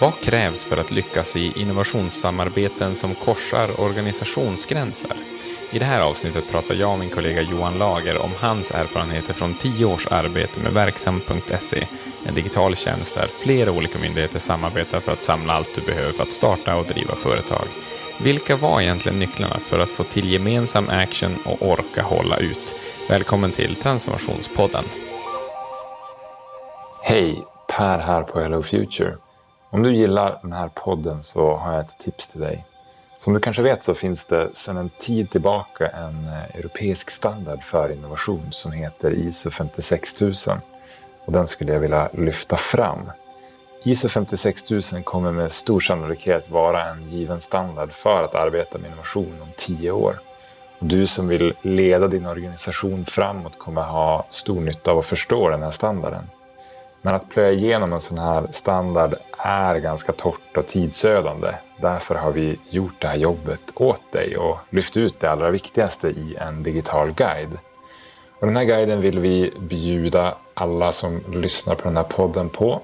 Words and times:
Vad 0.00 0.20
krävs 0.20 0.64
för 0.64 0.76
att 0.76 0.90
lyckas 0.90 1.36
i 1.36 1.52
innovationssamarbeten 1.60 2.96
som 2.96 3.14
korsar 3.14 3.80
organisationsgränser? 3.80 5.10
I 5.70 5.78
det 5.78 5.84
här 5.84 6.00
avsnittet 6.00 6.50
pratar 6.50 6.74
jag 6.74 6.92
och 6.92 6.98
min 6.98 7.10
kollega 7.10 7.42
Johan 7.42 7.78
Lager 7.78 8.18
om 8.18 8.30
hans 8.38 8.70
erfarenheter 8.70 9.32
från 9.32 9.54
tio 9.54 9.84
års 9.84 10.06
arbete 10.06 10.60
med 10.60 10.72
Verksam.se, 10.72 11.86
en 12.26 12.34
digital 12.34 12.76
tjänst 12.76 13.14
där 13.14 13.28
flera 13.38 13.72
olika 13.72 13.98
myndigheter 13.98 14.38
samarbetar 14.38 15.00
för 15.00 15.12
att 15.12 15.22
samla 15.22 15.52
allt 15.52 15.74
du 15.74 15.80
behöver 15.80 16.12
för 16.12 16.22
att 16.22 16.32
starta 16.32 16.76
och 16.76 16.86
driva 16.86 17.14
företag. 17.14 17.66
Vilka 18.20 18.56
var 18.56 18.80
egentligen 18.80 19.18
nycklarna 19.18 19.58
för 19.58 19.78
att 19.78 19.90
få 19.90 20.04
till 20.04 20.32
gemensam 20.32 20.88
action 20.88 21.36
och 21.44 21.68
orka 21.70 22.02
hålla 22.02 22.36
ut? 22.38 22.74
Välkommen 23.08 23.52
till 23.52 23.76
Transformationspodden. 23.76 24.84
Hej, 27.02 27.44
Per 27.76 27.98
här 27.98 28.22
på 28.22 28.40
Hello 28.40 28.62
Future. 28.62 29.16
Om 29.70 29.82
du 29.82 29.94
gillar 29.94 30.38
den 30.42 30.52
här 30.52 30.68
podden 30.68 31.22
så 31.22 31.56
har 31.56 31.72
jag 31.72 31.84
ett 31.84 31.98
tips 31.98 32.28
till 32.28 32.40
dig. 32.40 32.64
Som 33.18 33.34
du 33.34 33.40
kanske 33.40 33.62
vet 33.62 33.82
så 33.82 33.94
finns 33.94 34.24
det 34.24 34.50
sedan 34.54 34.76
en 34.76 34.88
tid 34.88 35.30
tillbaka 35.30 35.88
en 35.88 36.26
eh, 36.26 36.56
europeisk 36.56 37.10
standard 37.10 37.62
för 37.62 37.92
innovation 37.92 38.46
som 38.50 38.72
heter 38.72 39.10
ISO 39.10 39.50
56000. 39.50 40.58
Och 41.24 41.32
den 41.32 41.46
skulle 41.46 41.72
jag 41.72 41.80
vilja 41.80 42.10
lyfta 42.12 42.56
fram. 42.56 43.10
ISO 43.82 44.08
56000 44.08 45.02
kommer 45.02 45.32
med 45.32 45.52
stor 45.52 45.80
sannolikhet 45.80 46.50
vara 46.50 46.84
en 46.84 47.08
given 47.08 47.40
standard 47.40 47.92
för 47.92 48.22
att 48.22 48.34
arbeta 48.34 48.78
med 48.78 48.90
innovation 48.90 49.42
om 49.42 49.48
tio 49.56 49.90
år. 49.90 50.20
Och 50.78 50.86
du 50.86 51.06
som 51.06 51.28
vill 51.28 51.54
leda 51.62 52.08
din 52.08 52.26
organisation 52.26 53.04
framåt 53.04 53.58
kommer 53.58 53.82
ha 53.82 54.26
stor 54.30 54.60
nytta 54.60 54.90
av 54.90 54.98
att 54.98 55.06
förstå 55.06 55.48
den 55.48 55.62
här 55.62 55.70
standarden. 55.70 56.30
Men 57.06 57.14
att 57.14 57.30
plöja 57.30 57.52
igenom 57.52 57.92
en 57.92 58.00
sån 58.00 58.18
här 58.18 58.48
standard 58.52 59.14
är 59.38 59.78
ganska 59.78 60.12
torrt 60.12 60.56
och 60.56 60.66
tidsödande. 60.66 61.48
Därför 61.80 62.14
har 62.14 62.32
vi 62.32 62.58
gjort 62.70 63.00
det 63.00 63.08
här 63.08 63.16
jobbet 63.16 63.60
åt 63.74 64.12
dig 64.12 64.36
och 64.36 64.58
lyft 64.70 64.96
ut 64.96 65.20
det 65.20 65.30
allra 65.30 65.50
viktigaste 65.50 66.08
i 66.08 66.36
en 66.40 66.62
digital 66.62 67.12
guide. 67.12 67.58
Och 68.40 68.46
den 68.46 68.56
här 68.56 68.64
guiden 68.64 69.00
vill 69.00 69.18
vi 69.18 69.52
bjuda 69.58 70.34
alla 70.54 70.92
som 70.92 71.20
lyssnar 71.32 71.74
på 71.74 71.88
den 71.88 71.96
här 71.96 72.04
podden 72.04 72.48
på. 72.48 72.80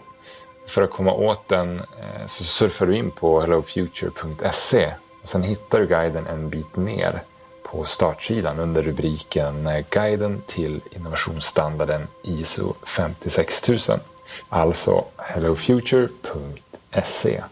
För 0.68 0.82
att 0.82 0.90
komma 0.90 1.12
åt 1.12 1.48
den 1.48 1.78
eh, 1.78 2.26
så 2.26 2.44
surfar 2.44 2.86
du 2.86 2.96
in 2.96 3.10
på 3.10 3.40
hellofuture.se. 3.40 4.92
Sen 5.24 5.42
hittar 5.42 5.80
du 5.80 5.86
guiden 5.86 6.26
en 6.26 6.48
bit 6.48 6.76
ner 6.76 7.22
på 7.62 7.84
startsidan 7.84 8.58
under 8.58 8.82
rubriken 8.82 9.68
Guiden 9.90 10.42
till 10.46 10.80
innovationsstandarden 10.90 12.06
ISO 12.22 12.74
56000. 12.86 14.00
Alltså 14.48 15.04
hellofuture.se. 15.16 17.42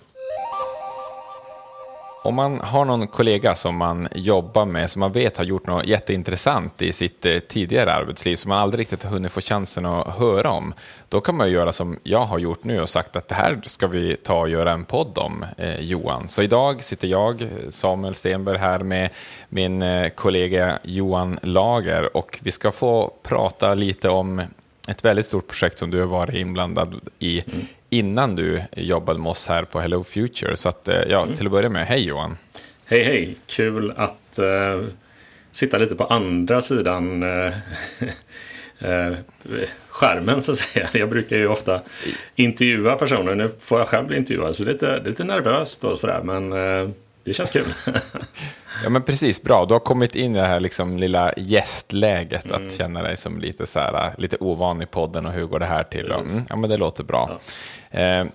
Om 2.22 2.34
man 2.34 2.60
har 2.60 2.84
någon 2.84 3.06
kollega 3.06 3.54
som 3.54 3.76
man 3.76 4.08
jobbar 4.14 4.64
med, 4.64 4.90
som 4.90 5.00
man 5.00 5.12
vet 5.12 5.36
har 5.36 5.44
gjort 5.44 5.66
något 5.66 5.86
jätteintressant 5.86 6.82
i 6.82 6.92
sitt 6.92 7.26
eh, 7.26 7.38
tidigare 7.38 7.92
arbetsliv, 7.92 8.36
som 8.36 8.48
man 8.48 8.58
aldrig 8.58 8.80
riktigt 8.80 9.02
har 9.02 9.10
hunnit 9.10 9.32
få 9.32 9.40
chansen 9.40 9.86
att 9.86 10.18
höra 10.18 10.50
om, 10.50 10.74
då 11.08 11.20
kan 11.20 11.36
man 11.36 11.48
ju 11.48 11.54
göra 11.54 11.72
som 11.72 11.98
jag 12.02 12.24
har 12.24 12.38
gjort 12.38 12.64
nu 12.64 12.80
och 12.80 12.88
sagt 12.88 13.16
att 13.16 13.28
det 13.28 13.34
här 13.34 13.60
ska 13.64 13.86
vi 13.86 14.16
ta 14.16 14.40
och 14.40 14.48
göra 14.48 14.72
en 14.72 14.84
podd 14.84 15.18
om, 15.18 15.44
eh, 15.56 15.80
Johan. 15.80 16.28
Så 16.28 16.42
idag 16.42 16.82
sitter 16.82 17.08
jag, 17.08 17.48
Samuel 17.70 18.14
Stenberg, 18.14 18.58
här 18.58 18.78
med 18.78 19.10
min 19.48 19.82
eh, 19.82 20.08
kollega 20.08 20.78
Johan 20.82 21.38
Lager 21.42 22.16
och 22.16 22.38
vi 22.42 22.50
ska 22.50 22.72
få 22.72 23.12
prata 23.22 23.74
lite 23.74 24.08
om 24.08 24.42
ett 24.90 25.04
väldigt 25.04 25.26
stort 25.26 25.48
projekt 25.48 25.78
som 25.78 25.90
du 25.90 26.00
har 26.00 26.06
varit 26.06 26.34
inblandad 26.34 27.00
i 27.18 27.42
mm. 27.46 27.66
innan 27.90 28.36
du 28.36 28.62
jobbade 28.76 29.18
med 29.18 29.30
oss 29.30 29.46
här 29.46 29.64
på 29.64 29.80
Hello 29.80 30.04
Future. 30.04 30.56
Så 30.56 30.68
att, 30.68 30.88
eh, 30.88 31.00
ja, 31.08 31.22
mm. 31.22 31.34
till 31.34 31.46
att 31.46 31.52
börja 31.52 31.68
med, 31.68 31.86
hej 31.86 32.00
Johan! 32.00 32.36
Hej 32.86 33.04
hej! 33.04 33.36
Kul 33.46 33.92
att 33.96 34.38
uh, 34.38 34.86
sitta 35.52 35.78
lite 35.78 35.94
på 35.94 36.04
andra 36.04 36.60
sidan 36.60 37.22
uh, 37.22 37.52
uh, 38.84 39.16
skärmen 39.88 40.42
så 40.42 40.52
att 40.52 40.58
säga. 40.58 40.88
Jag 40.92 41.08
brukar 41.08 41.36
ju 41.36 41.48
ofta 41.48 41.80
intervjua 42.36 42.96
personer. 42.96 43.34
Nu 43.34 43.50
får 43.60 43.78
jag 43.78 43.88
själv 43.88 44.06
bli 44.06 44.16
intervjuad 44.16 44.56
så 44.56 44.64
det 44.64 44.70
är 44.70 44.72
lite, 44.72 44.86
det 44.86 45.06
är 45.06 45.10
lite 45.10 45.24
nervöst 45.24 45.84
och 45.84 45.98
sådär. 45.98 46.20
Men 46.24 46.52
det 47.24 47.32
känns 47.32 47.50
kul. 47.50 47.66
ja 48.84 48.90
men 48.90 49.02
precis, 49.02 49.42
bra. 49.42 49.66
Du 49.66 49.74
har 49.74 49.80
kommit 49.80 50.14
in 50.14 50.36
i 50.36 50.38
det 50.38 50.46
här 50.46 50.60
liksom 50.60 50.98
lilla 50.98 51.32
gästläget. 51.36 52.44
Mm. 52.44 52.66
Att 52.66 52.72
känna 52.72 53.02
dig 53.02 53.16
som 53.16 53.40
lite, 53.40 53.66
så 53.66 53.78
här, 53.78 54.14
lite 54.18 54.36
ovan 54.36 54.82
i 54.82 54.86
podden 54.86 55.26
och 55.26 55.32
hur 55.32 55.46
går 55.46 55.58
det 55.58 55.66
här 55.66 55.84
till? 55.84 56.10
Mm, 56.10 56.44
ja 56.48 56.56
men 56.56 56.70
det 56.70 56.76
låter 56.76 57.04
bra. 57.04 57.40
Ja. 57.90 57.98
Eh, 58.00 58.26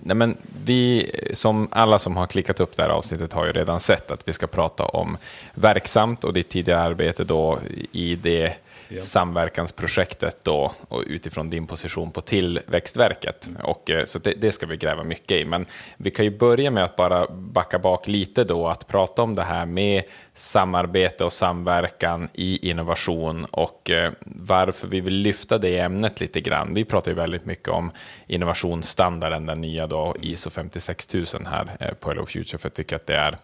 nej, 0.00 0.16
men 0.16 0.36
vi, 0.64 1.10
som 1.34 1.68
alla 1.70 1.98
som 1.98 2.16
har 2.16 2.26
klickat 2.26 2.60
upp 2.60 2.76
det 2.76 2.82
här 2.82 2.90
avsnittet 2.90 3.32
har 3.32 3.46
ju 3.46 3.52
redan 3.52 3.80
sett 3.80 4.10
att 4.10 4.28
vi 4.28 4.32
ska 4.32 4.46
prata 4.46 4.84
om 4.84 5.18
verksamt 5.54 6.24
och 6.24 6.32
ditt 6.32 6.48
tidigare 6.48 6.80
arbete 6.80 7.24
då 7.24 7.58
i 7.92 8.14
det 8.14 8.54
ja. 8.88 9.00
samverkansprojektet 9.00 10.44
då 10.44 10.72
och 10.88 11.04
utifrån 11.06 11.50
din 11.50 11.66
position 11.66 12.10
på 12.10 12.20
Tillväxtverket. 12.20 13.46
Mm. 13.46 13.60
Och, 13.60 13.90
eh, 13.90 14.04
så 14.04 14.18
det, 14.18 14.34
det, 14.34 14.52
ska 14.52 14.66
vi 14.66 14.76
gräva 14.76 15.04
mycket 15.04 15.30
i. 15.30 15.44
Men 15.44 15.66
vi 15.96 16.10
kan 16.10 16.24
ju 16.24 16.38
börja 16.38 16.70
med 16.70 16.84
att 16.84 16.96
bara 16.96 17.26
backa 17.30 17.78
bak 17.78 18.08
lite 18.08 18.44
då, 18.44 18.68
att 18.68 18.86
prata 18.86 19.22
om 19.22 19.34
det 19.34 19.42
här 19.42 19.66
med 19.66 20.02
samarbete 20.34 21.24
och 21.24 21.32
samverkan 21.32 22.28
i 22.32 22.70
innovation 22.70 23.44
och 23.44 23.90
eh, 23.90 24.12
varför 24.20 24.88
vi 24.88 25.00
vill 25.00 25.14
lyfta 25.14 25.58
det 25.58 25.78
ämnet 25.78 26.20
lite 26.20 26.40
grann. 26.40 26.74
Vi 26.74 26.84
pratar 26.84 27.10
ju 27.10 27.14
väldigt 27.14 27.44
mycket 27.44 27.68
om 27.68 27.90
innovationsstandarden, 28.26 29.46
den 29.46 29.60
nya 29.60 29.86
då 29.86 30.16
ISO 30.20 30.50
56000 30.50 31.46
här 31.46 31.76
eh, 31.80 31.92
på 31.94 32.08
Hello 32.08 32.26
Future, 32.26 32.58
för 32.58 32.68
jag 32.68 32.74
tycker 32.74 32.96
att 32.96 33.06
det 33.06 33.16
är 33.16 33.38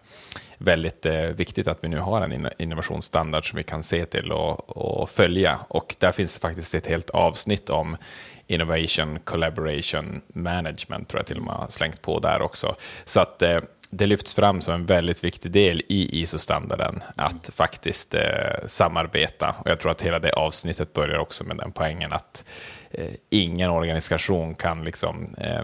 väldigt 0.57 1.05
eh, 1.05 1.21
viktigt 1.21 1.67
att 1.67 1.77
vi 1.81 1.87
nu 1.87 1.99
har 1.99 2.21
en 2.21 2.49
innovationsstandard 2.57 3.49
som 3.49 3.57
vi 3.57 3.63
kan 3.63 3.83
se 3.83 4.05
till 4.05 4.31
och, 4.31 4.77
och 4.77 5.09
följa. 5.09 5.59
Och 5.67 5.95
där 5.99 6.11
finns 6.11 6.33
det 6.33 6.41
faktiskt 6.41 6.75
ett 6.75 6.87
helt 6.87 7.09
avsnitt 7.09 7.69
om 7.69 7.97
Innovation 8.47 9.19
Collaboration 9.19 10.21
Management, 10.27 11.09
tror 11.09 11.19
jag 11.19 11.27
till 11.27 11.37
och 11.37 11.43
med 11.43 11.55
har 11.55 11.67
slängt 11.67 12.01
på 12.01 12.19
där 12.19 12.41
också. 12.41 12.75
Så 13.05 13.19
att 13.19 13.41
eh, 13.41 13.59
det 13.97 14.05
lyfts 14.05 14.35
fram 14.35 14.61
som 14.61 14.73
en 14.73 14.85
väldigt 14.85 15.23
viktig 15.23 15.51
del 15.51 15.81
i 15.87 16.21
ISO-standarden 16.21 17.03
att 17.15 17.49
faktiskt 17.55 18.13
eh, 18.13 18.67
samarbeta. 18.67 19.55
Och 19.59 19.69
jag 19.69 19.79
tror 19.79 19.91
att 19.91 20.01
hela 20.01 20.19
det 20.19 20.33
avsnittet 20.33 20.93
börjar 20.93 21.17
också 21.17 21.43
med 21.43 21.57
den 21.57 21.71
poängen 21.71 22.13
att 22.13 22.45
eh, 22.91 23.11
ingen 23.29 23.69
organisation 23.69 24.55
kan 24.55 24.83
liksom 24.83 25.35
eh, 25.37 25.63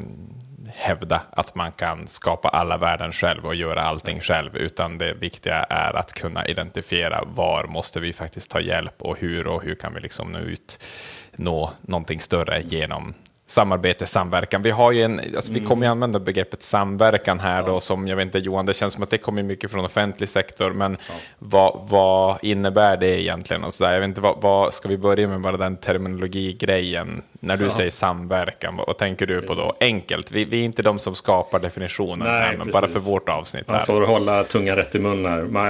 hävda 0.75 1.21
att 1.31 1.55
man 1.55 1.71
kan 1.71 2.07
skapa 2.07 2.49
alla 2.49 2.77
värden 2.77 3.11
själv 3.11 3.45
och 3.45 3.55
göra 3.55 3.81
allting 3.81 4.21
själv, 4.21 4.57
utan 4.57 4.97
det 4.97 5.13
viktiga 5.13 5.55
är 5.55 5.93
att 5.93 6.13
kunna 6.13 6.47
identifiera 6.47 7.23
var 7.25 7.63
måste 7.63 7.99
vi 7.99 8.13
faktiskt 8.13 8.51
ta 8.51 8.61
hjälp 8.61 9.01
och 9.01 9.19
hur 9.19 9.47
och 9.47 9.63
hur 9.63 9.75
kan 9.75 9.93
vi 9.93 9.99
liksom 9.99 10.31
nå 10.31 10.39
ut 10.39 10.79
nå 11.35 11.71
någonting 11.81 12.19
större 12.19 12.61
genom 12.61 13.13
samarbete, 13.49 14.05
samverkan. 14.05 14.61
Vi, 14.61 14.71
har 14.71 14.91
ju 14.91 15.03
en, 15.03 15.19
alltså 15.19 15.51
mm. 15.51 15.61
vi 15.61 15.67
kommer 15.67 15.85
ju 15.85 15.91
använda 15.91 16.19
begreppet 16.19 16.61
samverkan 16.61 17.39
här 17.39 17.63
då, 17.63 17.79
som 17.79 18.07
jag 18.07 18.15
vet 18.15 18.25
inte 18.25 18.39
Johan, 18.39 18.65
det 18.65 18.73
känns 18.73 18.93
som 18.93 19.03
att 19.03 19.09
det 19.09 19.17
kommer 19.17 19.43
mycket 19.43 19.71
från 19.71 19.85
offentlig 19.85 20.29
sektor, 20.29 20.71
men 20.71 20.97
ja. 21.07 21.13
vad, 21.39 21.79
vad, 21.89 22.37
innebär 22.41 22.97
det 22.97 23.21
egentligen? 23.21 23.63
Och 23.63 23.73
så 23.73 23.83
där? 23.83 23.93
Jag 23.93 23.99
vet 23.99 24.07
inte, 24.07 24.21
vad, 24.21 24.41
vad, 24.41 24.73
ska 24.73 24.89
vi 24.89 24.97
börja 24.97 25.27
med 25.27 25.41
bara 25.41 25.57
den 25.57 25.77
terminologigrejen? 25.77 27.21
När 27.41 27.57
du 27.57 27.65
ja. 27.65 27.71
säger 27.71 27.91
samverkan, 27.91 28.75
vad, 28.87 28.97
tänker 28.97 29.25
du 29.25 29.41
på 29.41 29.55
då? 29.55 29.73
Enkelt, 29.79 30.31
vi, 30.31 30.45
vi, 30.45 30.59
är 30.59 30.63
inte 30.63 30.81
de 30.81 30.99
som 30.99 31.15
skapar 31.15 31.59
definitionen 31.59 32.27
Nej, 32.27 32.41
här, 32.41 32.57
men 32.57 32.71
bara 32.71 32.87
för 32.87 32.99
vårt 32.99 33.29
avsnitt. 33.29 33.67
Man 33.67 33.77
här. 33.77 33.85
får 33.85 34.01
hålla 34.01 34.43
tungan 34.43 34.75
rätt 34.75 34.95
i 34.95 34.99
mun 34.99 35.23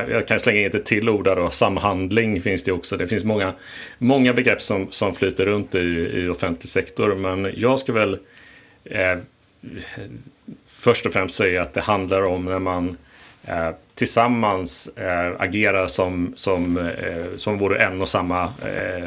Jag 0.10 0.28
kan 0.28 0.40
slänga 0.40 0.60
in 0.60 0.66
ett 0.66 0.86
till 0.86 1.10
ord 1.10 1.26
då, 1.26 1.50
samhandling 1.50 2.42
finns 2.42 2.64
det 2.64 2.72
också. 2.72 2.98
Det 2.98 3.08
finns 3.08 3.24
många, 3.24 3.54
många 3.98 4.34
begrepp 4.34 4.62
som, 4.62 4.92
som 4.92 5.16
flyter 5.16 5.46
runt 5.46 5.76
i, 5.76 6.12
i 6.14 6.28
offentlig 6.28 6.70
sektor, 6.70 7.16
men 7.16 7.54
jag 7.56 7.80
ska 7.80 7.94
väl 7.94 8.20
eh, 8.84 9.18
först 10.68 11.06
och 11.06 11.14
främst 11.14 11.36
säga 11.36 11.62
att 11.62 11.74
det 11.74 11.82
handlar 11.82 12.22
om 12.22 12.46
när 12.46 12.60
man 12.60 12.98
eh, 13.44 13.70
tillsammans 13.96 14.88
eh, 14.98 15.34
agerar 15.40 15.88
som, 15.88 16.34
som, 16.36 16.78
eh, 16.78 17.38
som 17.38 17.58
vore 17.58 17.84
en 17.84 18.02
och 18.02 18.10
samma 18.10 18.44
eh, 18.44 19.06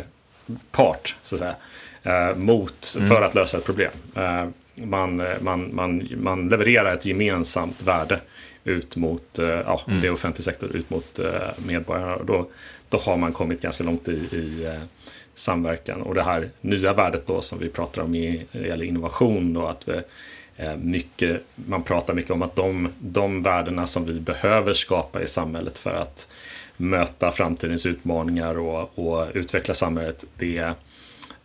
part, 0.71 1.17
så 1.23 1.35
att 1.35 1.39
säga, 1.39 1.55
mot, 2.37 2.95
mm. 2.97 3.09
för 3.09 3.23
att 3.23 3.35
lösa 3.35 3.59
ett 3.59 3.65
problem. 3.65 3.91
man, 4.75 5.23
man, 5.41 5.75
man, 5.75 6.09
man 6.17 6.49
levererar 6.49 6.95
ett 6.95 7.07
gemensamt 7.07 7.83
värde 7.83 8.21
ut 8.65 8.97
mot, 8.97 9.39
ja, 9.39 9.83
mm. 9.89 10.01
det 10.01 10.11
offentlig 10.11 10.45
sektor, 10.45 10.77
ut 10.77 10.91
mot 10.91 11.21
medborgarna. 11.57 12.17
Och 12.17 12.27
då, 12.27 12.47
då 12.89 12.99
har 12.99 13.17
man 13.17 13.33
kommit 13.33 13.63
ganska 13.63 13.85
långt 13.85 14.09
i, 14.09 14.13
i 14.13 14.79
samverkan. 15.35 16.03
Och 16.03 16.15
det 16.15 16.23
här 16.23 16.51
nya 16.61 16.93
värdet 16.93 17.27
då 17.27 17.41
som 17.41 17.59
vi 17.59 17.69
pratar 17.69 18.03
om 18.03 18.15
i, 18.15 18.47
gäller 18.53 18.85
innovation 18.85 19.53
då 19.53 19.67
att 19.67 19.89
vi, 19.89 20.01
eh, 20.57 20.77
mycket, 20.77 21.43
man 21.55 21.83
pratar 21.83 22.15
mycket 22.15 22.31
om 22.31 22.43
att 22.43 22.57
de, 22.57 22.89
de 22.99 23.43
värdena 23.43 23.87
som 23.87 24.05
vi 24.05 24.21
behöver 24.21 24.75
skapa 24.75 25.23
i 25.23 25.27
samhället 25.27 25.79
för 25.79 25.95
att 25.95 26.29
möta 26.77 27.31
framtidens 27.31 27.87
utmaningar 27.87 28.59
och, 28.59 28.99
och 28.99 29.29
utveckla 29.35 29.75
samhället, 29.75 30.25
det, 30.37 30.59
eh, 30.59 30.73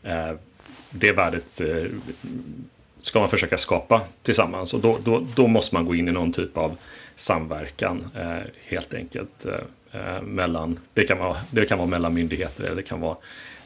Eh, 0.04 0.32
det 0.90 1.12
värdet 1.12 1.62
eh, 1.62 1.86
ska 3.00 3.20
man 3.20 3.30
försöka 3.30 3.58
skapa 3.58 4.02
tillsammans. 4.24 4.74
Och 4.74 4.80
då, 4.80 4.98
då, 5.04 5.28
då 5.36 5.48
måste 5.48 5.76
man 5.76 5.86
gå 5.86 5.96
in 5.96 6.08
i 6.08 6.12
någon 6.12 6.32
typ 6.32 6.58
av 6.58 6.78
samverkan 7.16 8.10
eh, 8.16 8.52
helt 8.66 8.94
enkelt. 8.94 9.46
Mellan, 10.24 10.80
det, 10.94 11.04
kan 11.04 11.18
vara, 11.18 11.38
det 11.52 11.66
kan 11.66 11.78
vara 11.78 11.88
mellan 11.88 12.14
myndigheter 12.14 12.64
eller 12.64 12.76
det 12.76 12.84
kan 12.84 13.02
vara 13.02 13.18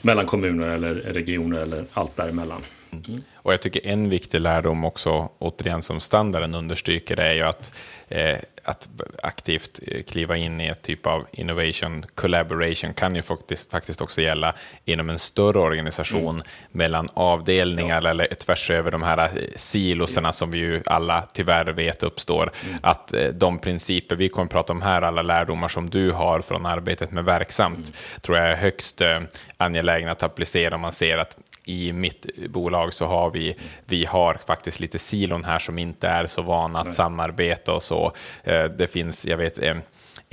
mellan 0.02 0.26
kommuner 0.26 0.68
eller 0.68 0.94
regioner 0.96 1.60
eller 1.60 1.86
allt 1.94 2.16
däremellan. 2.16 2.62
Mm. 2.92 3.24
Och 3.34 3.54
jag 3.54 3.62
tycker 3.62 3.88
en 3.88 4.10
viktig 4.10 4.42
lärdom 4.42 4.86
också, 4.86 5.30
återigen 5.40 5.82
som 5.82 6.00
standarden 6.00 6.56
understryker, 6.56 7.20
är 7.20 7.34
ju 7.34 7.42
att, 7.42 7.78
eh, 8.10 8.38
att 8.72 8.90
aktivt 9.24 9.80
eh, 9.88 10.04
kliva 10.04 10.38
in 10.38 10.62
i 10.62 10.68
ett 10.68 10.82
typ 10.82 11.08
av 11.08 11.28
innovation 11.32 12.04
collaboration 12.16 12.94
kan 12.94 13.16
ju 13.16 13.22
faktiskt, 13.22 13.72
faktiskt 13.72 14.02
också 14.02 14.22
gälla 14.22 14.56
inom 14.86 15.10
en 15.10 15.20
större 15.20 15.60
organisation 15.60 16.36
mm. 16.36 16.48
mellan 16.72 17.10
avdelningar 17.14 18.02
ja. 18.04 18.10
eller 18.10 18.26
tvärs 18.26 18.70
över 18.70 18.92
de 18.92 19.04
här 19.04 19.18
eh, 19.18 19.44
siloserna 19.56 20.28
ja. 20.28 20.34
som 20.34 20.52
vi 20.52 20.58
ju 20.58 20.82
alla 20.86 21.22
tyvärr 21.34 21.66
vet 21.66 22.04
uppstår. 22.04 22.52
Mm. 22.66 22.78
Att 22.84 23.14
eh, 23.14 23.28
de 23.28 23.60
principer 23.60 24.16
vi 24.16 24.30
kommer 24.30 24.46
att 24.46 24.52
prata 24.52 24.74
om 24.74 24.82
här, 24.82 25.02
alla 25.02 25.22
lärdomar 25.22 25.68
som 25.68 25.90
du 25.90 26.12
har 26.12 26.42
från 26.42 26.66
arbetet 26.66 27.12
med 27.12 27.26
verksamt, 27.26 27.78
mm. 27.78 28.22
tror 28.22 28.38
jag 28.38 28.48
är 28.48 28.56
högst 28.56 29.02
angelägna 29.58 30.12
att 30.12 30.24
applicera 30.24 30.76
om 30.76 30.82
man 30.82 30.92
ser 30.92 31.18
att 31.18 31.38
i 31.66 31.94
mitt 31.94 32.26
bolag 32.50 32.94
så 32.94 33.06
har 33.06 33.32
vi, 33.32 33.56
vi 33.86 34.06
har 34.06 34.34
faktiskt 34.34 34.80
lite 34.80 35.00
silon 35.00 35.44
här 35.44 35.60
som 35.60 35.78
inte 35.78 36.08
är 36.08 36.26
så 36.26 36.42
vana 36.42 36.80
att 36.80 36.94
samarbeta 36.94 37.74
och 37.74 37.84
så. 37.84 38.14
Eh, 38.44 38.64
det 38.64 38.88
finns, 38.88 39.26
jag 39.26 39.38
vet, 39.38 39.58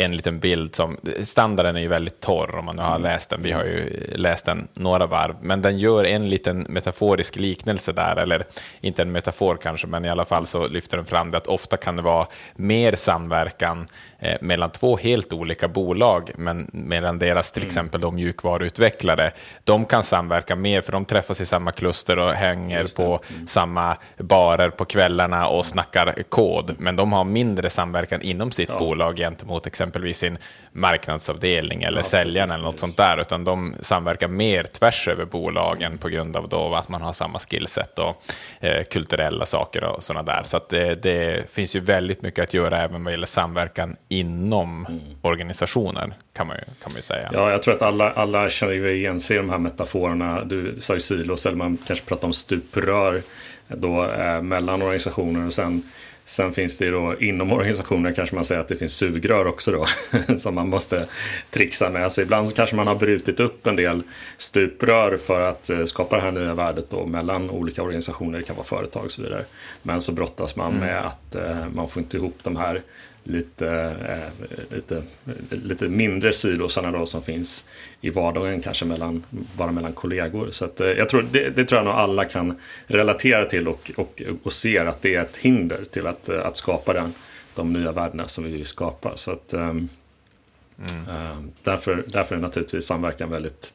en 0.00 0.17
liten 0.17 0.39
bild 0.41 0.75
som, 0.75 0.97
standarden 1.23 1.77
är 1.77 1.81
ju 1.81 1.89
väldigt 1.89 2.21
torr 2.21 2.55
om 2.55 2.65
man 2.65 2.77
nu 2.77 2.83
har 2.83 2.97
mm. 2.97 3.03
läst 3.03 3.31
den, 3.31 3.43
vi 3.43 3.53
har 3.53 3.65
ju 3.65 4.05
läst 4.17 4.47
den 4.47 4.69
några 4.75 5.06
varv, 5.06 5.37
men 5.41 5.62
den 5.62 5.79
gör 5.79 6.05
en 6.05 6.31
liten 6.31 6.59
metaforisk 6.59 7.37
liknelse 7.37 7.93
där, 7.93 8.17
eller 8.17 8.45
inte 8.81 9.03
en 9.03 9.12
metafor 9.12 9.59
kanske, 9.62 9.87
men 9.87 10.05
i 10.05 10.09
alla 10.09 10.25
fall 10.25 10.47
så 10.47 10.69
lyfter 10.69 10.97
den 10.97 11.06
fram 11.06 11.31
det 11.31 11.39
att 11.39 11.47
ofta 11.47 11.77
kan 11.77 11.97
det 11.97 12.03
vara 12.03 12.27
mer 12.56 12.97
samverkan 12.97 13.87
eh, 14.19 14.37
mellan 14.41 14.71
två 14.71 14.97
helt 14.97 15.33
olika 15.33 15.69
bolag, 15.69 16.31
men 16.37 16.71
medan 16.73 17.19
deras 17.19 17.53
till 17.53 17.62
mm. 17.62 17.67
exempel 17.67 18.00
de 18.00 18.15
mjukvaruutvecklare, 18.15 19.31
de 19.65 19.85
kan 19.85 20.03
samverka 20.03 20.56
mer 20.56 20.81
för 20.81 20.93
de 20.93 21.05
träffas 21.05 21.41
i 21.41 21.47
samma 21.47 21.73
kluster 21.73 22.19
och 22.19 22.33
hänger 22.33 22.87
på 22.97 23.21
mm. 23.31 23.47
samma 23.47 23.97
barer 24.19 24.71
på 24.71 24.85
kvällarna 24.85 25.49
och 25.49 25.67
snackar 25.67 26.23
kod, 26.29 26.75
men 26.79 26.97
de 26.97 27.12
har 27.12 27.25
mindre 27.25 27.71
samverkan 27.71 28.23
inom 28.23 28.50
sitt 28.50 28.69
ja. 28.69 28.79
bolag 28.79 29.17
gentemot 29.17 29.67
exempelvis 29.67 29.88
sin 30.14 30.38
marknadsavdelning 30.73 31.82
eller 31.82 31.99
ja, 31.99 32.05
säljaren 32.05 32.50
eller 32.50 32.64
något 32.64 32.79
sånt 32.79 32.96
där, 32.96 33.20
utan 33.20 33.44
de 33.44 33.75
samverkar 33.81 34.29
mer 34.29 34.64
tvärs 34.64 35.08
över 35.08 35.25
bolagen 35.25 35.99
på 35.99 36.08
grund 36.08 36.37
av 36.37 36.49
då 36.49 36.75
att 36.75 36.88
man 36.88 37.02
har 37.02 37.12
samma 37.12 37.38
skillset 37.38 37.99
och 37.99 38.23
eh, 38.61 38.85
kulturella 38.85 39.46
saker 39.46 39.85
och 39.85 40.02
sådana 40.02 40.32
där. 40.32 40.43
Så 40.44 40.56
att 40.56 40.69
det, 40.69 40.94
det, 40.94 41.50
finns 41.50 41.76
ju 41.76 41.81
väldigt 41.81 42.23
mycket 42.23 42.43
att 42.43 42.55
göra 42.55 42.82
även 42.82 43.05
vad 43.05 43.12
gäller 43.12 43.26
samverkan 43.26 43.96
inom 44.08 44.87
mm. 44.87 45.00
organisationer, 45.23 46.12
kan 46.32 46.46
man, 46.46 46.56
ju, 46.56 46.64
kan 46.64 46.93
man 46.93 46.96
ju 46.96 47.02
säga. 47.02 47.31
Ja, 47.32 47.50
jag 47.50 47.62
tror 47.62 47.75
att 47.75 47.82
alla, 47.82 48.11
alla 48.11 48.50
känner 48.50 48.87
igen 48.87 49.20
sig 49.20 49.37
i 49.37 49.38
de 49.38 49.50
här 49.50 49.58
metaforerna. 49.58 50.44
Du 50.44 50.76
sa 50.81 50.94
ju 50.94 51.00
silos, 51.00 51.46
eller 51.46 51.56
man 51.56 51.79
kanske 51.87 52.05
pratar 52.05 52.26
om 52.26 52.32
stuprör 52.32 53.23
då, 53.69 54.11
eh, 54.11 54.43
mellan 54.43 54.82
organisationer 54.82 55.46
och 55.46 55.52
sen 55.52 55.82
Sen 56.29 56.53
finns 56.53 56.79
det 56.79 56.85
ju 56.85 56.91
då 56.91 57.15
inom 57.21 57.53
organisationen 57.53 58.15
kanske 58.15 58.35
man 58.35 58.45
säger 58.45 58.61
att 58.61 58.69
det 58.69 58.77
finns 58.77 58.93
sugrör 58.97 59.47
också 59.47 59.73
då 59.73 59.87
som 60.39 60.55
man 60.55 60.69
måste 60.69 61.07
trixa 61.51 61.91
med. 61.91 62.13
Så 62.13 62.21
ibland 62.21 62.55
kanske 62.55 62.77
man 62.77 62.87
har 62.87 62.95
brutit 62.95 63.41
upp 63.41 63.67
en 63.67 63.77
del 63.77 64.03
stuprör 64.39 65.17
för 65.17 65.41
att 65.41 65.71
eh, 65.71 65.85
skapa 65.85 66.17
det 66.17 66.23
här 66.23 66.31
nya 66.31 66.55
värdet 66.55 66.91
då 66.91 67.07
mellan 67.07 67.51
olika 67.51 67.83
organisationer, 67.83 68.39
det 68.39 68.45
kan 68.45 68.57
vara 68.57 68.67
företag 68.67 69.05
och 69.05 69.11
så 69.11 69.23
vidare. 69.23 69.45
Men 69.83 70.01
så 70.01 70.13
brottas 70.13 70.57
man 70.57 70.77
mm. 70.77 70.81
med 70.81 71.07
att 71.07 71.35
eh, 71.35 71.69
man 71.75 71.89
får 71.89 72.03
inte 72.03 72.17
ihop 72.17 72.39
de 72.43 72.57
här 72.57 72.83
lite, 73.29 73.69
eh, 74.09 74.77
lite, 74.77 75.03
lite 75.51 75.85
mindre 75.85 76.33
silosarna 76.33 76.91
då 76.91 77.07
som 77.07 77.23
finns 77.23 77.65
i 78.01 78.11
vardagen 78.11 78.63
kanske 78.63 78.85
mellan, 78.85 79.25
bara 79.31 79.73
mellan 79.73 79.93
kollegor. 79.93 80.51
Så 80.51 80.65
att, 80.65 80.81
eh, 80.81 80.87
jag 80.87 81.09
tror, 81.09 81.25
det, 81.33 81.49
det, 81.49 81.65
tror 81.65 81.79
jag 81.79 81.85
nog 81.85 81.95
alla 81.95 82.25
kan 82.25 82.59
relatera 82.87 83.45
till 83.45 83.69
och, 83.69 83.91
och, 83.97 84.23
och 84.43 84.53
ser 84.53 84.87
att 84.87 85.03
det 85.03 85.15
är 85.15 85.23
ett 85.23 85.37
hinder 85.37 85.85
till 85.91 86.07
att, 86.07 86.29
att 86.29 86.57
skapa 86.57 86.93
den, 86.93 87.15
de 87.55 87.73
nya 87.73 87.93
värdena 87.93 88.29
som 88.29 88.45
vi 88.45 88.51
vill 88.51 88.67
skapa. 88.67 89.17
Så 89.17 89.31
att, 89.31 89.55
um, 89.55 89.89
mm. 90.79 91.51
därför, 91.63 92.05
därför 92.07 92.35
är 92.35 92.41
naturligtvis 92.41 92.85
samverkan 92.85 93.31
väldigt 93.31 93.73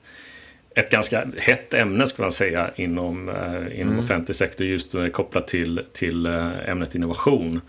ett 0.76 0.90
ganska 0.90 1.28
hett 1.38 1.74
ämne 1.74 2.08
skulle 2.08 2.26
man 2.26 2.32
säga 2.32 2.72
inom, 2.76 3.30
inom 3.72 3.94
mm. 3.94 4.00
offentlig 4.00 4.36
sektor 4.36 4.68
just 4.68 4.96
kopplat 5.14 5.48
till, 5.48 5.82
till 5.94 6.26
ämnet 6.26 6.96
innovation. 6.96 7.62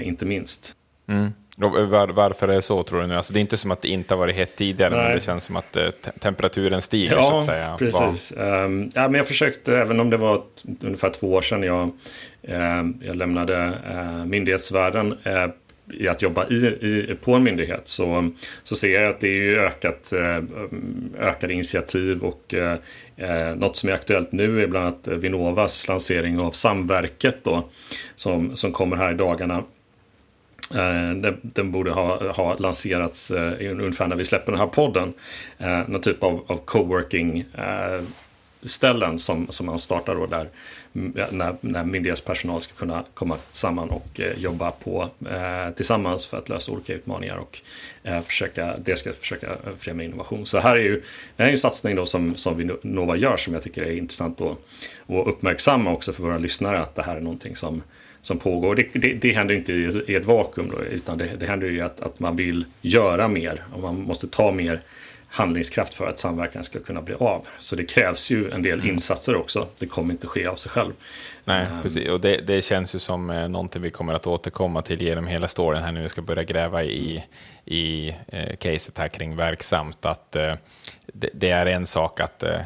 Inte 0.00 0.24
minst. 0.24 0.76
Mm. 1.08 1.32
Var, 1.58 2.08
varför 2.08 2.48
är 2.48 2.54
det 2.54 2.62
så 2.62 2.82
tror 2.82 3.00
du 3.00 3.06
nu? 3.06 3.14
Alltså, 3.14 3.32
det 3.32 3.38
är 3.38 3.40
inte 3.40 3.56
som 3.56 3.70
att 3.70 3.82
det 3.82 3.88
inte 3.88 4.14
har 4.14 4.18
varit 4.18 4.36
hett 4.36 4.56
tidigare, 4.56 4.94
Nej. 4.94 5.04
men 5.04 5.14
det 5.14 5.20
känns 5.20 5.44
som 5.44 5.56
att 5.56 5.76
eh, 5.76 5.88
temperaturen 6.20 6.82
stiger. 6.82 7.16
Ja, 7.16 7.30
så 7.30 7.38
att 7.38 7.44
säga. 7.44 7.76
precis. 7.78 8.32
Um, 8.36 8.90
ja, 8.94 9.08
men 9.08 9.14
jag 9.14 9.26
försökte, 9.26 9.78
även 9.78 10.00
om 10.00 10.10
det 10.10 10.16
var 10.16 10.42
ungefär 10.80 11.10
två 11.10 11.32
år 11.32 11.42
sedan 11.42 11.62
jag, 11.62 11.90
uh, 12.48 12.90
jag 13.06 13.16
lämnade 13.16 13.72
uh, 13.90 14.26
myndighetsvärlden, 14.26 15.12
uh, 15.12 15.46
i 15.92 16.08
att 16.08 16.22
jobba 16.22 16.46
i, 16.48 16.54
i, 16.66 17.16
på 17.22 17.34
en 17.34 17.42
myndighet 17.42 17.82
så, 17.84 18.30
så 18.62 18.76
ser 18.76 19.00
jag 19.00 19.10
att 19.10 19.20
det 19.20 19.28
är 19.28 19.58
ökat, 19.58 20.12
ökade 21.18 21.52
initiativ 21.52 22.22
och 22.22 22.54
eh, 22.54 23.56
något 23.56 23.76
som 23.76 23.88
är 23.88 23.92
aktuellt 23.92 24.32
nu 24.32 24.62
är 24.62 24.66
bland 24.66 24.86
annat 24.86 25.08
Vinnovas 25.08 25.88
lansering 25.88 26.38
av 26.40 26.50
Samverket 26.50 27.44
då, 27.44 27.68
som, 28.16 28.56
som 28.56 28.72
kommer 28.72 28.96
här 28.96 29.12
i 29.12 29.14
dagarna 29.14 29.62
Eh, 29.62 29.75
Eh, 30.70 31.10
den, 31.10 31.36
den, 31.42 31.72
borde 31.72 31.90
ha, 31.90 32.32
ha 32.32 32.56
lanserats 32.58 33.30
eh, 33.30 33.70
ungefär 33.70 34.06
när 34.06 34.16
vi 34.16 34.24
släpper 34.24 34.52
den 34.52 34.60
här 34.60 34.66
podden. 34.66 35.12
Eh, 35.58 35.88
någon 35.88 36.00
typ 36.00 36.22
av, 36.22 36.44
av 36.46 36.56
coworking 36.56 37.44
eh, 37.58 38.02
ställen 38.62 39.18
som, 39.18 39.46
som 39.50 39.66
man 39.66 39.78
startar 39.78 40.14
då 40.14 40.26
där 40.26 40.48
när, 40.92 41.56
när 41.60 41.84
myndighetspersonal 41.84 42.60
ska 42.60 42.74
kunna 42.74 43.04
komma 43.14 43.36
samman 43.52 43.90
och 43.90 44.20
eh, 44.20 44.38
jobba 44.38 44.70
på 44.70 45.08
eh, 45.30 45.74
tillsammans 45.74 46.26
för 46.26 46.38
att 46.38 46.48
lösa 46.48 46.72
olika 46.72 46.94
utmaningar 46.94 47.36
och 47.36 47.58
eh, 48.02 48.22
försöka, 48.22 48.76
det 48.78 48.96
ska 48.96 49.12
försöka 49.12 49.46
eh, 49.46 49.72
främja 49.78 50.04
innovation. 50.04 50.46
Så 50.46 50.58
här 50.58 50.76
är 50.76 50.80
ju, 50.80 51.02
det 51.36 51.42
här 51.42 51.48
är 51.48 51.52
en 51.52 51.58
satsning 51.58 51.96
då 51.96 52.06
som, 52.06 52.36
som 52.36 52.56
Vinnova 52.56 53.16
gör 53.16 53.36
som 53.36 53.54
jag 53.54 53.62
tycker 53.62 53.82
är 53.82 53.96
intressant 53.96 54.40
att 54.40 54.58
uppmärksamma 55.08 55.92
också 55.92 56.12
för 56.12 56.22
våra 56.22 56.38
lyssnare 56.38 56.80
att 56.80 56.94
det 56.94 57.02
här 57.02 57.16
är 57.16 57.20
någonting 57.20 57.56
som 57.56 57.82
som 58.26 58.38
pågår. 58.38 58.74
Det, 58.74 58.86
det, 58.92 59.14
det 59.14 59.32
händer 59.32 59.54
inte 59.54 59.72
i, 59.72 60.02
i 60.06 60.14
ett 60.14 60.24
vakuum 60.24 60.70
då, 60.70 60.84
utan 60.84 61.18
det, 61.18 61.30
det 61.38 61.46
händer 61.46 61.66
ju 61.66 61.80
att, 61.80 62.00
att 62.00 62.20
man 62.20 62.36
vill 62.36 62.64
göra 62.80 63.28
mer 63.28 63.64
och 63.74 63.80
man 63.80 64.00
måste 64.00 64.26
ta 64.26 64.52
mer 64.52 64.80
handlingskraft 65.28 65.94
för 65.94 66.06
att 66.06 66.18
samverkan 66.18 66.64
ska 66.64 66.78
kunna 66.78 67.02
bli 67.02 67.14
av. 67.14 67.46
Så 67.58 67.76
det 67.76 67.84
krävs 67.84 68.30
ju 68.30 68.50
en 68.50 68.62
del 68.62 68.78
mm. 68.80 68.92
insatser 68.92 69.36
också. 69.36 69.66
Det 69.78 69.86
kommer 69.86 70.14
inte 70.14 70.26
ske 70.26 70.46
av 70.46 70.56
sig 70.56 70.70
själv. 70.70 70.92
Nej, 71.44 71.66
um, 71.66 71.82
precis. 71.82 72.08
Och 72.08 72.20
det, 72.20 72.36
det, 72.36 72.64
känns 72.64 72.94
ju 72.94 72.98
som 72.98 73.30
eh, 73.30 73.48
någonting 73.48 73.82
vi 73.82 73.90
kommer 73.90 74.14
att 74.14 74.26
återkomma 74.26 74.82
till 74.82 75.02
genom 75.02 75.26
hela 75.26 75.48
storyn 75.48 75.82
här 75.82 75.92
nu. 75.92 76.02
Vi 76.02 76.08
ska 76.08 76.22
börja 76.22 76.44
gräva 76.44 76.84
i, 76.84 77.24
i 77.64 78.14
eh, 78.28 78.56
caset 78.56 78.98
här 78.98 79.08
kring 79.08 79.36
verksamt. 79.36 80.06
Att 80.06 80.36
eh, 80.36 80.54
det, 81.06 81.30
det, 81.34 81.50
är 81.50 81.66
en 81.66 81.86
sak 81.86 82.20
att 82.20 82.42
eh, 82.42 82.60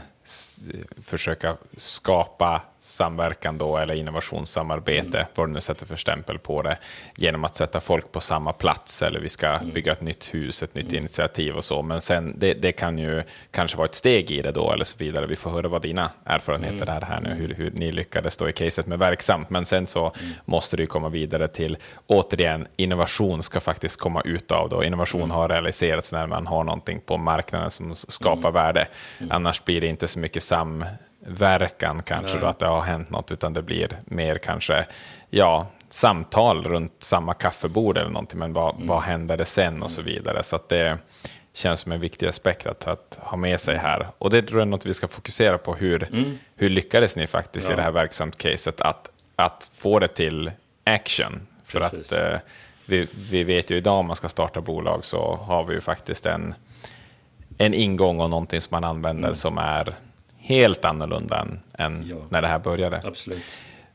försöka 1.03 1.57
skapa 1.77 2.63
samverkan 2.81 3.59
då, 3.59 3.77
eller 3.77 3.95
innovationssamarbete, 3.95 5.19
mm. 5.19 5.31
vad 5.35 5.49
du 5.49 5.53
nu 5.53 5.61
sätter 5.61 5.87
för 5.87 5.97
stämpel 5.97 6.39
på 6.39 6.63
det, 6.63 6.79
genom 7.17 7.45
att 7.45 7.57
sätta 7.57 7.81
folk 7.81 8.13
på 8.13 8.21
samma 8.21 8.53
plats, 8.53 9.03
eller 9.03 9.21
vi 9.21 9.29
ska 9.29 9.47
mm. 9.47 9.71
bygga 9.71 9.93
ett 9.93 10.01
nytt 10.01 10.35
hus, 10.35 10.63
ett 10.63 10.75
nytt 10.75 10.85
mm. 10.85 10.99
initiativ 10.99 11.57
och 11.57 11.65
så. 11.65 11.83
Men 11.83 12.01
sen, 12.01 12.35
det, 12.39 12.55
det, 12.55 12.73
kan 12.73 12.99
ju 12.99 13.23
kanske 13.51 13.77
vara 13.77 13.85
ett 13.85 13.95
steg 13.95 14.31
i 14.31 14.43
det 14.43 14.53
då, 14.53 14.73
eller 14.73 14.85
så 14.85 14.99
vidare. 14.99 15.27
Vi 15.27 15.37
får 15.37 15.51
höra 15.51 15.69
vad 15.69 15.83
dina 15.83 16.11
erfarenheter 16.25 16.83
mm. 16.83 16.97
är 16.97 17.01
här 17.01 17.21
nu, 17.21 17.35
hur, 17.35 17.55
hur 17.55 17.71
ni 17.71 17.93
lyckades 17.93 18.37
då 18.37 18.49
i 18.49 18.53
caset 18.53 18.87
med 18.87 18.99
verksamt. 18.99 19.51
Men 19.51 19.67
sen 19.67 19.87
så 19.87 20.13
mm. 20.21 20.33
måste 20.45 20.77
ju 20.77 20.87
komma 20.87 21.09
vidare 21.09 21.49
till, 21.49 21.79
återigen, 22.07 22.67
innovation 22.77 23.43
ska 23.43 23.61
faktiskt 23.61 24.01
komma 24.01 24.23
ut 24.25 24.51
av 24.51 24.69
det. 24.69 24.87
Innovation 24.87 25.23
mm. 25.23 25.31
har 25.31 25.49
realiserats 25.49 26.13
när 26.13 26.27
man 26.27 26.47
har 26.47 26.65
någonting 26.65 27.01
på 27.01 27.17
marknaden 27.17 27.71
som 27.71 27.95
skapar 27.95 28.51
värde. 28.51 28.89
Annars 29.31 29.65
blir 29.65 29.81
det 29.81 29.87
inte 29.87 30.09
så 30.09 30.19
mycket 30.19 30.43
sam 30.43 30.85
verkan 31.27 32.03
kanske 32.03 32.39
då 32.39 32.47
att 32.47 32.59
det 32.59 32.67
har 32.67 32.81
hänt 32.81 33.11
något, 33.11 33.33
utan 33.33 33.53
det 33.53 33.63
blir 33.63 33.89
mer 34.05 34.39
kanske 34.39 34.87
ja, 35.31 35.67
samtal 35.89 36.65
runt 36.65 36.93
samma 36.99 37.35
kaffebord 37.35 37.99
eller 37.99 38.11
någonting, 38.11 38.39
men 38.39 38.53
vad, 38.53 38.75
mm. 38.75 38.87
vad 38.87 39.03
händer 39.03 39.37
det 39.37 39.45
sen 39.45 39.83
och 39.83 39.91
så 39.91 40.03
vidare. 40.03 40.43
Så 40.43 40.57
att 40.57 40.69
det 40.69 40.99
känns 41.53 41.81
som 41.81 41.93
en 41.93 42.01
viktig 42.01 42.27
aspekt 42.27 42.67
att, 42.67 42.87
att 42.87 43.19
ha 43.23 43.37
med 43.37 43.61
sig 43.61 43.77
här. 43.77 44.09
Och 44.19 44.31
det 44.31 44.43
tror 44.43 44.61
jag 44.61 44.67
är 44.67 44.71
något 44.71 44.87
vi 44.87 44.95
ska 44.95 45.09
fokusera 45.09 45.59
på, 45.59 45.75
hur, 45.75 46.09
mm. 46.13 46.39
hur 46.57 46.71
lyckades 46.71 47.17
ni 47.17 47.27
faktiskt 47.27 47.67
ja. 47.67 47.73
i 47.73 47.77
det 47.77 47.83
här 47.83 47.93
verksamt-caset 47.93 48.81
att, 48.81 49.11
att 49.37 49.71
få 49.75 49.99
det 49.99 50.09
till 50.09 50.51
action? 50.85 51.47
För 51.65 51.81
Precis. 51.81 52.13
att 52.13 52.33
eh, 52.33 52.39
vi, 52.87 53.09
vi 53.31 53.45
vet 53.45 53.71
ju 53.71 53.77
idag 53.77 53.99
om 53.99 54.07
man 54.07 54.17
ska 54.17 54.29
starta 54.29 54.61
bolag 54.61 55.05
så 55.05 55.35
har 55.35 55.65
vi 55.65 55.75
ju 55.75 55.81
faktiskt 55.81 56.27
en, 56.27 56.55
en 57.59 57.75
ingång 57.75 58.21
och 58.21 58.31
någonting 58.31 58.61
som 58.61 58.75
man 58.75 58.85
använder 58.85 59.29
mm. 59.29 59.37
som 59.37 59.59
är 59.59 59.95
helt 60.41 60.85
annorlunda 60.85 61.39
än, 61.39 61.61
än 61.79 62.05
ja. 62.09 62.17
när 62.29 62.43
det 62.43 62.49
här 62.49 62.59
började. 62.59 63.01
Absolut. 63.05 63.43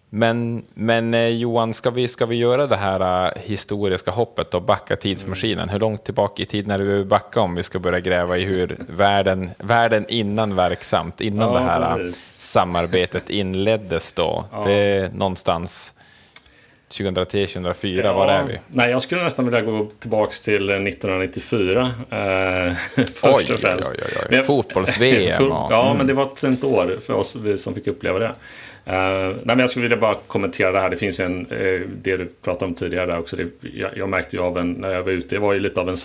Men, 0.10 0.66
men 0.74 1.14
eh, 1.14 1.28
Johan, 1.28 1.74
ska 1.74 1.90
vi, 1.90 2.08
ska 2.08 2.26
vi 2.26 2.36
göra 2.36 2.68
det 2.68 2.76
här 2.76 3.28
uh, 3.28 3.34
historiska 3.44 4.12
hoppet 4.12 4.54
och 4.54 4.62
backa 4.62 4.96
tidsmaskinen? 4.96 5.64
Mm. 5.64 5.70
Hur 5.70 5.80
långt 5.80 6.04
tillbaka 6.04 6.44
i 6.44 6.46
tiden 6.46 6.72
är 6.72 6.78
det 6.78 6.84
vi 6.84 7.06
backa 7.06 7.42
om 7.42 7.56
vi 7.56 7.64
ska 7.64 7.80
börja 7.80 8.00
gräva 8.00 8.38
i 8.38 8.46
hur 8.46 8.78
världen, 8.90 9.50
världen 9.58 10.06
innan 10.10 10.56
verksamt, 10.56 11.22
innan 11.22 11.54
ja, 11.54 11.60
det 11.60 11.66
här 11.66 11.96
precis. 11.96 12.36
samarbetet 12.38 13.30
inleddes 13.30 14.14
då? 14.14 14.46
Ja. 14.52 14.64
Det 14.66 14.74
är 14.74 15.10
någonstans 15.10 15.94
2003, 16.98 17.48
2004, 17.48 18.04
ja, 18.04 18.14
var 18.14 18.28
är 18.28 18.44
vi? 18.44 18.60
Nej, 18.68 18.92
jag 18.92 19.02
skulle 19.02 19.24
nästan 19.24 19.46
vilja 19.46 19.62
gå 19.62 19.92
tillbaka 20.00 20.32
till 20.44 20.70
1994. 20.70 21.92
Eh, 22.10 22.74
först 22.96 23.24
oj, 23.24 23.54
och 23.54 23.60
främst. 23.60 23.96
Oj, 23.96 24.04
oj, 24.30 24.38
oj. 24.38 24.44
Fotbolls-VM. 24.44 25.44
ja, 25.50 25.86
mm. 25.86 25.98
men 25.98 26.08
det 26.08 26.14
var 26.14 26.24
ett 26.24 26.40
fint 26.40 26.64
år 26.64 27.00
för 27.06 27.14
oss 27.14 27.36
vi 27.36 27.58
som 27.58 27.74
fick 27.74 27.88
uppleva 27.88 28.20
det. 28.20 28.36
Uh, 28.88 28.94
nej, 28.94 29.42
men 29.46 29.60
jag 29.60 29.70
skulle 29.70 29.84
vilja 29.84 29.98
bara 29.98 30.16
kommentera 30.28 30.72
det 30.72 30.80
här. 30.80 30.90
Det 30.90 30.96
finns 30.96 31.20
en, 31.20 31.52
uh, 31.52 31.88
det 32.02 32.18
du 32.18 32.26
pratade 32.42 32.66
om 32.66 32.76
tidigare 32.76 33.06
där 33.06 33.20
också. 33.20 33.36
Det, 33.36 33.48
jag, 33.62 33.98
jag, 33.98 34.10
märkte 34.10 34.36
ju 34.36 34.42
av 34.42 34.58
en, 34.58 34.72
när 34.72 34.94
jag 34.94 35.04
var 35.04 35.12
ute, 35.12 35.36
jag 35.36 35.42
var 35.42 35.54
ju 35.54 35.60
lite 35.60 35.82
av 35.82 35.90
en 35.90 35.98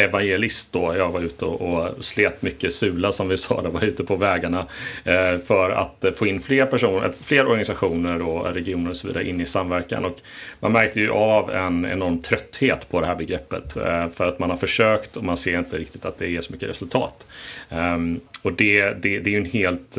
evangelist 0.00 0.72
då. 0.72 0.96
Jag 0.96 1.10
var 1.10 1.20
ute 1.20 1.44
och, 1.44 1.60
och 1.60 2.04
slet 2.04 2.42
mycket 2.42 2.72
sula 2.72 3.12
som 3.12 3.28
vi 3.28 3.36
sa, 3.36 3.62
det 3.62 3.68
var 3.68 3.84
ute 3.84 4.04
på 4.04 4.16
vägarna. 4.16 4.66
Eh, 5.04 5.38
för 5.46 5.70
att 5.70 6.04
eh, 6.04 6.12
få 6.12 6.26
in 6.26 6.40
fler 6.40 6.66
personer, 6.66 7.04
eh, 7.04 7.12
fler 7.24 7.46
organisationer 7.46 8.22
och 8.28 8.54
regioner 8.54 8.90
och 8.90 8.96
så 8.96 9.06
vidare 9.06 9.28
in 9.28 9.40
i 9.40 9.46
samverkan. 9.46 10.04
Och 10.04 10.20
man 10.60 10.72
märkte 10.72 11.00
ju 11.00 11.10
av 11.10 11.50
en 11.50 11.86
enorm 11.86 12.22
trötthet 12.22 12.90
på 12.90 13.00
det 13.00 13.06
här 13.06 13.16
begreppet. 13.16 13.72
för 14.14 14.26
att 14.26 14.38
man 14.38 14.50
har 14.50 14.56
försökt 14.56 15.16
och 15.16 15.24
man 15.24 15.36
ser 15.36 15.58
inte 15.58 15.78
riktigt 15.78 16.04
att 16.04 16.18
det 16.18 16.28
ger 16.28 16.40
så 16.40 16.52
mycket 16.52 16.68
resultat. 16.68 17.26
Ehm, 17.70 18.20
och 18.42 18.52
det, 18.52 18.80
det, 18.80 19.18
det 19.18 19.30
är 19.30 19.32
ju 19.32 19.36
en 19.36 19.44
helt 19.44 19.98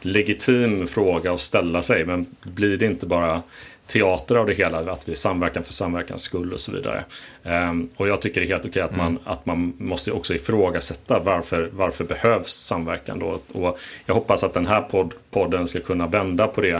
legitim 0.00 0.86
fråga 0.86 1.32
att 1.32 1.40
ställa 1.40 1.82
sig. 1.82 2.04
Men 2.04 2.26
blir 2.42 2.76
det 2.76 2.86
inte 2.86 3.06
bara 3.06 3.42
teater 3.86 4.34
av 4.34 4.46
det 4.46 4.54
hela, 4.54 4.92
att 4.92 5.08
vi 5.08 5.14
samverkar 5.14 5.62
för 5.62 5.72
samverkans 5.72 6.22
skull 6.22 6.52
och 6.52 6.60
så 6.60 6.72
vidare. 6.72 7.04
Um, 7.42 7.88
och 7.96 8.08
jag 8.08 8.20
tycker 8.20 8.40
det 8.40 8.46
är 8.46 8.48
helt 8.48 8.64
okej 8.64 8.82
att, 8.82 8.92
mm. 8.92 9.04
man, 9.04 9.18
att 9.24 9.46
man 9.46 9.72
måste 9.78 10.12
också 10.12 10.34
ifrågasätta 10.34 11.18
varför, 11.18 11.70
varför 11.72 12.04
behövs 12.04 12.52
samverkan 12.52 13.18
då. 13.18 13.40
Och 13.52 13.78
jag 14.06 14.14
hoppas 14.14 14.44
att 14.44 14.54
den 14.54 14.66
här 14.66 14.80
podd, 14.80 15.14
podden 15.30 15.68
ska 15.68 15.80
kunna 15.80 16.06
vända 16.06 16.46
på 16.46 16.60
det, 16.60 16.74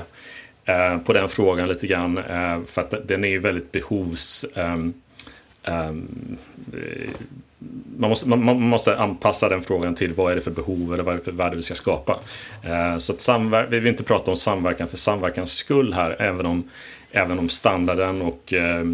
uh, 0.69 0.99
på 1.05 1.13
den 1.13 1.29
frågan 1.29 1.69
lite 1.69 1.87
grann. 1.87 2.19
Uh, 2.19 2.65
för 2.65 2.81
att 2.81 2.95
den 3.09 3.25
är 3.25 3.29
ju 3.29 3.39
väldigt 3.39 3.73
behovs... 3.73 4.45
Um, 4.55 4.95
um, 5.65 6.37
man 7.99 8.11
måste, 8.11 8.29
man, 8.29 8.45
man, 8.45 8.61
måste 8.61 8.99
anpassa 8.99 9.49
den 9.49 9.63
frågan 9.63 9.95
till 9.95 10.13
vad 10.13 10.33
är 10.33 10.37
det 10.37 10.43
för 10.43 10.51
behov 10.51 10.95
eller 10.95 11.05
vad 11.05 11.15
är 11.15 11.19
det 11.19 11.25
för 11.25 11.33
värde 11.33 11.57
vi 11.57 11.63
ska 11.63 11.75
skapa. 11.75 12.21
Eh, 12.63 12.99
så 12.99 13.13
att 13.13 13.19
samver- 13.19 13.67
vi 13.71 13.79
vill 13.79 13.89
inte 13.89 14.03
prata 14.03 14.31
om 14.31 14.37
samverkan 14.37 14.89
för 14.89 14.97
samverkans 14.97 15.53
skull 15.53 15.93
här, 15.93 16.17
även 16.19 16.47
om, 16.47 16.71
även 17.13 17.39
om 17.39 17.49
standarden 17.49 18.23
och 18.23 18.53
eh, 18.53 18.85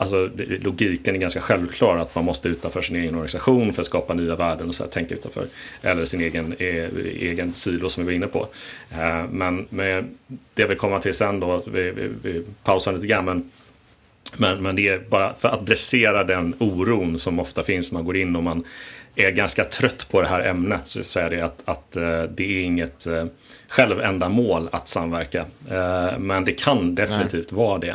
Alltså 0.00 0.30
logiken 0.60 1.14
är 1.14 1.18
ganska 1.18 1.40
självklar 1.40 1.96
att 1.96 2.14
man 2.14 2.24
måste 2.24 2.48
utanför 2.48 2.82
sin 2.82 2.96
egen 2.96 3.14
organisation 3.14 3.72
för 3.72 3.82
att 3.82 3.86
skapa 3.86 4.14
nya 4.14 4.36
värden 4.36 4.68
och 4.68 4.74
så 4.74 4.84
här, 4.84 4.90
tänka 4.90 5.14
utanför. 5.14 5.46
Eller 5.82 6.04
sin 6.04 6.20
egen, 6.20 6.54
e, 6.58 6.88
egen 7.20 7.52
silo 7.52 7.90
som 7.90 8.02
vi 8.02 8.06
var 8.06 8.14
inne 8.16 8.26
på. 8.26 8.48
Eh, 8.90 9.24
men 9.30 9.66
med 9.70 10.04
det 10.54 10.66
vi 10.66 10.76
kommer 10.76 10.98
till 10.98 11.14
sen 11.14 11.40
då, 11.40 11.62
vi, 11.66 11.90
vi, 11.90 12.10
vi 12.22 12.44
pausar 12.64 12.92
lite 12.92 13.06
grann. 13.06 13.24
Men 13.24 13.50
men, 14.36 14.62
men 14.62 14.76
det 14.76 14.88
är 14.88 14.98
bara 14.98 15.34
för 15.34 15.48
att 15.48 15.54
adressera 15.54 16.24
den 16.24 16.54
oron 16.58 17.18
som 17.18 17.38
ofta 17.38 17.62
finns 17.62 17.92
när 17.92 17.98
man 17.98 18.04
går 18.04 18.16
in 18.16 18.36
och 18.36 18.42
man 18.42 18.64
är 19.16 19.30
ganska 19.30 19.64
trött 19.64 20.06
på 20.10 20.22
det 20.22 20.28
här 20.28 20.40
ämnet 20.40 20.88
så 20.88 21.04
säger 21.04 21.30
det 21.30 21.40
att, 21.40 21.62
att 21.64 21.96
uh, 21.96 22.22
det 22.22 22.58
är 22.58 22.62
inget 22.62 23.06
uh, 23.06 23.24
självändamål 23.68 24.68
att 24.72 24.88
samverka. 24.88 25.40
Uh, 25.70 26.18
men 26.18 26.44
det 26.44 26.52
kan 26.52 26.94
definitivt 26.94 27.52
Nej. 27.52 27.58
vara 27.58 27.78
det. 27.78 27.94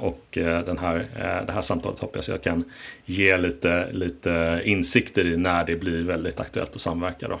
och 0.00 0.26
den 0.32 0.78
här, 0.78 1.06
det 1.46 1.52
här 1.52 1.60
samtalet 1.60 1.98
hoppas 1.98 2.28
jag 2.28 2.42
kan 2.42 2.64
ge 3.04 3.36
lite, 3.36 3.92
lite 3.92 4.62
insikter 4.64 5.26
i 5.26 5.36
när 5.36 5.64
det 5.64 5.76
blir 5.76 6.02
väldigt 6.02 6.40
aktuellt 6.40 6.74
att 6.74 6.80
samverka. 6.80 7.28
Då. 7.28 7.40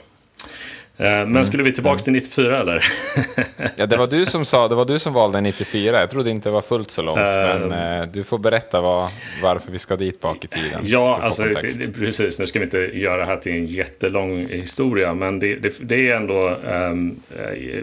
Eh, 1.00 1.06
men 1.06 1.26
mm. 1.26 1.44
skulle 1.44 1.62
vi 1.62 1.72
tillbaka 1.72 2.02
till 2.02 2.12
94 2.12 2.60
eller? 2.60 2.84
ja, 3.76 3.86
det 3.86 3.96
var 3.96 4.06
du 4.06 4.26
som 4.26 4.44
sa, 4.44 4.68
det 4.68 4.74
var 4.74 4.84
du 4.84 4.98
som 4.98 5.12
valde 5.12 5.40
94. 5.40 6.00
Jag 6.00 6.10
trodde 6.10 6.30
inte 6.30 6.48
det 6.48 6.52
var 6.52 6.62
fullt 6.62 6.90
så 6.90 7.02
långt. 7.02 7.20
Uh, 7.20 7.68
men 7.68 7.72
uh, 7.72 8.08
du 8.12 8.24
får 8.24 8.38
berätta 8.38 8.80
vad, 8.80 9.10
varför 9.42 9.72
vi 9.72 9.78
ska 9.78 9.96
dit 9.96 10.20
bak 10.20 10.44
i 10.44 10.48
tiden. 10.48 10.80
Ja, 10.84 11.20
alltså, 11.22 11.42
det, 11.42 11.92
precis. 11.98 12.38
Nu 12.38 12.46
ska 12.46 12.58
vi 12.58 12.64
inte 12.64 12.78
göra 12.78 13.16
det 13.16 13.24
här 13.24 13.36
till 13.36 13.52
en 13.52 13.66
jättelång 13.66 14.46
historia. 14.48 15.14
Men 15.14 15.38
det, 15.38 15.54
det, 15.54 15.74
det 15.80 16.10
är 16.10 16.16
ändå... 16.16 16.56
Um, 16.70 17.20
uh, 17.40 17.80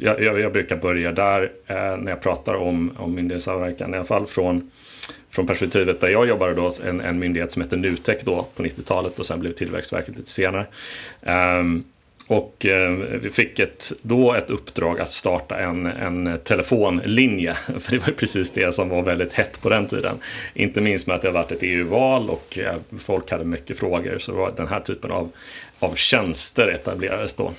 jag, 0.00 0.22
jag, 0.40 0.52
brukar 0.52 0.76
börja 0.76 1.12
där 1.12 1.50
när 1.96 2.10
jag 2.10 2.22
pratar 2.22 2.54
om, 2.54 2.92
om 2.96 3.14
myndighetssamverkan. 3.14 3.94
I 3.94 3.96
alla 3.96 4.06
fall 4.06 4.26
från 4.26 4.70
från 5.30 5.46
perspektivet 5.46 6.00
där 6.00 6.08
jag 6.08 6.28
jobbade 6.28 6.54
då, 6.54 6.72
en, 6.86 7.00
en 7.00 7.18
myndighet 7.18 7.52
som 7.52 7.62
hette 7.62 7.76
Nutek 7.76 8.24
då 8.24 8.46
på 8.56 8.62
90-talet 8.62 9.18
och 9.18 9.26
sen 9.26 9.40
blev 9.40 9.52
Tillväxtverket 9.52 10.16
lite 10.16 10.30
senare. 10.30 10.66
Um, 11.20 11.84
och 12.30 12.66
eh, 12.66 12.90
vi 13.22 13.30
fick 13.30 13.58
ett, 13.58 13.92
då 14.02 14.34
ett 14.34 14.50
uppdrag 14.50 15.00
att 15.00 15.12
starta 15.12 15.58
en, 15.58 15.86
en 15.86 16.38
telefonlinje. 16.44 17.54
För 17.78 17.90
det 17.90 17.98
var 17.98 18.12
precis 18.12 18.50
det 18.50 18.74
som 18.74 18.88
var 18.88 19.02
väldigt 19.02 19.32
hett 19.32 19.62
på 19.62 19.68
den 19.68 19.88
tiden. 19.88 20.16
Inte 20.54 20.80
minst 20.80 21.06
med 21.06 21.16
att 21.16 21.22
det 21.22 21.28
har 21.28 21.32
varit 21.32 21.52
ett 21.52 21.62
EU-val 21.62 22.30
och 22.30 22.58
eh, 22.58 22.76
folk 22.98 23.30
hade 23.30 23.44
mycket 23.44 23.78
frågor. 23.78 24.18
Så 24.18 24.32
var 24.32 24.52
den 24.56 24.68
här 24.68 24.80
typen 24.80 25.10
av, 25.10 25.30
av 25.78 25.94
tjänster 25.94 26.68
etablerades 26.68 27.34
då. 27.34 27.52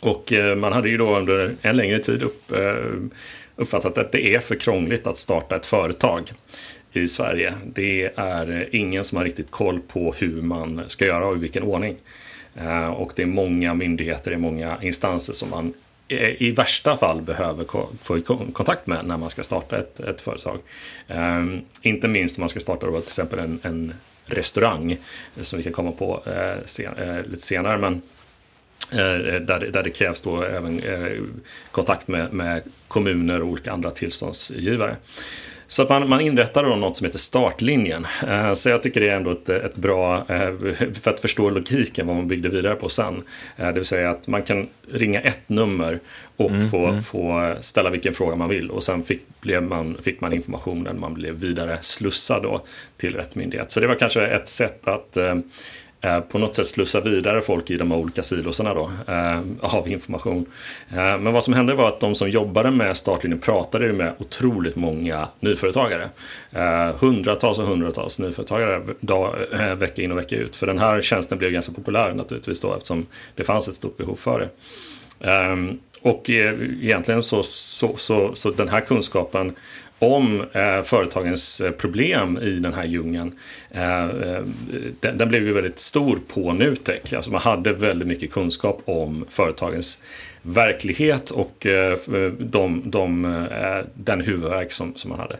Och 0.00 0.32
eh, 0.32 0.56
man 0.56 0.72
hade 0.72 0.88
ju 0.88 0.96
då 0.96 1.16
under 1.18 1.54
en 1.62 1.76
längre 1.76 1.98
tid 1.98 2.22
upp, 2.22 2.52
eh, 2.52 2.74
uppfattat 3.56 3.98
att 3.98 4.12
det 4.12 4.34
är 4.34 4.40
för 4.40 4.54
krångligt 4.54 5.06
att 5.06 5.18
starta 5.18 5.56
ett 5.56 5.66
företag 5.66 6.32
i 6.92 7.08
Sverige. 7.08 7.54
Det 7.64 8.12
är 8.16 8.68
ingen 8.72 9.04
som 9.04 9.18
har 9.18 9.24
riktigt 9.24 9.50
koll 9.50 9.80
på 9.80 10.12
hur 10.12 10.42
man 10.42 10.82
ska 10.88 11.06
göra 11.06 11.26
och 11.26 11.36
i 11.36 11.40
vilken 11.40 11.62
ordning. 11.62 11.96
Eh, 12.54 12.88
och 12.88 13.12
det 13.16 13.22
är 13.22 13.26
många 13.26 13.74
myndigheter, 13.74 14.30
det 14.30 14.36
är 14.36 14.40
många 14.40 14.78
instanser 14.82 15.32
som 15.32 15.50
man 15.50 15.74
eh, 16.08 16.42
i 16.42 16.50
värsta 16.50 16.96
fall 16.96 17.22
behöver 17.22 17.64
få 18.02 18.20
kontakt 18.52 18.86
med 18.86 19.04
när 19.04 19.16
man 19.16 19.30
ska 19.30 19.42
starta 19.42 19.78
ett, 19.78 20.00
ett 20.00 20.20
företag. 20.20 20.58
Um, 21.08 21.62
inte 21.82 22.08
minst 22.08 22.38
om 22.38 22.42
man 22.42 22.48
ska 22.48 22.60
starta 22.60 22.86
då 22.86 22.92
till 22.92 23.08
exempel 23.08 23.38
en, 23.38 23.60
en 23.62 23.94
restaurang 24.26 24.96
som 25.40 25.56
vi 25.56 25.62
kan 25.62 25.72
komma 25.72 25.92
på 25.92 26.22
uh, 26.26 26.64
sen, 26.66 26.98
uh, 26.98 27.26
lite 27.26 27.42
senare. 27.42 27.78
Men 27.78 27.94
uh, 28.92 29.40
där, 29.40 29.70
där 29.72 29.82
det 29.82 29.90
krävs 29.90 30.20
då 30.20 30.42
även 30.42 30.82
kontakt 31.70 32.08
med, 32.08 32.32
med 32.32 32.62
kommuner 32.88 33.42
och 33.42 33.48
olika 33.48 33.72
andra 33.72 33.90
tillståndsgivare. 33.90 34.96
Så 35.72 35.82
att 35.82 35.88
man, 35.88 36.08
man 36.08 36.20
inrättar 36.20 36.64
då 36.64 36.76
något 36.76 36.96
som 36.96 37.04
heter 37.04 37.18
startlinjen. 37.18 38.06
Eh, 38.28 38.54
så 38.54 38.68
jag 38.68 38.82
tycker 38.82 39.00
det 39.00 39.08
är 39.08 39.16
ändå 39.16 39.30
ett, 39.30 39.48
ett 39.48 39.76
bra, 39.76 40.16
eh, 40.16 40.74
för 41.02 41.10
att 41.10 41.20
förstå 41.20 41.50
logiken 41.50 42.06
vad 42.06 42.16
man 42.16 42.28
byggde 42.28 42.48
vidare 42.48 42.74
på 42.74 42.88
sen. 42.88 43.22
Eh, 43.56 43.66
det 43.66 43.72
vill 43.72 43.84
säga 43.84 44.10
att 44.10 44.28
man 44.28 44.42
kan 44.42 44.68
ringa 44.90 45.20
ett 45.20 45.48
nummer 45.48 46.00
och 46.36 46.50
mm, 46.50 46.70
få, 46.70 46.86
mm. 46.86 47.02
få 47.02 47.54
ställa 47.60 47.90
vilken 47.90 48.14
fråga 48.14 48.36
man 48.36 48.48
vill. 48.48 48.70
Och 48.70 48.82
sen 48.82 49.04
fick, 49.04 49.22
blev 49.40 49.62
man, 49.62 49.98
fick 50.02 50.20
man 50.20 50.32
informationen, 50.32 51.00
man 51.00 51.14
blev 51.14 51.34
vidare 51.34 51.78
slussad 51.82 52.42
då 52.42 52.60
till 52.96 53.16
rätt 53.16 53.34
myndighet. 53.34 53.72
Så 53.72 53.80
det 53.80 53.86
var 53.86 53.94
kanske 53.94 54.26
ett 54.26 54.48
sätt 54.48 54.88
att 54.88 55.16
Eh, 56.04 56.20
på 56.20 56.38
något 56.38 56.56
sätt 56.56 56.66
slussa 56.66 57.00
vidare 57.00 57.42
folk 57.42 57.70
i 57.70 57.76
de 57.76 57.90
här 57.90 57.98
olika 57.98 58.22
silosarna 58.22 58.74
då, 58.74 58.90
eh, 59.08 59.40
av 59.60 59.88
information. 59.88 60.46
Eh, 60.90 60.96
men 60.96 61.32
vad 61.32 61.44
som 61.44 61.54
hände 61.54 61.74
var 61.74 61.88
att 61.88 62.00
de 62.00 62.14
som 62.14 62.30
jobbade 62.30 62.70
med 62.70 62.96
startlinjen 62.96 63.40
pratade 63.40 63.92
med 63.92 64.12
otroligt 64.18 64.76
många 64.76 65.28
nyföretagare. 65.40 66.08
Eh, 66.52 66.96
hundratals 66.98 67.58
och 67.58 67.66
hundratals 67.66 68.18
nyföretagare 68.18 68.82
dag, 69.00 69.34
eh, 69.52 69.74
vecka 69.74 70.02
in 70.02 70.12
och 70.12 70.18
vecka 70.18 70.36
ut. 70.36 70.56
För 70.56 70.66
den 70.66 70.78
här 70.78 71.02
tjänsten 71.02 71.38
blev 71.38 71.50
ganska 71.50 71.72
populär 71.72 72.14
naturligtvis 72.14 72.60
då 72.60 72.74
eftersom 72.74 73.06
det 73.34 73.44
fanns 73.44 73.68
ett 73.68 73.74
stort 73.74 73.96
behov 73.96 74.16
för 74.16 74.40
det. 74.40 74.48
Ehm, 75.30 75.78
och 76.02 76.30
eh, 76.30 76.54
egentligen 76.82 77.22
så, 77.22 77.42
så, 77.42 77.96
så, 77.96 78.34
så 78.34 78.50
den 78.50 78.68
här 78.68 78.80
kunskapen 78.80 79.52
om 80.02 80.44
eh, 80.52 80.82
företagens 80.82 81.60
eh, 81.60 81.70
problem 81.70 82.38
i 82.38 82.50
den 82.50 82.74
här 82.74 82.84
djungeln. 82.84 83.38
Eh, 83.70 84.04
eh, 84.04 84.42
den, 85.00 85.18
den, 85.18 85.28
blev 85.28 85.46
ju 85.46 85.52
väldigt 85.52 85.78
stor 85.78 86.18
på 86.28 86.52
Nutek. 86.52 87.12
Alltså 87.12 87.30
man 87.30 87.40
hade 87.40 87.72
väldigt 87.72 88.08
mycket 88.08 88.32
kunskap 88.32 88.82
om 88.84 89.24
företagens 89.30 89.98
verklighet 90.42 91.30
och 91.30 91.66
eh, 91.66 91.92
eh 91.92 92.32
de, 92.38 92.82
de, 92.84 93.24
eh, 93.24 93.84
den 93.94 94.20
huvudverk 94.20 94.72
som, 94.72 94.94
som 94.94 95.10
man 95.10 95.18
hade. 95.18 95.36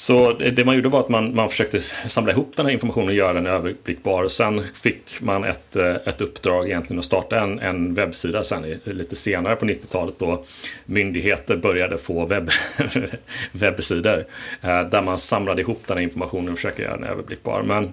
Så 0.00 0.32
det 0.32 0.64
man 0.64 0.74
gjorde 0.74 0.88
var 0.88 1.00
att 1.00 1.08
man, 1.08 1.34
man 1.34 1.48
försökte 1.48 1.80
samla 2.08 2.32
ihop 2.32 2.52
den 2.56 2.66
här 2.66 2.72
informationen 2.72 3.08
och 3.08 3.14
göra 3.14 3.32
den 3.32 3.46
överblickbar. 3.46 4.24
Och 4.24 4.32
sen 4.32 4.64
fick 4.74 5.20
man 5.20 5.44
ett, 5.44 5.76
eh, 5.76 5.94
ett 5.94 6.20
uppdrag 6.20 6.66
egentligen 6.66 6.98
att 6.98 7.04
starta 7.04 7.40
en, 7.40 7.58
en 7.58 7.94
webbsida 7.94 8.44
sen 8.44 8.80
lite 8.84 9.16
senare 9.16 9.56
på 9.56 9.64
90-talet 9.64 10.14
då 10.18 10.44
myndigheter 10.84 11.56
började 11.56 11.98
få 11.98 12.26
webb, 12.26 12.50
webbsidor. 13.52 14.24
Eh, 14.60 14.82
där 14.82 15.02
man 15.02 15.18
samlade 15.18 15.62
ihop 15.62 15.82
den 15.86 15.96
här 15.96 16.04
informationen 16.04 16.48
och 16.48 16.56
försökte 16.56 16.82
göra 16.82 16.96
den 16.96 17.04
överblickbar. 17.04 17.62
Men 17.62 17.92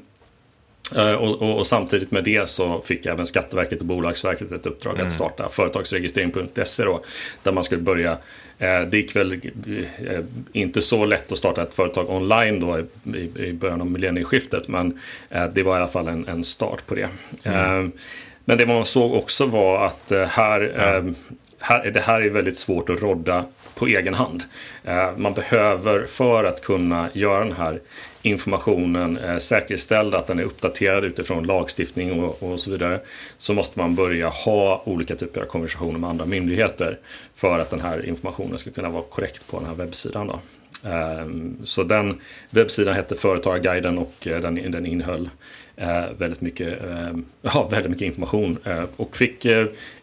Eh, 0.96 1.14
och, 1.14 1.42
och, 1.42 1.58
och, 1.58 1.68
samtidigt 1.68 2.12
med 2.12 2.24
det 2.24 2.50
så 2.50 2.82
fick 2.82 3.06
även 3.06 3.28
Skatteverket 3.28 3.80
och 3.80 3.86
Bolagsverket 3.86 4.52
ett 4.52 4.66
uppdrag 4.66 4.94
mm. 4.94 5.08
att 5.08 5.14
starta 5.14 5.50
företagsregistrering.se 5.50 6.84
då. 6.84 7.02
Där 7.44 7.52
man 7.52 7.64
skulle 7.64 7.82
börja, 7.82 8.18
det 8.58 8.94
gick 8.94 9.16
väl 9.16 9.34
eh, 9.34 10.24
inte 10.52 10.82
så 10.82 11.06
lätt 11.06 11.32
att 11.32 11.38
starta 11.38 11.64
ett 11.64 11.74
företag 11.74 12.10
online 12.10 12.60
då 12.60 12.80
i, 13.40 13.54
början 13.54 13.82
av 13.82 13.92
millennieskiftet. 13.92 14.68
Men 14.68 15.00
eh, 15.30 15.46
det 15.48 15.64
var 15.64 15.74
i 15.74 15.78
alla 15.78 15.88
fall 15.88 16.08
en, 16.08 16.28
en 16.28 16.44
start 16.44 16.88
på 16.88 16.96
det. 16.96 17.10
Mm. 17.44 17.86
Eh, 17.86 17.92
men 18.46 18.58
det 18.58 18.66
man 18.66 18.86
såg 18.86 19.14
också 19.14 19.46
var 19.46 19.86
att 19.86 20.12
eh, 20.12 20.24
här, 20.24 20.74
här, 21.60 21.92
det 21.92 22.00
här 22.00 22.22
är 22.22 22.30
väldigt 22.30 22.58
svårt 22.58 22.90
att 22.90 23.02
rodda 23.02 23.46
på 23.78 23.88
egen 23.88 24.14
hand. 24.14 24.44
Eh, 24.84 25.18
man 25.18 25.34
behöver 25.34 26.06
för 26.06 26.44
att 26.44 26.62
kunna 26.62 27.10
göra 27.14 27.44
den 27.44 27.54
här 27.54 27.80
informationen 28.22 29.18
eh, 29.18 29.38
säkerställd, 29.38 30.16
att 30.16 30.28
den 30.28 30.40
är 30.40 30.44
uppdaterad 30.44 31.04
utifrån 31.04 31.44
lagstiftning 31.44 32.24
och, 32.24 32.44
och, 32.44 32.60
så 32.60 32.72
vidare, 32.72 33.00
så 33.38 33.54
måste 33.54 33.80
man 33.80 33.96
börja 33.96 34.30
ha 34.30 34.84
olika 34.86 35.16
typer 35.16 35.42
av 35.42 35.46
konversationer 35.46 36.00
med 36.00 36.10
andra 36.10 36.26
myndigheter 36.26 36.98
för 37.36 37.60
att 37.60 37.70
den 37.70 37.82
här 37.82 38.06
informationen 38.06 38.58
ska 38.60 38.72
kunna 38.72 38.90
vara 38.90 39.04
korrekt 39.04 39.48
på 39.48 39.60
den 39.60 39.68
här 39.68 39.76
webbsidan. 39.76 40.28
Då. 40.28 40.40
Ehm, 40.90 41.58
så 41.64 41.84
den 41.84 42.22
webbsidan 42.50 42.96
hette 42.96 43.16
Företagarguiden 43.16 43.98
och 43.98 44.28
eh, 44.28 44.42
den, 44.42 44.72
den 44.72 44.86
innehöll 44.86 45.30
väldigt, 46.18 46.42
mycket, 46.42 46.84
uh, 46.84 47.18
ja, 47.42 47.68
väldigt 47.72 47.92
mycket 47.92 48.06
information 48.06 48.58
eh, 48.64 48.84
och 48.96 49.18
fick 49.18 49.46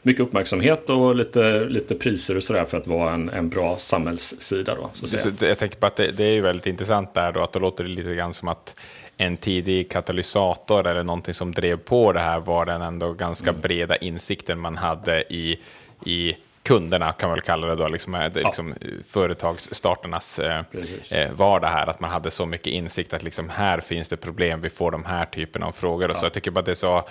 mycket 0.03 0.23
uppmärksamhet 0.23 0.91
och 0.91 1.17
lite, 1.17 1.65
lite 1.65 1.95
priser 1.95 2.37
och 2.37 2.43
sådär 2.43 2.65
för 2.65 2.79
att 2.79 2.87
vara 2.87 3.15
en, 3.15 3.29
en 3.29 3.49
bra 3.49 3.77
samhällssida. 3.77 4.75
Då, 4.75 4.91
så 4.93 5.19
så 5.19 5.31
jag 5.41 5.59
tänker 5.59 5.77
på 5.77 5.87
att 5.87 5.97
det, 5.97 6.13
det, 6.13 6.25
är 6.25 6.33
ju 6.33 6.41
väldigt 6.41 6.67
intressant 6.67 7.15
där 7.15 7.33
då, 7.33 7.43
att 7.43 7.53
det 7.53 7.59
låter 7.59 7.85
lite 7.85 8.15
grann 8.15 8.35
som 8.35 8.49
att 8.49 8.81
en 9.17 9.37
tidig 9.37 9.91
katalysator 9.91 10.87
eller 10.87 11.03
någonting 11.03 11.35
som 11.35 11.53
drev 11.53 11.77
på 11.77 12.13
det 12.13 12.21
här 12.21 12.41
var 12.41 12.67
den 12.67 12.83
ändå 12.83 13.13
ganska 13.13 13.51
mm. 13.51 13.61
breda 13.61 13.97
insikten 13.97 14.59
man 14.59 14.77
hade 14.77 15.35
i, 15.35 15.61
i 16.05 16.37
kunderna, 16.65 17.13
kan 17.13 17.29
man 17.29 17.37
väl 17.37 17.43
kalla 17.43 17.67
det 17.67 17.75
då, 17.75 17.89
liksom, 17.89 18.15
ja. 18.15 18.29
liksom, 18.35 18.75
företagsstarternas 19.09 20.39
eh, 20.39 20.63
eh, 21.11 21.33
vardag 21.33 21.69
här, 21.69 21.87
att 21.87 22.01
man 22.01 22.11
hade 22.11 22.31
så 22.31 22.47
mycket 22.47 22.67
insikt 22.67 23.15
att 23.15 23.23
liksom, 23.23 23.49
här 23.49 23.81
finns 23.81 24.09
det 24.09 24.17
problem, 24.17 24.61
vi 24.61 24.71
får 24.71 24.91
de 24.91 25.05
här 25.05 25.25
typen 25.25 25.63
av 25.63 25.73
frågor. 25.73 26.09
Ja. 26.09 26.15
så 26.15 26.27
jag 26.27 26.33
tycker 26.33 26.51
bara 26.51 26.61
att 26.61 26.67
det 26.67 26.73
är 26.73 26.75
så, 26.75 27.03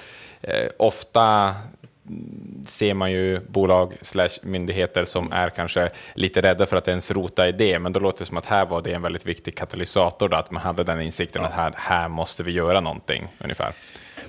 eh, 0.42 0.70
ofta 0.80 1.56
ser 2.66 2.94
man 2.94 3.12
ju 3.12 3.40
bolag 3.40 3.94
slash 4.02 4.30
myndigheter 4.42 5.06
som 5.06 5.32
är 5.32 5.50
kanske 5.50 5.90
lite 6.14 6.42
rädda 6.42 6.66
för 6.66 6.78
att 6.78 6.88
ens 6.88 7.12
rota 7.12 7.48
i 7.48 7.52
det, 7.52 7.80
men 7.80 7.94
då 7.94 8.00
låter 8.00 8.20
det 8.20 8.26
som 8.26 8.38
att 8.38 8.46
här 8.46 8.66
var 8.66 8.82
det 8.82 8.94
en 8.94 9.02
väldigt 9.02 9.26
viktig 9.26 9.58
katalysator, 9.58 10.30
då, 10.30 10.38
att 10.38 10.52
man 10.52 10.64
hade 10.64 10.84
den 10.84 11.02
insikten 11.02 11.42
ja. 11.42 11.48
att 11.48 11.54
här, 11.54 11.74
här 11.76 12.08
måste 12.08 12.44
vi 12.44 12.52
göra 12.52 12.80
någonting 12.80 13.28
ungefär. 13.40 13.74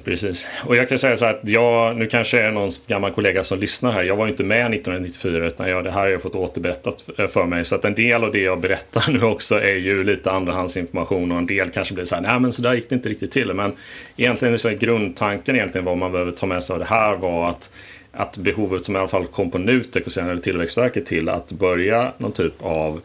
Precis. 0.05 0.47
Och 0.67 0.77
jag 0.77 0.89
kan 0.89 0.99
säga 0.99 1.17
så 1.17 1.25
här 1.25 1.35
att 1.35 1.49
jag, 1.49 1.97
nu 1.97 2.07
kanske 2.07 2.41
är 2.41 2.53
någon 2.53 2.71
gammal 2.87 3.13
kollega 3.13 3.45
som 3.45 3.59
lyssnar 3.59 3.93
här. 3.93 4.03
Jag 4.03 4.17
var 4.17 4.27
ju 4.27 4.31
inte 4.31 4.45
med 4.45 4.75
1994 4.75 5.47
utan 5.47 5.69
jag, 5.69 5.85
det 5.85 5.91
här 5.91 6.01
har 6.01 6.09
jag 6.09 6.23
fått 6.23 6.35
återberättat 6.35 7.05
eh, 7.19 7.27
för 7.27 7.47
mig. 7.47 7.65
Så 7.65 7.75
att 7.75 7.85
en 7.85 7.95
del 7.95 8.25
av 8.25 8.33
det 8.33 8.41
jag 8.41 8.61
berättar 8.61 9.11
nu 9.13 9.23
också 9.23 9.61
är 9.61 9.75
ju 9.75 10.05
lite 10.05 10.31
andrahandsinformation 10.31 11.33
och 11.33 11.39
en 11.39 11.47
del 11.47 11.71
kanske 11.71 11.95
blir 11.95 12.05
så 12.05 12.15
här, 12.15 12.23
nej 12.23 12.41
men 12.41 12.53
så 12.53 12.63
där 12.63 12.75
gick 12.75 12.89
det 12.89 12.95
inte 12.95 13.09
riktigt 13.09 13.33
till. 13.33 13.55
Men 13.55 13.73
egentligen 14.17 14.59
så 14.59 14.69
är 14.69 14.75
grundtanken 14.75 15.57
egentligen 15.57 15.85
vad 15.85 15.99
man 15.99 16.13
behöver 16.13 16.33
ta 16.33 16.47
med 16.47 16.65
sig 16.65 16.75
av 16.75 16.79
det 16.79 16.87
här 16.87 17.17
var 17.17 17.51
att 17.51 17.71
att 18.17 18.37
behovet 18.37 18.85
som 18.85 18.97
i 18.97 18.99
alla 18.99 19.09
fall 19.09 19.27
kom 19.27 19.51
på 19.51 19.59
Nutek 19.59 20.07
och 20.07 20.13
senare 20.13 20.39
Tillväxtverket 20.39 21.07
till 21.07 21.29
att 21.29 21.53
börja 21.53 22.13
någon 22.19 22.33
typ 22.33 22.63
av 22.63 23.01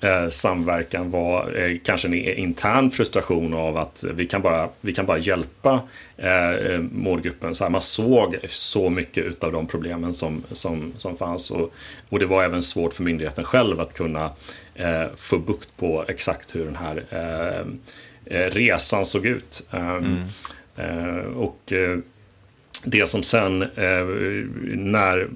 eh, 0.00 0.28
samverkan 0.28 1.10
var 1.10 1.56
eh, 1.56 1.78
kanske 1.84 2.08
en 2.08 2.14
intern 2.14 2.90
frustration 2.90 3.54
av 3.54 3.76
att 3.76 4.04
vi 4.14 4.26
kan 4.26 4.42
bara, 4.42 4.68
vi 4.80 4.92
kan 4.92 5.06
bara 5.06 5.18
hjälpa 5.18 5.82
eh, 6.16 6.80
målgruppen. 6.92 7.54
Så 7.54 7.64
här, 7.64 7.70
man 7.70 7.82
såg 7.82 8.36
så 8.48 8.90
mycket 8.90 9.44
av 9.44 9.52
de 9.52 9.66
problemen 9.66 10.14
som, 10.14 10.44
som, 10.52 10.92
som 10.96 11.16
fanns 11.16 11.50
och, 11.50 11.72
och 12.08 12.18
det 12.18 12.26
var 12.26 12.44
även 12.44 12.62
svårt 12.62 12.94
för 12.94 13.02
myndigheten 13.02 13.44
själv 13.44 13.80
att 13.80 13.94
kunna 13.94 14.30
få 15.16 15.38
bukt 15.38 15.76
på 15.76 16.04
exakt 16.08 16.54
hur 16.54 16.64
den 16.64 16.76
här 16.76 17.04
resan 18.50 19.06
såg 19.06 19.26
ut. 19.26 19.68
Mm. 19.70 20.24
och 21.36 21.72
det 22.84 23.08
som 23.08 23.22
sen 23.22 23.58
när 24.76 25.28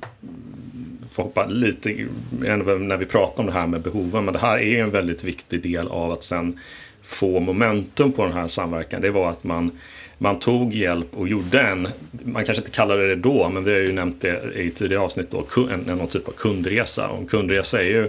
får 1.15 1.23
hoppa 1.23 1.47
lite 1.47 2.07
när 2.41 2.97
vi 2.97 3.07
pratar 3.07 3.43
om 3.43 3.47
det 3.47 3.53
här 3.53 3.67
med 3.67 3.81
behoven. 3.81 4.25
Men 4.25 4.35
det 4.35 4.41
här 4.41 4.59
är 4.59 4.83
en 4.83 4.91
väldigt 4.91 5.25
viktig 5.25 5.63
del 5.63 5.89
av 5.89 6.11
att 6.11 6.25
sen 6.25 6.61
få 7.03 7.41
momentum 7.41 8.13
på 8.13 8.25
den 8.25 8.33
här 8.33 8.49
samverkan. 8.49 9.01
Det 9.01 9.11
var 9.11 9.31
att 9.31 9.45
man, 9.45 9.71
man 10.19 10.39
tog 10.39 10.75
hjälp 10.75 11.17
och 11.17 11.29
gjorde 11.29 11.61
en, 11.61 11.89
man 12.11 12.45
kanske 12.45 12.61
inte 12.61 12.77
kallade 12.77 13.09
det 13.09 13.15
då, 13.15 13.49
men 13.49 13.65
vi 13.65 13.73
har 13.73 13.81
ju 13.81 13.93
nämnt 13.93 14.21
det 14.21 14.43
i 14.55 14.71
tidigare 14.71 15.03
avsnitt 15.03 15.31
då, 15.31 15.47
en, 15.57 15.81
någon 15.81 16.09
typ 16.09 16.29
av 16.29 16.33
kundresa. 16.33 17.09
Och 17.09 17.19
en 17.19 17.27
kundresa 17.27 17.81
är 17.81 17.85
ju 17.85 18.05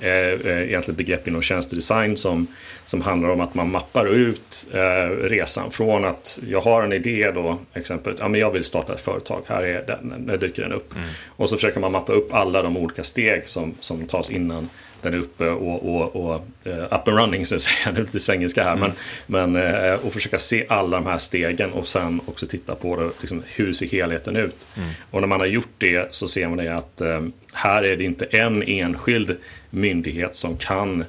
eh, 0.00 0.10
eh, 0.10 0.62
egentligen 0.62 0.80
ett 0.80 0.96
begrepp 0.96 1.28
inom 1.28 1.42
tjänstedesign 1.42 2.16
som, 2.16 2.46
som 2.86 3.00
handlar 3.00 3.28
om 3.28 3.40
att 3.40 3.54
man 3.54 3.70
mappar 3.70 4.06
ut 4.06 4.68
eh, 4.72 5.10
resan 5.10 5.70
från 5.70 6.04
att 6.04 6.40
jag 6.48 6.60
har 6.60 6.82
en 6.82 6.92
idé 6.92 7.30
då, 7.34 7.58
exempelvis, 7.74 8.20
ja 8.20 8.28
men 8.28 8.40
jag 8.40 8.50
vill 8.50 8.64
starta 8.64 8.94
ett 8.94 9.00
företag, 9.00 9.42
här 9.46 9.62
är 9.62 9.84
den, 9.86 10.26
där 10.26 10.36
dyker 10.36 10.62
den 10.62 10.72
upp. 10.72 10.94
Mm. 10.96 11.08
Och 11.28 11.48
så 11.48 11.56
försöker 11.56 11.80
man 11.80 11.92
mappa 11.92 12.12
upp 12.12 12.34
alla 12.34 12.62
de 12.62 12.76
olika 12.76 13.04
steg 13.04 13.48
som, 13.48 13.74
som 13.80 14.06
tas 14.06 14.30
innan 14.30 14.68
den 15.02 15.14
är 15.14 15.18
uppe 15.18 15.48
och, 15.48 15.94
och, 15.94 16.16
och 16.16 16.46
uh, 16.66 16.84
up 16.84 17.08
and 17.08 17.18
running 17.18 17.46
så 17.46 17.54
att 17.54 17.62
säga. 17.62 17.92
Det 17.92 18.00
är 18.00 18.04
lite 18.04 18.20
svengelska 18.20 18.64
här. 18.64 18.76
Mm. 18.76 18.92
Men, 19.26 19.54
men 19.54 19.74
uh, 19.74 20.06
och 20.06 20.12
försöka 20.12 20.38
se 20.38 20.66
alla 20.68 20.96
de 20.96 21.06
här 21.06 21.18
stegen 21.18 21.72
och 21.72 21.88
sen 21.88 22.20
också 22.26 22.46
titta 22.46 22.74
på 22.74 22.96
det, 22.96 23.10
liksom, 23.20 23.42
hur 23.46 23.72
ser 23.72 23.86
helheten 23.86 24.36
ut. 24.36 24.68
Mm. 24.76 24.88
Och 25.10 25.20
när 25.20 25.28
man 25.28 25.40
har 25.40 25.46
gjort 25.46 25.74
det 25.78 26.14
så 26.14 26.28
ser 26.28 26.48
man 26.48 26.58
det 26.58 26.76
att 26.76 27.00
um, 27.00 27.32
här 27.52 27.82
är 27.82 27.96
det 27.96 28.04
inte 28.04 28.24
en 28.24 28.62
enskild 28.62 29.36
myndighet 29.70 30.36
som 30.36 30.56
kan 30.56 31.04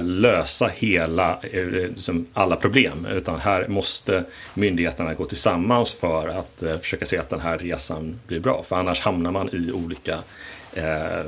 lösa 0.00 0.70
hela, 0.74 1.38
liksom 1.52 2.26
alla 2.32 2.56
problem. 2.56 3.06
Utan 3.12 3.40
här 3.40 3.68
måste 3.68 4.24
myndigheterna 4.54 5.14
gå 5.14 5.24
tillsammans 5.24 5.92
för 5.92 6.28
att 6.28 6.80
försöka 6.80 7.06
se 7.06 7.18
att 7.18 7.30
den 7.30 7.40
här 7.40 7.58
resan 7.58 8.20
blir 8.26 8.40
bra. 8.40 8.64
För 8.68 8.76
annars 8.76 9.00
hamnar 9.00 9.30
man 9.30 9.48
i 9.52 9.72
olika 9.72 10.18
eh, 10.74 11.24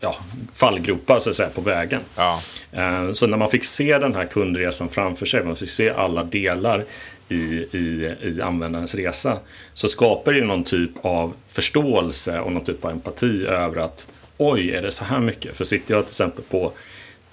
ja, 0.00 0.16
fallgropar 0.54 1.20
så 1.20 1.30
att 1.30 1.36
säga, 1.36 1.48
på 1.48 1.60
vägen. 1.60 2.00
Ja. 2.16 2.42
Eh, 2.72 3.12
så 3.12 3.26
när 3.26 3.36
man 3.36 3.50
fick 3.50 3.64
se 3.64 3.98
den 3.98 4.14
här 4.14 4.24
kundresan 4.24 4.88
framför 4.88 5.26
sig, 5.26 5.44
man 5.44 5.56
fick 5.56 5.70
se 5.70 5.90
alla 5.90 6.24
delar 6.24 6.84
i, 7.28 7.34
i, 7.72 8.14
i 8.22 8.40
användarens 8.42 8.94
resa, 8.94 9.38
så 9.74 9.88
skapar 9.88 10.32
det 10.32 10.44
någon 10.44 10.64
typ 10.64 10.90
av 11.02 11.34
förståelse 11.48 12.40
och 12.40 12.52
någon 12.52 12.64
typ 12.64 12.84
av 12.84 12.90
empati 12.90 13.46
över 13.46 13.80
att 13.80 14.08
oj, 14.36 14.70
är 14.70 14.82
det 14.82 14.90
så 14.90 15.04
här 15.04 15.20
mycket? 15.20 15.56
För 15.56 15.64
sitter 15.64 15.94
jag 15.94 16.04
till 16.04 16.10
exempel 16.10 16.44
på 16.44 16.72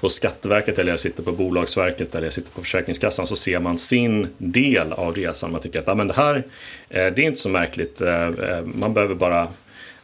på 0.04 0.10
Skatteverket 0.10 0.80
eller 0.80 0.92
jag 0.92 1.00
sitter 1.00 1.24
på 1.24 1.32
Bolagsverket 1.32 2.16
eller 2.16 2.26
jag 2.26 2.34
sitter 2.34 2.52
på 2.52 2.62
Försäkringskassan 2.62 3.28
så 3.28 3.36
ser 3.36 3.60
man 3.60 3.78
sin 3.78 4.28
del 4.38 4.94
av 4.94 5.16
resan. 5.16 5.52
Man 5.52 5.62
tycker 5.62 5.80
att 5.80 5.88
ja, 5.88 5.96
men 5.96 6.08
det 6.08 6.14
här 6.14 6.36
eh, 6.90 7.14
det 7.14 7.22
är 7.22 7.26
inte 7.26 7.40
så 7.40 7.50
märkligt. 7.50 8.02
Eh, 8.02 8.30
man 8.66 8.94
behöver 8.94 9.16
bara 9.16 9.48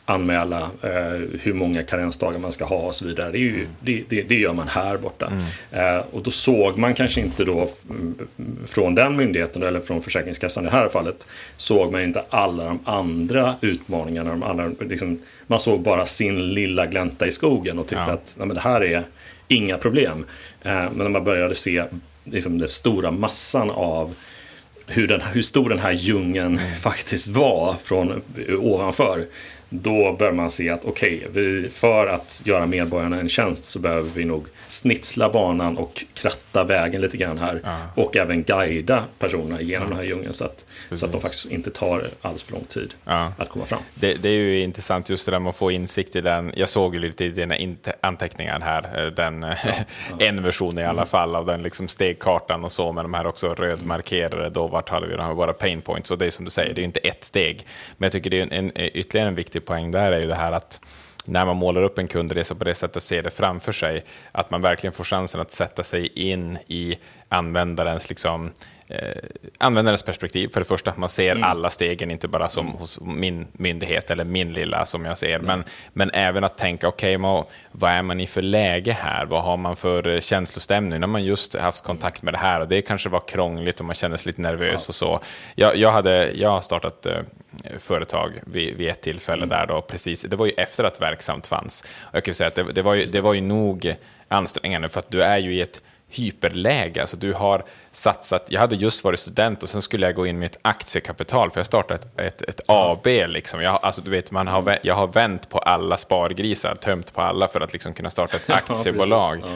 anmäla 0.10 0.70
eh, 0.82 1.22
hur 1.42 1.54
många 1.54 1.84
karensdagar 1.84 2.40
man 2.40 2.52
ska 2.52 2.66
ha 2.66 2.78
och 2.78 2.96
så 2.96 3.06
vidare. 3.06 3.32
Det, 3.32 3.38
ju, 3.38 3.56
mm. 3.56 3.68
det, 3.80 4.04
det, 4.10 4.22
det 4.22 4.36
gör 4.36 4.54
man 4.54 4.68
här 4.68 4.98
borta. 4.98 5.32
Mm. 5.72 5.96
Eh, 5.98 6.04
och 6.12 6.24
då 6.24 6.32
såg 6.32 6.78
man 6.78 6.94
kanske 6.94 7.22
inte 7.22 7.46
då 7.46 7.70
från 8.68 8.96
den 8.96 9.16
myndigheten 9.16 9.64
eller 9.64 9.80
från 9.80 10.02
Försäkringskassan 10.02 10.64
i 10.64 10.68
det 10.70 10.72
här 10.72 10.90
fallet 10.90 11.28
såg 11.58 11.92
man 11.92 12.02
inte 12.02 12.24
alla 12.30 12.64
de 12.64 12.80
andra 12.84 13.56
utmaningarna. 13.62 14.30
De 14.30 14.44
andra, 14.44 14.72
liksom, 14.80 15.20
man 15.48 15.60
såg 15.60 15.82
bara 15.82 16.06
sin 16.06 16.54
lilla 16.54 16.86
glänta 16.86 17.28
i 17.28 17.32
skogen 17.32 17.80
och 17.80 17.88
tyckte 17.88 18.04
ja. 18.08 18.14
att 18.14 18.36
nej, 18.38 18.48
men 18.48 18.56
det 18.56 18.62
här 18.62 18.84
är 18.84 19.04
inga 19.48 19.78
problem. 19.78 20.26
Eh, 20.62 20.72
men 20.72 20.98
när 20.98 21.10
man 21.10 21.24
började 21.24 21.56
se 21.56 21.84
liksom, 22.24 22.58
den 22.58 22.68
stora 22.68 23.12
massan 23.12 23.70
av 23.70 24.16
hur, 24.90 25.08
den, 25.08 25.22
hur 25.22 25.42
stor 25.42 25.70
den 25.70 25.80
här 25.80 25.92
djungeln 25.92 26.60
mm. 26.60 26.80
faktiskt 26.80 27.28
var 27.28 27.76
från 27.84 28.22
ovanför 28.60 29.26
då 29.70 30.16
bör 30.20 30.32
man 30.32 30.52
se 30.52 30.70
att 30.70 30.86
okej, 30.86 31.28
okay, 31.30 31.70
för 31.70 32.08
att 32.08 32.42
göra 32.46 32.66
medborgarna 32.66 33.20
en 33.20 33.30
tjänst 33.30 33.66
så 33.66 33.80
behöver 33.80 34.10
vi 34.10 34.26
nog 34.26 34.48
snitsla 34.68 35.30
banan 35.30 35.78
och 35.78 36.04
kratta 36.14 36.64
vägen 36.64 37.02
lite 37.02 37.18
grann 37.18 37.38
här. 37.38 37.62
Ja. 37.64 37.78
Och 37.96 38.18
även 38.18 38.44
guida 38.44 39.04
personerna 39.20 39.62
genom 39.62 39.84
ja. 39.84 39.90
den 39.90 39.98
här 39.98 40.04
djungeln 40.04 40.34
så 40.34 40.46
att, 40.46 40.66
så 40.98 41.06
att 41.06 41.12
de 41.12 41.22
faktiskt 41.22 41.46
inte 41.46 41.72
tar 41.72 42.10
alls 42.22 42.44
för 42.44 42.54
lång 42.54 42.64
tid 42.64 42.94
ja. 43.04 43.34
att 43.38 43.50
komma 43.50 43.66
fram. 43.66 43.80
Det, 43.96 44.14
det, 44.14 44.30
är 44.30 44.34
ju 44.34 44.62
intressant 44.62 45.10
just 45.10 45.26
det 45.26 45.32
där 45.32 45.40
med 45.40 45.50
att 45.50 45.56
få 45.56 45.72
insikt 45.72 46.16
i 46.16 46.22
den. 46.22 46.54
Jag 46.56 46.70
såg 46.70 46.96
ju 46.96 47.02
lite 47.02 47.26
i 47.26 47.30
dina 47.30 47.56
anteckningar 48.02 48.60
här, 48.60 49.06
eh, 49.06 49.12
den, 49.12 49.46
en 50.20 50.44
version 50.44 50.80
i 50.80 50.84
alla 50.84 50.92
mm. 50.92 51.08
fall 51.08 51.36
av 51.36 51.46
den 51.46 51.64
liksom 51.64 51.88
stegkartan 51.88 52.64
och 52.64 52.72
så, 52.72 52.92
med 52.92 53.04
de 53.04 53.14
här 53.14 53.28
också 53.28 53.54
rödmarkerade, 53.54 54.50
då 54.50 54.68
vart 54.68 54.90
hade 54.90 55.08
vi 55.08 55.16
de 55.16 55.26
här 55.26 55.34
våra 55.34 55.54
pain 55.54 55.82
points. 55.82 56.12
Och 56.12 56.18
det 56.18 56.26
är 56.26 56.32
som 56.32 56.46
du 56.46 56.52
säger, 56.52 56.74
det 56.74 56.80
är 56.80 56.84
ju 56.84 56.88
inte 56.88 57.00
ett 57.00 57.24
steg. 57.24 57.66
Men 57.98 58.06
jag 58.06 58.12
tycker 58.12 58.30
det 58.30 58.40
är 58.40 58.44
en, 58.44 58.52
en, 58.52 58.72
ytterligare 58.76 59.28
en 59.28 59.36
viktig 59.36 59.66
poäng 59.66 59.92
där 59.92 60.12
är 60.12 60.20
ju 60.20 60.28
det 60.28 60.36
här 60.36 60.52
att 60.52 60.80
när 61.26 61.46
man 61.46 61.56
målar 61.56 61.84
upp 61.84 61.98
en 61.98 62.08
kundresa 62.08 62.56
på 62.56 62.64
det 62.64 62.76
sättet 62.76 62.96
och 62.96 63.04
ser 63.04 63.24
det 63.24 63.30
framför 63.30 63.72
sig, 63.72 64.06
att 64.32 64.52
man 64.52 64.62
verkligen 64.62 64.94
får 64.94 65.04
chansen 65.04 65.42
att 65.42 65.52
sätta 65.52 65.84
sig 65.84 66.08
in 66.08 66.58
i 66.68 66.98
användarens 67.30 68.10
liksom, 68.10 68.52
eh, 68.90 69.24
användarens 69.58 70.04
perspektiv. 70.04 70.50
För 70.54 70.60
det 70.60 70.66
första, 70.66 70.94
man 70.98 71.10
ser 71.10 71.32
mm. 71.32 71.44
alla 71.44 71.70
stegen, 71.70 72.12
inte 72.12 72.28
bara 72.28 72.50
som 72.50 72.68
hos 72.68 73.00
min 73.02 73.48
myndighet 73.52 74.12
eller 74.12 74.24
min 74.24 74.54
lilla 74.54 74.86
som 74.86 75.06
jag 75.06 75.18
ser, 75.18 75.40
men, 75.40 75.64
men 75.94 76.12
även 76.14 76.44
att 76.44 76.58
tänka, 76.58 76.88
okej, 76.88 77.18
okay, 77.18 77.44
vad 77.72 77.92
är 77.92 78.02
man 78.02 78.20
i 78.20 78.28
för 78.28 78.42
läge 78.42 78.92
här? 78.92 79.26
Vad 79.26 79.44
har 79.44 79.58
man 79.58 79.76
för 79.76 80.08
eh, 80.08 80.20
känslostämning? 80.20 81.00
När 81.00 81.08
man 81.08 81.24
just 81.24 81.56
haft 81.56 81.84
kontakt 81.84 82.24
med 82.24 82.34
det 82.34 82.38
här 82.38 82.60
och 82.60 82.68
det 82.68 82.82
kanske 82.82 83.10
var 83.10 83.28
krångligt 83.28 83.80
och 83.80 83.86
man 83.86 83.96
kände 83.96 84.18
sig 84.18 84.28
lite 84.28 84.42
nervös 84.42 84.86
ja. 84.88 84.92
och 84.92 84.96
så. 84.96 85.20
Jag, 85.56 85.76
jag, 85.76 85.92
hade, 85.92 86.32
jag 86.32 86.50
har 86.50 86.62
startat 86.62 87.06
eh, 87.06 87.22
företag 87.80 88.32
vid, 88.46 88.76
vid 88.76 88.90
ett 88.90 89.02
tillfälle 89.02 89.44
mm. 89.44 89.50
där 89.50 89.68
då, 89.68 89.82
precis, 89.82 90.22
det 90.22 90.36
var 90.36 90.46
ju 90.46 90.52
efter 90.58 90.84
att 90.84 91.02
Verksamt 91.02 91.48
fanns. 91.48 91.84
Och 92.02 92.16
jag 92.16 92.24
kan 92.24 92.34
säga 92.34 92.48
att 92.48 92.56
det, 92.56 92.64
det, 92.64 92.82
var 92.82 92.94
ju, 92.94 93.06
det 93.06 93.22
var 93.22 93.34
ju 93.34 93.42
nog 93.42 93.96
ansträngande, 94.28 94.90
för 94.90 95.00
att 95.00 95.12
du 95.12 95.22
är 95.22 95.38
ju 95.38 95.54
i 95.54 95.62
ett 95.62 95.82
hyperläge. 96.10 97.02
Alltså 97.02 97.18
du 97.18 97.34
har 97.34 97.64
satsat, 97.92 98.46
jag 98.50 98.60
hade 98.60 98.76
just 98.76 99.04
varit 99.04 99.20
student 99.20 99.64
och 99.64 99.70
sen 99.70 99.82
skulle 99.82 100.06
jag 100.06 100.16
gå 100.16 100.26
in 100.26 100.40
med 100.40 100.46
ett 100.46 100.60
aktiekapital, 100.62 101.52
för 101.52 101.60
jag 101.60 101.66
startade 101.66 102.00
ett, 102.00 102.20
ett, 102.20 102.42
ett 102.42 102.62
AB. 102.68 103.06
Liksom. 103.06 103.62
Jag, 103.62 103.80
alltså, 103.82 104.02
du 104.02 104.12
vet, 104.12 104.32
man 104.32 104.48
har, 104.48 104.78
jag 104.82 104.96
har 104.96 105.08
vänt 105.08 105.50
på 105.50 105.58
alla 105.58 105.98
spargrisar, 105.98 106.76
tömt 106.76 107.14
på 107.14 107.22
alla 107.22 107.48
för 107.48 107.62
att 107.62 107.74
liksom 107.74 107.94
kunna 107.94 108.10
starta 108.10 108.38
ett 108.38 108.50
aktiebolag. 108.70 109.40
Ja, 109.44 109.48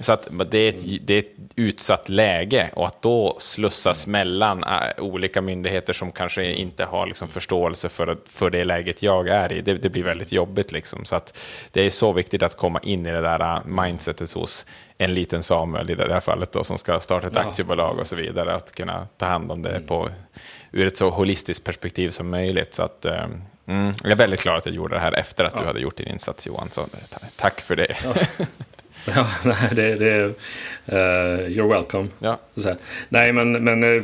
så 0.00 0.12
att 0.12 0.28
det 0.50 0.58
är, 0.58 0.68
ett, 0.68 1.06
det 1.06 1.14
är 1.14 1.18
ett 1.18 1.34
utsatt 1.56 2.08
läge 2.08 2.70
och 2.72 2.86
att 2.86 3.02
då 3.02 3.36
slussas 3.40 4.06
mellan 4.06 4.64
äh, 4.64 5.04
olika 5.04 5.42
myndigheter 5.42 5.92
som 5.92 6.12
kanske 6.12 6.52
inte 6.52 6.84
har 6.84 7.06
liksom 7.06 7.28
förståelse 7.28 7.88
för, 7.88 8.18
för 8.26 8.50
det 8.50 8.64
läget 8.64 9.02
jag 9.02 9.28
är 9.28 9.52
i, 9.52 9.60
det, 9.60 9.74
det 9.74 9.88
blir 9.88 10.02
väldigt 10.02 10.32
jobbigt. 10.32 10.72
Liksom. 10.72 11.04
Så 11.04 11.16
att 11.16 11.38
det 11.72 11.86
är 11.86 11.90
så 11.90 12.12
viktigt 12.12 12.42
att 12.42 12.56
komma 12.56 12.80
in 12.82 13.06
i 13.06 13.10
det 13.10 13.20
där 13.20 13.40
äh, 13.40 13.64
mindsetet 13.64 14.32
hos 14.32 14.66
en 14.98 15.14
liten 15.14 15.42
Samuel 15.42 15.90
i 15.90 15.94
det 15.94 16.12
här 16.12 16.20
fallet 16.20 16.52
då, 16.52 16.64
som 16.64 16.78
ska 16.78 17.00
starta 17.00 17.26
ett 17.26 17.32
ja. 17.36 17.40
aktiebolag 17.40 17.98
och 17.98 18.06
så 18.06 18.16
vidare, 18.16 18.54
att 18.54 18.72
kunna 18.72 19.06
ta 19.16 19.26
hand 19.26 19.52
om 19.52 19.62
det 19.62 19.70
mm. 19.70 19.86
på, 19.86 20.08
ur 20.72 20.86
ett 20.86 20.96
så 20.96 21.10
holistiskt 21.10 21.64
perspektiv 21.64 22.10
som 22.10 22.30
möjligt. 22.30 22.74
Så 22.74 22.82
att, 22.82 23.04
äh, 23.04 23.24
mm, 23.66 23.94
jag 24.02 24.12
är 24.12 24.16
väldigt 24.16 24.42
glad 24.42 24.56
att 24.56 24.66
jag 24.66 24.74
gjorde 24.74 24.94
det 24.94 25.00
här 25.00 25.12
efter 25.12 25.44
att 25.44 25.52
ja. 25.54 25.60
du 25.60 25.66
hade 25.66 25.80
gjort 25.80 25.96
din 25.96 26.08
insats 26.08 26.46
Johan, 26.46 26.70
så 26.70 26.86
tack 27.36 27.60
för 27.60 27.76
det. 27.76 27.96
Ja. 28.04 28.14
Ja, 29.06 29.26
nej, 29.44 29.70
det, 29.72 29.94
det 29.94 30.24
uh, 30.24 31.48
you're 31.48 31.68
welcome. 31.68 32.08
Ja. 32.18 32.40
Så 32.56 32.74
nej, 33.08 33.32
men, 33.32 33.64
men 33.64 33.84
uh, 33.84 34.02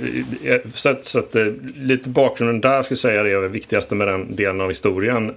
så, 0.74 0.88
att, 0.88 1.06
så 1.06 1.18
att, 1.18 1.36
uh, 1.36 1.52
lite 1.76 2.08
bakgrunden 2.08 2.60
där 2.60 2.82
skulle 2.82 2.94
jag 2.94 2.98
säga 2.98 3.22
det 3.22 3.30
är 3.30 3.42
det 3.42 3.48
viktigaste 3.48 3.94
med 3.94 4.08
den 4.08 4.36
delen 4.36 4.60
av 4.60 4.68
historien. 4.68 5.34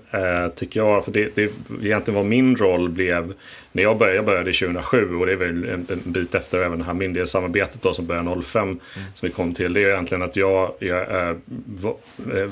tycker 0.55 0.79
jag, 0.79 1.05
för 1.05 1.11
det, 1.11 1.35
det 1.35 1.51
egentligen 1.81 2.15
var 2.15 2.23
min 2.23 2.55
roll 2.55 2.89
blev 2.89 3.33
när 3.75 3.83
jag 3.83 3.97
började, 3.97 4.15
jag 4.15 4.25
började 4.25 4.53
2007 4.53 5.15
och 5.15 5.25
det 5.25 5.31
är 5.31 5.35
väl 5.35 5.49
en, 5.49 5.87
en 5.89 6.01
bit 6.03 6.35
efter 6.35 6.63
även 6.63 6.79
det 6.79 6.85
här 6.85 6.93
myndighetssamarbetet 6.93 7.81
då 7.81 7.93
som 7.93 8.05
började 8.05 8.41
05 8.43 8.63
mm. 8.63 8.79
som 9.13 9.27
vi 9.27 9.29
kom 9.29 9.53
till. 9.53 9.73
Det 9.73 9.83
är 9.83 9.87
egentligen 9.87 10.21
att 10.21 10.35
jag, 10.35 10.71
jag 10.79 11.29
äh, 11.29 11.35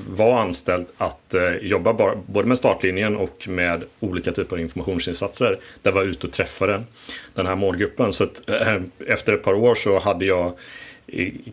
var, 0.08 0.42
anställd 0.42 0.86
att 0.98 1.34
äh, 1.34 1.56
jobba 1.56 1.94
bara, 1.94 2.16
både 2.26 2.48
med 2.48 2.58
startlinjen 2.58 3.16
och 3.16 3.48
med 3.48 3.84
olika 4.00 4.32
typer 4.32 4.56
av 4.56 4.60
informationsinsatser. 4.62 5.60
Där 5.82 5.92
jag 5.92 5.96
var 5.96 6.04
ute 6.04 6.28
och 6.28 6.34
träffade 6.34 6.84
den 7.34 7.46
här 7.46 7.56
målgruppen. 7.56 8.14
Så 8.14 8.24
att, 8.24 8.50
äh, 8.50 8.82
efter 9.08 9.34
ett 9.34 9.44
par 9.44 9.54
år 9.54 9.76
så 9.76 10.00
hade 10.00 10.26
jag 10.26 10.54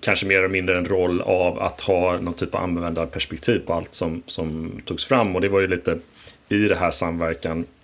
kanske 0.00 0.26
mer 0.26 0.38
eller 0.38 0.48
mindre 0.48 0.78
en 0.78 0.87
roll 0.87 1.20
av 1.20 1.61
att 1.61 1.81
ha 1.81 2.18
någon 2.20 2.35
typ 2.35 2.54
av 2.54 2.62
användarperspektiv 2.62 3.59
på 3.66 3.72
allt 3.72 3.94
som, 3.94 4.22
som 4.26 4.72
togs 4.85 5.07
fram. 5.07 5.35
Och 5.35 5.40
det 5.40 5.48
var 5.48 5.61
ju 5.61 5.66
lite 5.66 5.98
i 6.48 6.59
det 6.59 6.76
här 6.76 6.90
samverkan 6.90 7.59
eh, 7.59 7.77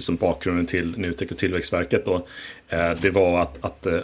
som 0.00 0.16
bakgrunden 0.16 0.66
till 0.66 0.98
Nutek 0.98 1.30
och 1.30 1.38
Tillväxtverket 1.38 2.04
då, 2.04 2.26
eh, 2.68 2.90
det 3.00 3.10
var 3.10 3.42
att, 3.42 3.64
att 3.64 3.86
eh, 3.86 4.00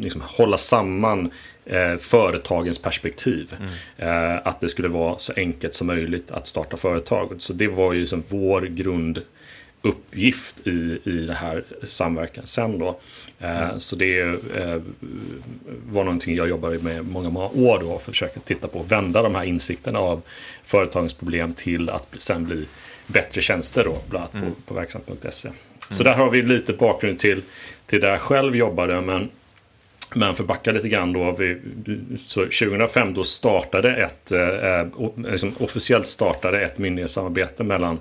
liksom 0.00 0.22
hålla 0.24 0.58
samman 0.58 1.30
eh, 1.64 1.96
företagens 1.96 2.78
perspektiv. 2.78 3.54
Mm. 3.58 3.70
Eh, 3.96 4.40
att 4.44 4.60
det 4.60 4.68
skulle 4.68 4.88
vara 4.88 5.18
så 5.18 5.32
enkelt 5.36 5.74
som 5.74 5.86
möjligt 5.86 6.30
att 6.30 6.46
starta 6.46 6.76
företag. 6.76 7.34
Så 7.38 7.52
det 7.52 7.68
var 7.68 7.92
ju 7.92 8.06
som 8.06 8.22
vår 8.28 8.62
grunduppgift 8.62 10.66
i, 10.66 10.98
i 11.04 11.26
det 11.26 11.34
här 11.34 11.64
samverkan 11.88 12.46
sen 12.46 12.78
då. 12.78 13.00
Eh, 13.40 13.62
mm. 13.62 13.80
Så 13.80 13.96
det 13.96 14.20
eh, 14.20 14.80
var 15.90 16.04
någonting 16.04 16.36
jag 16.36 16.48
jobbade 16.48 16.78
med 16.78 17.04
många, 17.06 17.30
många 17.30 17.46
år 17.46 17.78
då 17.78 17.86
för 17.86 17.94
att 17.96 18.02
försöka 18.02 18.40
titta 18.40 18.68
på 18.68 18.78
och 18.78 18.92
vända 18.92 19.22
de 19.22 19.34
här 19.34 19.44
insikterna 19.44 19.98
av 19.98 20.22
företagens 20.64 21.14
problem 21.14 21.54
till 21.54 21.90
att 21.90 22.16
sen 22.18 22.44
bli 22.44 22.66
bättre 23.06 23.40
tjänster 23.40 23.84
då, 23.84 23.98
bland 24.10 24.22
annat 24.22 24.34
mm. 24.34 24.54
på, 24.54 24.60
på 24.66 24.74
verksamt.se. 24.74 25.48
Mm. 25.48 25.58
Så 25.90 26.02
där 26.02 26.14
har 26.14 26.30
vi 26.30 26.42
lite 26.42 26.72
bakgrund 26.72 27.18
till, 27.18 27.42
till 27.86 28.00
där 28.00 28.10
jag 28.10 28.20
själv 28.20 28.56
jobbade. 28.56 29.00
Men, 29.00 29.30
men 30.14 30.34
för 30.34 30.42
att 30.42 30.48
backa 30.48 30.72
lite 30.72 30.88
grann 30.88 31.12
då. 31.12 31.36
Vi, 31.38 31.58
så 32.16 32.40
2005 32.40 33.14
då 33.14 33.24
startade 33.24 33.96
ett, 33.96 34.32
eh, 34.32 34.86
liksom 35.16 35.54
officiellt 35.58 36.06
startade 36.06 36.60
ett 36.60 36.78
myndighetssamarbete 36.78 37.64
mellan 37.64 37.98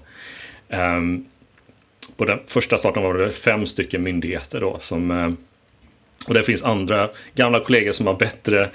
eh, 0.69 1.01
på 2.17 2.25
den 2.25 2.39
första 2.47 2.77
starten 2.77 3.03
var 3.03 3.13
det 3.13 3.31
fem 3.31 3.65
stycken 3.65 4.03
myndigheter 4.03 4.61
då 4.61 4.79
som 4.79 5.11
eh, 5.11 5.31
och 6.27 6.33
det 6.33 6.43
finns 6.43 6.63
andra 6.63 7.09
gamla 7.35 7.59
kollegor 7.59 7.91
som 7.91 8.07
har 8.07 8.13
bättre, 8.13 8.69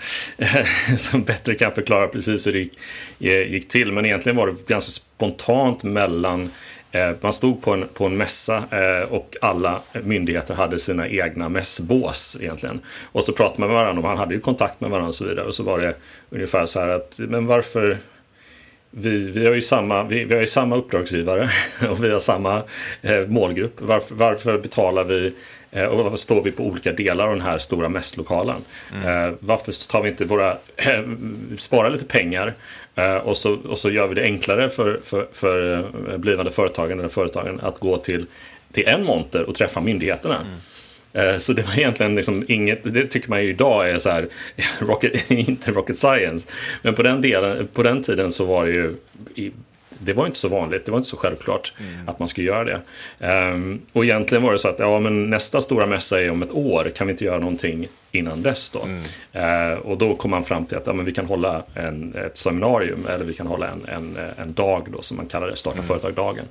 som 0.98 1.22
bättre 1.22 1.55
kan 1.55 1.72
förklara 1.72 2.07
precis 2.07 2.46
hur 2.46 2.52
det 2.52 2.59
gick, 2.59 2.78
eh, 3.20 3.52
gick 3.52 3.68
till. 3.68 3.92
Men 3.92 4.07
egentligen 4.07 4.37
var 4.37 4.46
det 4.46 4.66
ganska 4.66 4.90
spontant 4.90 5.85
mellan 5.85 6.50
eh, 6.92 7.11
man 7.20 7.33
stod 7.33 7.62
på 7.62 7.72
en, 7.72 7.88
på 7.94 8.07
en 8.07 8.16
mässa 8.16 8.64
och 9.09 9.37
alla 9.40 9.81
myndigheter 10.02 10.55
hade 10.55 10.78
sina 10.78 11.09
egna 11.09 11.48
mässbås 11.48 12.37
egentligen. 12.40 12.81
Och 13.12 13.24
så 13.24 13.33
pratade 13.33 13.61
man 13.61 13.68
med 13.68 13.76
varandra 13.76 14.00
och 14.00 14.09
man 14.09 14.18
hade 14.18 14.35
ju 14.35 14.40
kontakt 14.40 14.81
med 14.81 14.90
varandra 14.90 15.09
och 15.09 15.14
så 15.14 15.24
vidare. 15.24 15.46
Och 15.46 15.55
så 15.55 15.62
var 15.62 15.78
det 15.78 15.94
ungefär 16.31 16.66
så 16.66 16.81
här 16.81 16.88
att, 16.88 17.14
men 17.18 17.46
varför 17.46 17.98
vi, 18.94 19.31
vi, 19.31 19.46
har 19.46 19.55
ju 19.55 19.62
samma, 19.62 20.05
vi, 20.05 20.24
vi 20.24 20.35
har 20.35 20.40
ju 20.40 20.46
samma 20.46 20.76
uppdragsgivare 20.76 21.50
och 21.90 22.05
vi 22.05 22.11
har 22.11 22.20
samma 22.20 22.62
eh, 23.02 23.26
målgrupp. 23.26 23.74
Varför, 23.78 24.14
varför 24.14 24.59
betalar 24.59 25.05
vi 25.05 25.33
Eh, 25.74 25.85
och 25.85 26.05
varför 26.05 26.16
står 26.16 26.42
vi 26.42 26.50
på 26.50 26.62
olika 26.62 26.92
delar 26.92 27.24
av 27.24 27.33
den 27.37 27.46
här 27.46 27.59
stora 27.59 27.88
mässlokalen? 27.88 28.64
Mm. 28.94 29.28
Eh, 29.28 29.35
varför 29.40 29.88
tar 29.88 30.02
vi 30.02 30.09
inte 30.09 30.24
våra, 30.24 30.50
eh, 30.76 31.02
spara 31.59 31.88
lite 31.88 32.05
pengar 32.05 32.55
och 33.22 33.37
så, 33.37 33.57
och 33.68 33.78
så 33.78 33.90
gör 33.90 34.07
vi 34.07 34.14
det 34.14 34.22
enklare 34.22 34.68
för, 34.68 35.00
för, 35.05 35.26
för 35.33 35.85
blivande 36.18 36.50
företagare 36.50 36.98
eller 36.98 37.09
företagen 37.09 37.61
att 37.62 37.78
gå 37.78 37.96
till, 37.96 38.26
till 38.72 38.88
en 38.88 39.05
monter 39.05 39.42
och 39.42 39.55
träffa 39.55 39.81
myndigheterna. 39.81 40.37
Mm. 40.37 40.59
Eh, 41.12 41.37
så 41.37 41.53
det 41.53 41.62
var 41.62 41.79
egentligen 41.79 42.14
liksom 42.14 42.44
inget, 42.48 42.81
det 42.94 43.07
tycker 43.07 43.31
man 43.31 43.42
ju 43.42 43.51
idag 43.51 43.90
är 43.90 43.98
så 43.98 44.11
här, 44.11 44.29
rocket, 44.79 45.31
inte 45.31 45.70
rocket 45.70 45.98
science. 45.98 46.48
Men 46.83 46.94
på 46.94 47.03
den, 47.03 47.20
delen, 47.20 47.68
på 47.72 47.83
den 47.83 48.03
tiden 48.03 48.31
så 48.31 48.44
var 48.44 48.66
det 48.66 48.72
ju 48.72 48.94
det 50.04 50.12
var 50.12 50.26
inte 50.26 50.38
så 50.38 50.48
vanligt, 50.48 50.84
det 50.84 50.90
var 50.90 50.98
inte 50.98 51.10
så 51.10 51.16
självklart 51.16 51.72
mm. 51.80 52.08
att 52.08 52.18
man 52.18 52.28
skulle 52.28 52.46
göra 52.46 52.64
det. 52.64 52.80
Um, 53.52 53.80
och 53.92 54.04
egentligen 54.04 54.42
var 54.42 54.52
det 54.52 54.58
så 54.58 54.68
att 54.68 54.78
ja, 54.78 55.00
men 55.00 55.30
nästa 55.30 55.60
stora 55.60 55.86
mässa 55.86 56.22
är 56.22 56.30
om 56.30 56.42
ett 56.42 56.52
år, 56.52 56.92
kan 56.96 57.06
vi 57.06 57.10
inte 57.10 57.24
göra 57.24 57.38
någonting 57.38 57.88
innan 58.10 58.42
dess 58.42 58.70
då? 58.70 58.82
Mm. 58.82 59.72
Uh, 59.72 59.78
och 59.78 59.98
då 59.98 60.14
kom 60.14 60.30
man 60.30 60.44
fram 60.44 60.66
till 60.66 60.76
att 60.76 60.86
ja, 60.86 60.92
men 60.92 61.04
vi 61.04 61.12
kan 61.12 61.26
hålla 61.26 61.62
en, 61.74 62.14
ett 62.14 62.38
seminarium 62.38 63.06
eller 63.08 63.24
vi 63.24 63.34
kan 63.34 63.46
hålla 63.46 63.68
en, 63.68 63.84
en, 63.88 64.16
en 64.36 64.52
dag 64.52 64.86
då 64.92 65.02
som 65.02 65.16
man 65.16 65.26
kallar 65.26 65.46
det, 65.46 65.56
starta 65.56 65.76
mm. 65.76 65.88
företag-dagen. 65.88 66.44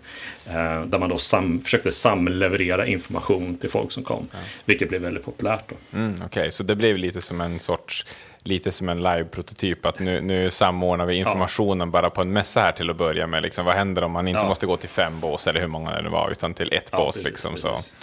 Uh, 0.48 0.86
där 0.86 1.00
man 1.00 1.10
då 1.10 1.18
sam, 1.18 1.62
försökte 1.62 1.92
samleverera 1.92 2.88
information 2.88 3.58
till 3.58 3.70
folk 3.70 3.92
som 3.92 4.04
kom, 4.04 4.28
ja. 4.32 4.38
vilket 4.66 4.90
blev 4.90 5.02
väldigt 5.02 5.26
populärt. 5.26 5.72
Mm, 5.94 6.14
Okej, 6.16 6.26
okay. 6.26 6.52
så 6.52 6.64
det 6.64 6.76
blev 6.76 6.98
lite 6.98 7.22
som 7.22 7.42
en 7.42 7.60
sorts 7.60 8.06
lite 8.44 8.72
som 8.72 8.90
en 8.90 9.04
live-prototyp, 9.04 9.86
att 9.86 10.00
nu, 10.00 10.22
nu 10.22 10.52
samordnar 10.52 11.06
vi 11.06 11.16
informationen 11.16 11.88
ja. 11.88 11.92
bara 11.92 12.10
på 12.10 12.22
en 12.22 12.34
mässa 12.34 12.62
här 12.62 12.72
till 12.72 12.90
att 12.90 12.98
börja 12.98 13.28
med. 13.28 13.44
Liksom, 13.44 13.66
vad 13.66 13.76
händer 13.76 14.04
om 14.04 14.12
man 14.12 14.28
inte 14.28 14.42
ja. 14.42 14.48
måste 14.48 14.66
gå 14.66 14.78
till 14.78 14.90
fem 14.90 15.20
bås, 15.20 15.48
eller 15.48 15.60
hur 15.60 15.68
många 15.68 15.96
det 15.96 16.02
nu 16.02 16.10
var, 16.10 16.32
utan 16.32 16.54
till 16.54 16.74
ett 16.74 16.90
ja, 16.92 16.98
bås. 16.98 17.16
Precis, 17.16 17.28
liksom, 17.28 17.54
precis. 17.54 17.94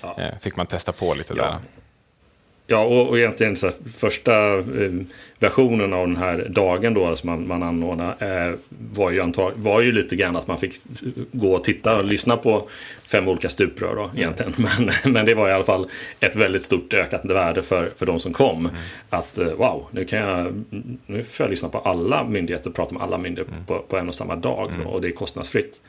Så 0.00 0.20
eh, 0.20 0.38
fick 0.40 0.56
man 0.56 0.66
testa 0.66 0.92
på 0.92 1.14
lite 1.14 1.34
där. 1.34 1.54
Ja, 2.66 2.78
och, 2.78 3.08
och 3.08 3.18
egentligen 3.18 3.56
så 3.56 3.66
här, 3.66 3.74
första 3.98 4.58
eh, 4.58 4.90
versionen 5.42 5.92
av 5.92 6.06
den 6.06 6.16
här 6.16 6.46
dagen 6.50 6.94
då 6.94 7.16
som 7.16 7.30
man, 7.30 7.48
man 7.48 7.62
anordnade 7.62 8.14
eh, 8.20 8.58
var, 8.94 9.10
ju 9.10 9.20
antag, 9.20 9.52
var 9.56 9.80
ju 9.80 9.92
lite 9.92 10.16
grann 10.16 10.36
att 10.36 10.46
man 10.46 10.58
fick 10.58 10.74
gå 11.32 11.54
och 11.54 11.64
titta 11.64 11.98
och 11.98 12.04
lyssna 12.04 12.36
på 12.36 12.68
fem 13.12 13.28
olika 13.28 13.48
stuprör 13.48 13.96
då, 13.96 14.10
egentligen. 14.16 14.54
Mm. 14.58 14.70
Men, 15.02 15.12
men 15.12 15.26
det 15.26 15.34
var 15.34 15.48
i 15.48 15.52
alla 15.52 15.64
fall 15.64 15.88
ett 16.20 16.36
väldigt 16.36 16.62
stort 16.62 16.94
ökat 16.94 17.24
värde 17.24 17.62
för, 17.62 17.90
för 17.96 18.06
de 18.06 18.20
som 18.20 18.32
kom. 18.32 18.58
Mm. 18.58 18.72
Att 19.10 19.38
eh, 19.38 19.46
wow, 19.46 19.86
nu, 19.90 20.04
kan 20.04 20.18
jag, 20.18 20.64
nu 21.06 21.22
får 21.22 21.44
jag 21.44 21.50
lyssna 21.50 21.68
på 21.68 21.78
alla 21.78 22.24
myndigheter 22.24 22.70
och 22.70 22.76
prata 22.76 22.94
med 22.94 23.02
alla 23.02 23.18
myndigheter 23.18 23.52
mm. 23.52 23.66
på, 23.66 23.78
på, 23.78 23.96
en 23.96 24.08
och 24.08 24.14
samma 24.14 24.36
dag. 24.36 24.68
Då, 24.68 24.74
mm. 24.74 24.86
och 24.86 25.00
det 25.00 25.08
är 25.08 25.12
kostnadsfritt. 25.12 25.80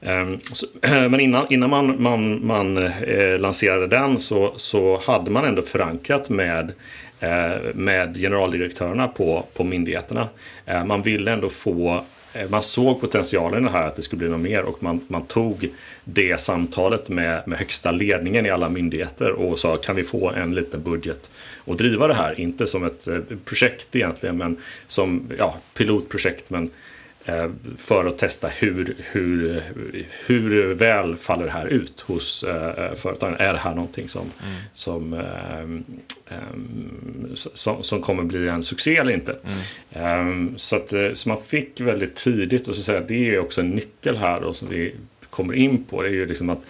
Um, 0.00 0.40
så, 0.52 0.66
men 0.82 1.20
innan, 1.20 1.46
innan 1.50 1.70
man, 1.70 2.02
man, 2.02 2.46
man 2.46 2.76
eh, 2.76 3.38
lanserade 3.38 3.86
den 3.86 4.20
så, 4.20 4.52
så 4.56 5.00
hade 5.06 5.30
man 5.30 5.44
ändå 5.44 5.62
förankrat 5.62 6.30
med 6.30 6.72
Eh, 7.20 7.74
med 7.74 8.16
generaldirektörerna 8.16 9.08
på, 9.08 9.46
på 9.54 9.64
myndigheterna. 9.64 10.28
Eh, 10.66 10.84
man 10.84 11.02
ville 11.02 11.32
ändå 11.32 11.48
få 11.48 12.04
eh, 12.32 12.50
man 12.50 12.62
såg 12.62 13.00
potentialen 13.00 13.62
i 13.62 13.66
det 13.66 13.72
här 13.72 13.86
att 13.86 13.96
det 13.96 14.02
skulle 14.02 14.18
bli 14.18 14.28
något 14.28 14.40
mer 14.40 14.62
och 14.62 14.82
man, 14.82 15.00
man 15.08 15.26
tog 15.26 15.68
det 16.04 16.40
samtalet 16.40 17.08
med, 17.08 17.48
med 17.48 17.58
högsta 17.58 17.90
ledningen 17.90 18.46
i 18.46 18.50
alla 18.50 18.68
myndigheter 18.68 19.32
och 19.32 19.58
sa 19.58 19.76
kan 19.76 19.96
vi 19.96 20.04
få 20.04 20.30
en 20.30 20.54
liten 20.54 20.82
budget 20.82 21.30
och 21.56 21.76
driva 21.76 22.08
det 22.08 22.14
här, 22.14 22.40
inte 22.40 22.66
som 22.66 22.84
ett 22.84 23.08
projekt 23.44 23.96
egentligen 23.96 24.36
men 24.36 24.56
som 24.86 25.30
ja, 25.38 25.56
pilotprojekt 25.74 26.50
men 26.50 26.70
för 27.78 28.04
att 28.04 28.18
testa 28.18 28.48
hur, 28.48 28.96
hur, 28.98 29.62
hur 30.26 30.74
väl 30.74 31.16
faller 31.16 31.44
det 31.44 31.50
här 31.50 31.66
ut 31.66 32.00
hos 32.00 32.42
eh, 32.42 32.94
företagen. 32.94 33.36
Är 33.38 33.52
det 33.52 33.58
här 33.58 33.74
någonting 33.74 34.08
som, 34.08 34.22
mm. 34.22 34.54
som, 34.72 35.12
eh, 35.12 36.36
som, 37.34 37.82
som, 37.82 38.02
kommer 38.02 38.22
bli 38.22 38.48
en 38.48 38.64
succé 38.64 38.96
eller 38.96 39.12
inte? 39.12 39.36
Mm. 39.94 40.58
så, 40.58 40.76
att, 40.76 40.92
så 41.14 41.28
man 41.28 41.42
fick 41.42 41.80
väldigt 41.80 42.14
tidigt, 42.14 42.68
och 42.68 42.76
så 42.76 42.82
säga, 42.82 43.00
det 43.00 43.34
är 43.34 43.38
också 43.38 43.60
en 43.60 43.70
nyckel 43.70 44.16
här 44.16 44.40
då, 44.40 44.54
som 44.54 44.68
vi 44.68 44.94
kommer 45.30 45.54
in 45.54 45.84
på. 45.84 46.02
Det 46.02 46.08
är 46.08 46.12
ju 46.12 46.26
liksom 46.26 46.50
att 46.50 46.62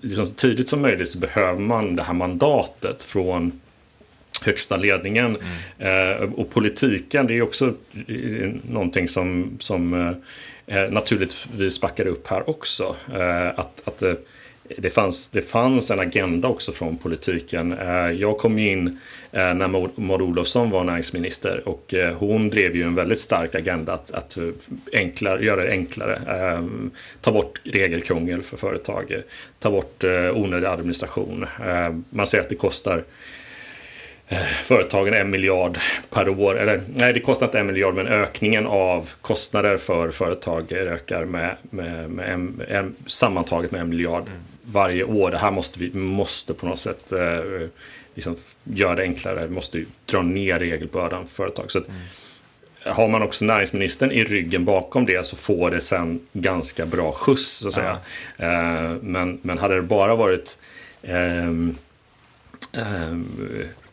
liksom, 0.00 0.26
tidigt 0.26 0.68
som 0.68 0.82
möjligt 0.82 1.08
så 1.08 1.18
behöver 1.18 1.60
man 1.60 1.96
det 1.96 2.02
här 2.02 2.14
mandatet 2.14 3.02
från 3.02 3.60
högsta 4.42 4.76
ledningen. 4.76 5.36
Mm. 5.78 6.20
Eh, 6.20 6.32
och 6.32 6.50
politiken, 6.50 7.26
det 7.26 7.34
är 7.34 7.42
också 7.42 7.74
eh, 8.08 8.50
någonting 8.62 9.08
som, 9.08 9.56
som 9.60 9.94
eh, 10.66 10.82
eh, 10.82 10.90
naturligtvis 10.90 11.80
backar 11.80 12.06
upp 12.06 12.26
här 12.26 12.50
också. 12.50 12.96
Eh, 13.14 13.46
att, 13.46 13.82
att 13.84 14.02
eh, 14.02 14.14
det, 14.76 14.90
fanns, 14.90 15.28
det 15.28 15.42
fanns 15.42 15.90
en 15.90 16.00
agenda 16.00 16.48
också 16.48 16.72
från 16.72 16.96
politiken. 16.96 17.72
Eh, 17.72 18.10
jag 18.10 18.38
kom 18.38 18.58
in 18.58 18.98
eh, 19.32 19.54
när 19.54 19.68
Maud 20.00 20.22
Olofsson 20.22 20.70
var 20.70 20.84
näringsminister 20.84 21.68
och 21.68 21.94
hon 22.18 22.50
drev 22.50 22.76
ju 22.76 22.82
en 22.82 22.94
väldigt 22.94 23.20
stark 23.20 23.54
agenda 23.54 23.92
att, 23.92 24.10
att 24.10 24.38
enklare, 24.92 25.44
göra 25.44 25.62
det 25.62 25.70
enklare. 25.70 26.20
ta 27.20 27.32
bort 27.32 27.60
regelkrångel 27.64 28.42
för 28.42 28.56
företag, 28.56 29.22
ta 29.58 29.70
bort 29.70 30.04
onödig 30.34 30.66
administration. 30.66 31.46
man 32.10 32.26
säger 32.26 32.44
att 32.44 32.48
det 32.50 32.54
kostar 32.54 33.04
företagen 34.62 35.14
en 35.14 35.30
miljard 35.30 35.78
per 36.10 36.28
år. 36.28 36.58
Eller 36.58 36.82
nej, 36.94 37.12
det 37.12 37.20
kostar 37.20 37.46
inte 37.46 37.58
en 37.58 37.66
miljard, 37.66 37.94
men 37.94 38.06
ökningen 38.06 38.66
av 38.66 39.10
kostnader 39.20 39.76
för 39.76 40.10
företag 40.10 40.72
ökar 40.72 41.24
med, 41.24 41.56
med, 41.70 42.10
med 42.10 42.32
en, 42.32 42.62
en, 42.68 42.94
sammantaget 43.06 43.70
med 43.70 43.80
en 43.80 43.88
miljard 43.88 44.22
mm. 44.22 44.40
varje 44.62 45.04
år. 45.04 45.30
Det 45.30 45.38
här 45.38 45.50
måste 45.50 45.78
vi 45.78 45.92
måste 45.92 46.54
på 46.54 46.66
något 46.66 46.78
sätt 46.78 47.12
eh, 47.12 47.68
liksom 48.14 48.36
göra 48.64 48.94
det 48.94 49.02
enklare. 49.02 49.46
Vi 49.46 49.54
måste 49.54 49.84
dra 50.06 50.22
ner 50.22 50.58
regelbördan 50.58 51.26
för 51.26 51.34
företag. 51.34 51.70
Så 51.70 51.78
att, 51.78 51.88
mm. 51.88 52.00
Har 52.84 53.08
man 53.08 53.22
också 53.22 53.44
näringsministern 53.44 54.12
i 54.12 54.24
ryggen 54.24 54.64
bakom 54.64 55.06
det 55.06 55.26
så 55.26 55.36
får 55.36 55.70
det 55.70 55.80
sen 55.80 56.20
ganska 56.32 56.86
bra 56.86 57.12
skjuts 57.12 57.48
så 57.48 57.68
att 57.68 57.74
säga. 57.74 57.98
Ja. 58.36 58.44
Eh, 58.44 58.96
men, 59.02 59.38
men 59.42 59.58
hade 59.58 59.74
det 59.74 59.82
bara 59.82 60.14
varit 60.14 60.58
eh, 61.02 61.48
eh, 62.72 63.16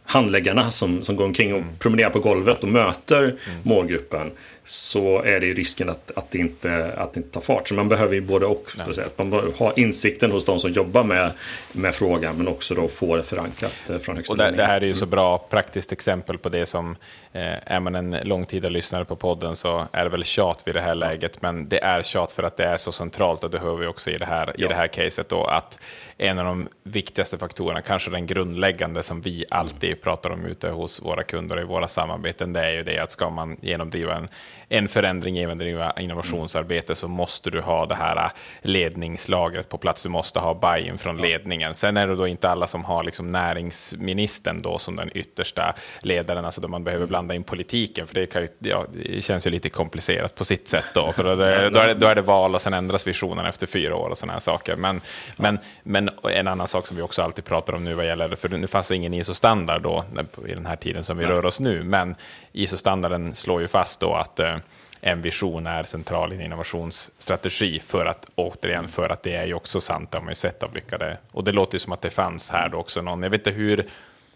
handläggarna 0.08 0.72
som, 0.72 1.04
som 1.04 1.16
går 1.16 1.26
omkring 1.26 1.54
och 1.54 1.62
mm. 1.62 1.78
promenerar 1.80 2.10
på 2.10 2.20
golvet 2.20 2.64
och 2.64 2.70
möter 2.70 3.24
mm. 3.24 3.38
målgruppen 3.64 4.32
så 4.68 5.22
är 5.22 5.40
det 5.40 5.54
risken 5.54 5.90
att, 5.90 6.12
att, 6.16 6.32
det 6.32 6.38
inte, 6.38 6.94
att 6.98 7.14
det 7.14 7.20
inte 7.20 7.30
tar 7.30 7.42
fart. 7.42 7.68
Så 7.68 7.74
man 7.74 7.90
behöver 7.90 8.14
ju 8.14 8.22
både 8.22 8.46
och. 8.46 8.72
Ja. 8.78 9.04
Man 9.16 9.30
behöver 9.30 9.52
ha 9.52 9.74
insikten 9.74 10.32
hos 10.32 10.46
de 10.46 10.60
som 10.60 10.72
jobbar 10.72 11.04
med, 11.04 11.32
med 11.72 11.96
frågan 11.96 12.38
men 12.38 12.48
också 12.48 12.76
då 12.76 12.88
få 12.88 13.16
det 13.16 13.24
förankrat 13.24 13.90
eh, 13.90 13.98
från 13.98 14.16
högsta 14.16 14.34
och 14.34 14.38
det, 14.38 14.52
det 14.52 14.66
här 14.66 14.82
är 14.82 14.86
ju 14.86 14.94
så 14.94 15.06
bra 15.06 15.38
praktiskt 15.38 15.92
exempel 15.92 16.38
på 16.38 16.50
det 16.50 16.66
som 16.66 16.96
eh, 17.34 17.74
är 17.74 17.80
man 17.80 17.96
en 17.96 18.18
långtida 18.24 18.70
lyssnare 18.70 19.06
på 19.06 19.16
podden 19.16 19.56
så 19.56 19.88
är 19.92 20.04
det 20.04 20.10
väl 20.10 20.24
tjat 20.24 20.64
vid 20.66 20.76
det 20.76 20.82
här 20.82 20.96
läget 20.96 21.42
men 21.42 21.70
det 21.70 21.84
är 21.84 22.04
tjat 22.04 22.32
för 22.32 22.44
att 22.44 22.58
det 22.58 22.64
är 22.64 22.78
så 22.78 22.92
centralt 22.92 23.44
och 23.44 23.52
det 23.52 23.60
hör 23.60 23.76
vi 23.76 23.88
också 23.88 24.12
i 24.12 24.18
det 24.18 24.26
här, 24.26 24.54
ja. 24.58 24.66
i 24.66 24.70
det 24.70 24.76
här 24.76 24.88
caset 24.88 25.30
då 25.30 25.44
att 25.44 25.80
en 26.18 26.40
av 26.40 26.46
de 26.46 26.68
viktigaste 26.84 27.38
faktorerna, 27.38 27.82
kanske 27.82 28.10
den 28.10 28.26
grundläggande 28.26 29.04
som 29.04 29.22
vi 29.22 29.46
alltid 29.50 30.02
pratar 30.02 30.30
om 30.30 30.46
ute 30.46 30.70
hos 30.70 31.02
våra 31.02 31.24
kunder 31.24 31.56
och 31.56 31.62
i 31.62 31.66
våra 31.66 31.88
samarbeten, 31.88 32.54
det 32.54 32.62
är 32.62 32.72
ju 32.72 32.84
det 32.84 33.00
att 33.00 33.12
ska 33.12 33.30
man 33.30 33.58
genomdriva 33.62 34.16
en, 34.16 34.28
en 34.70 34.88
förändring, 34.88 35.36
genomdriva 35.36 35.94
innovationsarbete, 36.00 36.96
så 36.96 37.08
måste 37.08 37.50
du 37.50 37.62
ha 37.62 37.86
det 37.86 37.96
här 37.96 38.32
ledningslagret 38.62 39.70
på 39.70 39.78
plats. 39.78 40.04
Du 40.04 40.10
måste 40.10 40.40
ha 40.40 40.54
buy-in 40.54 40.98
från 40.98 41.18
ledningen. 41.18 41.76
Sen 41.76 41.98
är 41.98 42.08
det 42.08 42.16
då 42.16 42.28
inte 42.28 42.50
alla 42.50 42.68
som 42.68 42.86
har 42.86 43.04
liksom 43.04 43.32
näringsministern 43.32 44.62
då 44.62 44.78
som 44.78 44.96
den 44.96 45.10
yttersta 45.14 45.76
ledaren, 46.02 46.46
alltså 46.46 46.62
då 46.62 46.68
man 46.68 46.84
behöver 46.84 47.04
mm. 47.04 47.10
blanda 47.10 47.36
in 47.36 47.44
politiken, 47.44 48.08
för 48.08 48.16
det, 48.16 48.36
ju, 48.36 48.48
ja, 48.60 48.86
det 48.94 49.24
känns 49.24 49.48
ju 49.48 49.52
lite 49.52 49.70
komplicerat 49.70 50.36
på 50.36 50.46
sitt 50.46 50.68
sätt 50.68 50.86
då, 50.94 51.12
för 51.12 51.24
då, 51.24 51.36
då, 51.36 51.44
är, 51.44 51.88
det, 51.88 51.94
då 51.94 52.08
är 52.08 52.16
det 52.16 52.22
val 52.22 52.56
och 52.56 52.62
sen 52.62 52.74
ändras 52.74 53.08
visionen 53.08 53.46
efter 53.46 53.68
fyra 53.68 53.96
år 53.96 54.10
och 54.10 54.18
sådana 54.18 54.34
här 54.34 54.40
saker. 54.40 54.76
Men, 54.76 55.02
men, 55.36 55.60
men 55.84 56.10
en 56.24 56.48
annan 56.48 56.68
sak 56.68 56.88
som 56.88 56.98
vi 56.98 57.04
också 57.04 57.22
alltid 57.22 57.46
pratar 57.46 57.74
om 57.74 57.84
nu 57.84 57.94
vad 57.94 58.06
gäller, 58.06 58.36
för 58.36 58.50
nu 58.50 58.68
fanns 58.68 58.88
det 58.88 58.96
ingen 58.96 59.14
ISO-standard 59.14 59.82
då 59.82 60.04
i 60.48 60.54
den 60.54 60.66
här 60.66 60.76
tiden 60.76 61.04
som 61.04 61.18
vi 61.18 61.26
rör 61.26 61.46
oss 61.46 61.60
nu, 61.60 61.84
men 61.84 62.16
ISO-standarden 62.52 63.36
slår 63.36 63.62
ju 63.62 63.68
fast 63.68 64.00
då 64.00 64.14
att 64.14 64.40
Eh, 64.48 64.60
en 65.02 65.22
vision 65.22 65.68
är 65.68 65.84
central 65.84 66.34
i 66.34 66.36
en 66.36 66.42
innovationsstrategi 66.42 67.80
för 67.80 68.06
att 68.06 68.30
återigen 68.36 68.88
för 68.88 69.10
att 69.10 69.24
det 69.24 69.36
är 69.36 69.46
ju 69.46 69.54
också 69.54 69.82
sant, 69.82 70.12
det 70.12 70.18
har 70.18 70.24
man 70.24 70.32
ju 70.32 70.36
sett 70.36 70.64
av 70.64 70.76
lyckade 70.76 71.18
och 71.32 71.44
det 71.44 71.52
låter 71.52 71.76
ju 71.76 71.80
som 71.80 71.94
att 71.94 72.02
det 72.02 72.10
fanns 72.10 72.50
här 72.50 72.70
då 72.70 72.78
också 72.78 73.02
någon, 73.02 73.24
jag 73.24 73.30
vet 73.30 73.48
inte 73.48 73.52
hur, 73.52 73.88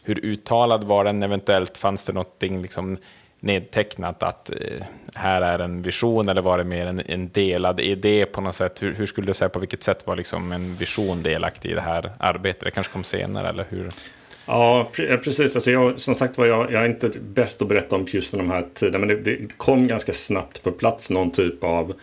hur 0.03 0.25
uttalad 0.25 0.83
var 0.83 1.03
den 1.03 1.23
eventuellt, 1.23 1.77
fanns 1.77 2.05
det 2.05 2.13
någonting 2.13 2.61
liksom 2.61 2.97
nedtecknat 3.39 4.23
att 4.23 4.49
eh, 4.49 4.85
här 5.15 5.41
är 5.41 5.59
en 5.59 5.81
vision 5.81 6.29
eller 6.29 6.41
var 6.41 6.57
det 6.57 6.63
mer 6.63 6.85
en, 6.85 7.01
en 7.05 7.29
delad 7.29 7.79
idé 7.79 8.25
på 8.25 8.41
något 8.41 8.55
sätt? 8.55 8.83
Hur, 8.83 8.93
hur, 8.93 9.05
skulle 9.05 9.27
du 9.27 9.33
säga 9.33 9.49
på 9.49 9.59
vilket 9.59 9.83
sätt 9.83 10.07
var 10.07 10.15
liksom 10.15 10.51
en 10.51 10.75
vision 10.75 11.23
delaktig 11.23 11.71
i 11.71 11.73
det 11.73 11.81
här 11.81 12.11
arbetet? 12.17 12.63
Det 12.63 12.71
kanske 12.71 12.93
kom 12.93 13.03
senare 13.03 13.49
eller 13.49 13.65
hur? 13.69 13.91
Ja, 14.45 14.91
precis. 15.23 15.55
Alltså 15.55 15.71
jag, 15.71 15.99
som 15.99 16.15
sagt 16.15 16.37
var, 16.37 16.45
jag, 16.45 16.71
jag 16.71 16.81
är 16.81 16.85
inte 16.85 17.11
bäst 17.33 17.61
att 17.61 17.67
berätta 17.67 17.95
om 17.95 18.07
just 18.09 18.31
de 18.31 18.49
här 18.49 18.65
tiderna, 18.73 19.05
men 19.05 19.07
det, 19.07 19.15
det 19.15 19.37
kom 19.57 19.87
ganska 19.87 20.13
snabbt 20.13 20.63
på 20.63 20.71
plats 20.71 21.09
någon 21.09 21.31
typ 21.31 21.63
av 21.63 21.93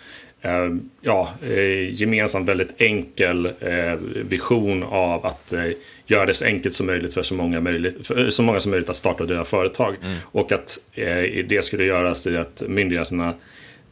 eh, 0.41 0.69
ja, 1.01 1.29
eh, 1.43 1.95
gemensamt 1.95 2.49
väldigt 2.49 2.75
enkel 2.81 3.47
eh, 3.47 3.95
vision 4.29 4.83
av 4.83 5.27
att 5.27 5.53
eh, 5.53 5.65
göra 6.07 6.27
det 6.27 6.35
så 6.35 6.45
enkelt 6.45 6.75
som 6.75 6.87
möjligt 6.87 7.15
för 7.15 7.23
så 7.23 7.35
många, 7.35 7.61
möjligt, 7.61 8.07
för 8.07 8.31
så 8.31 8.43
många 8.43 8.61
som 8.61 8.71
möjligt 8.71 8.91
att 8.91 8.97
starta 8.97 9.23
och 9.23 9.29
driva 9.29 9.45
företag. 9.45 9.95
Mm. 10.03 10.17
Och 10.23 10.53
att 10.53 10.79
eh, 10.95 11.45
det 11.49 11.65
skulle 11.65 11.85
göras 11.85 12.27
i 12.27 12.37
att 12.37 12.63
myndigheterna 12.67 13.35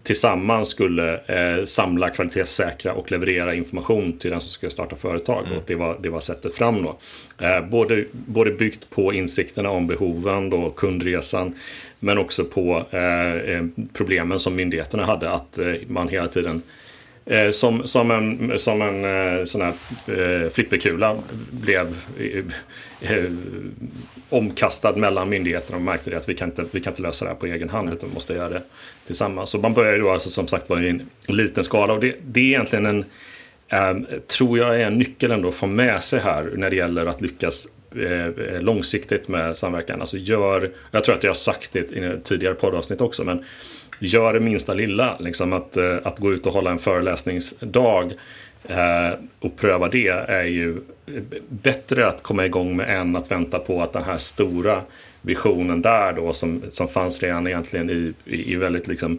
tillsammans 0.06 0.68
skulle 0.68 1.20
eh, 1.26 1.64
samla, 1.64 2.10
kvalitetssäkra 2.10 2.92
och 2.92 3.10
leverera 3.10 3.54
information 3.54 4.18
till 4.18 4.30
den 4.30 4.40
som 4.40 4.50
ska 4.50 4.70
starta 4.70 4.96
företag. 4.96 5.44
Mm. 5.46 5.56
Och 5.58 5.62
det 5.66 5.74
var, 5.74 5.96
det 6.00 6.08
var 6.08 6.20
sättet 6.20 6.54
fram 6.54 6.82
då. 6.82 6.96
Eh, 7.46 7.60
både, 7.60 8.04
både 8.12 8.50
byggt 8.50 8.90
på 8.90 9.12
insikterna 9.12 9.70
om 9.70 9.86
behoven 9.86 10.52
och 10.52 10.76
kundresan. 10.76 11.54
Men 11.98 12.18
också 12.18 12.44
på 12.44 12.84
eh, 12.90 13.34
eh 13.34 13.64
problemen 13.92 14.40
som 14.40 14.56
myndigheterna 14.56 15.04
hade. 15.04 15.30
Att 15.30 15.58
eh, 15.58 15.74
man 15.88 16.08
hela 16.08 16.28
tiden 16.28 16.62
Eh, 17.28 17.50
som, 17.50 17.86
som 17.86 18.10
en, 18.10 18.58
som 18.58 18.82
en 18.82 19.46
sån 19.46 19.60
här 19.60 19.72
eh, 20.06 20.50
flipperkula 20.50 21.16
blev 21.50 21.96
omkastad 24.28 24.96
mellan 24.96 25.28
myndigheterna 25.28 25.76
och 25.76 25.82
märkte 25.82 26.10
det 26.10 26.16
att 26.16 26.28
vi 26.28 26.34
kan, 26.34 26.48
inte, 26.48 26.64
vi 26.70 26.80
kan 26.80 26.92
inte 26.92 27.02
lösa 27.02 27.24
det 27.24 27.30
här 27.30 27.36
på 27.36 27.46
egen 27.46 27.68
hand 27.68 27.92
utan 27.92 28.08
vi 28.08 28.14
måste 28.14 28.32
göra 28.32 28.48
det 28.48 28.62
tillsammans. 29.06 29.50
Så 29.50 29.58
man 29.58 29.74
börjar 29.74 29.98
då 29.98 30.10
alltså 30.10 30.30
som 30.30 30.48
sagt 30.48 30.68
vara 30.68 30.82
i 30.82 30.88
en 30.88 31.36
liten 31.36 31.64
skala 31.64 31.92
och 31.92 32.00
det, 32.00 32.16
det 32.26 32.40
är 32.40 32.44
egentligen 32.44 32.86
en, 32.86 33.04
eh, 33.68 34.18
tror 34.26 34.58
jag 34.58 34.80
är 34.80 34.86
en 34.86 34.98
nyckel 34.98 35.30
ändå 35.30 35.48
att 35.48 35.54
få 35.54 35.66
med 35.66 36.04
sig 36.04 36.20
här 36.20 36.50
när 36.54 36.70
det 36.70 36.76
gäller 36.76 37.06
att 37.06 37.20
lyckas 37.20 37.66
eh, 37.96 38.60
långsiktigt 38.60 39.28
med 39.28 39.56
samverkan. 39.56 40.00
Alltså 40.00 40.16
gör, 40.16 40.70
jag 40.90 41.04
tror 41.04 41.14
att 41.14 41.22
jag 41.22 41.30
har 41.30 41.34
sagt 41.34 41.72
det 41.72 41.92
i 41.92 42.18
tidigare 42.24 42.54
poddavsnitt 42.54 43.00
också, 43.00 43.24
men 43.24 43.44
gör 43.98 44.32
det 44.32 44.40
minsta 44.40 44.74
lilla. 44.74 45.16
Liksom 45.20 45.52
att, 45.52 45.76
eh, 45.76 45.96
att 46.02 46.18
gå 46.18 46.32
ut 46.32 46.46
och 46.46 46.52
hålla 46.52 46.70
en 46.70 46.78
föreläsningsdag 46.78 48.12
eh, 48.68 49.18
och 49.40 49.56
pröva 49.56 49.88
det 49.88 50.08
är 50.08 50.44
ju 50.44 50.80
bättre 51.48 52.06
att 52.06 52.22
komma 52.22 52.46
igång 52.46 52.76
med 52.76 53.00
än 53.00 53.16
att 53.16 53.30
vänta 53.30 53.58
på 53.58 53.82
att 53.82 53.92
den 53.92 54.04
här 54.04 54.16
stora 54.16 54.82
visionen 55.22 55.82
där 55.82 56.12
då 56.12 56.32
som, 56.32 56.62
som 56.68 56.88
fanns 56.88 57.22
redan 57.22 57.46
egentligen 57.46 57.90
i, 57.90 58.12
i, 58.24 58.52
i 58.52 58.56
väldigt 58.56 58.86
liksom 58.86 59.18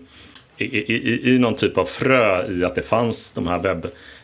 i, 0.57 0.65
i, 0.65 1.35
i 1.35 1.39
någon 1.39 1.55
typ 1.55 1.77
av 1.77 1.85
frö 1.85 2.51
i 2.51 2.63
att 2.63 2.75
det 2.75 2.81
fanns 2.81 3.31
de 3.31 3.47
här 3.47 3.59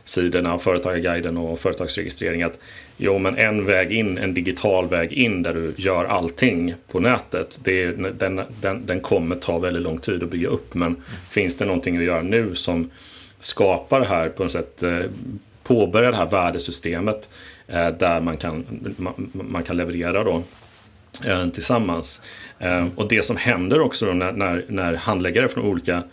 sidorna, 0.03 0.59
Företagarguiden 0.59 1.37
och 1.37 1.59
företagsregistrering. 1.59 2.43
Att 2.43 2.59
Jo, 2.97 3.17
men 3.17 3.37
en 3.37 3.65
väg 3.65 3.91
in, 3.91 4.17
en 4.17 4.33
digital 4.33 4.87
väg 4.87 5.13
in 5.13 5.43
där 5.43 5.53
du 5.53 5.73
gör 5.77 6.05
allting 6.05 6.75
på 6.91 6.99
nätet. 6.99 7.59
Det, 7.63 7.91
den, 8.19 8.41
den, 8.61 8.85
den 8.85 8.99
kommer 8.99 9.35
ta 9.35 9.59
väldigt 9.59 9.83
lång 9.83 9.97
tid 9.97 10.23
att 10.23 10.29
bygga 10.29 10.47
upp. 10.47 10.73
Men 10.73 10.87
mm. 10.87 11.01
finns 11.29 11.57
det 11.57 11.65
någonting 11.65 11.97
att 11.97 12.03
göra 12.03 12.21
nu 12.21 12.55
som 12.55 12.89
skapar 13.39 13.99
det 13.99 14.05
här 14.05 14.29
på 14.29 14.43
något 14.43 14.51
sätt, 14.51 14.83
eh, 14.83 14.99
påbörjar 15.63 16.11
det 16.11 16.17
här 16.17 16.29
värdesystemet 16.29 17.29
eh, 17.67 17.87
där 17.87 18.21
man 18.21 18.37
kan, 18.37 18.65
man, 18.97 19.31
man 19.33 19.63
kan 19.63 19.77
leverera 19.77 20.23
då 20.23 20.43
eh, 21.25 21.49
tillsammans. 21.49 22.21
Och 22.95 23.07
det 23.07 23.25
som 23.25 23.37
händer 23.37 23.81
också 23.81 24.13
när, 24.13 24.31
när, 24.31 24.65
när 24.67 24.93
handläggare 24.93 25.47
från 25.47 25.65
olika 25.65 26.03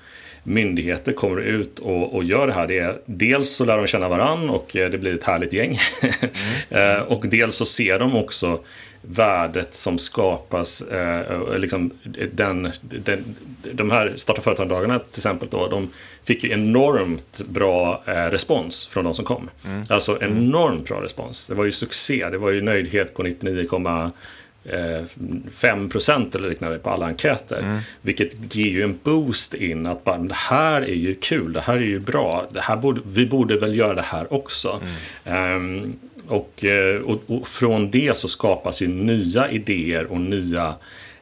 myndigheter 0.43 1.13
kommer 1.13 1.41
ut 1.41 1.79
och, 1.79 2.15
och, 2.15 2.25
gör 2.25 2.47
det 2.47 2.53
här. 2.53 2.67
Det 2.67 2.79
är, 2.79 2.97
dels 3.05 3.51
så 3.51 3.65
lär 3.65 3.77
de 3.77 3.87
känna 3.87 4.09
varann 4.09 4.51
och 4.51 4.69
det 4.73 5.01
blir 5.01 5.15
ett 5.15 5.25
härligt 5.25 5.53
gäng. 5.53 5.79
Mm. 6.71 7.03
och 7.09 7.25
dels 7.29 7.57
så 7.57 7.67
ser 7.67 7.99
de 7.99 8.17
också 8.17 8.61
värdet 9.03 9.75
som 9.75 9.99
skapas. 9.99 10.81
Eh, 10.83 11.59
liksom 11.59 11.91
den, 12.33 12.73
den, 12.83 13.37
de 13.73 13.91
här 13.91 14.13
starta 14.17 14.43
företag-dagarna 14.43 14.99
till 14.99 15.19
exempel 15.19 15.49
då, 15.51 15.69
de 15.69 15.91
fick 16.25 16.45
ju 16.45 16.51
enormt 16.51 17.43
bra 17.49 18.03
eh, 18.07 18.13
respons 18.13 18.87
från 18.87 19.05
de 19.05 19.15
som 19.15 19.25
kom. 19.25 19.51
Mm. 19.65 19.85
Alltså 19.89 20.19
enormt 20.23 20.89
bra 20.89 21.01
respons. 21.01 21.47
Det 21.47 21.55
var 21.55 21.65
ju 21.65 21.73
succé. 21.73 22.29
Det 22.31 22.39
var 22.39 22.51
ju 22.51 22.63
nöjdhet 22.63 23.15
på 23.15 23.23
99,5 23.23 24.11
5% 24.65 26.37
eller 26.37 26.49
liknande 26.49 26.79
på 26.79 26.91
alla 26.91 27.07
enkäter. 27.07 27.59
Mm. 27.59 27.81
Vilket 28.03 28.55
ger 28.55 28.71
ju 28.71 28.83
en 28.83 28.99
boost 29.03 29.55
in 29.55 29.87
att 29.87 30.05
bara, 30.05 30.19
det 30.19 30.35
här 30.35 30.83
är 30.83 30.95
ju 30.95 31.15
kul, 31.15 31.53
det 31.53 31.61
här 31.61 31.77
är 31.77 31.81
ju 31.81 32.01
bra, 32.01 32.47
det 32.51 32.61
här 32.61 32.77
borde, 32.77 33.01
vi 33.05 33.27
borde 33.27 33.57
väl 33.57 33.79
göra 33.79 33.95
det 33.95 34.03
här 34.03 34.33
också. 34.33 34.81
Mm. 35.25 35.57
Um, 35.57 35.99
och, 36.27 36.65
eh, 36.65 37.01
och, 37.01 37.23
och, 37.27 37.49
från 37.49 37.91
det 37.91 38.17
så 38.17 38.29
skapas 38.29 38.83
ju 38.83 38.89
nya 38.89 39.51
idéer 39.51 40.07
och 40.07 40.21
nya, 40.21 40.75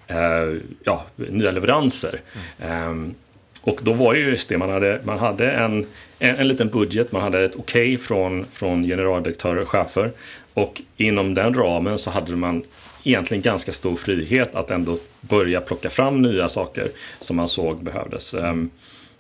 eh, 0.07 0.61
ja, 0.85 1.07
nya 1.17 1.51
leveranser. 1.51 2.21
Mm. 2.63 2.91
Um, 2.91 3.15
och 3.61 3.81
då 3.83 3.93
var 3.93 4.15
det 4.15 4.21
just 4.21 4.49
det, 4.49 4.59
man 4.59 4.71
hade, 4.71 5.01
man 5.05 5.19
hade 5.19 5.51
en, 5.51 5.87
en, 6.19 6.37
en 6.37 6.49
liten 6.49 6.69
budget, 6.69 7.13
man 7.13 7.23
hade 7.23 7.45
ett 7.45 7.57
okej 7.57 7.95
okay 7.95 7.99
från, 7.99 8.47
från 8.53 8.83
generaldirektörer 8.83 9.63
och 9.63 9.69
chefer. 9.69 10.11
Och 10.55 10.83
inom 10.97 11.35
den 11.35 11.55
ramen 11.55 11.99
så 11.99 12.11
hade 12.11 12.37
man 12.37 12.63
egentligen 13.09 13.43
ganska 13.43 13.73
stor 13.73 13.97
frihet 13.97 14.55
att 14.55 14.71
ändå 14.71 14.99
börja 15.21 15.61
plocka 15.61 15.91
fram 15.91 16.23
nya 16.23 16.49
saker 16.49 16.91
som 17.21 17.37
man 17.37 17.49
såg 17.49 17.85
behövdes. 17.85 18.35
Um, 18.35 18.71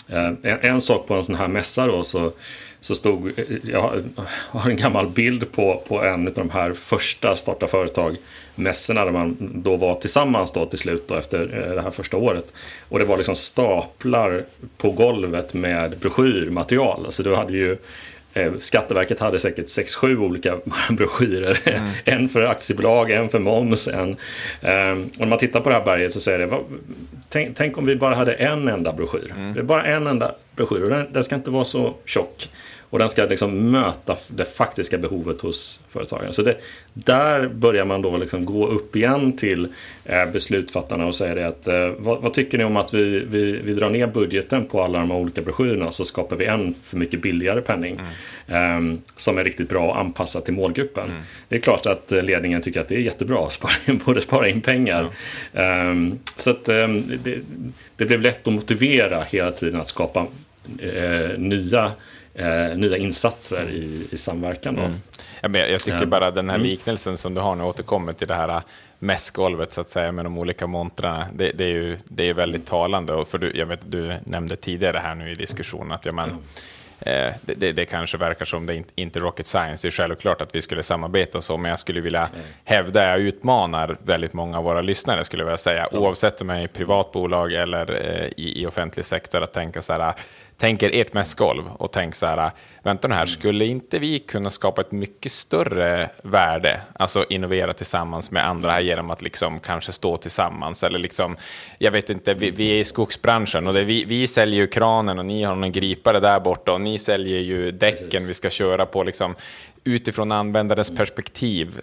en, 0.06 0.38
en, 0.42 0.80
sak 0.80 1.06
på 1.06 1.14
en 1.14 1.24
sån 1.24 1.34
här 1.34 1.48
mässa 1.48 1.86
då 1.86 2.04
så 2.04 2.32
så 2.80 2.94
stod, 2.94 3.38
eh, 3.38 3.44
jag 3.62 4.02
har 4.50 4.70
en 4.70 4.76
gammal 4.76 5.08
bild 5.08 5.52
på, 5.52 5.82
på 5.88 6.04
en 6.04 6.28
av 6.28 6.34
de 6.34 6.50
här 6.50 6.72
första 6.72 7.36
starta 7.36 7.66
företag 7.66 8.16
mässorna 8.54 9.04
där 9.04 9.12
man 9.12 9.36
då 9.54 9.76
var 9.76 9.94
tillsammans 9.94 10.52
då 10.52 10.66
till 10.66 10.78
slut 10.78 11.08
då 11.08 11.14
efter 11.14 11.40
eh, 11.40 11.74
det 11.74 11.82
här 11.82 11.90
första 11.90 12.16
året. 12.16 12.52
Och 12.88 12.98
det 12.98 13.04
var 13.04 13.16
liksom 13.16 13.36
staplar 13.36 14.44
på 14.76 14.90
golvet 14.90 15.54
med 15.54 15.98
broschyrmaterial. 15.98 17.06
Alltså 17.06 17.22
du 17.22 17.34
hade 17.34 17.52
ju 17.52 17.76
Skatteverket 18.60 19.18
hade 19.18 19.38
säkert 19.38 19.66
6-7 19.66 20.16
olika 20.16 20.58
broschyrer. 20.90 21.58
Mm. 21.64 21.88
en 22.04 22.28
för 22.28 22.42
aktiebolag, 22.42 23.10
en 23.10 23.28
för 23.28 23.38
moms. 23.38 23.88
En, 23.88 24.08
um, 24.08 24.16
och 25.04 25.18
när 25.18 25.26
man 25.26 25.38
tittar 25.38 25.60
på 25.60 25.68
det 25.68 25.74
här 25.74 25.84
berget 25.84 26.12
så 26.12 26.20
säger 26.20 26.38
det, 26.38 26.46
vad, 26.46 26.60
tänk, 27.28 27.56
tänk, 27.56 27.78
om 27.78 27.86
vi 27.86 27.96
bara 27.96 28.14
hade 28.14 28.32
en 28.32 28.68
enda 28.68 28.92
broschyr. 28.92 29.32
Mm. 29.36 29.54
Det 29.54 29.60
är 29.60 29.64
bara 29.64 29.84
en 29.84 30.06
enda 30.06 30.34
broschyr 30.56 30.82
och 30.82 30.90
den, 30.90 31.06
den 31.12 31.24
ska 31.24 31.34
inte 31.34 31.50
vara 31.50 31.64
så 31.64 31.94
tjock. 32.04 32.48
Och 32.90 32.98
den 32.98 33.08
ska 33.08 33.24
liksom 33.24 33.70
möta 33.70 34.16
det 34.28 34.44
faktiska 34.44 34.98
behovet 34.98 35.40
hos 35.40 35.80
företagaren. 35.90 36.32
Så 36.32 36.42
det, 36.42 36.56
där 36.94 37.48
börjar 37.48 37.84
man 37.84 38.02
då 38.02 38.16
liksom 38.16 38.44
gå 38.44 38.66
upp 38.66 38.96
igen 38.96 39.36
till 39.36 39.68
eh, 40.04 40.26
beslutsfattarna 40.32 41.06
och 41.06 41.14
säga 41.14 41.34
det 41.34 41.46
att 41.48 41.66
eh, 41.66 41.88
vad, 41.98 42.22
vad, 42.22 42.34
tycker 42.34 42.58
ni 42.58 42.64
om 42.64 42.76
att 42.76 42.94
vi, 42.94 43.20
vi, 43.20 43.52
vi 43.52 43.74
drar 43.74 43.90
ner 43.90 44.06
budgeten 44.06 44.66
på 44.66 44.82
alla 44.82 44.98
de 44.98 45.10
här 45.10 45.18
olika 45.18 45.42
broschyrerna 45.42 45.90
så 45.90 46.04
skapar 46.04 46.36
vi 46.36 46.44
en 46.44 46.74
för 46.84 46.96
mycket 46.96 47.22
billigare 47.22 47.60
penning. 47.60 48.00
Mm. 48.46 48.92
Eh, 48.92 48.98
som 49.16 49.38
är 49.38 49.44
riktigt 49.44 49.68
bra 49.68 49.88
och 49.88 50.00
anpassad 50.00 50.44
till 50.44 50.54
målgruppen. 50.54 51.10
Mm. 51.10 51.22
Det 51.48 51.56
är 51.56 51.60
klart 51.60 51.86
att 51.86 52.12
eh, 52.12 52.22
ledningen 52.22 52.62
tycker 52.62 52.80
att 52.80 52.88
det 52.88 52.94
är 52.94 53.00
jättebra 53.00 53.46
att 53.46 53.52
spara, 53.52 53.72
både 54.04 54.20
spara 54.20 54.48
in 54.48 54.60
pengar. 54.60 55.08
Mm. 55.54 56.18
så 56.36 56.50
att 56.50 56.68
ehm, 56.68 57.18
det, 57.24 57.38
det 57.96 58.04
blev 58.04 58.20
lätt 58.20 58.46
att 58.48 58.54
motivera 58.54 59.22
hela 59.22 59.50
tiden 59.52 59.80
att 59.80 59.88
skapa 59.88 60.26
eh, 60.78 61.38
nya 61.38 61.92
eh, 62.38 62.76
nya 62.76 62.96
insatser 62.96 63.70
i, 63.70 64.08
i 64.10 64.16
samverkan. 64.16 64.76
Då. 64.76 64.82
Mm. 64.82 64.96
Ja, 65.40 65.48
men 65.48 65.70
jag 65.70 65.80
tycker 65.80 66.06
bara 66.06 66.30
den 66.30 66.48
här 66.48 66.56
mm. 66.56 66.66
liknelsen 66.66 67.16
som 67.16 67.34
du 67.34 67.40
har 67.40 67.54
nu 67.54 67.64
återkommer 67.64 68.12
till 68.12 68.28
det 68.28 68.34
här 68.34 68.48
äh, 68.48 68.60
mässgolvet 68.98 69.72
så 69.72 69.80
att 69.80 69.88
säga 69.88 70.12
med 70.12 70.24
de 70.24 70.38
olika 70.38 70.66
montrarna. 70.66 71.28
Det, 71.34 71.52
det, 71.52 71.64
är 71.64 71.68
ju 71.68 71.98
det 72.04 72.28
är 72.28 72.34
väldigt 72.34 72.66
talande. 72.66 73.12
Och 73.12 73.28
för 73.28 73.38
du, 73.38 73.52
jag 73.54 73.66
vet, 73.66 73.80
du 73.92 74.16
nämnde 74.24 74.56
tidigare 74.56 74.98
här 74.98 75.14
nu 75.14 75.30
i 75.30 75.34
diskussionen 75.34 75.92
att 75.92 76.06
ja, 76.06 76.12
man, 76.12 76.30
eh, 77.00 77.32
det, 77.42 77.54
det, 77.56 77.72
det, 77.72 77.84
kanske 77.84 78.16
verkar 78.16 78.44
som 78.44 78.66
det 78.66 78.74
inte, 78.74 78.90
inte 78.94 79.20
rocket 79.20 79.46
science. 79.46 79.86
Det 79.86 79.88
är 79.88 79.90
självklart 79.90 80.40
att 80.40 80.54
vi 80.54 80.62
skulle 80.62 80.82
samarbeta 80.82 81.38
och 81.38 81.44
så, 81.44 81.56
men 81.56 81.68
jag 81.70 81.78
skulle 81.78 82.00
vilja 82.00 82.28
hävda, 82.64 83.08
jag 83.08 83.20
utmanar 83.20 83.96
väldigt 84.04 84.32
många 84.32 84.58
av 84.58 84.64
våra 84.64 84.80
lyssnare, 84.80 85.24
skulle 85.24 85.40
jag 85.42 85.46
vilja 85.46 85.58
säga, 85.58 85.88
oavsett 85.92 86.40
om 86.40 86.48
jag 86.48 86.58
är 86.58 86.64
i 86.64 86.68
privat 86.68 87.12
bolag 87.12 87.52
eller 87.52 87.92
eh, 87.92 88.26
i, 88.36 88.62
i 88.62 88.66
offentlig 88.66 89.04
sektor, 89.04 89.42
att 89.42 89.52
tänka 89.52 89.82
så 89.82 89.92
här, 89.92 90.14
tänker 90.58 90.90
ert 90.94 91.14
mässgolv 91.14 91.68
och 91.78 91.92
tänk 91.92 92.14
så 92.14 92.26
här, 92.26 92.50
vänta 92.82 93.08
nu 93.08 93.14
här, 93.14 93.26
skulle 93.26 93.64
inte 93.64 93.98
vi 93.98 94.18
kunna 94.18 94.50
skapa 94.50 94.80
ett 94.80 94.92
mycket 94.92 95.32
större 95.32 96.10
värde, 96.22 96.80
alltså 96.92 97.24
innovera 97.28 97.72
tillsammans 97.72 98.30
med 98.30 98.46
andra 98.46 98.70
här 98.70 98.80
genom 98.80 99.10
att 99.10 99.22
liksom 99.22 99.60
kanske 99.60 99.92
stå 99.92 100.16
tillsammans? 100.16 100.82
Eller 100.82 100.98
liksom, 100.98 101.36
jag 101.78 101.90
vet 101.90 102.10
inte, 102.10 102.34
vi, 102.34 102.50
vi 102.50 102.70
är 102.70 102.78
i 102.78 102.84
skogsbranschen 102.84 103.66
och 103.66 103.74
det, 103.74 103.84
vi, 103.84 104.04
vi 104.04 104.26
säljer 104.26 104.60
ju 104.60 104.66
kranen 104.66 105.18
och 105.18 105.26
ni 105.26 105.44
har 105.44 105.54
någon 105.54 105.72
gripare 105.72 106.20
där 106.20 106.40
borta 106.40 106.72
och 106.72 106.80
ni 106.80 106.98
säljer 106.98 107.40
ju 107.40 107.70
däcken 107.70 108.26
vi 108.26 108.34
ska 108.34 108.50
köra 108.50 108.86
på 108.86 109.02
liksom 109.02 109.34
utifrån 109.88 110.32
användarens 110.32 110.96
perspektiv, 110.96 111.80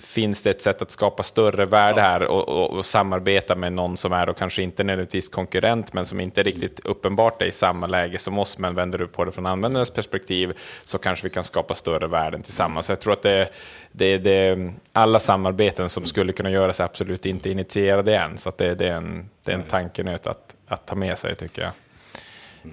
finns 0.00 0.42
det 0.42 0.50
ett 0.50 0.62
sätt 0.62 0.82
att 0.82 0.90
skapa 0.90 1.22
större 1.22 1.66
värde 1.66 2.00
här 2.00 2.22
och, 2.22 2.48
och, 2.48 2.70
och 2.70 2.86
samarbeta 2.86 3.54
med 3.54 3.72
någon 3.72 3.96
som 3.96 4.12
är 4.12 4.28
och 4.28 4.36
kanske 4.36 4.62
inte 4.62 4.84
nödvändigtvis 4.84 5.28
konkurrent, 5.28 5.92
men 5.92 6.06
som 6.06 6.20
inte 6.20 6.42
riktigt 6.42 6.80
uppenbart 6.80 7.42
är 7.42 7.46
i 7.46 7.52
samma 7.52 7.86
läge 7.86 8.18
som 8.18 8.38
oss, 8.38 8.58
men 8.58 8.74
vänder 8.74 8.98
du 8.98 9.06
på 9.06 9.24
det 9.24 9.32
från 9.32 9.46
användarens 9.46 9.90
perspektiv 9.90 10.58
så 10.84 10.98
kanske 10.98 11.24
vi 11.24 11.30
kan 11.30 11.44
skapa 11.44 11.74
större 11.74 12.06
värden 12.06 12.42
tillsammans. 12.42 12.88
Jag 12.88 13.00
tror 13.00 13.12
att 13.12 13.22
det, 13.22 13.48
det, 13.92 14.18
det 14.18 14.72
alla 14.92 15.18
samarbeten 15.18 15.88
som 15.88 16.06
skulle 16.06 16.32
kunna 16.32 16.50
göras 16.50 16.80
är 16.80 16.84
absolut 16.84 17.26
inte 17.26 17.50
initierade 17.50 18.16
än, 18.16 18.38
så 18.38 18.52
det, 18.56 18.74
det, 18.74 18.88
är 18.88 18.96
en, 18.96 19.28
det 19.44 19.52
är 19.52 19.56
en 19.56 19.62
tankenöt 19.62 20.26
att, 20.26 20.56
att 20.66 20.86
ta 20.86 20.94
med 20.94 21.18
sig, 21.18 21.34
tycker 21.34 21.62
jag. 21.62 21.72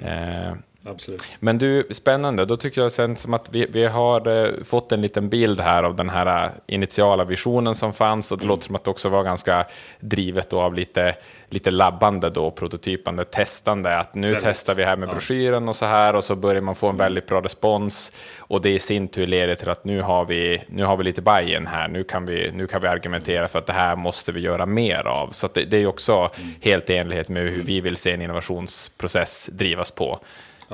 Eh, 0.01 0.53
Absolut. 0.85 1.23
Men 1.39 1.57
du, 1.57 1.87
spännande. 1.91 2.45
Då 2.45 2.57
tycker 2.57 2.81
jag 2.81 2.91
sen 2.91 3.15
som 3.15 3.33
att 3.33 3.49
vi, 3.51 3.65
vi 3.69 3.85
har 3.85 4.27
eh, 4.27 4.63
fått 4.63 4.91
en 4.91 5.01
liten 5.01 5.29
bild 5.29 5.59
här 5.59 5.83
av 5.83 5.95
den 5.95 6.09
här 6.09 6.45
eh, 6.45 6.51
initiala 6.67 7.25
visionen 7.25 7.75
som 7.75 7.93
fanns 7.93 8.31
och 8.31 8.37
det 8.37 8.43
mm. 8.43 8.49
låter 8.49 8.65
som 8.65 8.75
att 8.75 8.83
det 8.83 8.91
också 8.91 9.09
var 9.09 9.23
ganska 9.23 9.65
drivet 9.99 10.49
då 10.49 10.61
av 10.61 10.73
lite, 10.73 11.15
lite 11.49 11.71
labbande 11.71 12.29
då, 12.29 12.51
prototypande, 12.51 13.25
testande. 13.25 13.97
Att 13.97 14.15
nu 14.15 14.27
väldigt. 14.27 14.43
testar 14.43 14.75
vi 14.75 14.83
här 14.83 14.97
med 14.97 15.09
ja. 15.09 15.13
broschyren 15.13 15.69
och 15.69 15.75
så 15.75 15.85
här 15.85 16.15
och 16.15 16.23
så 16.23 16.35
börjar 16.35 16.61
man 16.61 16.75
få 16.75 16.87
en 16.87 16.95
mm. 16.95 17.05
väldigt 17.05 17.27
bra 17.27 17.41
respons 17.41 18.11
och 18.37 18.61
det 18.61 18.69
i 18.69 18.79
sin 18.79 19.07
tur 19.07 19.27
leder 19.27 19.55
till 19.55 19.69
att 19.69 19.85
nu 19.85 20.01
har 20.01 20.25
vi, 20.25 20.61
nu 20.67 20.83
har 20.83 20.97
vi 20.97 21.03
lite 21.03 21.21
buy-in 21.21 21.67
här. 21.67 21.87
Nu 21.87 22.03
kan, 22.03 22.25
vi, 22.25 22.51
nu 22.51 22.67
kan 22.67 22.81
vi 22.81 22.87
argumentera 22.87 23.47
för 23.47 23.59
att 23.59 23.65
det 23.65 23.73
här 23.73 23.95
måste 23.95 24.31
vi 24.31 24.39
göra 24.39 24.65
mer 24.65 25.07
av. 25.07 25.29
Så 25.31 25.49
det, 25.53 25.65
det 25.65 25.77
är 25.77 25.87
också 25.87 26.13
mm. 26.13 26.49
helt 26.61 26.89
i 26.89 26.95
enlighet 26.95 27.29
med 27.29 27.43
hur 27.43 27.63
vi 27.63 27.81
vill 27.81 27.97
se 27.97 28.11
en 28.11 28.21
innovationsprocess 28.21 29.49
drivas 29.51 29.91
på 29.91 30.19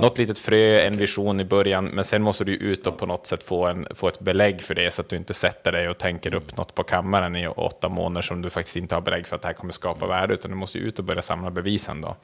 något 0.02 0.18
litet 0.18 0.40
frö, 0.40 0.80
en 0.80 0.98
vision 0.98 1.40
i 1.40 1.46
början, 1.46 1.86
men 1.86 2.06
sen 2.06 2.22
måste 2.22 2.44
du 2.44 2.56
ut 2.56 2.88
och 2.88 2.98
på 2.98 3.06
något 3.06 3.28
sätt 3.28 3.44
få, 3.44 3.68
en, 3.68 3.88
få 3.96 4.08
ett 4.08 4.20
belägg 4.20 4.62
för 4.62 4.76
det 4.76 4.92
så 4.92 5.02
att 5.02 5.10
du 5.10 5.16
inte 5.16 5.34
sätter 5.34 5.72
dig 5.72 5.90
och 5.90 5.98
tänker 5.98 6.34
upp 6.34 6.58
något 6.58 6.76
på 6.76 6.84
kammaren 6.84 7.36
i 7.36 7.48
åtta 7.48 7.90
månader 7.90 8.22
som 8.22 8.42
du 8.42 8.50
faktiskt 8.50 8.78
inte 8.78 8.96
har 8.96 9.02
belägg 9.02 9.28
för 9.28 9.36
att 9.36 9.42
det 9.42 9.48
här 9.48 9.54
kommer 9.54 9.74
skapa 9.74 10.08
värde, 10.08 10.34
utan 10.34 10.52
du 10.52 10.58
måste 10.58 10.78
ut 10.78 11.00
och 11.00 11.06
börja 11.06 11.22
samla 11.22 11.52
bevisen 11.52 12.02
då. 12.02 12.16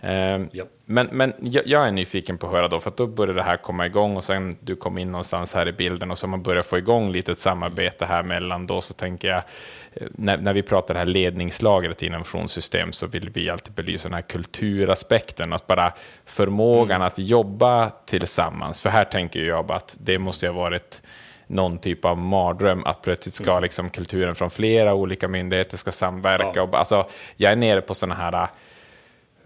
Eh, 0.00 0.40
ja. 0.52 0.64
Men, 0.84 1.08
men 1.12 1.34
jag, 1.40 1.66
jag, 1.66 1.86
är 1.86 1.90
nyfiken 1.90 2.38
på 2.38 2.46
att 2.46 2.52
höra 2.52 2.68
då, 2.68 2.80
för 2.80 2.92
då 2.96 3.06
börjar 3.06 3.34
det 3.34 3.42
här 3.42 3.56
komma 3.56 3.86
igång 3.86 4.16
och 4.16 4.24
sen 4.24 4.56
du 4.60 4.76
kom 4.76 4.98
in 4.98 5.12
någonstans 5.12 5.54
här 5.54 5.68
i 5.68 5.72
bilden 5.72 6.10
och 6.10 6.18
så 6.18 6.26
man 6.26 6.42
börjar 6.42 6.62
få 6.62 6.78
igång 6.78 7.12
lite 7.12 7.32
ett 7.32 7.38
samarbete 7.38 8.04
här 8.04 8.22
mellan 8.22 8.66
då 8.66 8.80
så 8.80 8.94
tänker 8.94 9.28
jag, 9.28 9.42
eh, 9.92 10.06
när, 10.10 10.36
när 10.36 10.52
vi 10.52 10.62
pratar 10.62 10.94
det 10.94 10.98
här 10.98 11.06
ledningslagret 11.06 12.02
i 12.02 12.06
innovationssystem 12.06 12.92
så 12.92 13.06
vill 13.06 13.30
vi 13.30 13.50
alltid 13.50 13.74
belysa 13.74 14.08
den 14.08 14.14
här 14.14 14.22
kulturaspekten, 14.22 15.52
att 15.52 15.66
bara 15.66 15.92
förmågan 16.24 16.96
mm. 16.96 17.06
att 17.06 17.18
jobba 17.18 17.90
tillsammans. 17.90 18.80
För 18.80 18.90
här 18.90 19.04
tänker 19.04 19.40
jag 19.40 19.66
bara 19.66 19.76
att 19.76 19.96
det 20.00 20.18
måste 20.18 20.46
ha 20.46 20.54
varit 20.54 21.02
någon 21.46 21.78
typ 21.78 22.04
av 22.04 22.18
mardröm 22.18 22.84
att 22.84 23.02
plötsligt 23.02 23.34
ska 23.34 23.50
mm. 23.50 23.62
liksom 23.62 23.90
kulturen 23.90 24.34
från 24.34 24.50
flera 24.50 24.94
olika 24.94 25.28
myndigheter 25.28 25.76
ska 25.76 25.92
samverka. 25.92 26.50
Ja. 26.54 26.62
Och, 26.62 26.78
alltså, 26.78 27.06
jag 27.36 27.52
är 27.52 27.56
nere 27.56 27.80
på 27.80 27.94
sådana 27.94 28.14
här 28.14 28.48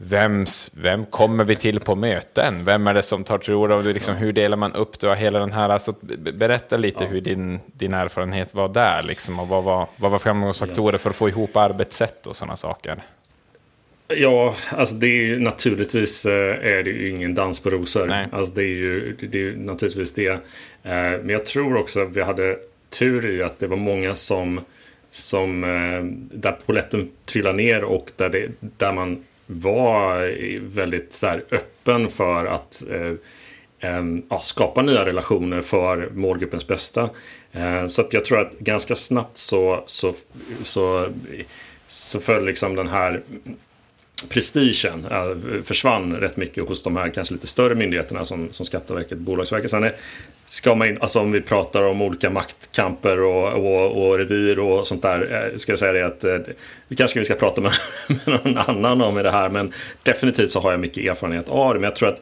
vems, 0.03 0.71
vem 0.75 1.07
kommer 1.07 1.45
vi 1.45 1.55
till 1.55 1.81
på 1.81 1.95
möten? 1.95 2.65
Vem 2.65 2.87
är 2.87 2.95
det 2.95 3.03
som 3.03 3.25
tar 3.25 3.39
till 3.39 3.55
orda? 3.55 3.77
Liksom, 3.77 4.17
hur 4.17 4.33
delar 4.33 4.57
man 4.57 4.73
upp 4.73 5.01
det? 5.01 5.17
Hela 5.17 5.39
den 5.39 5.53
här, 5.53 5.69
alltså, 5.69 5.95
berätta 6.35 6.77
lite 6.77 7.05
ja. 7.05 7.11
hur 7.11 7.21
din, 7.21 7.61
din 7.67 7.95
erfarenhet 7.95 8.55
var 8.55 8.69
där. 8.69 9.03
Liksom, 9.03 9.39
och 9.39 9.49
vad, 9.49 9.65
var, 9.65 9.89
vad 9.97 10.11
var 10.11 10.19
framgångsfaktorer 10.19 10.99
för 10.99 11.11
att 11.11 11.17
få 11.17 11.29
ihop 11.29 11.57
arbetssätt 11.57 12.27
och 12.27 12.37
sådana 12.37 12.57
saker? 12.57 13.03
Ja, 14.09 14.55
alltså 14.71 14.95
det 14.95 15.07
är 15.07 15.23
ju 15.23 15.41
naturligtvis 15.41 16.27
eh, 16.27 16.67
är 16.73 16.83
det 16.83 16.91
ju 16.91 17.09
ingen 17.09 17.35
dans 17.35 17.61
på 17.61 17.71
rosor. 17.71 18.07
Nej. 18.07 18.27
Alltså 18.33 18.55
det 18.55 18.63
är 18.63 18.75
ju 18.75 19.17
det 19.21 19.49
är 19.49 19.53
naturligtvis 19.53 20.15
det. 20.15 20.29
Eh, 20.29 20.41
men 20.83 21.29
jag 21.29 21.47
tror 21.47 21.77
också 21.77 22.01
att 22.01 22.11
vi 22.11 22.23
hade 22.23 22.59
tur 22.99 23.27
i 23.27 23.43
att 23.43 23.59
det 23.59 23.67
var 23.67 23.77
många 23.77 24.15
som, 24.15 24.61
som 25.11 25.61
där 26.33 26.57
poletten 26.67 27.11
trillade 27.25 27.57
ner 27.57 27.85
och 27.85 28.11
där, 28.17 28.29
det, 28.29 28.49
där 28.61 28.93
man 28.93 29.25
var 29.53 30.35
väldigt 30.61 31.13
så 31.13 31.27
här, 31.27 31.45
öppen 31.51 32.11
för 32.11 32.47
att 32.47 32.83
eh, 32.91 33.13
eh, 33.91 34.05
ja, 34.29 34.41
skapa 34.45 34.83
nya 34.83 35.05
relationer 35.05 35.61
för 35.61 36.09
målgruppens 36.15 36.67
bästa. 36.67 37.11
Eh, 37.53 37.87
så 37.87 38.01
att 38.01 38.13
jag 38.13 38.25
tror 38.25 38.41
att 38.41 38.59
ganska 38.59 38.95
snabbt 38.95 39.37
så, 39.37 39.85
så, 39.87 40.15
så, 40.65 41.09
så 41.89 42.21
föll 42.21 42.45
liksom 42.45 42.75
den 42.75 42.89
här 42.89 43.23
prestigen 44.29 45.07
eh, 45.11 45.63
försvann 45.65 46.17
rätt 46.17 46.37
mycket 46.37 46.69
hos 46.69 46.83
de 46.83 46.97
här 46.97 47.09
kanske 47.09 47.35
lite 47.35 47.47
större 47.47 47.75
myndigheterna 47.75 48.25
som, 48.25 48.53
som 48.53 48.67
Skatteverket 48.67 49.13
och 49.13 49.19
Bolagsverket. 49.19 49.71
Sen 49.71 49.85
är, 49.85 49.95
ska 50.51 50.75
man 50.75 50.89
in, 50.89 50.99
alltså 51.01 51.21
om 51.21 51.33
vi 51.33 51.41
pratar 51.41 51.83
om 51.83 52.03
olika 52.03 52.31
maktkamper 52.31 53.21
och, 53.21 53.53
och, 53.53 54.07
och 54.07 54.19
revir 54.19 54.59
och 54.59 54.87
sånt 54.87 55.03
där, 55.03 55.51
eh, 55.53 55.57
ska 55.57 55.73
jag 55.73 55.79
säga 55.79 55.93
det 55.93 56.07
att 56.07 56.25
eh, 56.25 56.55
vi 56.89 56.97
kanske 56.97 57.19
vi 57.19 57.25
ska 57.25 57.35
prata 57.35 57.61
med, 57.61 57.73
med 58.09 58.45
någon 58.45 58.59
annan 58.59 59.01
om 59.01 59.19
i 59.19 59.23
det 59.23 59.31
här, 59.31 59.49
men 59.49 59.73
definitivt 60.03 60.51
så 60.51 60.61
har 60.61 60.71
jag 60.71 60.81
mycket 60.81 61.11
erfarenhet 61.11 61.49
av 61.49 61.75
det. 61.75 61.81
Men 61.81 61.89
jag 61.89 61.97
tror 61.97 62.09
att 62.09 62.21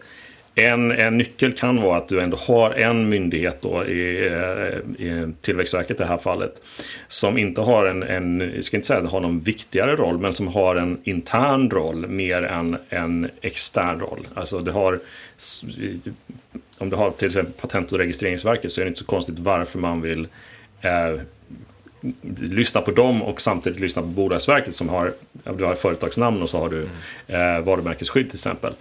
en, 0.54 0.92
en 0.92 1.18
nyckel 1.18 1.52
kan 1.52 1.82
vara 1.82 1.96
att 1.96 2.08
du 2.08 2.20
ändå 2.20 2.36
har 2.36 2.70
en 2.70 3.08
myndighet 3.08 3.62
då 3.62 3.84
i, 3.84 4.26
eh, 4.26 5.06
i 5.06 5.32
Tillväxtverket 5.40 5.96
i 5.96 6.02
det 6.02 6.08
här 6.08 6.18
fallet. 6.18 6.62
Som 7.08 7.38
inte 7.38 7.60
har 7.60 7.86
en, 7.86 8.02
en, 8.02 8.52
jag 8.54 8.64
ska 8.64 8.76
inte 8.76 8.86
säga 8.86 9.00
att 9.00 9.10
har 9.10 9.20
någon 9.20 9.40
viktigare 9.40 9.96
roll, 9.96 10.18
men 10.18 10.32
som 10.32 10.48
har 10.48 10.76
en 10.76 10.98
intern 11.04 11.70
roll 11.70 12.08
mer 12.08 12.42
än 12.42 12.76
en 12.88 13.30
extern 13.40 14.00
roll. 14.00 14.26
Alltså 14.34 14.58
det 14.60 14.72
har, 14.72 15.00
om 16.78 16.90
du 16.90 16.96
har 16.96 17.10
till 17.10 17.26
exempel 17.26 17.54
Patent 17.60 17.92
och 17.92 17.98
registreringsverket 17.98 18.72
så 18.72 18.80
är 18.80 18.84
det 18.84 18.88
inte 18.88 18.98
så 18.98 19.06
konstigt 19.06 19.38
varför 19.38 19.78
man 19.78 20.00
vill 20.00 20.28
eh, 20.80 21.20
lyssna 22.40 22.80
på 22.80 22.90
dem 22.90 23.22
och 23.22 23.40
samtidigt 23.40 23.80
lyssna 23.80 24.02
på 24.02 24.08
Bolagsverket 24.08 24.76
som 24.76 24.88
har, 24.88 25.12
du 25.58 25.64
har 25.64 25.74
företagsnamn 25.74 26.42
och 26.42 26.50
så 26.50 26.58
har 26.58 26.68
du 26.68 26.82
eh, 27.26 27.60
varumärkesskydd 27.60 28.30
till 28.30 28.36
exempel. 28.36 28.72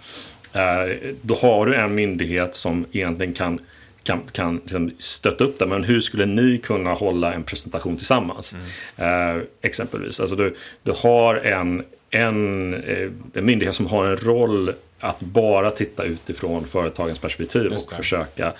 Eh, 0.52 1.12
då 1.22 1.34
har 1.34 1.66
du 1.66 1.74
en 1.74 1.94
myndighet 1.94 2.54
som 2.54 2.86
egentligen 2.92 3.32
kan 3.32 3.60
kan, 4.08 4.22
kan 4.32 4.56
liksom 4.56 4.90
stötta 4.98 5.44
upp 5.44 5.58
det. 5.58 5.66
Men 5.66 5.84
hur 5.84 6.00
skulle 6.00 6.26
ni 6.26 6.58
kunna 6.58 6.92
hålla 6.92 7.32
en 7.32 7.42
presentation 7.42 7.96
tillsammans? 7.96 8.54
Mm. 8.96 9.36
Eh, 9.36 9.42
exempelvis. 9.62 10.20
Alltså 10.20 10.36
du, 10.36 10.56
du 10.82 10.92
har 10.96 11.34
en, 11.34 11.84
en, 12.10 12.74
eh, 12.74 13.10
en 13.34 13.44
myndighet 13.44 13.74
som 13.74 13.86
har 13.86 14.06
en 14.06 14.16
roll 14.16 14.72
att 15.00 15.20
bara 15.20 15.70
titta 15.70 16.04
utifrån 16.04 16.66
företagens 16.66 17.18
perspektiv 17.18 17.72
och 17.72 17.92
försöka 17.96 18.52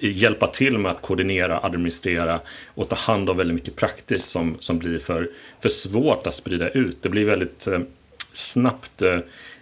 hjälpa 0.00 0.46
till 0.46 0.78
med 0.78 0.92
att 0.92 1.02
koordinera, 1.02 1.60
administrera 1.62 2.40
och 2.66 2.88
ta 2.88 2.96
hand 2.96 3.30
om 3.30 3.36
väldigt 3.36 3.54
mycket 3.54 3.76
praktiskt 3.76 4.28
som, 4.28 4.56
som 4.60 4.78
blir 4.78 4.98
för, 4.98 5.30
för 5.60 5.68
svårt 5.68 6.26
att 6.26 6.34
sprida 6.34 6.68
ut. 6.68 7.02
Det 7.02 7.08
blir 7.08 7.24
väldigt 7.24 7.66
eh, 7.66 7.80
snabbt 8.32 9.02
eh, 9.02 9.18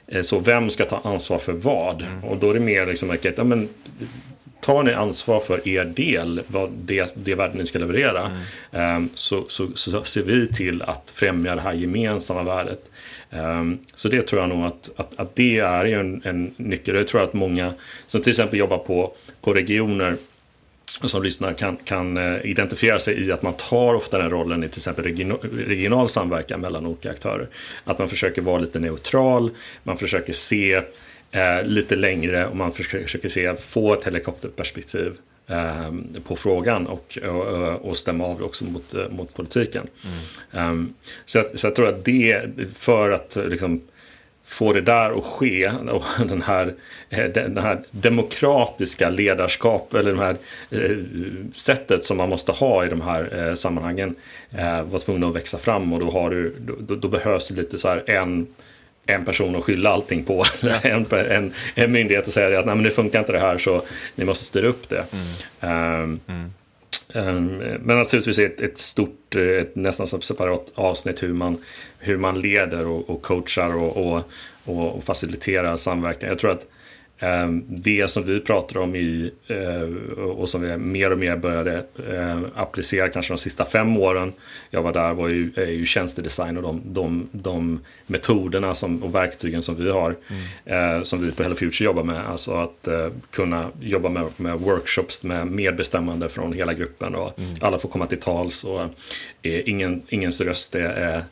Eh, 0.09 0.23
så 0.23 0.39
vem 0.39 0.71
ska 0.71 0.85
ta 0.85 1.01
ansvar 1.05 1.39
för 1.39 1.53
vad? 1.53 2.03
Mm. 2.03 2.25
Och 2.25 2.37
då 2.37 2.51
är 2.51 2.55
det 2.55 2.61
mer 2.61 2.87
liksom, 2.87 3.11
okay, 3.11 3.33
ja, 3.37 3.45
men, 3.45 3.69
tar 4.61 4.83
ni 4.83 4.93
ansvar 4.93 5.41
för 5.41 5.69
er 5.69 5.85
del, 5.85 6.43
vad 6.47 6.71
det, 6.71 7.13
det 7.15 7.35
värde 7.35 7.59
ni 7.59 7.67
ska 7.67 7.79
leverera, 7.79 8.31
mm. 8.73 8.97
um, 8.97 9.09
så, 9.15 9.45
så, 9.49 9.69
så, 9.75 10.05
ser 10.05 10.23
vi 10.23 10.53
till 10.53 10.83
att 10.83 11.13
främja 11.15 11.55
det 11.55 11.61
här 11.61 11.73
gemensamma 11.73 12.43
värdet. 12.43 12.91
Um, 13.31 13.79
så 13.95 14.09
det 14.09 14.23
tror 14.23 14.41
jag 14.41 14.49
nog 14.49 14.65
att, 14.65 14.91
att, 14.97 15.13
att 15.17 15.37
det 15.37 15.59
är 15.59 15.85
en, 15.85 16.23
en 16.25 16.55
nyckel. 16.57 16.97
Jag 16.97 17.09
tror 17.09 17.23
att 17.23 17.33
många 17.33 17.73
som 18.07 18.23
till 18.23 18.31
exempel 18.31 18.59
jobbar 18.59 18.79
på, 18.79 19.13
på 19.41 19.55
regioner 19.55 20.17
som 21.05 21.23
lyssnar 21.23 21.53
kan, 21.53 21.77
kan 21.77 22.17
eh, 22.17 22.47
identifiera 22.47 22.99
sig 22.99 23.27
i 23.27 23.33
att 23.33 23.43
man 23.43 23.53
tar 23.53 23.95
ofta 23.95 24.19
den 24.19 24.31
rollen 24.31 24.65
i 24.65 24.69
till 24.69 24.79
exempel 24.79 25.05
regional, 25.05 25.39
regional 25.67 26.09
samverkan 26.09 26.61
mellan 26.61 26.87
olika 26.87 27.11
aktörer. 27.11 27.49
Att 27.85 27.99
man 27.99 28.09
försöker 28.09 28.43
vara 28.43 28.59
lite 28.59 28.79
neutral, 28.79 29.51
man 29.83 29.99
försöker 29.99 30.33
se 30.33 30.83
eh, 31.31 31.63
lite 31.65 31.97
längre 31.97 32.47
och 32.47 32.57
man 32.57 32.73
försöker, 32.73 33.29
se, 33.29 33.57
få 33.57 33.93
ett 33.93 34.05
helikopterperspektiv 34.05 35.13
eh, 35.47 35.93
på 36.25 36.37
frågan 36.37 36.87
och, 36.87 37.19
och, 37.23 37.89
och, 37.89 37.97
stämma 37.97 38.25
av 38.25 38.43
också 38.43 38.65
mot, 38.65 38.95
eh, 38.95 39.09
mot 39.11 39.35
politiken. 39.35 39.87
Mm. 40.53 40.71
Um, 40.71 40.95
så, 41.25 41.39
jag, 41.39 41.59
så 41.59 41.67
jag 41.67 41.75
tror 41.75 41.89
att 41.89 42.05
det, 42.05 42.43
för 42.75 43.11
att 43.11 43.39
liksom, 43.49 43.81
få 44.45 44.73
det 44.73 44.81
där 44.81 45.19
att 45.19 45.25
ske 45.25 45.69
och 45.69 46.05
den 46.29 46.43
här, 46.43 46.75
eh, 47.11 47.25
den 47.25 47.59
här 47.59 47.83
demokratiska 47.91 49.11
ledarskap 49.11 49.95
eller 49.95 50.13
det 50.13 50.19
här 50.19 50.37
eh, 50.71 50.97
sättet 51.53 52.05
som 52.05 52.17
man 52.17 52.29
måste 52.29 52.53
ha 52.53 52.87
i 52.87 52.89
de 52.89 53.01
här 53.01 53.55
sammanhangen 53.55 54.15
var 54.85 54.99
tvungna 54.99 55.29
att 55.29 55.37
växa 55.37 55.59
fram 55.59 55.93
och 55.93 56.01
då, 56.01 56.11
har 56.11 56.31
du, 56.31 56.55
då, 56.81 56.95
då 56.95 57.09
behövs 57.09 57.49
det 57.49 57.55
lite 57.55 57.79
så 57.79 57.89
här 57.89 58.11
en 58.11 58.47
en 59.09 59.25
person 59.25 59.57
att 59.57 59.65
skylla 59.65 59.91
allting 59.91 60.25
på. 60.25 60.45
En, 60.83 61.07
en, 61.11 61.53
en 61.75 61.93
myndighet 61.93 62.27
och 62.27 62.33
säga 62.33 62.59
att 62.59 62.67
Nej, 62.67 62.75
men 62.75 62.85
det 62.85 62.91
funkar 62.91 63.19
inte 63.19 63.33
det 63.33 63.39
här 63.39 63.59
så 63.59 63.83
ni 64.15 64.25
måste 64.25 64.45
styra 64.45 64.67
upp 64.67 64.89
det. 64.89 65.05
Mm. 65.61 66.03
Um, 66.03 66.21
mm. 66.27 66.51
Um, 67.15 67.57
men 67.57 67.99
naturligtvis 67.99 68.39
ett, 68.39 68.61
ett 68.61 68.79
stort, 68.79 69.35
ett 69.35 69.77
nästan 69.77 70.07
separat 70.07 70.73
avsnitt 70.75 71.23
hur 71.23 71.33
man 71.33 71.65
hur 71.99 72.17
man 72.17 72.41
leder 72.41 72.87
och, 72.87 73.11
och 73.11 73.23
coachar 73.23 73.77
och, 73.77 73.97
och, 73.97 74.23
och, 74.65 75.05
faciliterar 75.05 75.77
samverkan. 75.77 76.29
Jag 76.29 76.39
tror 76.39 76.51
att 76.51 76.67
det 77.67 78.11
som 78.11 78.25
vi 78.25 78.41
pratar 78.41 78.81
om 78.81 78.97
i 78.97 79.31
eh, 79.47 80.23
och 80.23 80.49
som 80.49 80.63
vi 80.63 80.77
mer 80.77 81.11
och 81.11 81.19
mer 81.19 81.37
började 81.37 81.85
eh, 82.11 82.41
applicera 82.55 83.09
kanske 83.09 83.33
de 83.33 83.39
sista 83.39 83.65
fem 83.65 83.97
åren 83.97 84.33
jag 84.71 84.83
var 84.83 84.93
där 84.93 85.15
var 85.15 85.29
ju, 85.29 85.53
är 85.57 85.71
ju 85.71 85.87
tjänstedesign 85.87 86.57
och 86.57 86.63
de, 86.63 86.83
de, 86.85 87.29
de 87.33 87.81
metoderna 88.07 88.75
som, 88.75 89.03
och 89.03 89.15
verktygen 89.15 89.63
som 89.63 89.77
vi 89.77 89.91
har 89.91 90.17
mm. 90.29 90.97
eh, 90.97 91.03
som 91.03 91.27
vi 91.27 91.33
på 91.33 91.43
Hello 91.43 91.57
Future 91.57 91.85
jobbar 91.85 92.03
med. 92.03 92.27
Alltså 92.29 92.53
att 92.53 92.89
kunna 93.31 93.67
jobba 93.81 94.09
med, 94.09 94.27
med 94.37 94.59
workshops 94.59 95.23
med 95.23 95.47
medbestämmande 95.47 96.29
från 96.29 96.53
hela 96.53 96.75
gruppen 96.75 97.15
och 97.15 97.39
mm. 97.39 97.57
alla 97.61 97.79
får 97.79 97.89
komma 97.89 98.07
till 98.07 98.21
tals 98.21 98.65
och 98.65 98.81
ingen, 99.43 100.03
ingens 100.09 100.41
röst 100.41 100.75
är 100.75 100.89
är 100.89 101.23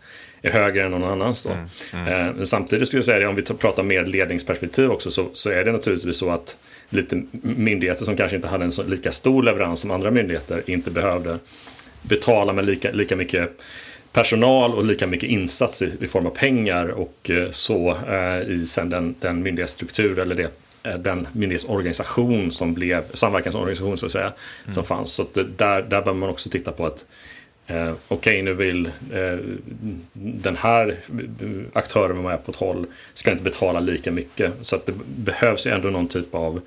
högre 0.50 0.84
än 0.84 0.90
någon 0.90 1.04
annans. 1.04 1.42
Då. 1.42 1.50
Mm, 1.50 1.66
mm. 1.92 2.28
Eh, 2.28 2.34
men 2.34 2.46
samtidigt 2.46 2.88
ska 2.88 2.96
jag 2.96 3.04
säga 3.04 3.18
det, 3.18 3.26
om 3.26 3.36
vi 3.36 3.42
pratar 3.42 3.82
mer 3.82 4.04
ledningsperspektiv 4.04 4.90
också, 4.90 5.10
så, 5.10 5.26
så 5.32 5.50
är 5.50 5.64
det 5.64 5.72
naturligtvis 5.72 6.16
så 6.16 6.30
att 6.30 6.56
lite 6.88 7.22
myndigheter 7.42 8.04
som 8.04 8.16
kanske 8.16 8.36
inte 8.36 8.48
hade 8.48 8.64
en 8.64 8.72
så 8.72 8.82
lika 8.82 9.12
stor 9.12 9.42
leverans 9.42 9.80
som 9.80 9.90
andra 9.90 10.10
myndigheter 10.10 10.62
inte 10.66 10.90
behövde 10.90 11.38
betala 12.02 12.52
med 12.52 12.64
lika, 12.64 12.92
lika 12.92 13.16
mycket 13.16 13.58
personal 14.12 14.74
och 14.74 14.84
lika 14.84 15.06
mycket 15.06 15.28
insats 15.28 15.82
i, 15.82 15.92
i 16.00 16.08
form 16.08 16.26
av 16.26 16.30
pengar 16.30 16.88
och 16.88 17.30
eh, 17.30 17.50
så 17.50 17.96
eh, 18.08 18.40
i 18.40 18.66
sen 18.66 18.90
den, 18.90 19.14
den 19.20 19.42
myndighetsstruktur 19.42 20.18
eller 20.18 20.34
det, 20.34 20.50
eh, 20.82 20.98
den 20.98 21.28
myndighetsorganisation 21.32 22.52
som 22.52 22.74
blev 22.74 23.04
samverkansorganisation 23.14 23.98
så 23.98 24.06
att 24.06 24.12
säga 24.12 24.32
mm. 24.64 24.74
som 24.74 24.84
fanns. 24.84 25.12
Så 25.12 25.26
där, 25.32 25.46
där 25.56 25.82
behöver 25.82 26.12
man 26.14 26.30
också 26.30 26.50
titta 26.50 26.72
på 26.72 26.86
att 26.86 27.04
Eh, 27.66 27.92
Okej, 28.08 28.16
okay, 28.16 28.42
nu 28.42 28.54
vill 28.54 28.86
eh, 29.12 29.38
den 30.12 30.56
här 30.56 30.96
aktören 31.72 32.22
vara 32.22 32.28
med 32.28 32.44
på 32.44 32.50
ett 32.50 32.56
håll, 32.56 32.86
ska 33.14 33.30
inte 33.30 33.44
betala 33.44 33.80
lika 33.80 34.12
mycket. 34.12 34.52
Så 34.62 34.76
att 34.76 34.86
det 34.86 34.92
behövs 35.06 35.66
ju 35.66 35.70
ändå 35.70 35.88
någon 35.88 36.08
typ 36.08 36.34
av, 36.34 36.60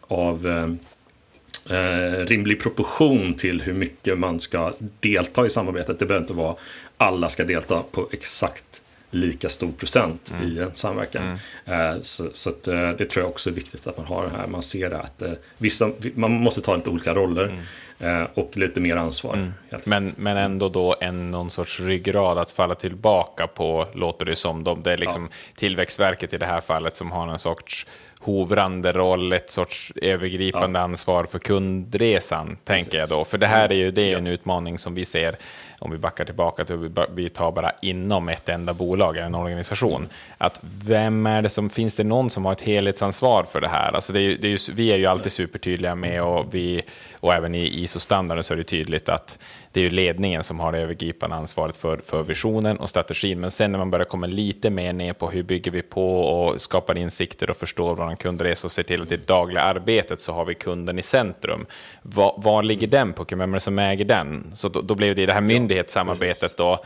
av 0.00 0.46
eh, 0.46 1.76
eh, 1.76 2.26
rimlig 2.26 2.60
proportion 2.60 3.34
till 3.34 3.62
hur 3.62 3.72
mycket 3.72 4.18
man 4.18 4.40
ska 4.40 4.72
delta 5.00 5.46
i 5.46 5.50
samarbetet. 5.50 5.98
Det 5.98 6.06
behöver 6.06 6.24
inte 6.24 6.34
vara 6.34 6.56
alla 6.96 7.28
ska 7.28 7.44
delta 7.44 7.82
på 7.90 8.08
exakt 8.12 8.82
lika 9.10 9.48
stor 9.48 9.72
procent 9.72 10.32
mm. 10.38 10.52
i 10.52 10.58
en 10.58 10.74
samverkan. 10.74 11.38
Mm. 11.64 11.96
Eh, 11.96 12.02
så, 12.02 12.28
så 12.32 12.50
att, 12.50 12.68
eh, 12.68 12.90
det 12.90 13.06
tror 13.06 13.24
jag 13.24 13.30
också 13.30 13.50
är 13.50 13.54
viktigt 13.54 13.86
att 13.86 13.96
man 13.96 14.06
har 14.06 14.24
det 14.24 14.36
här. 14.36 14.46
Man 14.46 14.62
ser 14.62 14.90
det 14.90 14.98
att 14.98 15.22
vissa, 15.58 15.90
man 16.14 16.32
måste 16.32 16.60
ta 16.60 16.76
lite 16.76 16.90
olika 16.90 17.14
roller. 17.14 17.44
Mm. 17.44 17.60
Eh, 17.98 18.24
och 18.34 18.56
lite 18.56 18.80
mer 18.80 18.96
ansvar. 18.96 19.34
Mm. 19.34 19.52
Men, 19.84 20.14
men 20.16 20.36
ändå 20.36 20.68
då 20.68 20.96
en 21.00 21.30
någon 21.30 21.50
sorts 21.50 21.80
ryggrad 21.80 22.38
att 22.38 22.50
falla 22.50 22.74
tillbaka 22.74 23.46
på, 23.46 23.86
låter 23.94 24.24
det 24.24 24.36
som. 24.36 24.64
De, 24.64 24.82
det 24.82 24.92
är 24.92 24.98
liksom 24.98 25.22
ja. 25.22 25.54
Tillväxtverket 25.56 26.32
i 26.32 26.38
det 26.38 26.46
här 26.46 26.60
fallet 26.60 26.96
som 26.96 27.12
har 27.12 27.28
en 27.28 27.38
sorts 27.38 27.86
hovrande 28.20 28.92
roll, 28.92 29.32
ett 29.32 29.50
sorts 29.50 29.92
övergripande 30.02 30.78
ja. 30.78 30.84
ansvar 30.84 31.24
för 31.24 31.38
kundresan, 31.38 32.56
tänker 32.64 32.90
Precis. 32.90 33.10
jag 33.10 33.18
då. 33.18 33.24
För 33.24 33.38
det 33.38 33.46
här 33.46 33.72
är 33.72 33.76
ju 33.76 33.90
det 33.90 34.12
är 34.12 34.16
en 34.16 34.26
utmaning 34.26 34.78
som 34.78 34.94
vi 34.94 35.04
ser, 35.04 35.36
om 35.78 35.90
vi 35.90 35.98
backar 35.98 36.24
tillbaka 36.24 36.64
till 36.64 36.90
vi 37.14 37.28
tar 37.28 37.52
bara 37.52 37.72
inom 37.82 38.28
ett 38.28 38.48
enda 38.48 38.74
bolag, 38.74 39.16
en 39.16 39.34
organisation. 39.34 40.06
Att 40.38 40.60
vem 40.84 41.26
är 41.26 41.42
det 41.42 41.48
som, 41.48 41.70
finns 41.70 41.94
det 41.94 42.04
någon 42.04 42.30
som 42.30 42.44
har 42.44 42.52
ett 42.52 42.60
helhetsansvar 42.60 43.44
för 43.44 43.60
det 43.60 43.68
här? 43.68 43.92
Alltså 43.92 44.12
det 44.12 44.20
är, 44.20 44.36
det 44.40 44.48
är 44.48 44.50
ju, 44.50 44.58
vi 44.74 44.92
är 44.92 44.96
ju 44.96 45.06
alltid 45.06 45.32
supertydliga 45.32 45.94
med, 45.94 46.22
och, 46.22 46.54
vi, 46.54 46.82
och 47.20 47.34
även 47.34 47.54
i, 47.54 47.58
i 47.58 47.82
ISO-standarden 47.82 48.44
så 48.44 48.54
är 48.54 48.58
det 48.58 48.64
tydligt 48.64 49.08
att 49.08 49.38
det 49.72 49.80
är 49.80 49.84
ju 49.84 49.90
ledningen 49.90 50.42
som 50.42 50.60
har 50.60 50.72
det 50.72 50.78
övergripande 50.78 51.36
ansvaret 51.36 51.76
för, 51.76 51.96
för 51.96 52.22
visionen 52.22 52.76
och 52.76 52.90
strategin. 52.90 53.40
Men 53.40 53.50
sen 53.50 53.72
när 53.72 53.78
man 53.78 53.90
börjar 53.90 54.04
komma 54.04 54.26
lite 54.26 54.70
mer 54.70 54.92
ner 54.92 55.12
på 55.12 55.30
hur 55.30 55.42
bygger 55.42 55.70
vi 55.70 55.82
på 55.82 56.20
och 56.20 56.60
skapar 56.60 56.98
insikter 56.98 57.50
och 57.50 57.56
förstår 57.56 57.96
vad 57.96 58.08
en 58.08 58.16
kunder 58.16 58.44
är, 58.44 58.54
så 58.54 58.68
ser 58.68 58.82
till 58.82 59.02
att 59.02 59.12
i 59.12 59.16
det 59.16 59.26
dagliga 59.26 59.62
arbetet 59.62 60.20
så 60.20 60.32
har 60.32 60.44
vi 60.44 60.54
kunden 60.54 60.98
i 60.98 61.02
centrum. 61.02 61.66
Var, 62.02 62.34
var 62.36 62.62
ligger 62.62 62.86
den 62.86 63.12
på? 63.12 63.26
Vem 63.28 63.40
är 63.40 63.54
det 63.54 63.60
som 63.60 63.78
äger 63.78 64.04
den? 64.04 64.52
Så 64.54 64.68
då, 64.68 64.82
då 64.82 64.94
blev 64.94 65.14
det 65.14 65.22
i 65.22 65.26
det 65.26 65.32
här 65.32 65.40
myndighetssamarbetet 65.40 66.56
då, 66.56 66.84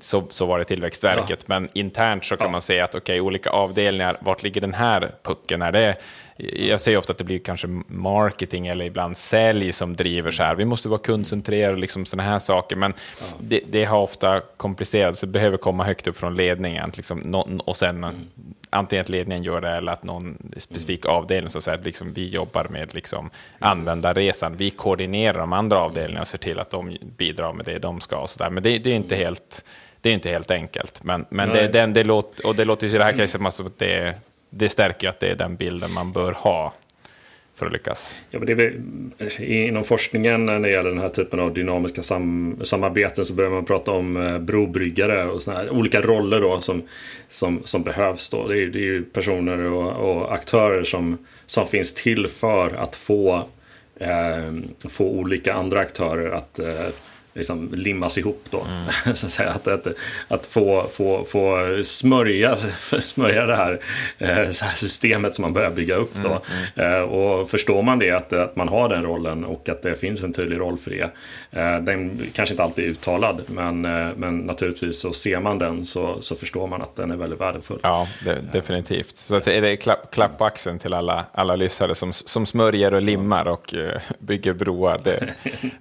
så, 0.00 0.26
så 0.30 0.46
var 0.46 0.58
det 0.58 0.64
Tillväxtverket. 0.64 1.38
Ja. 1.40 1.44
Men 1.46 1.68
internt 1.72 2.24
så 2.24 2.36
kan 2.36 2.46
ja. 2.46 2.50
man 2.50 2.62
säga 2.62 2.84
att 2.84 2.94
okej, 2.94 3.00
okay, 3.00 3.20
olika 3.20 3.50
avdelningar, 3.50 4.16
vart 4.20 4.42
ligger 4.42 4.60
den 4.60 4.74
här 4.74 5.10
pucken? 5.22 5.62
Är 5.62 5.72
det 5.72 5.96
jag 6.36 6.80
säger 6.80 6.98
ofta 6.98 7.12
att 7.12 7.18
det 7.18 7.24
blir 7.24 7.38
kanske 7.38 7.66
marketing 7.86 8.66
eller 8.66 8.84
ibland 8.84 9.16
sälj 9.16 9.72
som 9.72 9.96
driver 9.96 10.30
så 10.30 10.42
här. 10.42 10.54
Vi 10.54 10.64
måste 10.64 10.88
vara 10.88 10.98
kundcentrerade 10.98 11.72
och 11.72 11.78
liksom 11.78 12.06
sådana 12.06 12.30
här 12.30 12.38
saker. 12.38 12.76
Men 12.76 12.94
ja. 13.20 13.26
det, 13.40 13.60
det, 13.70 13.84
har 13.84 13.98
ofta 13.98 14.40
komplicerats. 14.56 15.20
Det 15.20 15.26
behöver 15.26 15.56
komma 15.56 15.84
högt 15.84 16.06
upp 16.06 16.16
från 16.16 16.34
ledningen. 16.34 16.92
Liksom, 16.96 17.34
och 17.64 17.76
sen 17.76 18.04
mm. 18.04 18.14
antingen 18.70 19.02
att 19.02 19.08
ledningen 19.08 19.44
gör 19.44 19.60
det 19.60 19.70
eller 19.70 19.92
att 19.92 20.02
någon 20.02 20.52
specifik 20.56 21.04
mm. 21.04 21.16
avdelning 21.16 21.50
så 21.50 21.60
säger 21.60 21.78
att 21.78 21.84
liksom, 21.84 22.12
vi 22.12 22.28
jobbar 22.28 22.66
med 22.70 22.94
liksom, 22.94 23.30
användarresan. 23.58 24.56
Vi 24.56 24.70
koordinerar 24.70 25.38
de 25.38 25.52
andra 25.52 25.78
avdelningarna 25.78 26.20
och 26.20 26.28
ser 26.28 26.38
till 26.38 26.58
att 26.58 26.70
de 26.70 26.96
bidrar 27.16 27.52
med 27.52 27.66
det 27.66 27.78
de 27.78 28.00
ska. 28.00 28.16
Och 28.16 28.30
så 28.30 28.44
där. 28.44 28.50
Men 28.50 28.62
det, 28.62 28.78
det 28.78 28.90
är 28.90 28.94
inte 28.94 29.14
mm. 29.14 29.26
helt 29.26 29.64
det 30.00 30.10
är 30.10 30.14
inte 30.14 30.30
helt 30.30 30.50
enkelt. 30.50 31.04
Men, 31.04 31.26
men 31.28 31.48
det, 31.48 31.68
det, 31.68 31.86
det, 31.86 32.04
låter, 32.04 32.46
och 32.46 32.56
det 32.56 32.64
låter 32.64 32.86
ju 32.86 32.94
i 32.94 32.98
det 32.98 33.04
här 33.04 33.12
mm. 33.12 33.26
caset 33.26 33.54
som 33.54 33.66
att 33.66 33.78
det, 33.78 34.14
det 34.50 34.68
stärker 34.68 35.06
ju 35.06 35.08
att 35.08 35.20
det 35.20 35.28
är 35.28 35.34
den 35.34 35.56
bilden 35.56 35.92
man 35.92 36.12
bör 36.12 36.32
ha 36.32 36.72
för 37.56 37.66
att 37.66 37.72
lyckas. 37.72 38.16
Ja, 38.30 38.38
men 38.38 38.46
det 38.46 38.64
är, 38.64 38.80
eh, 39.18 39.66
inom 39.66 39.84
forskningen 39.84 40.48
eh, 40.48 40.54
när 40.54 40.68
det 40.68 40.74
gäller 40.74 40.90
den 40.90 40.98
här 40.98 41.08
typen 41.08 41.40
av 41.40 41.54
dynamiska 41.54 42.02
sam, 42.02 42.56
samarbeten 42.64 43.24
så 43.24 43.34
börjar 43.34 43.50
man 43.50 43.64
prata 43.64 43.92
om 43.92 44.16
eh, 44.16 44.38
brobryggare 44.38 45.24
och 45.24 45.42
såna 45.42 45.56
här 45.56 45.70
olika 45.70 46.00
roller 46.00 46.40
då 46.40 46.60
som, 46.60 46.82
som, 47.28 47.60
som 47.64 47.82
behövs. 47.82 48.30
Då. 48.30 48.48
Det, 48.48 48.58
är, 48.58 48.66
det 48.66 48.78
är 48.78 48.82
ju 48.82 49.02
personer 49.02 49.58
och, 49.58 50.10
och, 50.10 50.34
aktörer 50.34 50.84
som, 50.84 51.18
som 51.46 51.66
finns 51.66 51.94
till 51.94 52.28
för 52.28 52.70
att 52.76 52.96
få, 52.96 53.48
eh, 54.00 54.52
få 54.88 55.04
olika 55.04 55.54
andra 55.54 55.80
aktörer 55.80 56.30
att 56.30 56.58
eh, 56.58 56.86
liksom 57.36 57.74
limmas 57.74 58.18
ihop 58.18 58.44
då. 58.50 58.60
Mm. 58.60 59.16
så 59.16 59.26
att, 59.26 59.32
säga, 59.32 59.50
att, 59.50 59.68
att, 59.68 59.86
att, 60.28 60.46
få, 60.46 60.86
få, 60.94 61.24
få 61.24 61.58
smörja, 61.84 62.56
smörja 63.00 63.46
det 63.46 63.56
här, 63.56 63.80
eh, 64.18 64.50
så 64.50 64.64
här 64.64 64.74
systemet 64.74 65.34
som 65.34 65.42
man 65.42 65.52
börjar 65.52 65.70
bygga 65.70 65.94
upp 65.94 66.14
då. 66.14 66.28
Mm. 66.28 66.40
Mm. 66.74 67.02
Eh, 67.02 67.08
och 67.08 67.50
förstår 67.50 67.82
man 67.82 67.98
det, 67.98 68.10
att, 68.10 68.32
att 68.32 68.56
man 68.56 68.68
har 68.68 68.88
den 68.88 69.02
rollen 69.02 69.44
och 69.44 69.68
att 69.68 69.82
det 69.82 69.94
finns 69.94 70.22
en 70.22 70.32
tydlig 70.32 70.58
roll 70.58 70.78
för 70.78 70.90
det. 70.90 71.10
Eh, 71.50 71.80
den 71.80 72.20
kanske 72.32 72.52
inte 72.52 72.62
alltid 72.62 72.84
är 72.84 72.88
uttalad, 72.88 73.42
men, 73.46 73.80
men 74.16 74.38
naturligtvis 74.38 75.00
så 75.00 75.12
ser 75.12 75.40
man 75.40 75.58
den 75.58 75.86
så, 75.86 76.22
så 76.22 76.36
förstår 76.36 76.66
man 76.66 76.82
att 76.82 76.96
den 76.96 77.10
är 77.10 77.16
väldigt 77.16 77.40
värdefull. 77.40 77.80
Ja, 77.82 78.08
det, 78.24 78.38
definitivt. 78.52 79.16
Så 79.16 79.36
att 79.36 79.46
är 79.46 79.62
det 79.62 79.76
klapp, 79.76 80.10
klapp 80.10 80.42
axeln 80.42 80.78
till 80.78 80.94
alla, 80.94 81.26
alla 81.32 81.56
lyssnare 81.56 81.94
som, 81.94 82.12
som 82.12 82.46
smörjer 82.46 82.94
och 82.94 83.02
limmar 83.02 83.48
och 83.48 83.74
bygger 84.18 84.52
broar. 84.54 85.00
Det, 85.04 85.34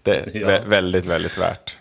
det 0.03 0.15
är 0.15 0.29
ja. 0.51 0.59
väldigt, 0.65 1.05
väldigt 1.05 1.37
värt. 1.49 1.77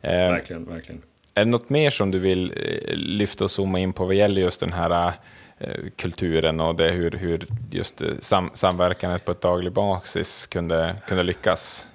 Eh, 0.00 0.10
verkligen, 0.10 0.64
verkligen. 0.64 1.02
Är 1.34 1.44
det 1.44 1.50
något 1.50 1.70
mer 1.70 1.90
som 1.90 2.10
du 2.10 2.18
vill 2.18 2.52
eh, 2.56 2.94
lyfta 2.96 3.44
och 3.44 3.50
zooma 3.50 3.78
in 3.78 3.92
på 3.92 4.04
vad 4.04 4.14
gäller 4.14 4.40
just 4.40 4.60
den 4.60 4.72
här 4.72 5.12
eh, 5.58 5.68
kulturen 5.96 6.60
och 6.60 6.74
det, 6.74 6.90
hur, 6.90 7.10
hur 7.10 7.46
just 7.70 8.02
sam, 8.20 8.50
samverkandet 8.54 9.24
på 9.24 9.32
ett 9.32 9.40
daglig 9.40 9.72
basis 9.72 10.46
kunde, 10.46 10.96
kunde 11.08 11.22
lyckas? 11.22 11.88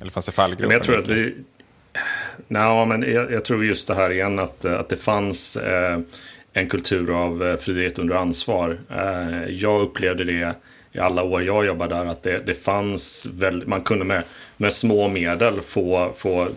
Eller 0.00 0.10
fanns 0.10 0.26
det 0.26 0.32
fallgropar? 0.32 0.74
Jag 0.74 0.82
tror 0.82 0.98
att 0.98 1.08
vi... 1.08 1.34
Nej, 2.48 2.86
men 2.86 3.12
jag, 3.12 3.32
jag, 3.32 3.44
tror 3.44 3.64
just 3.64 3.88
det 3.88 3.94
här 3.94 4.10
igen 4.10 4.38
att, 4.38 4.64
att 4.64 4.88
det 4.88 4.96
fanns 4.96 5.56
eh, 5.56 5.98
en 6.52 6.68
kultur 6.68 7.10
av 7.10 7.56
frihet 7.56 7.98
under 7.98 8.14
ansvar. 8.14 8.78
Eh, 8.90 9.44
jag 9.44 9.80
upplevde 9.80 10.24
det 10.24 10.54
i 10.92 10.98
alla 10.98 11.22
år 11.22 11.42
jag 11.42 11.66
jobbade 11.66 11.94
där 11.94 12.06
att 12.06 12.22
det, 12.22 12.38
det 12.46 12.54
fanns 12.54 13.26
väl, 13.26 13.66
man 13.66 13.80
kunde 13.80 14.04
med, 14.04 14.22
med 14.56 14.72
små 14.72 15.08
medel 15.08 15.60
få, 15.60 16.12
få 16.18 16.48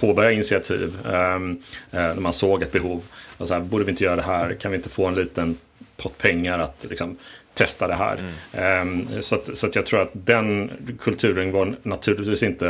påbörja 0.00 0.32
initiativ 0.32 0.96
um, 1.04 1.62
när 1.90 2.14
man 2.14 2.32
såg 2.32 2.62
ett 2.62 2.72
behov. 2.72 3.02
Och 3.36 3.48
så 3.48 3.54
här, 3.54 3.60
borde 3.60 3.84
vi 3.84 3.90
inte 3.90 4.04
göra 4.04 4.16
det 4.16 4.22
här? 4.22 4.54
Kan 4.54 4.70
vi 4.70 4.76
inte 4.76 4.88
få 4.88 5.06
en 5.06 5.14
liten 5.14 5.56
pott 5.96 6.18
pengar 6.18 6.58
att 6.58 6.86
liksom, 6.90 7.16
testa 7.54 7.88
det 7.88 7.94
här? 7.94 8.34
Mm. 8.52 9.08
Um, 9.12 9.22
så, 9.22 9.34
att, 9.34 9.58
så 9.58 9.66
att 9.66 9.74
jag 9.74 9.86
tror 9.86 10.00
att 10.00 10.10
den 10.12 10.70
kulturen 11.00 11.52
var 11.52 11.76
naturligtvis 11.82 12.42
inte 12.42 12.66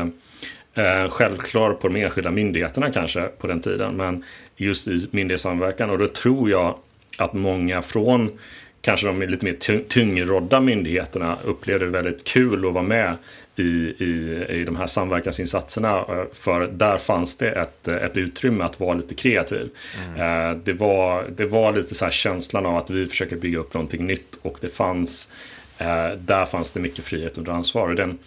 uh, 0.78 1.10
självklar 1.10 1.72
på 1.72 1.88
de 1.88 1.96
enskilda 1.96 2.30
myndigheterna 2.30 2.92
kanske 2.92 3.22
på 3.22 3.46
den 3.46 3.60
tiden. 3.60 3.96
Men 3.96 4.24
just 4.56 4.88
i 4.88 5.08
myndighetssamverkan 5.10 5.90
och 5.90 5.98
då 5.98 6.08
tror 6.08 6.50
jag 6.50 6.74
att 7.16 7.32
många 7.32 7.82
från 7.82 8.38
kanske 8.82 9.06
de 9.06 9.22
lite 9.22 9.44
mer 9.44 9.82
tungrodda 9.88 10.60
myndigheterna 10.60 11.36
upplevde 11.44 11.84
det 11.84 11.90
väldigt 11.90 12.24
kul 12.24 12.66
att 12.66 12.72
vara 12.72 12.84
med 12.84 13.16
i, 13.56 13.94
i, 14.04 14.44
i 14.48 14.64
de 14.64 14.76
här 14.76 14.86
samverkansinsatserna. 14.86 15.98
Eh, 15.98 16.24
för 16.32 16.66
där 16.66 16.98
fanns 16.98 17.36
det 17.36 17.50
ett, 17.50 17.88
ett 17.88 18.16
utrymme 18.16 18.64
att 18.64 18.80
vara 18.80 18.94
lite 18.94 19.14
kreativ. 19.14 19.70
Mm. 20.06 20.50
Eh, 20.50 20.58
det, 20.64 20.72
var, 20.72 21.24
det 21.36 21.46
var 21.46 21.72
lite 21.72 21.94
så 21.94 22.04
här 22.04 22.12
känslan 22.12 22.66
av 22.66 22.76
att 22.76 22.90
vi 22.90 23.06
försöker 23.06 23.36
bygga 23.36 23.58
upp 23.58 23.74
någonting 23.74 24.06
nytt 24.06 24.38
och 24.42 24.58
det 24.60 24.68
fanns, 24.68 25.32
eh, 25.78 26.10
där 26.18 26.46
fanns 26.46 26.70
det 26.70 26.80
mycket 26.80 27.04
frihet 27.04 27.38
under 27.38 27.52
ansvar. 27.52 27.88
Och 27.88 27.94
den, 27.94 28.18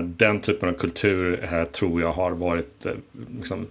den 0.00 0.40
typen 0.40 0.68
av 0.68 0.72
kultur 0.72 1.48
tror 1.72 2.00
jag 2.00 2.12
har 2.12 2.30
varit 2.30 2.86
liksom, 3.38 3.66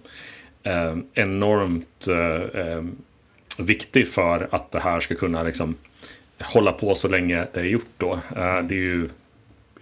enormt 1.14 2.08
viktig 3.56 4.08
för 4.08 4.48
att 4.50 4.72
det 4.72 4.80
här 4.80 5.00
ska 5.00 5.14
kunna 5.14 5.42
liksom 5.42 5.74
hålla 6.40 6.72
på 6.72 6.94
så 6.94 7.08
länge 7.08 7.46
det 7.52 7.60
är 7.60 7.64
gjort 7.64 7.94
då. 7.98 8.12
Eh, 8.12 8.62
det 8.62 8.74
är 8.74 8.78
ju 8.78 9.08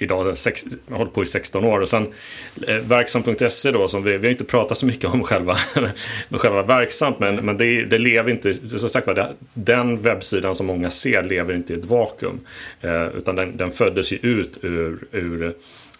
idag, 0.00 0.38
sex, 0.38 0.64
jag 0.86 0.92
har 0.92 0.98
hållit 0.98 1.14
på 1.14 1.22
i 1.22 1.26
16 1.26 1.64
år 1.64 1.80
och 1.80 1.88
sen 1.88 2.06
eh, 2.66 2.76
verksam.se 2.76 3.70
då 3.70 3.88
som 3.88 4.02
vi, 4.02 4.18
vi 4.18 4.26
har 4.26 4.32
inte 4.32 4.44
pratat 4.44 4.78
så 4.78 4.86
mycket 4.86 5.10
om 5.10 5.22
själva, 5.22 5.56
själva 6.30 6.62
verksamt 6.62 7.18
men, 7.18 7.36
men 7.36 7.56
det, 7.56 7.84
det 7.84 7.98
lever 7.98 8.30
inte, 8.30 8.54
som 8.54 8.88
sagt 8.88 9.06
var, 9.06 9.34
den 9.54 10.02
webbsidan 10.02 10.54
som 10.54 10.66
många 10.66 10.90
ser 10.90 11.22
lever 11.22 11.54
inte 11.54 11.72
i 11.72 11.76
ett 11.76 11.84
vakuum. 11.84 12.40
Eh, 12.80 13.06
utan 13.06 13.36
den, 13.36 13.56
den 13.56 13.72
föddes 13.72 14.12
ju 14.12 14.16
ut 14.16 14.58
ur, 14.62 14.98
ur 15.12 15.54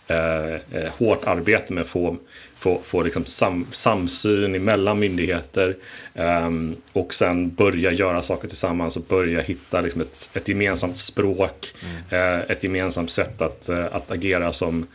eh, 0.06 0.54
eh 0.54 0.60
hårt 0.98 1.24
arbete 1.24 1.72
med 1.72 1.82
att 1.82 1.88
få 1.88 2.16
få, 2.60 2.80
få 2.84 3.02
liksom 3.02 3.24
sam, 3.24 3.66
samsyn 3.72 4.64
mellan 4.64 4.98
myndigheter 4.98 5.76
um, 6.14 6.76
och 6.92 7.14
sen 7.14 7.54
börja 7.54 7.92
göra 7.92 8.22
saker 8.22 8.48
tillsammans 8.48 8.96
och 8.96 9.02
börja 9.02 9.40
hitta 9.40 9.80
liksom 9.80 10.00
ett, 10.00 10.30
ett 10.34 10.48
gemensamt 10.48 10.96
språk, 10.96 11.74
mm. 11.82 12.38
uh, 12.38 12.50
ett 12.50 12.64
gemensamt 12.64 13.10
sätt 13.10 13.42
att, 13.42 13.68
uh, 13.68 13.86
att 13.92 14.10
agera 14.10 14.52
som, 14.52 14.86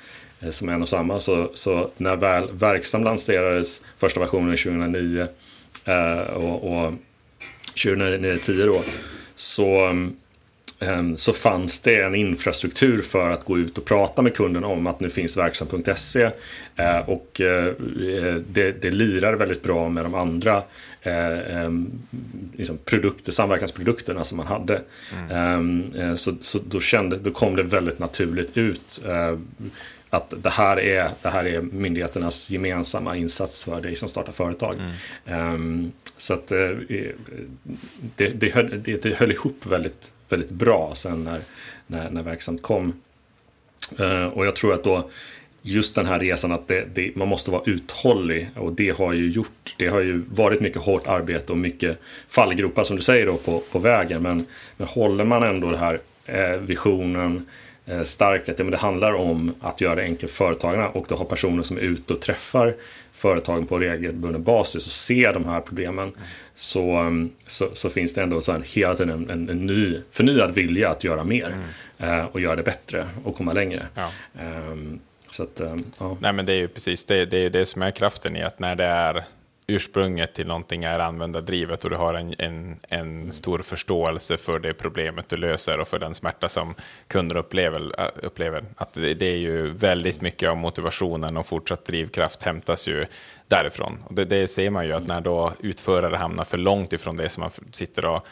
uh, 0.43 0.51
som 0.51 0.69
en 0.69 0.81
och 0.81 0.89
samma. 0.89 1.19
Så, 1.19 1.51
så 1.53 1.89
när 1.97 2.15
väl 2.15 2.51
Verksam 2.51 3.03
lanserades, 3.03 3.81
första 3.97 4.19
versionen 4.19 4.57
2009 4.57 5.27
och, 6.35 6.63
och 6.63 6.93
2009-10 7.75 8.65
då, 8.65 8.83
så 9.35 9.89
um, 9.89 10.15
så 11.17 11.33
fanns 11.33 11.79
det 11.79 12.01
en 12.01 12.15
infrastruktur 12.15 13.01
för 13.01 13.29
att 13.29 13.45
gå 13.45 13.57
ut 13.57 13.77
och 13.77 13.85
prata 13.85 14.21
med 14.21 14.35
kunden 14.35 14.63
om 14.63 14.87
att 14.87 14.99
nu 14.99 15.09
finns 15.09 15.37
verksam.se 15.37 16.29
eh, 16.75 17.09
och 17.09 17.41
eh, 17.41 17.73
det, 18.47 18.81
det 18.81 18.91
lirar 18.91 19.33
väldigt 19.33 19.63
bra 19.63 19.89
med 19.89 20.05
de 20.05 20.15
andra 20.15 20.63
eh, 21.01 21.57
ehm, 21.57 21.91
liksom 22.57 22.77
produkter, 22.85 23.31
samverkansprodukterna 23.31 24.23
som 24.23 24.37
man 24.37 24.47
hade. 24.47 24.81
Mm. 25.13 25.31
Ehm, 25.93 26.17
så, 26.17 26.35
så 26.41 26.59
då, 26.69 26.81
kände, 26.81 27.17
då 27.17 27.31
kom 27.31 27.55
det 27.55 27.63
väldigt 27.63 27.99
naturligt 27.99 28.57
ut 28.57 29.01
att 30.09 30.33
det 30.43 30.49
här, 30.49 30.79
är, 30.79 31.09
det 31.21 31.29
här 31.29 31.45
är 31.45 31.61
myndigheternas 31.61 32.49
gemensamma 32.49 33.17
insats 33.17 33.63
för 33.63 33.81
dig 33.81 33.95
som 33.95 34.09
startar 34.09 34.31
företag. 34.31 34.79
Mm. 35.25 35.91
så 36.17 36.33
att 36.33 36.47
det, 36.47 38.29
det, 38.29 38.49
höll, 38.53 38.81
det, 38.83 39.03
det 39.03 39.15
höll 39.15 39.31
ihop 39.31 39.65
väldigt 39.65 40.11
väldigt 40.29 40.51
bra 40.51 40.93
sen 40.95 41.23
när, 41.23 41.39
när, 41.87 42.09
när 42.09 42.23
verksamt 42.23 42.61
kom. 42.61 42.93
Uh, 43.99 44.25
och 44.25 44.45
jag 44.45 44.55
tror 44.55 44.73
att 44.73 44.83
då 44.83 45.09
just 45.67 45.95
den 45.95 46.05
här 46.05 46.19
resan 46.19 46.51
att 46.51 46.67
det, 46.67 46.85
det, 46.93 47.15
man 47.15 47.27
måste 47.27 47.51
vara 47.51 47.61
uthållig 47.65 48.49
och 48.55 48.73
det 48.73 48.89
har 48.89 49.13
ju 49.13 49.29
gjort, 49.29 49.75
det 49.77 49.87
har 49.87 50.01
ju 50.01 50.23
varit 50.29 50.61
mycket 50.61 50.81
hårt 50.81 51.07
arbete 51.07 51.51
och 51.51 51.57
mycket 51.57 51.97
fallgropar 52.29 52.83
som 52.83 52.95
du 52.95 53.01
säger 53.01 53.25
då 53.25 53.37
på, 53.37 53.59
på 53.71 53.79
vägen. 53.79 54.21
Men, 54.21 54.45
men 54.77 54.87
håller 54.87 55.25
man 55.25 55.43
ändå 55.43 55.69
den 55.69 55.79
här 55.79 55.99
eh, 56.25 56.57
visionen 56.59 57.45
eh, 57.85 58.03
stark 58.03 58.49
att 58.49 58.59
ja, 58.59 58.65
men 58.65 58.71
det 58.71 58.77
handlar 58.77 59.13
om 59.13 59.53
att 59.61 59.81
göra 59.81 59.95
det 59.95 60.03
enkelt 60.03 60.31
för 60.31 60.45
företagarna 60.45 60.89
och 60.89 61.05
då 61.09 61.15
har 61.15 61.25
personer 61.25 61.63
som 61.63 61.77
är 61.77 61.81
ute 61.81 62.13
och 62.13 62.21
träffar 62.21 62.73
företagen 63.13 63.65
på 63.65 63.79
regelbunden 63.79 64.43
basis 64.43 64.85
och 64.85 64.93
ser 64.93 65.33
de 65.33 65.45
här 65.45 65.61
problemen 65.61 66.11
så, 66.55 66.99
um, 66.99 67.31
så, 67.47 67.69
så, 67.73 67.89
finns 67.89 68.13
det 68.13 68.21
ändå 68.21 68.41
så 68.41 68.51
här 68.51 68.63
hela 68.65 68.95
tiden 68.95 69.29
en, 69.29 69.49
en, 69.49 69.65
ny, 69.65 70.01
förnyad 70.11 70.53
vilja 70.53 70.89
att 70.89 71.03
göra 71.03 71.23
mer 71.23 71.55
mm. 71.99 72.19
eh, 72.19 72.25
och 72.25 72.39
göra 72.39 72.55
det 72.55 72.63
bättre 72.63 73.07
och 73.23 73.37
komma 73.37 73.53
längre. 73.53 73.87
Ja. 73.95 74.11
Um, 74.71 74.99
Så 75.29 75.43
att, 75.43 75.61
ja. 75.99 76.17
Nej, 76.19 76.33
men 76.33 76.45
det 76.45 76.53
är 76.53 76.57
ju 76.57 76.67
precis 76.67 77.05
det, 77.05 77.25
det, 77.25 77.37
är 77.37 77.49
det 77.49 77.65
som 77.65 77.81
är 77.81 77.91
kraften 77.91 78.35
i 78.35 78.43
att 78.43 78.59
när 78.59 78.75
det 78.75 78.85
är 78.85 79.25
ursprunget 79.67 80.33
till 80.33 80.47
någonting 80.47 80.83
är 80.83 80.99
användardrivet 80.99 81.83
och 81.83 81.89
du 81.89 81.95
har 81.95 82.13
en, 82.13 82.33
en, 82.39 82.79
en 82.89 83.33
stor 83.33 83.59
förståelse 83.59 84.37
för 84.37 84.59
det 84.59 84.73
problemet 84.73 85.29
du 85.29 85.37
löser 85.37 85.79
och 85.79 85.87
för 85.87 85.99
den 85.99 86.15
smärta 86.15 86.49
som 86.49 86.75
kunder 87.07 87.37
upplever. 87.37 88.09
upplever. 88.25 88.61
Att 88.75 88.93
det, 88.93 89.21
är 89.21 89.37
ju 89.37 89.69
väldigt 89.69 90.21
mycket 90.21 90.49
av 90.49 90.57
motivationen 90.57 91.37
och 91.37 91.45
fortsatt 91.45 91.85
drivkraft 91.85 92.43
hämtas 92.43 92.87
ju 92.87 93.05
därifrån. 93.47 94.03
Och 94.05 94.13
det, 94.13 94.25
det 94.25 94.47
ser 94.47 94.69
man 94.69 94.85
ju 94.85 94.93
att 94.93 95.07
när 95.07 95.21
då 95.21 95.53
utförare 95.59 96.15
hamnar 96.15 96.43
för 96.43 96.57
långt 96.57 96.93
ifrån 96.93 97.15
det 97.15 97.29
som 97.29 97.41
man 97.41 97.51
sitter 97.71 98.05
och 98.05 98.27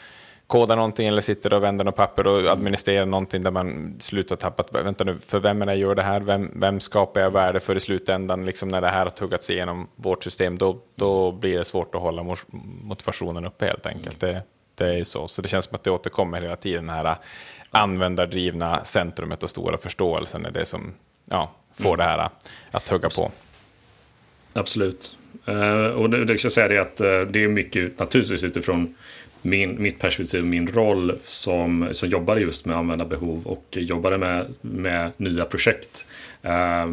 kodar 0.46 0.76
någonting 0.76 1.08
eller 1.08 1.22
sitter 1.22 1.52
och 1.52 1.62
vänder 1.62 1.84
något 1.84 1.96
papper 1.96 2.26
och 2.26 2.52
administrerar 2.52 3.06
någonting 3.06 3.42
där 3.42 3.50
man 3.50 3.96
slutar 4.00 4.36
tappa, 4.36 4.82
vänta 4.82 5.04
nu, 5.04 5.18
för 5.26 5.38
vem 5.38 5.62
är 5.62 5.66
det 5.66 5.72
jag 5.72 5.80
gör 5.80 5.94
det 5.94 6.02
här? 6.02 6.20
Vem, 6.20 6.60
vem 6.60 6.80
skapar 6.80 7.20
jag 7.20 7.30
värde 7.30 7.60
för 7.60 7.76
i 7.76 7.80
slutändan? 7.80 8.46
Liksom 8.46 8.68
när 8.68 8.80
det 8.80 8.88
här 8.88 9.02
har 9.02 9.10
tuggats 9.10 9.50
igenom 9.50 9.88
vårt 9.96 10.24
system, 10.24 10.58
då, 10.58 10.80
då 10.94 11.32
blir 11.32 11.58
det 11.58 11.64
svårt 11.64 11.94
att 11.94 12.00
hålla 12.00 12.36
motivationen 12.82 13.44
uppe 13.44 13.66
helt 13.66 13.86
enkelt. 13.86 14.20
Det, 14.20 14.42
det 14.74 14.86
är 14.86 15.04
så. 15.04 15.28
Så 15.28 15.42
det 15.42 15.48
känns 15.48 15.64
som 15.64 15.74
att 15.74 15.84
det 15.84 15.90
återkommer 15.90 16.42
hela 16.42 16.56
tiden, 16.56 16.86
det 16.86 16.92
här 16.92 17.16
användardrivna 17.70 18.84
centrumet 18.84 19.42
och 19.42 19.50
stora 19.50 19.76
förståelsen 19.76 20.46
är 20.46 20.50
det 20.50 20.64
som 20.64 20.94
ja, 21.30 21.50
får 21.74 21.94
mm. 21.94 21.98
det 21.98 22.04
här 22.04 22.28
att 22.70 22.84
tugga 22.84 23.10
på. 23.10 23.30
Absolut. 24.52 25.16
Uh, 25.48 25.86
och 25.86 26.10
det, 26.10 26.24
det 26.24 26.38
ska 26.38 26.46
jag 26.46 26.52
säga 26.52 26.68
det 26.68 26.78
att 26.78 27.00
uh, 27.00 27.32
det 27.32 27.44
är 27.44 27.48
mycket 27.48 27.98
naturligtvis 27.98 28.42
utifrån 28.42 28.94
min, 29.44 29.82
mitt 29.82 29.98
perspektiv, 29.98 30.44
min 30.44 30.66
roll 30.66 31.18
som, 31.24 31.88
som 31.92 32.08
jobbade 32.08 32.40
just 32.40 32.66
med 32.66 32.76
användarbehov 32.76 33.46
och 33.46 33.66
jobbade 33.70 34.18
med, 34.18 34.46
med 34.60 35.10
nya 35.16 35.44
projekt 35.44 36.06
eh, 36.42 36.92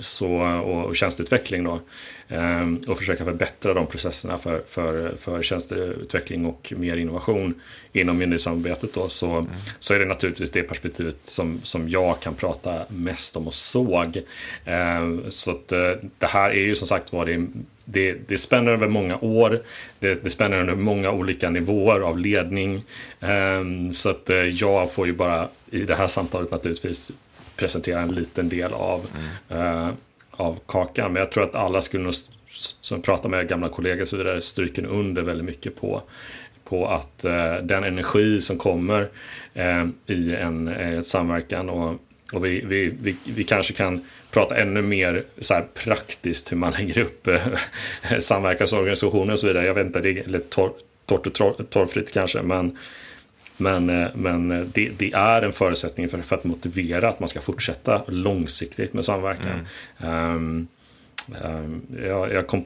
så, 0.00 0.30
och, 0.42 0.84
och 0.84 0.96
tjänsteutveckling. 0.96 1.64
Då, 1.64 1.80
eh, 2.28 2.70
och 2.88 2.98
försöka 2.98 3.24
förbättra 3.24 3.74
de 3.74 3.86
processerna 3.86 4.38
för, 4.38 4.62
för, 4.68 5.16
för 5.16 5.42
tjänsteutveckling 5.42 6.46
och 6.46 6.72
mer 6.76 6.96
innovation 6.96 7.54
inom 7.92 8.18
myndighetssamarbetet. 8.18 8.94
Då, 8.94 9.08
så, 9.08 9.30
mm. 9.30 9.46
så 9.78 9.94
är 9.94 9.98
det 9.98 10.04
naturligtvis 10.04 10.50
det 10.50 10.62
perspektivet 10.62 11.16
som, 11.24 11.60
som 11.62 11.88
jag 11.88 12.20
kan 12.20 12.34
prata 12.34 12.84
mest 12.88 13.36
om 13.36 13.46
och 13.46 13.54
såg. 13.54 14.16
Eh, 14.64 15.28
så 15.28 15.50
att, 15.50 15.72
eh, 15.72 15.90
det 16.18 16.26
här 16.26 16.50
är 16.50 16.62
ju 16.62 16.74
som 16.74 16.88
sagt 16.88 17.12
var 17.12 17.26
det 17.26 17.46
det, 17.92 18.28
det 18.28 18.38
spänner 18.38 18.72
över 18.72 18.88
många 18.88 19.18
år. 19.18 19.60
Det, 19.98 20.24
det 20.24 20.30
spänner 20.30 20.56
över 20.56 20.74
många 20.74 21.10
olika 21.10 21.50
nivåer 21.50 22.00
av 22.00 22.18
ledning. 22.18 22.84
Um, 23.20 23.92
så 23.92 24.10
att 24.10 24.30
uh, 24.30 24.36
jag 24.36 24.92
får 24.92 25.06
ju 25.06 25.12
bara 25.12 25.48
i 25.70 25.80
det 25.80 25.94
här 25.94 26.08
samtalet 26.08 26.50
naturligtvis 26.50 27.10
presentera 27.56 28.00
en 28.00 28.14
liten 28.14 28.48
del 28.48 28.72
av, 28.72 29.06
mm. 29.50 29.62
uh, 29.62 29.90
av 30.30 30.58
kakan. 30.66 31.12
Men 31.12 31.20
jag 31.20 31.30
tror 31.30 31.44
att 31.44 31.54
alla 31.54 31.82
skulle 31.82 32.04
nog, 32.04 32.14
som 32.80 33.02
pratar 33.02 33.28
med 33.28 33.48
gamla 33.48 33.68
kollegor 33.68 34.04
så 34.04 34.16
vidare, 34.16 34.42
stryker 34.42 34.84
under 34.84 35.22
väldigt 35.22 35.46
mycket 35.46 35.80
på 35.80 36.02
på 36.64 36.88
att 36.88 37.24
uh, 37.24 37.66
den 37.66 37.84
energi 37.84 38.40
som 38.40 38.58
kommer 38.58 39.08
i 40.06 40.34
en, 40.34 40.68
en 40.68 41.04
samverkan 41.04 41.70
och, 41.70 42.00
och 42.32 42.44
vi, 42.44 42.60
vi, 42.64 42.92
vi, 43.02 43.16
vi 43.24 43.44
kanske 43.44 43.72
kan 43.72 44.04
prata 44.30 44.56
ännu 44.56 44.82
mer 44.82 45.22
så 45.40 45.54
här 45.54 45.64
praktiskt 45.74 46.52
hur 46.52 46.56
man 46.56 46.72
lägger 46.72 47.02
upp 47.02 47.26
eh, 47.26 47.46
samverkansorganisationer 48.20 49.32
och 49.32 49.40
så 49.40 49.46
vidare. 49.46 49.66
Jag 49.66 49.74
vet 49.74 49.86
inte, 49.86 50.00
det 50.00 50.10
är 50.10 50.26
lite 50.26 50.48
torrt 50.48 51.26
och 51.26 51.70
torrfritt 51.70 52.12
kanske, 52.12 52.42
men 52.42 52.78
men, 53.56 53.90
eh, 53.90 54.08
men 54.14 54.50
eh, 54.50 54.60
det, 54.60 54.90
det, 54.98 55.12
är 55.12 55.42
en 55.42 55.52
förutsättning 55.52 56.08
för, 56.08 56.22
för, 56.22 56.36
att 56.36 56.44
motivera 56.44 57.08
att 57.08 57.20
man 57.20 57.28
ska 57.28 57.40
fortsätta 57.40 58.02
långsiktigt 58.06 58.92
med 58.92 59.04
samverkan. 59.04 59.66
Mm. 59.98 60.34
Um, 60.34 60.68
um, 61.44 61.82
jag, 62.06 62.32
jag 62.32 62.46
kom 62.46 62.64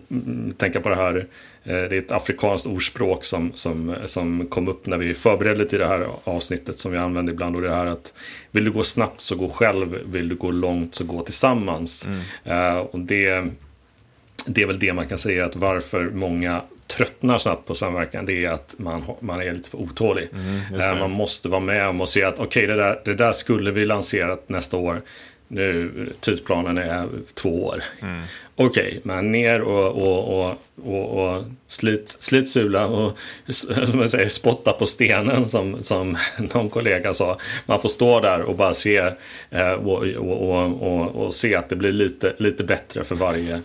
tänka 0.56 0.80
på 0.80 0.88
det 0.88 0.94
här 0.94 1.26
det 1.66 1.72
är 1.72 1.92
ett 1.92 2.10
afrikanskt 2.10 2.66
ordspråk 2.66 3.24
som, 3.24 3.52
som, 3.54 3.96
som 4.04 4.46
kom 4.46 4.68
upp 4.68 4.86
när 4.86 4.98
vi 4.98 5.14
förberedde 5.14 5.64
till 5.64 5.78
det 5.78 5.86
här 5.86 6.06
avsnittet 6.24 6.78
som 6.78 6.92
vi 6.92 6.98
använder 6.98 7.32
ibland. 7.32 7.56
Och 7.56 7.62
det 7.62 7.74
här 7.74 7.86
att 7.86 8.12
vill 8.50 8.64
du 8.64 8.70
gå 8.70 8.82
snabbt 8.82 9.20
så 9.20 9.36
gå 9.36 9.48
själv, 9.48 9.98
vill 10.04 10.28
du 10.28 10.34
gå 10.34 10.50
långt 10.50 10.94
så 10.94 11.04
gå 11.04 11.22
tillsammans. 11.22 12.06
Mm. 12.06 12.76
Uh, 12.76 12.78
och 12.78 12.98
det, 12.98 13.44
det 14.46 14.62
är 14.62 14.66
väl 14.66 14.78
det 14.78 14.92
man 14.92 15.08
kan 15.08 15.18
säga 15.18 15.44
att 15.44 15.56
varför 15.56 16.10
många 16.10 16.62
tröttnar 16.86 17.38
snabbt 17.38 17.66
på 17.66 17.74
samverkan 17.74 18.26
det 18.26 18.44
är 18.44 18.50
att 18.50 18.74
man, 18.78 19.04
man 19.20 19.40
är 19.40 19.52
lite 19.52 19.70
för 19.70 19.78
otålig. 19.78 20.28
Mm, 20.32 20.94
uh, 20.94 21.00
man 21.00 21.10
måste 21.10 21.48
vara 21.48 21.60
med 21.60 22.00
och 22.00 22.08
se 22.08 22.22
att 22.22 22.34
okej 22.34 22.46
okay, 22.46 22.66
det, 22.66 22.82
där, 22.82 23.00
det 23.04 23.14
där 23.14 23.32
skulle 23.32 23.70
vi 23.70 23.84
lanserat 23.84 24.48
nästa 24.48 24.76
år 24.76 25.00
nu 25.49 26.07
tidsplanen 26.20 26.78
är 26.78 27.09
två 27.34 27.64
år. 27.64 27.82
Mm. 28.03 28.22
Okej, 28.57 28.86
okay, 28.86 29.01
men 29.03 29.32
ner 29.32 29.61
och, 29.61 29.88
och, 29.88 30.40
och, 30.40 30.57
och, 30.84 31.34
och 31.34 31.44
slit, 31.68 32.16
slit 32.20 32.49
sula 32.49 32.86
och 32.86 33.18
som 33.49 34.09
säger, 34.09 34.28
spotta 34.28 34.72
på 34.72 34.86
stenen 34.86 35.49
som, 35.49 35.82
som 35.82 36.16
någon 36.38 36.70
kollega 36.70 37.14
sa. 37.14 37.38
Man 37.66 37.80
får 37.80 37.88
stå 37.88 38.20
där 38.20 38.40
och 38.42 38.57
bara 38.57 38.74
se 38.74 38.97
eh, 39.51 39.70
och, 39.70 40.03
och, 40.03 40.82
och, 40.82 41.24
och, 41.24 41.34
se 41.34 41.55
att 41.55 41.68
det 41.68 41.76
blir 41.76 41.92
lite, 41.92 42.34
lite 42.38 42.64
bättre 42.64 43.05
för 43.05 43.14
varje 43.14 43.61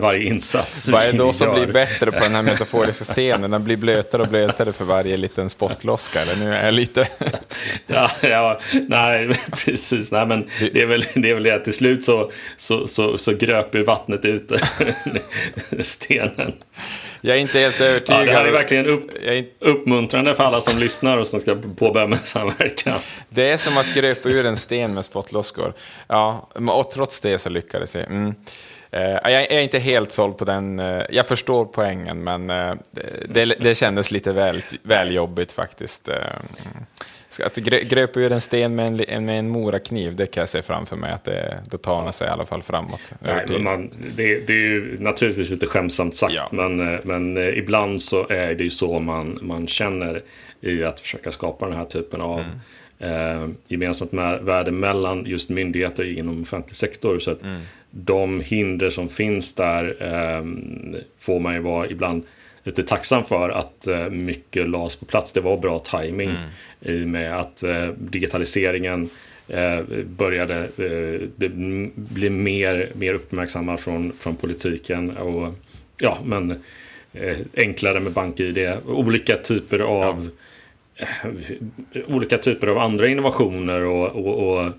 varje 0.00 0.22
insats. 0.22 0.88
Vad 0.88 1.02
är 1.02 1.12
det 1.12 1.18
då 1.18 1.32
som 1.32 1.54
blir 1.54 1.66
bättre 1.66 2.10
på 2.10 2.20
den 2.20 2.34
här 2.34 2.42
metaforiska 2.52 3.04
stenen? 3.04 3.50
Den 3.50 3.64
blir 3.64 3.76
blötare 3.76 4.22
och 4.22 4.28
blötare 4.28 4.72
för 4.72 4.84
varje 4.84 5.16
liten 5.16 5.50
spottloska. 5.50 6.22
Eller 6.22 6.36
nu 6.36 6.54
är 6.54 6.64
jag 6.64 6.74
lite... 6.74 7.08
ja, 7.86 8.10
ja, 8.20 8.60
nej, 8.88 9.30
precis. 9.64 10.12
Nej, 10.12 10.26
men 10.26 10.48
det 10.72 10.82
är 10.82 10.86
väl 10.86 11.04
det, 11.14 11.30
är 11.30 11.34
väl 11.34 11.42
det 11.42 11.50
att 11.50 11.64
till 11.64 11.72
slut 11.72 12.04
så, 12.04 12.30
så, 12.56 12.86
så, 12.86 13.18
så 13.18 13.32
gröper 13.32 13.80
vattnet 13.80 14.24
ut 14.24 14.52
stenen. 15.80 16.52
Jag 17.20 17.36
är 17.36 17.40
inte 17.40 17.58
helt 17.58 17.80
övertygad. 17.80 18.20
Ja, 18.20 18.26
det 18.26 18.32
här 18.32 18.44
är 18.44 18.52
verkligen 18.52 18.86
upp, 18.86 19.10
uppmuntrande 19.58 20.34
för 20.34 20.44
alla 20.44 20.60
som 20.60 20.78
lyssnar 20.78 21.18
och 21.18 21.26
som 21.26 21.40
ska 21.40 21.56
påbörja 21.76 22.06
med 22.06 22.18
samverkan. 22.18 22.98
Det 23.28 23.50
är 23.50 23.56
som 23.56 23.78
att 23.78 23.94
gröpa 23.94 24.28
ur 24.28 24.46
en 24.46 24.56
sten 24.56 24.94
med 24.94 25.04
spottloskor. 25.04 25.74
Ja, 26.06 26.48
och 26.68 26.90
trots 26.90 27.20
det 27.20 27.38
så 27.38 27.48
lyckades 27.48 27.94
jag. 27.94 28.04
Mm. 28.04 28.34
Uh, 28.96 29.30
jag 29.30 29.52
är 29.52 29.60
inte 29.60 29.78
helt 29.78 30.12
såld 30.12 30.38
på 30.38 30.44
den. 30.44 30.80
Uh, 30.80 31.02
jag 31.10 31.26
förstår 31.26 31.64
poängen, 31.64 32.24
men 32.24 32.50
uh, 32.50 32.74
det, 33.28 33.44
det 33.44 33.74
kändes 33.74 34.10
lite 34.10 34.32
väl, 34.32 34.62
väl 34.82 35.14
jobbigt 35.14 35.52
faktiskt. 35.52 36.08
Att 37.44 37.56
gröpa 37.56 38.20
ur 38.20 38.32
en 38.32 38.40
sten 38.40 38.74
med 38.74 38.86
en, 39.08 39.24
med 39.24 39.38
en 39.38 39.48
morakniv, 39.48 40.16
det 40.16 40.26
kan 40.26 40.40
jag 40.40 40.48
se 40.48 40.62
framför 40.62 40.96
mig 40.96 41.12
att 41.12 41.24
det, 41.24 41.62
då 41.70 41.78
tar 41.78 42.02
man 42.02 42.12
sig 42.12 42.26
i 42.26 42.30
alla 42.30 42.46
fall 42.46 42.62
framåt. 42.62 43.12
Nej, 43.20 43.44
men 43.48 43.62
man, 43.62 43.90
det, 44.16 44.46
det, 44.46 44.52
är 44.52 44.56
ju 44.56 44.96
naturligtvis 45.00 45.50
lite 45.50 45.66
skämtsamt 45.66 46.14
sagt, 46.14 46.32
ja. 46.32 46.48
men, 46.52 46.76
men 47.04 47.36
ibland 47.36 48.02
så 48.02 48.28
är 48.28 48.54
det 48.54 48.64
ju 48.64 48.70
så 48.70 48.98
man, 48.98 49.38
man 49.42 49.66
känner 49.66 50.22
i 50.60 50.84
att 50.84 51.00
försöka 51.00 51.32
skapa 51.32 51.66
den 51.66 51.76
här 51.76 51.84
typen 51.84 52.20
av 52.20 52.40
mm 52.40 52.60
eh, 53.00 53.48
gemensamt 53.68 54.12
med, 54.12 54.42
värde 54.42 54.70
mellan 54.70 55.26
just 55.26 55.48
myndigheter 55.48 56.18
inom 56.18 56.42
offentlig 56.42 56.76
sektor. 56.76 57.18
Så 57.18 57.30
att 57.30 57.42
mm. 57.42 57.60
De 57.90 58.40
hinder 58.40 58.90
som 58.90 59.08
finns 59.08 59.54
där 59.54 59.96
eh, 60.00 60.44
får 61.18 61.40
man 61.40 61.54
ju 61.54 61.60
vara 61.60 61.88
ibland 61.88 62.22
lite 62.62 62.82
tacksam 62.82 63.24
för 63.24 63.50
att 63.50 63.86
eh, 63.86 64.08
mycket 64.08 64.68
lades 64.68 64.96
på 64.96 65.04
plats. 65.04 65.32
Det 65.32 65.40
var 65.40 65.56
bra 65.56 65.78
timing 65.78 66.30
mm. 66.30 67.02
i 67.02 67.06
med 67.06 67.38
att 67.38 67.62
eh, 67.62 67.86
digitaliseringen 67.86 69.08
eh, 69.48 69.80
började 70.04 70.68
bli 71.94 72.30
mer, 72.30 72.90
mer 72.94 73.14
uppmärksammad 73.14 73.80
från, 73.80 74.12
från 74.18 74.36
politiken. 74.36 75.16
Och 75.16 75.54
ja, 75.98 76.18
men 76.24 76.62
enklare 77.54 78.00
med 78.00 78.12
BankID. 78.12 78.72
Olika 78.86 79.36
typer 79.36 79.78
av 79.78 80.30
ja 80.30 80.36
olika 82.06 82.38
typer 82.38 82.66
av 82.66 82.78
andra 82.78 83.08
innovationer 83.08 83.80
och, 83.80 84.08
och, 84.08 84.48
och 84.48 84.72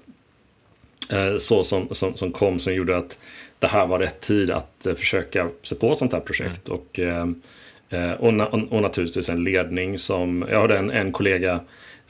så 1.40 1.64
som, 1.64 1.88
som, 1.92 2.16
som, 2.16 2.32
kom 2.32 2.60
som 2.60 2.74
gjorde 2.74 2.98
att 2.98 3.18
det 3.60 3.68
här 3.68 3.88
var 3.88 4.00
rätt 4.00 4.20
tid 4.20 4.52
att 4.52 4.86
eh, 4.86 4.96
försöka 4.96 5.50
se 5.64 5.76
på 5.76 5.96
sånt 5.96 6.14
här 6.14 6.20
projekt. 6.20 6.68
Mm. 6.68 6.80
Och, 6.80 7.00
eh, 7.00 8.14
och, 8.14 8.54
och, 8.54 8.74
och, 8.74 8.82
naturligtvis 8.82 9.30
en 9.30 9.44
ledning 9.44 10.00
som, 10.00 10.46
jag 10.52 10.62
hade 10.62 10.78
en, 10.78 10.92
en 10.92 11.12
kollega 11.12 11.60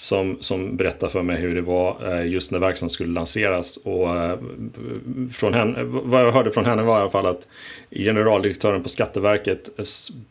som, 0.01 0.37
som 0.41 0.77
berättade 0.77 1.11
för 1.11 1.21
mig 1.21 1.37
hur 1.37 1.55
det 1.55 1.61
var 1.61 2.13
eh, 2.13 2.27
just 2.27 2.51
när 2.51 2.59
verksamheten 2.59 2.89
skulle 2.89 3.13
lanseras. 3.13 3.77
Och 3.77 4.15
eh, 4.15 4.37
från 5.33 5.53
henne, 5.53 5.83
vad 5.83 6.21
jag 6.21 6.31
hörde 6.31 6.51
från 6.51 6.65
henne 6.65 6.83
var 6.83 6.97
i 6.97 7.01
alla 7.01 7.09
fall 7.09 7.25
att 7.25 7.47
generaldirektören 7.91 8.83
på 8.83 8.89
Skatteverket 8.89 9.69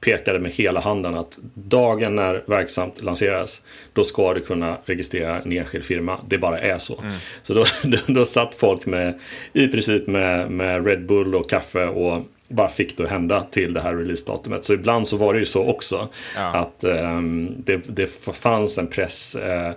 pekade 0.01 0.39
med 0.39 0.53
hela 0.53 0.81
handen 0.81 1.15
att 1.15 1.39
dagen 1.55 2.17
när 2.17 2.45
verksamt 2.47 3.03
lanseras 3.03 3.63
då 3.93 4.05
ska 4.05 4.35
du 4.35 4.41
kunna 4.41 4.77
registrera 4.85 5.41
en 5.41 5.53
enskild 5.53 5.85
firma. 5.85 6.21
Det 6.29 6.39
bara 6.39 6.59
är 6.59 6.79
så. 6.79 7.01
Mm. 7.01 7.15
Så 7.43 7.55
då, 7.55 7.65
då, 7.83 7.99
då 8.07 8.25
satt 8.25 8.55
folk 8.55 8.87
med 8.87 9.19
i 9.53 9.69
princip 9.69 10.07
med, 10.07 10.51
med 10.51 10.87
Red 10.87 11.07
Bull 11.07 11.35
och 11.35 11.51
kaffe 11.51 11.87
och 11.87 12.25
bara 12.51 12.69
fick 12.69 12.97
det 12.97 13.05
att 13.05 13.11
hända 13.11 13.43
till 13.51 13.75
det 13.75 13.81
här 13.81 13.95
releasedatumet. 13.95 14.65
Så 14.65 14.75
ibland 14.75 15.09
så 15.09 15.17
var 15.17 15.33
det 15.35 15.39
ju 15.39 15.47
så 15.47 15.67
också. 15.67 16.09
Ja. 16.37 16.43
Att 16.43 16.85
um, 16.85 17.55
det, 17.65 17.81
det 17.87 18.07
fanns 18.35 18.79
en 18.79 18.87
press 18.87 19.37
uh, 19.37 19.73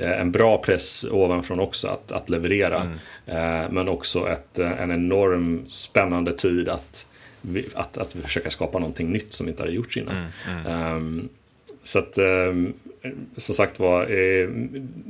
en 0.00 0.30
bra 0.32 0.58
press 0.58 1.04
ovanifrån 1.10 1.60
också 1.60 1.88
att, 1.88 2.12
att 2.12 2.30
leverera. 2.30 2.82
Mm. 3.26 3.74
men 3.74 3.88
också 3.88 4.28
ett, 4.28 4.58
en 4.58 4.90
enorm 4.90 5.64
spännande 5.68 6.32
tid 6.32 6.68
att, 6.68 7.06
att, 7.74 7.98
att 7.98 8.12
försöka 8.12 8.50
skapa 8.50 8.78
någonting 8.78 9.12
nytt 9.12 9.32
som 9.32 9.48
inte 9.48 9.62
hade 9.62 9.72
gjorts 9.72 9.96
innan. 9.96 10.26
Um, 10.66 11.28
så 11.84 11.98
att 11.98 12.18
um, 12.18 12.74
som 13.36 13.54
sagt 13.54 13.80
var, 13.80 14.10
eh, 14.10 14.48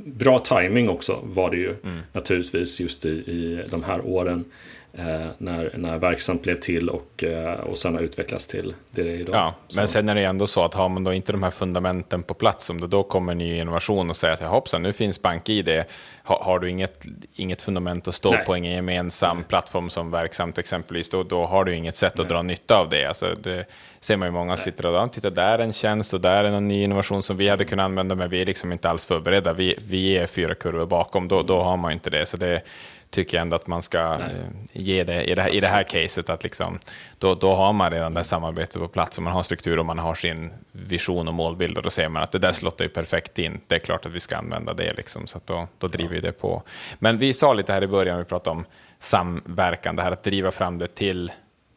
bra 0.05 0.39
timing 0.39 0.89
också 0.89 1.19
var 1.23 1.51
det 1.51 1.57
ju 1.57 1.75
mm. 1.83 1.99
naturligtvis 2.13 2.79
just 2.79 3.05
i, 3.05 3.09
i 3.09 3.63
de 3.69 3.83
här 3.83 4.05
åren. 4.05 4.45
Eh, 4.93 5.27
när, 5.37 5.71
när 5.77 5.97
verksamt 5.97 6.43
blev 6.43 6.55
till 6.55 6.89
och, 6.89 7.23
eh, 7.23 7.59
och 7.59 7.77
sen 7.77 7.95
har 7.95 8.01
utvecklats 8.01 8.47
till 8.47 8.73
det 8.91 9.03
det 9.03 9.09
är 9.09 9.19
idag. 9.19 9.35
Ja, 9.35 9.55
men 9.75 9.87
sen 9.87 10.09
är 10.09 10.15
det 10.15 10.23
ändå 10.23 10.47
så 10.47 10.63
att 10.63 10.73
har 10.73 10.89
man 10.89 11.03
då 11.03 11.13
inte 11.13 11.31
de 11.31 11.43
här 11.43 11.51
fundamenten 11.51 12.23
på 12.23 12.33
plats, 12.33 12.69
om 12.69 12.81
det 12.81 12.87
då 12.87 13.03
kommer 13.03 13.35
ny 13.35 13.59
innovation 13.59 14.09
och 14.09 14.15
säger 14.15 14.33
att 14.33 14.39
hoppsan, 14.39 14.83
nu 14.83 14.93
finns 14.93 15.21
BankID, 15.21 15.83
har, 16.23 16.39
har 16.39 16.59
du 16.59 16.69
inget, 16.69 17.03
inget 17.35 17.61
fundament 17.61 18.07
att 18.07 18.15
stå 18.15 18.31
Nej. 18.31 18.45
på 18.45 18.55
en 18.55 18.63
gemensam 18.63 19.37
Nej. 19.37 19.45
plattform 19.47 19.89
som 19.89 20.11
verksamt 20.11 20.57
exempelvis, 20.57 21.09
då, 21.09 21.23
då 21.23 21.45
har 21.45 21.65
du 21.65 21.75
inget 21.75 21.95
sätt 21.95 22.13
Nej. 22.17 22.23
att 22.23 22.29
dra 22.29 22.41
nytta 22.41 22.77
av 22.77 22.89
det. 22.89 23.05
Alltså, 23.05 23.33
det 23.43 23.65
ser 23.99 24.17
man 24.17 24.27
ju 24.27 24.31
många 24.31 24.45
Nej. 24.45 24.57
sitter 24.57 24.85
och 24.85 25.11
tittar 25.11 25.29
där 25.29 25.59
är 25.59 25.63
en 25.63 25.73
tjänst 25.73 26.13
och 26.13 26.21
där 26.21 26.43
är 26.43 26.51
en 26.51 26.67
ny 26.67 26.83
innovation 26.83 27.23
som 27.23 27.37
vi 27.37 27.49
hade 27.49 27.65
kunnat 27.65 27.83
använda, 27.83 28.15
men 28.15 28.29
vi 28.29 28.41
är 28.41 28.45
liksom 28.45 28.71
inte 28.71 28.89
alls 28.89 29.05
förberedda. 29.05 29.53
Vi, 29.53 29.75
vi 29.87 30.17
är 30.17 30.27
fyra 30.27 30.55
kurvor 30.55 30.85
bakom, 30.85 31.27
då, 31.27 31.43
då 31.43 31.61
har 31.61 31.77
man 31.77 31.91
inte 31.91 32.09
det. 32.09 32.25
Så 32.25 32.37
det 32.37 32.61
tycker 33.09 33.37
jag 33.37 33.41
ändå 33.41 33.55
att 33.55 33.67
man 33.67 33.81
ska 33.81 34.17
Nej. 34.17 34.29
Eh, 34.29 34.81
ge 34.81 35.03
det 35.03 35.23
i 35.23 35.35
det 35.35 35.41
här, 35.41 35.49
i 35.49 35.59
det 35.59 35.67
här 35.67 35.83
caset. 35.83 36.29
Att 36.29 36.43
liksom, 36.43 36.79
då, 37.17 37.35
då 37.35 37.55
har 37.55 37.73
man 37.73 37.91
redan 37.91 38.13
det 38.13 38.23
samarbetet 38.23 38.81
på 38.81 38.87
plats 38.87 39.17
och 39.17 39.23
man 39.23 39.33
har 39.33 39.43
struktur 39.43 39.79
och 39.79 39.85
man 39.85 39.99
har 39.99 40.15
sin 40.15 40.51
vision 40.71 41.27
och 41.27 41.33
målbild 41.33 41.77
och 41.77 41.83
då 41.83 41.89
ser 41.89 42.09
man 42.09 42.23
att 42.23 42.31
det 42.31 42.39
där 42.39 42.51
slottar 42.51 42.85
ju 42.85 42.89
perfekt 42.89 43.39
in. 43.39 43.61
Det 43.67 43.75
är 43.75 43.79
klart 43.79 44.05
att 44.05 44.11
vi 44.11 44.19
ska 44.19 44.37
använda 44.37 44.73
det, 44.73 44.93
liksom, 44.93 45.27
så 45.27 45.39
då, 45.45 45.67
då 45.77 45.87
driver 45.87 46.15
vi 46.15 46.21
det 46.21 46.31
på. 46.31 46.63
Men 46.99 47.17
vi 47.17 47.33
sa 47.33 47.53
lite 47.53 47.73
här 47.73 47.83
i 47.83 47.87
början, 47.87 48.17
vi 48.17 48.25
pratade 48.25 48.57
om 48.57 48.65
samverkan, 48.99 49.95
det 49.95 50.01
här 50.01 50.11
att 50.11 50.23
driva 50.23 50.51
fram 50.51 50.77
det 50.77 50.87
till 50.87 51.31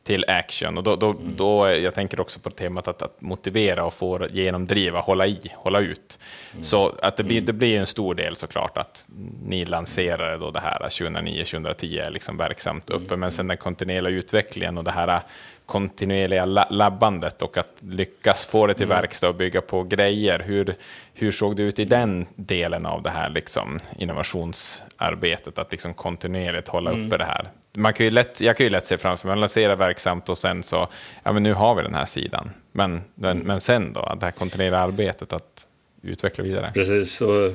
till 0.04 0.24
action. 0.28 0.78
Och 0.78 0.84
då, 0.84 0.96
då, 0.96 1.10
mm. 1.10 1.36
då, 1.36 1.68
jag 1.68 1.94
tänker 1.94 2.20
också 2.20 2.40
på 2.40 2.50
temat 2.50 2.88
att, 2.88 3.02
att 3.02 3.20
motivera 3.20 3.84
och 3.84 3.94
få 3.94 4.26
genomdriva, 4.30 5.00
hålla 5.00 5.26
i, 5.26 5.40
hålla 5.54 5.80
ut. 5.80 6.18
Mm. 6.52 6.64
Så 6.64 6.92
att 7.02 7.16
det 7.16 7.24
blir, 7.24 7.36
mm. 7.36 7.46
det 7.46 7.52
blir 7.52 7.78
en 7.78 7.86
stor 7.86 8.14
del 8.14 8.36
såklart 8.36 8.78
att 8.78 9.08
ni 9.42 9.64
lanserade 9.64 10.38
då 10.38 10.50
det 10.50 10.60
här 10.60 10.78
2009-2010 10.80 12.06
är 12.06 12.10
liksom 12.10 12.36
verksamt 12.36 12.90
uppe, 12.90 13.06
mm. 13.06 13.20
men 13.20 13.32
sen 13.32 13.48
den 13.48 13.56
kontinuerliga 13.56 14.12
utvecklingen 14.12 14.78
och 14.78 14.84
det 14.84 14.90
här 14.90 15.20
kontinuerliga 15.66 16.44
labbandet 16.70 17.42
och 17.42 17.56
att 17.56 17.76
lyckas 17.80 18.46
få 18.46 18.66
det 18.66 18.74
till 18.74 18.84
mm. 18.86 18.96
verkstad 18.96 19.28
och 19.28 19.34
bygga 19.34 19.60
på 19.60 19.82
grejer. 19.82 20.38
Hur, 20.38 20.74
hur 21.14 21.30
såg 21.30 21.56
det 21.56 21.62
ut 21.62 21.78
i 21.78 21.84
den 21.84 22.26
delen 22.34 22.86
av 22.86 23.02
det 23.02 23.10
här 23.10 23.30
liksom, 23.30 23.80
innovationsarbetet, 23.98 25.58
att 25.58 25.72
liksom 25.72 25.94
kontinuerligt 25.94 26.68
hålla 26.68 26.90
mm. 26.90 27.06
uppe 27.06 27.18
det 27.18 27.24
här? 27.24 27.50
Man 27.76 27.92
kan 27.92 28.06
ju 28.06 28.10
lätt, 28.10 28.40
jag 28.40 28.56
kan 28.56 28.66
ju 28.66 28.70
lätt 28.70 28.86
se 28.86 28.98
framför 28.98 29.26
mig, 29.26 29.32
man 29.32 29.40
lanserar 29.40 29.76
verksamt 29.76 30.28
och 30.28 30.38
sen 30.38 30.62
så, 30.62 30.88
ja 31.22 31.32
men 31.32 31.42
nu 31.42 31.52
har 31.52 31.74
vi 31.74 31.82
den 31.82 31.94
här 31.94 32.04
sidan. 32.04 32.50
Men, 32.72 33.00
men, 33.14 33.38
men 33.38 33.60
sen 33.60 33.92
då, 33.92 34.16
det 34.20 34.26
här 34.26 34.32
kontinuerliga 34.32 34.80
arbetet 34.80 35.32
att 35.32 35.66
utveckla 36.02 36.44
vidare. 36.44 36.70
Precis, 36.74 37.20
och 37.20 37.52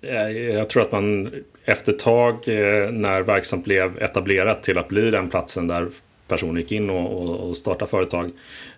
eh, 0.00 0.30
jag 0.30 0.68
tror 0.68 0.82
att 0.82 0.92
man 0.92 1.32
efter 1.64 1.92
ett 1.92 1.98
tag 1.98 2.48
eh, 2.48 2.90
när 2.90 3.22
verksamt 3.22 3.64
blev 3.64 4.02
etablerat 4.02 4.62
till 4.62 4.78
att 4.78 4.88
bli 4.88 5.10
den 5.10 5.30
platsen 5.30 5.66
där 5.66 5.88
personer 6.28 6.60
gick 6.60 6.72
in 6.72 6.90
och, 6.90 7.22
och, 7.22 7.48
och 7.48 7.56
startade 7.56 7.90
företag. 7.90 8.30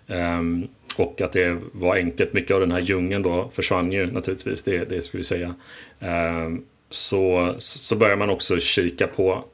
Ehm, 0.07 0.67
och 0.95 1.21
att 1.21 1.31
det 1.31 1.57
var 1.71 1.95
enkelt. 1.95 2.33
Mycket 2.33 2.51
av 2.51 2.59
den 2.59 2.71
här 2.71 2.79
djungeln 2.79 3.23
då 3.23 3.51
försvann 3.53 3.91
ju 3.91 4.11
naturligtvis, 4.11 4.63
det, 4.63 4.85
det 4.85 5.01
skulle 5.01 5.19
vi 5.19 5.25
säga. 5.25 5.55
Ehm, 5.99 6.65
så, 6.89 7.55
så 7.57 7.95
börjar 7.95 8.17
man 8.17 8.29
också 8.29 8.59
kika 8.59 9.07
på 9.07 9.45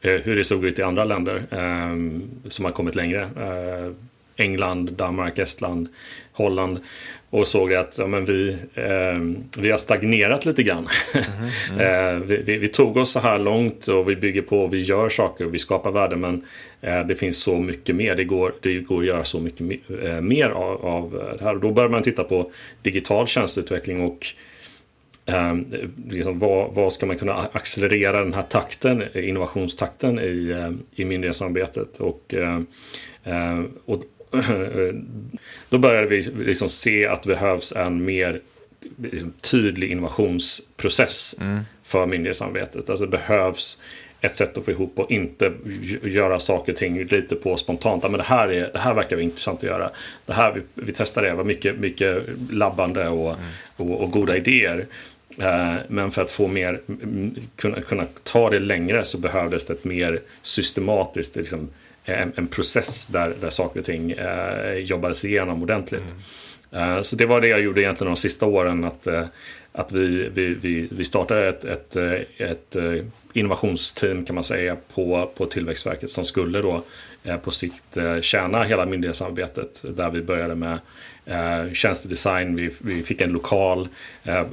hur 0.00 0.36
det 0.36 0.44
såg 0.44 0.64
ut 0.64 0.78
i 0.78 0.82
andra 0.82 1.04
länder 1.04 1.42
um, 1.50 2.30
som 2.48 2.64
har 2.64 2.72
kommit 2.72 2.94
längre. 2.94 3.22
Uh, 3.22 3.92
England, 4.38 4.92
Danmark, 4.92 5.38
Estland, 5.38 5.88
Holland 6.32 6.80
och 7.30 7.46
såg 7.46 7.74
att 7.74 7.98
ja, 7.98 8.06
men 8.06 8.24
vi, 8.24 8.56
eh, 8.74 9.62
vi 9.62 9.70
har 9.70 9.78
stagnerat 9.78 10.46
lite 10.46 10.62
grann. 10.62 10.88
Mm, 11.68 11.80
mm. 11.80 12.16
eh, 12.16 12.26
vi, 12.26 12.36
vi, 12.36 12.56
vi, 12.56 12.68
tog 12.68 12.96
oss 12.96 13.10
så 13.10 13.20
här 13.20 13.38
långt 13.38 13.88
och 13.88 14.08
vi 14.08 14.16
bygger 14.16 14.42
på, 14.42 14.66
vi 14.66 14.80
gör 14.80 15.08
saker 15.08 15.46
och 15.46 15.54
vi 15.54 15.58
skapar 15.58 15.90
värden 15.90 16.20
men 16.20 16.44
eh, 16.80 17.06
det 17.06 17.14
finns 17.14 17.38
så 17.38 17.58
mycket 17.58 17.96
mer. 17.96 18.14
Det 18.14 18.24
går, 18.24 18.54
det 18.62 18.78
går 18.78 19.00
att 19.00 19.06
göra 19.06 19.24
så 19.24 19.40
mycket 19.40 19.60
eh, 20.02 20.20
mer 20.20 20.48
av, 20.48 20.86
av 20.86 21.34
det 21.38 21.44
här. 21.44 21.54
Och 21.54 21.60
då 21.60 21.70
börjar 21.70 21.88
man 21.88 22.02
titta 22.02 22.24
på 22.24 22.50
digital 22.82 23.26
tjänsteutveckling 23.26 24.00
och 24.00 24.26
eh, 24.26 24.47
liksom 26.08 26.38
vad, 26.38 26.74
vad 26.74 26.92
ska 26.92 27.06
man 27.06 27.18
kunna 27.18 27.48
accelerera 27.52 28.24
den 28.24 28.34
här 28.34 28.42
takten, 28.42 29.04
innovationstakten 29.14 30.18
i, 30.18 30.50
eh, 30.50 31.02
i 31.02 31.04
myndighetssamarbetet. 31.04 31.96
Och, 31.96 32.34
och 33.84 34.02
då 35.68 35.78
började 35.78 36.06
vi 36.06 36.22
liksom 36.22 36.68
se 36.68 37.06
att 37.06 37.22
det 37.22 37.28
behövs 37.28 37.72
en 37.72 38.04
mer 38.04 38.40
liksom, 38.96 39.32
tydlig 39.40 39.90
innovationsprocess 39.90 41.34
mm. 41.40 41.60
för 41.82 42.06
myndighetssamarbetet. 42.06 42.90
Alltså 42.90 43.04
det 43.06 43.10
behövs 43.10 43.78
ett 44.20 44.36
sätt 44.36 44.58
att 44.58 44.64
få 44.64 44.70
ihop 44.70 44.98
och 44.98 45.10
inte 45.10 45.52
göra 46.02 46.40
saker 46.40 46.72
och 46.72 46.78
ting 46.78 47.04
lite 47.04 47.34
på 47.34 47.56
spontant. 47.56 48.02
Men 48.02 48.12
det 48.12 48.22
här, 48.22 48.48
är, 48.48 48.70
det 48.72 48.78
här 48.78 48.94
verkar 48.94 49.20
intressant 49.20 49.58
att 49.58 49.62
göra. 49.62 49.90
Det 50.26 50.32
här, 50.32 50.52
vi, 50.52 50.60
vi 50.74 50.92
testar 50.92 51.22
det, 51.22 51.34
var 51.34 51.44
mycket, 51.44 51.78
mycket 51.78 52.24
labbande 52.50 53.08
och, 53.08 53.30
mm. 53.30 53.44
och, 53.76 54.00
och, 54.00 54.10
goda 54.10 54.36
idéer. 54.36 54.86
Eh, 55.40 55.74
men 55.88 56.10
för 56.10 56.22
att 56.22 56.30
få 56.30 56.46
mer, 56.46 56.80
kunna, 57.56 57.80
kunna 57.80 58.06
ta 58.22 58.50
det 58.50 58.58
längre 58.58 59.04
så 59.04 59.18
behövdes 59.18 59.66
det 59.66 59.72
ett 59.72 59.84
mer 59.84 60.20
systematiskt 60.42 61.36
liksom, 61.36 61.68
en, 62.04 62.32
en 62.36 62.46
process 62.46 63.06
där, 63.06 63.34
där 63.40 63.50
saker 63.50 63.80
och 63.80 63.86
ting 63.86 64.12
eh, 64.12 64.72
jobbades 64.72 65.24
igenom 65.24 65.62
ordentligt. 65.62 66.02
Mm. 66.70 66.96
Eh, 66.96 67.02
så 67.02 67.16
det 67.16 67.26
var 67.26 67.40
det 67.40 67.48
jag 67.48 67.60
gjorde 67.60 67.80
egentligen 67.80 68.14
de 68.14 68.16
sista 68.16 68.46
åren. 68.46 68.84
Att, 68.84 69.06
eh, 69.06 69.24
att 69.72 69.92
vi, 69.92 70.28
vi, 70.34 70.54
vi, 70.54 70.88
vi 70.90 71.04
startade 71.04 71.48
ett, 71.48 71.64
ett, 71.64 71.96
eh, 71.96 72.12
ett 72.38 72.76
eh, 72.76 73.04
innovationsteam 73.32 74.24
kan 74.24 74.34
man 74.34 74.44
säga 74.44 74.76
på, 74.94 75.30
på 75.36 75.46
Tillväxtverket 75.46 76.10
som 76.10 76.24
skulle 76.24 76.62
då 76.62 76.82
på 77.42 77.50
sikt 77.50 77.98
tjäna 78.20 78.62
hela 78.62 78.86
myndighetssamarbetet. 78.86 79.84
Där 79.96 80.10
vi 80.10 80.22
började 80.22 80.54
med 80.54 80.78
eh, 81.28 81.72
tjänstedesign, 81.72 82.56
vi, 82.56 82.70
vi 82.78 83.02
fick 83.02 83.20
en 83.20 83.32
lokal, 83.32 83.88
eh, 84.24 84.44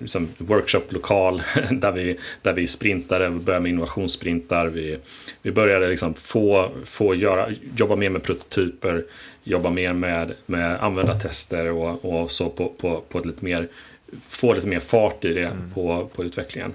liksom 0.00 0.28
workshoplokal 0.38 1.42
där 1.70 1.92
vi, 1.92 2.18
där 2.42 2.52
vi 2.52 2.66
sprintade, 2.66 3.28
vi 3.28 3.38
började 3.38 3.62
med 3.62 3.70
innovationssprintar. 3.70 4.66
Vi, 4.66 4.98
vi 5.42 5.52
började 5.52 5.88
liksom 5.88 6.14
få, 6.14 6.70
få 6.84 7.14
göra, 7.14 7.48
jobba 7.76 7.96
mer 7.96 8.10
med 8.10 8.22
prototyper, 8.22 9.04
jobba 9.44 9.70
mer 9.70 9.92
med, 9.92 10.32
med 10.46 10.84
användartester 10.84 11.70
och, 11.70 12.04
och 12.04 12.30
så 12.30 12.48
på, 12.48 12.68
på, 12.68 13.02
på 13.08 13.18
ett 13.18 13.26
lite 13.26 13.44
mer, 13.44 13.68
få 14.28 14.54
lite 14.54 14.68
mer 14.68 14.80
fart 14.80 15.24
i 15.24 15.32
det 15.32 15.46
mm. 15.46 15.70
på, 15.74 16.08
på 16.14 16.24
utvecklingen. 16.24 16.74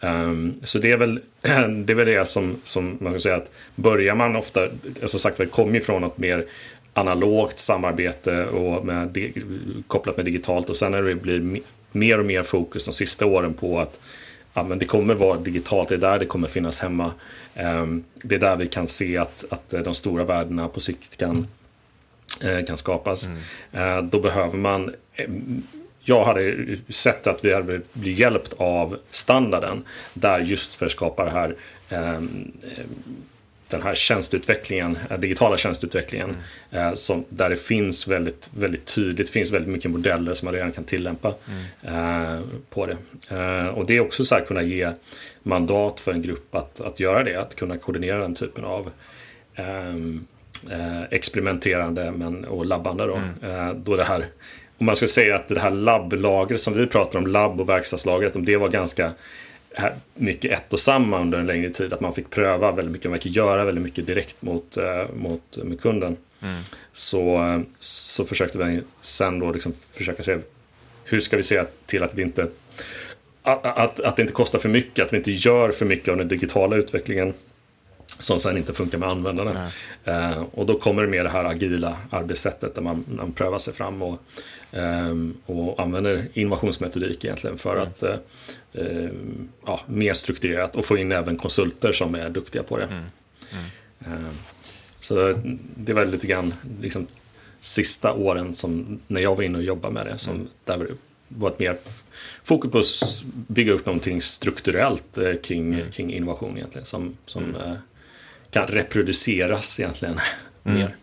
Um, 0.00 0.60
så 0.62 0.78
det 0.78 0.90
är 0.90 0.96
väl 0.96 1.20
det, 1.40 1.92
är 1.92 1.94
väl 1.94 2.06
det 2.06 2.28
som, 2.28 2.60
som 2.64 2.98
man 3.00 3.12
ska 3.12 3.20
säga 3.20 3.36
att 3.36 3.50
börjar 3.74 4.14
man 4.14 4.36
ofta, 4.36 4.68
som 5.06 5.20
sagt 5.20 5.36
det 5.36 5.46
kommer 5.46 5.78
ifrån 5.78 6.02
något 6.02 6.18
mer 6.18 6.46
analogt 6.92 7.58
samarbete 7.58 8.46
och 8.46 8.84
med, 8.84 9.32
kopplat 9.86 10.16
med 10.16 10.26
digitalt 10.26 10.70
och 10.70 10.76
sen 10.76 10.92
när 10.92 11.02
det 11.02 11.14
blir 11.14 11.60
mer 11.92 12.18
och 12.18 12.24
mer 12.24 12.42
fokus 12.42 12.84
de 12.84 12.92
sista 12.92 13.26
åren 13.26 13.54
på 13.54 13.78
att 13.78 14.00
ja, 14.54 14.62
men 14.62 14.78
det 14.78 14.84
kommer 14.84 15.14
vara 15.14 15.38
digitalt, 15.38 15.88
det 15.88 15.94
är 15.94 15.98
där 15.98 16.18
det 16.18 16.26
kommer 16.26 16.48
finnas 16.48 16.78
hemma. 16.78 17.12
Um, 17.56 18.04
det 18.22 18.34
är 18.34 18.38
där 18.38 18.56
vi 18.56 18.66
kan 18.66 18.88
se 18.88 19.16
att, 19.16 19.44
att 19.50 19.84
de 19.84 19.94
stora 19.94 20.24
värdena 20.24 20.68
på 20.68 20.80
sikt 20.80 21.16
kan, 21.16 21.46
uh, 22.44 22.64
kan 22.64 22.76
skapas. 22.76 23.26
Mm. 23.26 23.98
Uh, 23.98 24.10
då 24.10 24.20
behöver 24.20 24.58
man 24.58 24.94
jag 26.08 26.24
hade 26.24 26.56
sett 26.88 27.26
att 27.26 27.44
vi 27.44 27.54
hade 27.54 27.80
blivit 27.92 28.18
hjälpt 28.18 28.54
av 28.56 28.98
standarden 29.10 29.84
där 30.14 30.38
just 30.38 30.74
för 30.74 30.86
att 30.86 30.92
skapa 30.92 31.24
det 31.24 31.30
här 31.30 31.54
um, 31.90 32.52
den 33.68 33.82
här 33.82 33.94
tjänsteutvecklingen, 33.94 34.98
eh, 35.10 35.18
digitala 35.18 35.56
tjänsteutvecklingen, 35.56 36.36
mm. 36.70 36.96
som, 36.96 37.24
där 37.28 37.50
det 37.50 37.56
finns 37.56 38.08
väldigt, 38.08 38.50
väldigt 38.56 38.84
tydligt, 38.94 39.30
finns 39.30 39.50
väldigt 39.50 39.72
mycket 39.72 39.90
modeller 39.90 40.34
som 40.34 40.46
man 40.46 40.54
redan 40.54 40.72
kan 40.72 40.84
tillämpa 40.84 41.34
mm. 41.48 42.34
eh, 42.34 42.40
på 42.70 42.86
det. 42.86 42.96
Eh, 43.36 43.66
och 43.66 43.86
det 43.86 43.96
är 43.96 44.00
också 44.00 44.24
så 44.24 44.34
här 44.34 44.44
kunna 44.44 44.62
ge 44.62 44.90
mandat 45.42 46.00
för 46.00 46.12
en 46.12 46.22
grupp 46.22 46.54
att, 46.54 46.80
att 46.80 47.00
göra 47.00 47.24
det, 47.24 47.36
att 47.36 47.54
kunna 47.54 47.78
koordinera 47.78 48.18
den 48.18 48.34
typen 48.34 48.64
av 48.64 48.90
ehm, 49.54 50.26
eh, 50.70 51.02
experimenterande 51.10 52.10
men, 52.10 52.44
och 52.44 52.66
labbande. 52.66 53.06
Då. 53.06 53.20
Mm. 53.42 53.82
då 53.84 53.96
det 53.96 54.04
här, 54.04 54.26
om 54.78 54.86
man 54.86 54.96
ska 54.96 55.08
säga 55.08 55.36
att 55.36 55.48
det 55.48 55.60
här 55.60 55.70
labblagret 55.70 56.60
som 56.60 56.74
vi 56.74 56.86
pratar 56.86 57.18
om, 57.18 57.26
labb 57.26 57.60
och 57.60 57.68
verkstadslagret, 57.68 58.36
om 58.36 58.44
det 58.44 58.56
var 58.56 58.68
ganska 58.68 59.12
mycket 60.14 60.50
ett 60.50 60.72
och 60.72 60.80
samma 60.80 61.20
under 61.20 61.40
en 61.40 61.46
längre 61.46 61.70
tid. 61.70 61.92
Att 61.92 62.00
man 62.00 62.14
fick 62.14 62.30
pröva 62.30 62.72
väldigt 62.72 62.92
mycket, 62.92 63.10
man 63.10 63.20
fick 63.20 63.36
göra 63.36 63.64
väldigt 63.64 63.84
mycket 63.84 64.06
direkt 64.06 64.42
mot, 64.42 64.76
eh, 64.76 65.04
mot 65.14 65.56
med 65.56 65.80
kunden. 65.80 66.16
Mm. 66.42 66.62
Så, 66.92 67.62
så 67.78 68.24
försökte 68.24 68.58
vi 68.58 68.80
sen 69.02 69.38
då 69.38 69.52
liksom 69.52 69.74
försöka 69.92 70.22
se 70.22 70.38
hur 71.04 71.20
ska 71.20 71.36
vi 71.36 71.42
se 71.42 71.64
till 71.86 72.02
att 72.02 72.14
vi 72.14 72.22
inte 72.22 72.48
att, 73.42 73.78
att, 73.78 74.00
att 74.00 74.16
det 74.16 74.22
inte 74.22 74.34
kostar 74.34 74.58
för 74.58 74.68
mycket, 74.68 75.04
att 75.04 75.12
vi 75.12 75.16
inte 75.16 75.32
gör 75.32 75.70
för 75.70 75.86
mycket 75.86 76.08
av 76.08 76.16
den 76.16 76.28
digitala 76.28 76.76
utvecklingen 76.76 77.34
som 78.06 78.40
sen 78.40 78.56
inte 78.56 78.72
funkar 78.72 78.98
med 78.98 79.08
användarna. 79.08 79.70
Eh, 80.04 80.42
och 80.50 80.66
då 80.66 80.78
kommer 80.78 81.02
det 81.02 81.08
med 81.08 81.24
det 81.24 81.28
här 81.28 81.44
agila 81.44 81.96
arbetssättet 82.10 82.74
där 82.74 82.82
man, 82.82 83.04
man 83.08 83.32
prövar 83.32 83.58
sig 83.58 83.74
fram 83.74 84.02
och, 84.02 84.18
eh, 84.72 85.16
och 85.46 85.80
använder 85.80 86.28
innovationsmetodik 86.32 87.24
egentligen 87.24 87.58
för 87.58 87.72
mm. 87.72 87.82
att 87.82 88.02
eh, 88.02 88.14
eh, 88.72 89.10
ja, 89.66 89.80
mer 89.86 90.14
strukturerat 90.14 90.76
och 90.76 90.84
få 90.84 90.96
in 90.96 91.12
även 91.12 91.36
konsulter 91.36 91.92
som 91.92 92.14
är 92.14 92.30
duktiga 92.30 92.62
på 92.62 92.78
det. 92.78 92.84
Mm. 92.84 93.04
Mm. 93.50 94.24
Eh, 94.24 94.32
så 95.00 95.34
det 95.76 95.92
var 95.92 96.04
lite 96.04 96.26
grann 96.26 96.54
liksom, 96.80 97.06
sista 97.60 98.12
åren 98.12 98.54
som 98.54 99.00
när 99.06 99.20
jag 99.20 99.36
var 99.36 99.42
inne 99.42 99.58
och 99.58 99.64
jobbade 99.64 99.94
med 99.94 100.06
det 100.06 100.18
som 100.18 100.34
mm. 100.34 100.48
där 100.64 100.86
var 101.28 101.48
ett 101.48 101.58
mer 101.58 101.78
fokus 102.44 102.70
på 102.70 102.78
att 102.78 103.22
bygga 103.32 103.72
upp 103.72 103.86
någonting 103.86 104.22
strukturellt 104.22 105.18
eh, 105.18 105.34
kring, 105.34 105.74
mm. 105.74 105.92
kring 105.92 106.12
innovation 106.12 106.56
egentligen 106.56 106.86
som, 106.86 107.16
som 107.26 107.54
mm 107.54 107.76
kan 108.50 108.66
reproduceras 108.66 109.80
egentligen 109.80 110.20
mm. 110.64 110.78
mer. 110.78 110.94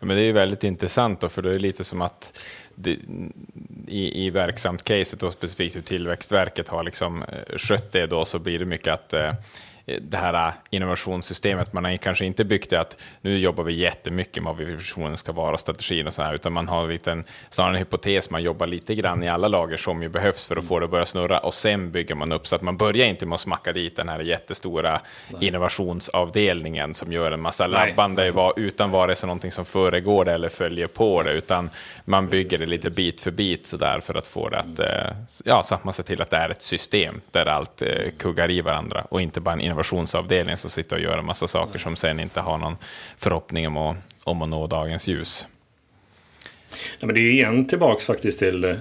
Ja, 0.00 0.06
men 0.06 0.16
det 0.16 0.22
är 0.22 0.26
ju 0.26 0.32
väldigt 0.32 0.64
intressant 0.64 1.20
då, 1.20 1.28
för 1.28 1.42
det 1.42 1.54
är 1.54 1.58
lite 1.58 1.84
som 1.84 2.02
att 2.02 2.42
i, 2.86 4.26
i 4.26 4.30
verksamt-caset 4.30 5.22
och 5.22 5.32
specifikt 5.32 5.76
hur 5.76 5.82
Tillväxtverket 5.82 6.68
har 6.68 6.82
liksom 6.82 7.22
eh, 7.22 7.56
skött 7.56 7.92
det 7.92 8.06
då 8.06 8.24
så 8.24 8.38
blir 8.38 8.58
det 8.58 8.64
mycket 8.64 8.94
att 8.94 9.12
eh, 9.12 9.32
det 10.00 10.16
här 10.16 10.52
innovationssystemet. 10.70 11.72
Man 11.72 11.84
har 11.84 11.96
kanske 11.96 12.24
inte 12.24 12.44
byggt 12.44 12.70
det 12.70 12.80
att 12.80 12.96
nu 13.20 13.38
jobbar 13.38 13.64
vi 13.64 13.72
jättemycket 13.72 14.42
med 14.42 14.54
vad 14.54 14.66
visionen 14.66 15.16
ska 15.16 15.32
vara, 15.32 15.58
strategin 15.58 16.06
och 16.06 16.14
så 16.14 16.22
här, 16.22 16.34
utan 16.34 16.52
man 16.52 16.68
har 16.68 17.08
en, 17.08 17.24
snarare 17.50 17.72
en 17.72 17.78
hypotes, 17.78 18.30
man 18.30 18.42
jobbar 18.42 18.66
lite 18.66 18.94
grann 18.94 19.22
i 19.22 19.28
alla 19.28 19.48
lager 19.48 19.76
som 19.76 20.02
ju 20.02 20.08
behövs 20.08 20.46
för 20.46 20.56
att 20.56 20.64
få 20.64 20.78
det 20.78 20.84
att 20.84 20.90
börja 20.90 21.06
snurra 21.06 21.38
och 21.38 21.54
sen 21.54 21.90
bygger 21.90 22.14
man 22.14 22.32
upp 22.32 22.46
så 22.46 22.56
att 22.56 22.62
man 22.62 22.76
börjar 22.76 23.06
inte 23.06 23.26
med 23.26 23.34
att 23.34 23.40
smacka 23.40 23.72
dit 23.72 23.96
den 23.96 24.08
här 24.08 24.20
jättestora 24.20 25.00
Nej. 25.28 25.48
innovationsavdelningen 25.48 26.94
som 26.94 27.12
gör 27.12 27.32
en 27.32 27.40
massa 27.40 27.66
labbande 27.66 28.32
utan 28.56 28.90
vare 28.90 29.16
sig 29.16 29.26
någonting 29.26 29.52
som 29.52 29.64
föregår 29.64 30.24
det 30.24 30.32
eller 30.32 30.48
följer 30.48 30.86
på 30.86 31.22
det, 31.22 31.32
utan 31.32 31.70
man 32.04 32.28
bygger 32.28 32.58
det 32.58 32.66
lite 32.66 32.90
bit 32.90 33.20
för 33.20 33.30
bit 33.30 33.66
så 33.66 33.76
där 33.76 34.00
för 34.00 34.14
att 34.14 34.26
få 34.26 34.48
det 34.48 34.58
att, 34.58 34.78
mm. 34.78 35.16
ja, 35.44 35.62
så 35.62 35.74
att 35.74 35.84
man 35.84 35.94
ser 35.94 36.02
till 36.02 36.22
att 36.22 36.30
det 36.30 36.36
är 36.36 36.50
ett 36.50 36.62
system 36.62 37.20
där 37.30 37.46
allt 37.46 37.82
eh, 37.82 37.88
kuggar 38.18 38.50
i 38.50 38.60
varandra 38.60 39.06
och 39.10 39.20
inte 39.20 39.40
bara 39.40 39.54
en 39.54 39.60
innovationsavdelning 39.78 40.56
som 40.56 40.70
sitter 40.70 40.96
och 40.96 41.02
gör 41.02 41.18
en 41.18 41.24
massa 41.24 41.46
saker 41.46 41.78
som 41.78 41.96
sen 41.96 42.20
inte 42.20 42.40
har 42.40 42.58
någon 42.58 42.76
förhoppning 43.18 43.66
om 43.66 43.76
att, 43.76 43.96
om 44.24 44.42
att 44.42 44.48
nå 44.48 44.66
dagens 44.66 45.08
ljus. 45.08 45.46
Ja, 46.98 47.06
men 47.06 47.14
det 47.14 47.20
är 47.20 47.30
igen 47.30 47.66
tillbaks 47.66 48.06
faktiskt 48.06 48.38
till, 48.38 48.78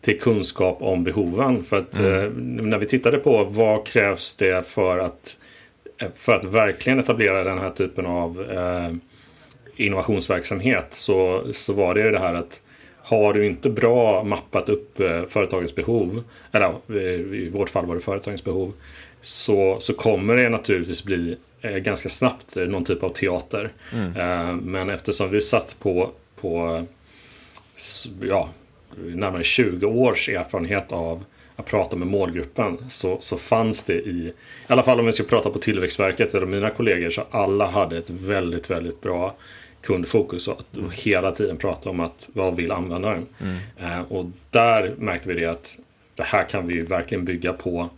till 0.00 0.20
kunskap 0.20 0.82
om 0.82 1.04
behoven. 1.04 1.64
För 1.64 1.78
att 1.78 1.98
mm. 1.98 2.24
eh, 2.24 2.30
när 2.64 2.78
vi 2.78 2.86
tittade 2.86 3.18
på 3.18 3.44
vad 3.44 3.86
krävs 3.86 4.34
det 4.34 4.66
för 4.68 4.98
att, 4.98 5.36
för 6.14 6.36
att 6.36 6.44
verkligen 6.44 6.98
etablera 6.98 7.44
den 7.44 7.58
här 7.58 7.70
typen 7.70 8.06
av 8.06 8.50
eh, 8.50 8.94
innovationsverksamhet 9.76 10.86
så, 10.90 11.44
så 11.52 11.72
var 11.72 11.94
det 11.94 12.00
ju 12.00 12.10
det 12.10 12.18
här 12.18 12.34
att 12.34 12.60
har 13.02 13.32
du 13.32 13.46
inte 13.46 13.70
bra 13.70 14.24
mappat 14.24 14.68
upp 14.68 15.00
eh, 15.00 15.22
företagens 15.28 15.74
behov, 15.74 16.22
eller 16.52 16.96
i 17.34 17.50
vårt 17.52 17.70
fall 17.70 17.86
var 17.86 17.94
det 17.94 18.00
företagens 18.00 18.44
behov, 18.44 18.72
så, 19.20 19.80
så 19.80 19.94
kommer 19.94 20.36
det 20.36 20.48
naturligtvis 20.48 21.04
bli 21.04 21.36
eh, 21.60 21.76
ganska 21.76 22.08
snabbt 22.08 22.56
eh, 22.56 22.64
någon 22.64 22.84
typ 22.84 23.02
av 23.02 23.10
teater. 23.10 23.70
Mm. 23.92 24.16
Eh, 24.16 24.56
men 24.56 24.90
eftersom 24.90 25.30
vi 25.30 25.40
satt 25.40 25.76
på, 25.80 26.10
på 26.40 26.84
ja, 28.22 28.48
närmare 28.96 29.42
20 29.42 29.86
års 29.86 30.28
erfarenhet 30.28 30.92
av 30.92 31.24
att 31.56 31.66
prata 31.66 31.96
med 31.96 32.08
målgruppen 32.08 32.90
så, 32.90 33.16
så 33.20 33.36
fanns 33.36 33.84
det 33.84 33.94
i, 33.94 34.26
i 34.26 34.32
alla 34.66 34.82
fall 34.82 35.00
om 35.00 35.06
vi 35.06 35.12
ska 35.12 35.24
prata 35.24 35.50
på 35.50 35.58
Tillväxtverket 35.58 36.34
eller 36.34 36.46
mina 36.46 36.70
kollegor 36.70 37.10
så 37.10 37.24
alla 37.30 37.66
hade 37.66 37.98
ett 37.98 38.10
väldigt, 38.10 38.70
väldigt 38.70 39.00
bra 39.00 39.34
kundfokus 39.80 40.48
och 40.48 40.58
att 40.58 40.76
mm. 40.76 40.90
hela 40.94 41.32
tiden 41.32 41.56
prata 41.56 41.90
om 41.90 42.00
att 42.00 42.30
vad 42.34 42.56
vill 42.56 42.72
användaren? 42.72 43.26
Mm. 43.40 43.56
Eh, 43.80 44.00
och 44.00 44.26
där 44.50 44.94
märkte 44.98 45.28
vi 45.28 45.40
det 45.40 45.46
att 45.46 45.78
det 46.14 46.22
här 46.22 46.44
kan 46.44 46.66
vi 46.66 46.82
verkligen 46.82 47.24
bygga 47.24 47.52
på 47.52 47.88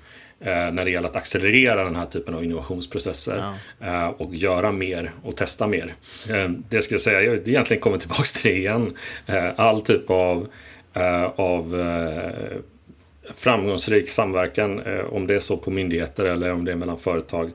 när 0.45 0.85
det 0.85 0.91
gäller 0.91 1.09
att 1.09 1.17
accelerera 1.17 1.85
den 1.85 1.97
här 1.97 2.07
typen 2.07 2.35
av 2.35 2.45
innovationsprocesser 2.45 3.55
ja. 3.79 3.87
eh, 3.87 4.09
och 4.09 4.35
göra 4.35 4.73
mer 4.73 5.13
och 5.23 5.37
testa 5.37 5.67
mer. 5.67 5.95
Eh, 6.31 6.49
det 6.69 6.83
skulle 6.83 6.95
jag 6.95 7.03
säga, 7.03 7.23
jag 7.23 7.49
egentligen 7.49 7.81
kommer 7.81 7.99
tillbaka 7.99 8.23
till 8.23 8.51
det 8.51 8.59
igen. 8.59 8.97
Eh, 9.27 9.51
all 9.57 9.81
typ 9.81 10.11
av, 10.11 10.49
eh, 10.95 11.25
av 11.25 11.81
eh, 11.81 12.59
framgångsrik 13.37 14.09
samverkan, 14.09 14.83
om 15.11 15.27
det 15.27 15.35
är 15.35 15.41
så 15.41 15.57
på 15.57 15.71
myndigheter 15.71 16.25
eller 16.25 16.53
om 16.53 16.65
det 16.65 16.73
är 16.73 16.77
mellan 16.77 16.99
företag. 16.99 17.51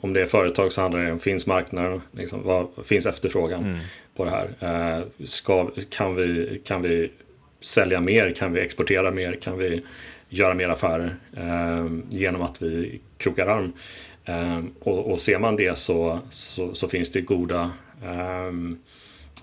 om 0.00 0.12
det 0.12 0.20
är 0.20 0.26
företag 0.26 0.72
så 0.72 0.80
handlar 0.80 1.00
det 1.00 1.12
om, 1.12 1.20
finns 1.20 1.46
marknaden, 1.46 2.00
liksom, 2.12 2.42
vad, 2.44 2.68
finns 2.84 3.06
efterfrågan 3.06 3.64
mm. 3.64 3.78
på 4.16 4.24
det 4.24 4.30
här? 4.30 5.04
ska, 5.26 5.70
kan, 5.90 6.14
vi, 6.14 6.60
kan 6.64 6.82
vi 6.82 7.10
sälja 7.60 8.00
mer? 8.00 8.32
Kan 8.32 8.52
vi 8.52 8.60
exportera 8.60 9.10
mer? 9.10 9.32
Kan 9.42 9.58
vi 9.58 9.82
göra 10.30 10.54
mer 10.54 10.68
affärer 10.68 11.16
eh, 11.36 11.86
genom 12.08 12.42
att 12.42 12.62
vi 12.62 13.00
krokar 13.16 13.46
arm. 13.46 13.72
Eh, 14.24 14.60
och, 14.80 15.10
och 15.10 15.20
ser 15.20 15.38
man 15.38 15.56
det 15.56 15.78
så, 15.78 16.18
så, 16.30 16.74
så 16.74 16.88
finns 16.88 17.12
det 17.12 17.20
goda, 17.20 17.70
ehm, 18.04 18.78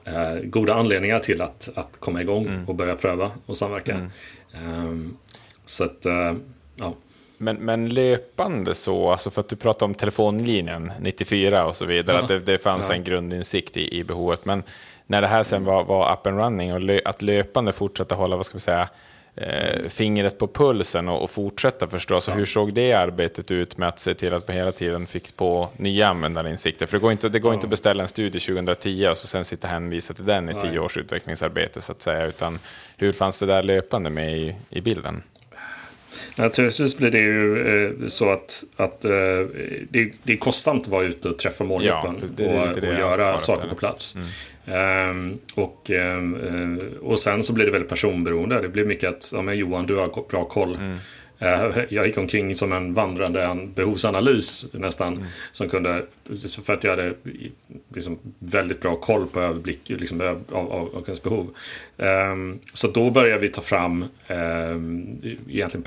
eh, 0.06 0.36
goda 0.44 0.74
anledningar 0.74 1.20
till 1.20 1.42
att, 1.42 1.70
att 1.76 2.00
komma 2.00 2.22
igång 2.22 2.48
mm. 2.48 2.68
och 2.68 2.76
börja 2.76 2.96
pröva 2.96 3.32
och 3.46 3.58
samverka. 3.58 3.94
Mm. 3.94 4.10
Ehm, 4.54 5.18
så 5.66 5.84
att, 5.84 6.06
eh, 6.06 6.34
ja. 6.76 6.94
Men, 7.38 7.56
men 7.56 7.90
löpande 7.90 8.76
så, 8.76 9.12
alltså 9.12 9.30
för 9.30 9.42
att 9.42 9.50
du 9.50 9.56
pratade 9.56 9.86
om 9.86 9.94
telefonlinjen 9.94 10.92
94 11.00 11.66
och 11.66 11.76
så 11.76 11.86
vidare, 11.86 12.18
ja. 12.18 12.22
att 12.22 12.28
det, 12.28 12.40
det 12.40 12.58
fanns 12.58 12.90
ja. 12.90 12.96
en 12.96 13.04
grundinsikt 13.04 13.78
i, 13.78 14.00
i 14.00 14.04
behovet. 14.04 14.46
Men 14.46 14.64
när 15.08 15.22
det 15.22 15.28
här 15.28 15.44
sen 15.44 15.64
var, 15.64 15.84
var 15.84 16.14
up 16.14 16.28
and 16.28 16.42
running 16.42 16.74
och 16.74 16.82
lö, 16.82 17.00
att 17.06 17.22
löpande 17.22 17.74
fortsätta 17.74 18.16
hålla, 18.16 18.36
vad 18.36 18.46
ska 18.46 18.54
vi 18.54 18.60
säga, 18.60 18.90
eh, 19.38 19.88
fingret 19.90 20.38
på 20.38 20.48
pulsen 20.48 21.10
och, 21.10 21.24
och 21.24 21.30
fortsätta 21.30 21.88
förstå. 21.88 22.22
Så 22.22 22.32
ja. 22.32 22.36
hur 22.36 22.46
såg 22.46 22.74
det 22.74 22.94
arbetet 22.94 23.52
ut 23.52 23.78
med 23.78 23.90
att 23.90 24.00
se 24.00 24.14
till 24.14 24.34
att 24.34 24.48
man 24.48 24.58
hela 24.58 24.72
tiden 24.72 25.08
fick 25.08 25.38
på 25.38 25.70
nya 25.78 26.08
användarinsikter? 26.08 26.86
För 26.86 26.98
det 26.98 27.02
går 27.02 27.12
inte, 27.12 27.30
det 27.30 27.40
går 27.40 27.52
ja. 27.52 27.54
inte 27.54 27.66
att 27.66 27.72
beställa 27.72 28.04
en 28.04 28.10
studie 28.10 28.40
2010 28.40 29.08
och 29.12 29.18
så 29.18 29.28
sen 29.28 29.46
sitta 29.46 29.68
och 29.68 29.74
hänvisa 29.74 30.14
till 30.14 30.26
den 30.26 30.50
i 30.50 30.54
Nej. 30.54 30.62
tio 30.62 30.80
års 30.80 30.98
utvecklingsarbete 30.98 31.82
så 31.82 31.92
att 31.92 32.02
säga. 32.02 32.26
Utan 32.26 32.60
hur 32.98 33.12
fanns 33.12 33.40
det 33.40 33.46
där 33.46 33.64
löpande 33.64 34.10
med 34.10 34.38
i, 34.38 34.56
i 34.70 34.82
bilden? 34.82 35.24
Naturligtvis 36.36 36.98
blir 36.98 37.12
det 37.12 37.20
ju 37.20 37.68
eh, 37.68 38.08
så 38.08 38.32
att, 38.32 38.64
att 38.76 39.06
eh, 39.06 39.12
det, 39.90 40.12
det 40.24 40.34
är 40.34 40.38
kostsamt 40.38 40.84
att 40.84 40.88
vara 40.88 41.04
ute 41.04 41.30
och 41.30 41.40
träffa 41.40 41.64
målgruppen 41.64 42.36
ja, 42.38 42.70
och, 42.70 42.78
och 42.78 42.84
göra 42.84 43.40
saker 43.40 43.68
på 43.68 43.76
plats. 43.76 44.16
Mm. 44.16 44.28
Um, 44.68 45.40
och, 45.54 45.90
um, 45.90 46.80
och 47.02 47.20
sen 47.20 47.44
så 47.44 47.54
blir 47.54 47.66
det 47.66 47.72
väldigt 47.72 47.90
personberoende. 47.90 48.62
Det 48.62 48.70
blir 48.70 48.86
mycket 48.86 49.10
att 49.10 49.32
ja, 49.34 49.42
men 49.42 49.58
Johan, 49.58 49.86
du 49.86 49.96
har 49.96 50.30
bra 50.30 50.46
koll. 50.46 50.76
Mm. 50.76 50.98
Uh, 51.42 51.78
jag 51.90 52.08
gick 52.08 52.18
omkring 52.18 52.56
som 52.56 52.74
en 52.74 52.94
vandrande 52.94 53.68
behovsanalys 53.76 54.66
nästan. 54.72 55.14
Mm. 55.14 55.28
Som 55.52 55.70
kunde, 55.70 56.06
för 56.64 56.74
att 56.74 56.84
jag 56.84 56.92
hade 56.92 57.14
liksom 57.94 58.20
väldigt 58.40 58.82
bra 58.82 58.96
koll 58.96 59.28
på 59.28 59.42
överblick 59.42 59.80
liksom, 59.86 60.22
av, 60.22 60.44
av, 60.52 60.72
av 60.72 60.92
kundens 60.92 61.24
behov. 61.24 61.50
Um, 61.98 62.60
så 62.74 62.88
då 62.88 63.10
började 63.10 63.42
vi 63.42 63.50
ta 63.50 63.62
fram 63.62 64.06
egentligen 65.48 65.84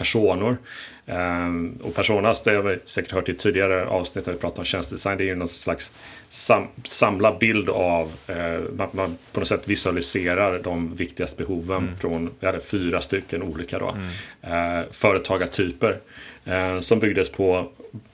personor. 1.11 1.72
och 1.82 1.94
personas, 1.94 2.42
det 2.42 2.54
har 2.54 2.62
vi 2.62 2.78
säkert 2.86 3.12
hört 3.12 3.28
i 3.28 3.34
tidigare 3.34 3.86
avsnitt 3.86 4.26
när 4.26 4.32
vi 4.32 4.38
pratade 4.38 4.58
om 4.58 4.64
tjänstedesign. 4.64 5.18
Det 5.18 5.24
är 5.24 5.26
ju 5.26 5.34
någon 5.34 5.48
slags 5.48 5.92
sam, 6.28 6.66
samlad 6.84 7.38
bild 7.38 7.68
av, 7.68 8.12
eh, 8.26 8.61
man, 8.76 8.88
man, 8.92 9.18
på 9.32 9.40
något 9.40 9.48
sätt 9.48 9.68
visualiserar 9.68 10.58
de 10.58 10.94
viktigaste 10.94 11.42
behoven 11.42 11.82
mm. 11.82 11.96
från, 11.96 12.30
vi 12.40 12.46
hade 12.46 12.61
fyra 12.61 13.00
stycken 13.00 13.42
olika 13.42 13.78
då, 13.78 13.94
mm. 14.42 14.78
eh, 14.78 14.84
företagartyper. 14.92 15.98
Eh, 16.44 16.80
som 16.80 16.98
byggdes 16.98 17.28
på, 17.28 17.68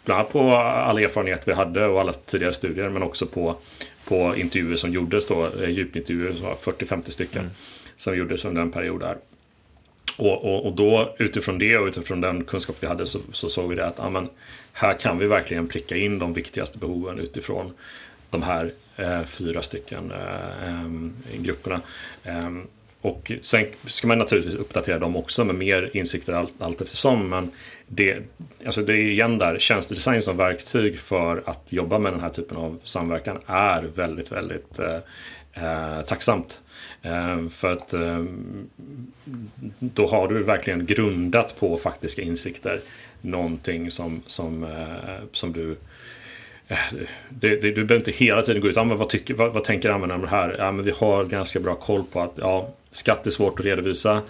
bland 0.04 0.20
annat 0.20 0.32
på 0.32 0.54
all 0.54 0.98
erfarenhet 0.98 1.48
vi 1.48 1.52
hade 1.52 1.86
och 1.86 2.00
alla 2.00 2.12
tidigare 2.12 2.52
studier 2.52 2.88
men 2.88 3.02
också 3.02 3.26
på, 3.26 3.56
på 4.08 4.36
intervjuer 4.36 4.76
som 4.76 4.92
gjordes 4.92 5.28
då, 5.28 5.50
djupintervjuer, 5.68 6.32
40-50 6.62 7.10
stycken 7.10 7.40
mm. 7.40 7.52
som 7.96 8.16
gjordes 8.16 8.44
under 8.44 8.62
en 8.62 8.72
period 8.72 9.00
där. 9.00 9.16
Och, 10.16 10.44
och, 10.44 10.66
och, 10.66 10.72
då 10.72 11.14
utifrån 11.18 11.58
det 11.58 11.78
och 11.78 11.86
utifrån 11.86 12.20
den 12.20 12.44
kunskap 12.44 12.76
vi 12.80 12.86
hade 12.86 13.06
så, 13.06 13.18
så 13.32 13.48
såg 13.48 13.68
vi 13.68 13.76
det 13.76 13.86
att 13.86 14.00
amen, 14.00 14.28
här 14.72 14.94
kan 14.94 15.18
vi 15.18 15.26
verkligen 15.26 15.68
pricka 15.68 15.96
in 15.96 16.18
de 16.18 16.32
viktigaste 16.32 16.78
behoven 16.78 17.18
utifrån 17.18 17.72
de 18.30 18.42
här 18.42 18.72
eh, 18.96 19.24
fyra 19.24 19.62
stycken 19.62 20.12
eh, 20.12 21.40
grupperna. 21.40 21.80
Eh, 22.24 22.50
och 23.00 23.32
sen 23.42 23.66
ska 23.86 24.06
man 24.06 24.18
naturligtvis 24.18 24.54
uppdatera 24.54 24.98
dem 24.98 25.16
också 25.16 25.44
med 25.44 25.54
mer 25.54 25.90
insikter 25.94 26.32
allt, 26.32 26.52
allt 26.58 26.80
eftersom. 26.80 27.28
Men 27.28 27.50
det, 27.86 28.18
alltså 28.66 28.82
det 28.82 28.92
är 28.92 29.10
igen 29.10 29.38
där, 29.38 29.58
tjänstedesign 29.58 30.22
som 30.22 30.36
verktyg 30.36 30.98
för 30.98 31.42
att 31.46 31.72
jobba 31.72 31.98
med 31.98 32.12
den 32.12 32.20
här 32.20 32.30
typen 32.30 32.56
av 32.56 32.78
samverkan 32.84 33.38
är 33.46 33.82
väldigt, 33.82 34.32
väldigt 34.32 34.78
eh, 34.78 34.96
eh, 35.64 36.02
tacksamt. 36.02 36.60
Eh, 37.06 37.48
för 37.48 37.72
att 37.72 37.92
eh, 37.92 38.24
då 39.78 40.06
har 40.06 40.28
du 40.28 40.42
verkligen 40.42 40.86
grundat 40.86 41.60
på 41.60 41.76
faktiska 41.76 42.22
insikter 42.22 42.80
någonting 43.20 43.90
som, 43.90 44.22
som, 44.26 44.64
eh, 44.64 45.24
som 45.32 45.52
du 45.52 45.76
det, 47.28 47.48
det, 47.56 47.56
du 47.56 47.72
behöver 47.72 47.96
inte 47.96 48.10
hela 48.10 48.42
tiden 48.42 48.62
gå 48.62 48.68
ut. 48.68 48.76
Men 48.76 48.96
vad, 48.96 49.08
tycker, 49.08 49.34
vad, 49.34 49.52
vad 49.52 49.64
tänker 49.64 49.90
användaren 49.90 50.20
om 50.20 50.30
det 50.30 50.36
här? 50.36 50.56
Ja, 50.58 50.72
men 50.72 50.84
vi 50.84 50.90
har 50.90 51.24
ganska 51.24 51.60
bra 51.60 51.74
koll 51.74 52.04
på 52.12 52.20
att 52.20 52.32
ja, 52.36 52.68
skatt 52.90 53.26
är 53.26 53.30
svårt 53.30 53.60
att 53.60 53.66
redovisa. 53.66 54.22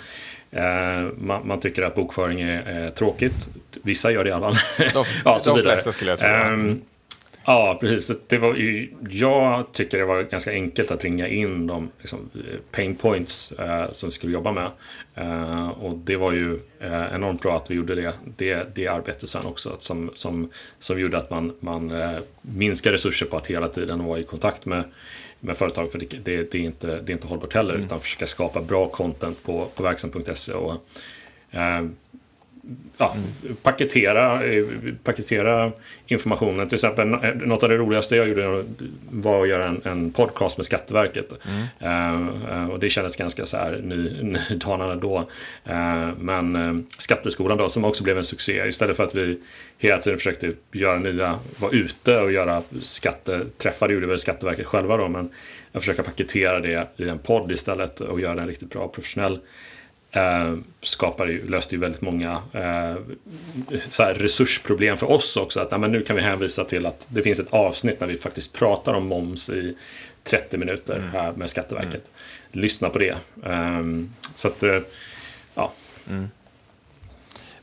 Eh, 0.51 1.09
man, 1.19 1.47
man, 1.47 1.61
tycker 1.61 1.83
att 1.83 1.95
bokföring 1.95 2.41
är, 2.41 2.63
är, 2.63 2.91
tråkigt. 2.91 3.49
Vissa 3.83 4.11
gör 4.11 4.25
det 4.25 4.31
i 4.31 4.33
alla 4.33 4.55
fall. 4.55 4.89
De, 4.93 5.05
ja, 5.25 5.41
de 5.45 5.63
flesta 5.63 5.93
skulle 5.93 6.11
jag 6.11 6.19
tro. 6.19 6.29
Eh, 6.29 6.75
Ja, 7.49 7.79
precis. 7.81 8.19
Det 8.27 8.39
var, 8.39 8.57
jag 9.11 9.73
tycker 9.73 9.99
det 9.99 10.05
var 10.05 10.23
ganska 10.23 10.51
enkelt 10.51 10.91
att 10.91 11.05
ringa 11.05 11.29
in 11.29 11.67
de 11.67 11.91
liksom, 11.99 12.31
pain 12.71 12.97
points 12.97 13.53
eh, 13.53 13.93
som 13.93 14.09
vi 14.09 14.13
skulle 14.13 14.33
jobba 14.33 14.53
med. 14.53 14.71
Eh, 15.15 15.69
och 15.69 15.99
det 15.99 16.17
var 16.17 16.33
ju 16.33 16.61
eh, 16.81 17.15
enormt 17.15 17.43
bra 17.43 17.57
att 17.57 17.71
vi 17.71 17.75
gjorde 17.75 17.95
det, 17.95 18.13
det, 18.37 18.67
det 18.75 18.89
arbetet 18.89 19.29
sen 19.29 19.47
också. 19.47 19.77
Som, 19.81 20.11
som, 20.15 20.51
som 20.79 21.01
gjorde 21.01 21.19
att 21.19 21.31
man, 21.31 21.57
man 21.61 21.91
eh, 21.91 22.19
minskar 22.43 22.93
resurser 22.93 23.27
på 23.27 23.37
att 23.37 23.47
hela 23.47 23.69
tiden 23.69 24.05
vara 24.05 24.19
i 24.19 24.25
kontakt 24.25 24.67
med, 24.67 24.85
med 25.41 25.57
företag. 25.57 25.93
För 25.93 25.99
det, 25.99 26.07
det, 26.07 26.53
det 26.53 26.59
är, 26.59 26.63
inte, 26.63 26.87
det 26.87 27.13
är 27.13 27.15
inte 27.15 27.27
hållbart 27.27 27.55
heller. 27.55 27.75
Mm. 27.75 27.87
Utan 27.87 28.01
försöka 28.01 28.27
skapa 28.27 28.63
bra 28.63 28.89
content 28.89 29.43
på, 29.43 29.69
på 29.75 29.83
verksam.se. 29.83 30.53
Och, 30.53 30.75
eh, 31.51 31.87
ja, 32.99 33.17
paketera, 33.63 34.41
paketera 35.03 35.73
informationen. 36.07 36.69
Till 36.69 36.75
exempel, 36.75 37.09
något 37.35 37.63
av 37.63 37.69
det 37.69 37.77
roligaste 37.77 38.17
jag 38.17 38.29
gjorde 38.29 38.65
var 39.11 39.43
att 39.43 39.49
göra 39.49 39.67
en, 39.67 39.81
en 39.85 40.11
podcast 40.11 40.59
med 40.59 40.67
Skatteverket. 40.67 41.33
Mm. 41.81 42.29
Uh, 42.29 42.71
och 42.71 42.79
det 42.79 42.91
kändes 42.91 43.17
ganska 43.17 43.47
så 43.47 43.57
här 43.57 43.81
nydanande 43.83 44.97
då. 45.01 45.19
Uh, 45.71 46.11
men 46.19 46.57
uh, 46.57 46.81
Skatteskolan 46.99 47.59
då, 47.59 47.69
som 47.69 47.85
också 47.85 48.05
blev 48.05 48.19
en 48.19 48.25
succé. 48.25 48.69
Istället 48.69 48.97
för 48.97 49.05
att 49.05 49.15
vi 49.15 49.39
hela 49.79 49.99
tiden 49.99 50.19
försökte 50.19 50.53
göra 50.73 50.99
nya, 50.99 51.39
vara 51.59 51.73
ute 51.73 52.19
och 52.19 52.33
göra 52.33 52.63
skatteträffar, 52.83 53.89
det 53.89 53.95
gjorde 53.95 54.07
väl 54.07 54.19
Skatteverket 54.19 54.67
själva 54.67 54.97
då. 54.97 55.09
Men 55.09 55.29
jag 55.73 55.83
försöker 55.83 56.03
paketera 56.03 56.61
det 56.61 56.87
i 56.97 57.09
en 57.09 57.19
podd 57.19 57.53
istället 57.53 58.01
och 58.01 58.21
göra 58.21 58.35
den 58.35 58.47
riktigt 58.47 58.71
bra 58.71 58.89
professionell 58.89 59.39
eh, 60.17 60.55
skapade, 60.83 61.33
löste 61.33 61.75
ju 61.75 61.81
väldigt 61.81 62.01
många 62.01 62.43
eh, 62.53 62.95
resursproblem 64.15 64.97
för 64.97 65.11
oss 65.11 65.37
också. 65.37 65.61
Att 65.61 65.69
ja, 65.71 65.79
men 65.79 65.93
nu 65.93 66.03
kan 66.03 66.17
vi 66.17 66.23
hänvisa 66.23 66.65
till 66.65 66.87
att 66.87 67.07
det 67.09 67.23
finns 67.23 67.39
ett 67.39 67.53
avsnitt 67.53 68.01
när 68.01 68.07
vi 68.07 68.17
faktiskt 68.17 68.53
pratar 68.53 68.95
om 68.95 69.07
moms 69.07 69.51
i 69.51 69.77
30 70.25 70.59
minuter 70.59 70.97
mm. 70.97 71.11
här 71.11 71.33
med 71.33 71.51
Skatteverket. 71.51 71.93
Mm. 71.93 72.63
Lyssna 72.63 72.89
på 72.89 72.99
det. 72.99 73.17
Um, 73.43 74.15
så 74.35 74.49
att, 74.49 74.63
uh, 74.63 74.79
ja. 75.55 75.73
Mm. 76.11 76.29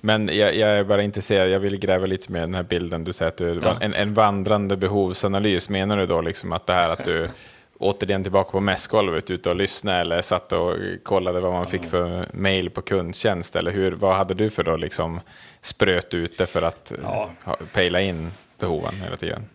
Men 0.02 0.28
jag, 0.28 0.56
jag, 0.56 0.70
är 0.70 0.84
bara 0.84 1.02
intresserad, 1.02 1.50
jag 1.50 1.60
vill 1.60 1.78
gräva 1.78 2.06
lite 2.06 2.32
mer 2.32 2.40
i 2.40 2.46
den 2.46 2.54
här 2.54 2.64
bilden. 2.64 3.04
Du 3.04 3.14
säger 3.14 3.32
att 3.32 3.38
du 3.38 3.60
ja. 3.64 3.78
en, 3.82 3.94
en 3.94 4.14
vandrande 4.14 4.78
behovsanalys. 4.78 5.70
Menar 5.70 5.98
du 5.98 6.06
då 6.06 6.22
liksom 6.22 6.52
att 6.52 6.68
det 6.68 6.74
här 6.74 6.90
att 6.90 7.06
du 7.06 7.30
återigen 7.78 8.24
tillbaka 8.24 8.52
på 8.52 8.60
mässgolvet, 8.60 9.32
ute 9.32 9.50
och 9.50 9.56
lyssna 9.56 10.02
eller 10.02 10.22
satt 10.22 10.54
och 10.54 10.76
kollade 11.04 11.40
vad 11.40 11.54
man 11.54 11.68
fick 11.68 11.84
för 11.84 12.26
mail 12.34 12.70
på 12.70 12.82
kundtjänst? 12.82 13.56
Eller 13.56 13.72
hur, 13.72 13.92
vad 13.92 14.16
hade 14.16 14.34
du 14.34 14.50
för 14.50 14.64
då 14.64 14.78
liksom 14.78 15.20
spröt 15.62 16.14
ute 16.14 16.46
för 16.46 16.62
att 16.62 16.94
ja. 17.04 17.30
pejla 17.74 18.02
in 18.02 18.32
behoven 18.60 18.94
hela 19.04 19.18
tiden? 19.18 19.46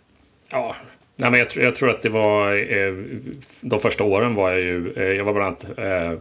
Ja, 0.49 0.75
Nej, 1.21 1.31
men 1.31 1.39
jag, 1.39 1.51
tror, 1.51 1.65
jag 1.65 1.75
tror 1.75 1.91
att 1.91 2.03
det 2.03 2.09
var 2.09 2.55
eh, 2.73 2.95
de 3.61 3.81
första 3.81 4.05
åren 4.05 4.35
var 4.35 4.51
jag 4.51 4.61
ju, 4.61 4.93
eh, 4.97 5.03
jag 5.03 5.25
var 5.25 5.33
bland 5.33 5.47
annat 5.47 5.79
eh, 5.79 6.19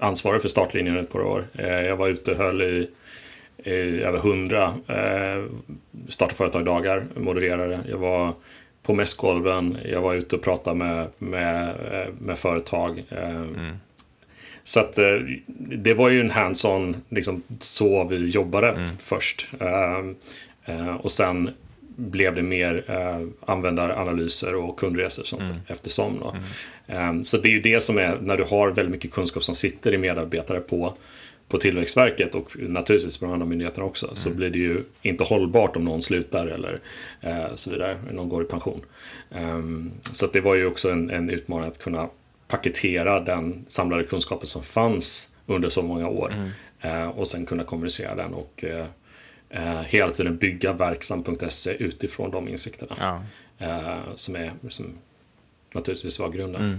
ansvarig 0.00 0.42
för 0.42 0.48
startlinjen 0.48 0.96
ett 0.96 1.12
par 1.12 1.22
år. 1.22 1.46
Eh, 1.58 1.80
jag 1.80 1.96
var 1.96 2.08
ute 2.08 2.30
och 2.30 2.36
höll 2.36 2.62
i, 2.62 2.88
i 3.64 4.02
över 4.02 4.18
hundra 4.18 4.74
eh, 4.88 5.44
starta 6.08 6.34
företag-dagar, 6.34 7.04
modererade. 7.16 7.80
Jag 7.88 7.98
var 7.98 8.32
på 8.82 8.94
mässgolven. 8.94 9.78
Jag 9.84 10.00
var 10.00 10.14
ute 10.14 10.36
och 10.36 10.42
pratade 10.42 10.76
med, 10.76 11.08
med, 11.18 11.74
med 12.18 12.38
företag. 12.38 13.04
Eh, 13.08 13.30
mm. 13.30 13.76
Så 14.64 14.80
att 14.80 14.98
eh, 14.98 15.16
det 15.56 15.94
var 15.94 16.10
ju 16.10 16.20
en 16.20 16.30
hands-on, 16.30 16.96
liksom 17.08 17.42
så 17.58 18.04
vi 18.04 18.26
jobbade 18.26 18.68
mm. 18.68 18.90
först. 18.98 19.48
Eh, 19.60 20.94
och 21.00 21.12
sen 21.12 21.50
blev 21.96 22.34
det 22.34 22.42
mer 22.42 22.84
användaranalyser 23.46 24.54
och 24.54 24.78
kundresor 24.78 25.22
och 25.22 25.28
sånt 25.28 25.42
mm. 25.42 25.56
eftersom. 25.66 26.20
Då. 26.20 26.34
Mm. 26.86 27.24
Så 27.24 27.36
det 27.36 27.48
är 27.48 27.52
ju 27.52 27.60
det 27.60 27.82
som 27.82 27.98
är 27.98 28.18
när 28.20 28.36
du 28.36 28.44
har 28.44 28.70
väldigt 28.70 28.92
mycket 28.92 29.12
kunskap 29.12 29.42
som 29.42 29.54
sitter 29.54 29.94
i 29.94 29.98
medarbetare 29.98 30.60
på 30.60 30.94
på 31.50 31.58
Tillväxtverket 31.58 32.34
och 32.34 32.56
naturligtvis 32.58 33.18
på 33.18 33.24
de 33.24 33.32
andra 33.32 33.46
myndigheterna 33.46 33.84
också 33.84 34.06
mm. 34.06 34.16
så 34.16 34.30
blir 34.30 34.50
det 34.50 34.58
ju 34.58 34.84
inte 35.02 35.24
hållbart 35.24 35.76
om 35.76 35.84
någon 35.84 36.02
slutar 36.02 36.46
eller 36.46 36.80
eh, 37.20 37.54
så 37.54 37.70
vidare, 37.70 37.98
någon 38.10 38.28
går 38.28 38.42
i 38.42 38.46
pension. 38.46 38.80
Um, 39.30 39.92
så 40.12 40.26
det 40.26 40.40
var 40.40 40.54
ju 40.54 40.66
också 40.66 40.90
en, 40.90 41.10
en, 41.10 41.30
utmaning 41.30 41.68
att 41.68 41.78
kunna 41.78 42.08
paketera 42.48 43.20
den 43.20 43.64
samlade 43.68 44.04
kunskapen 44.04 44.46
som 44.46 44.62
fanns 44.62 45.28
under 45.46 45.68
så 45.68 45.82
många 45.82 46.08
år 46.08 46.32
mm. 46.32 46.50
eh, 46.80 47.08
och 47.08 47.28
sen 47.28 47.46
kunna 47.46 47.64
kommunicera 47.64 48.14
den 48.14 48.34
och 48.34 48.64
eh, 48.64 48.86
eh 49.50 49.80
hela 49.80 50.10
tiden 50.10 50.36
bygga 50.36 50.72
verksam.se 50.72 51.70
utifrån 51.70 52.30
de 52.30 52.48
insikterna 52.48 52.96
ja. 52.98 53.22
Eh, 53.66 54.14
som, 54.14 54.36
är, 54.36 54.52
som 54.68 54.92
naturligtvis 55.72 56.18
var 56.18 56.28
grunden. 56.28 56.62
Mm. 56.62 56.78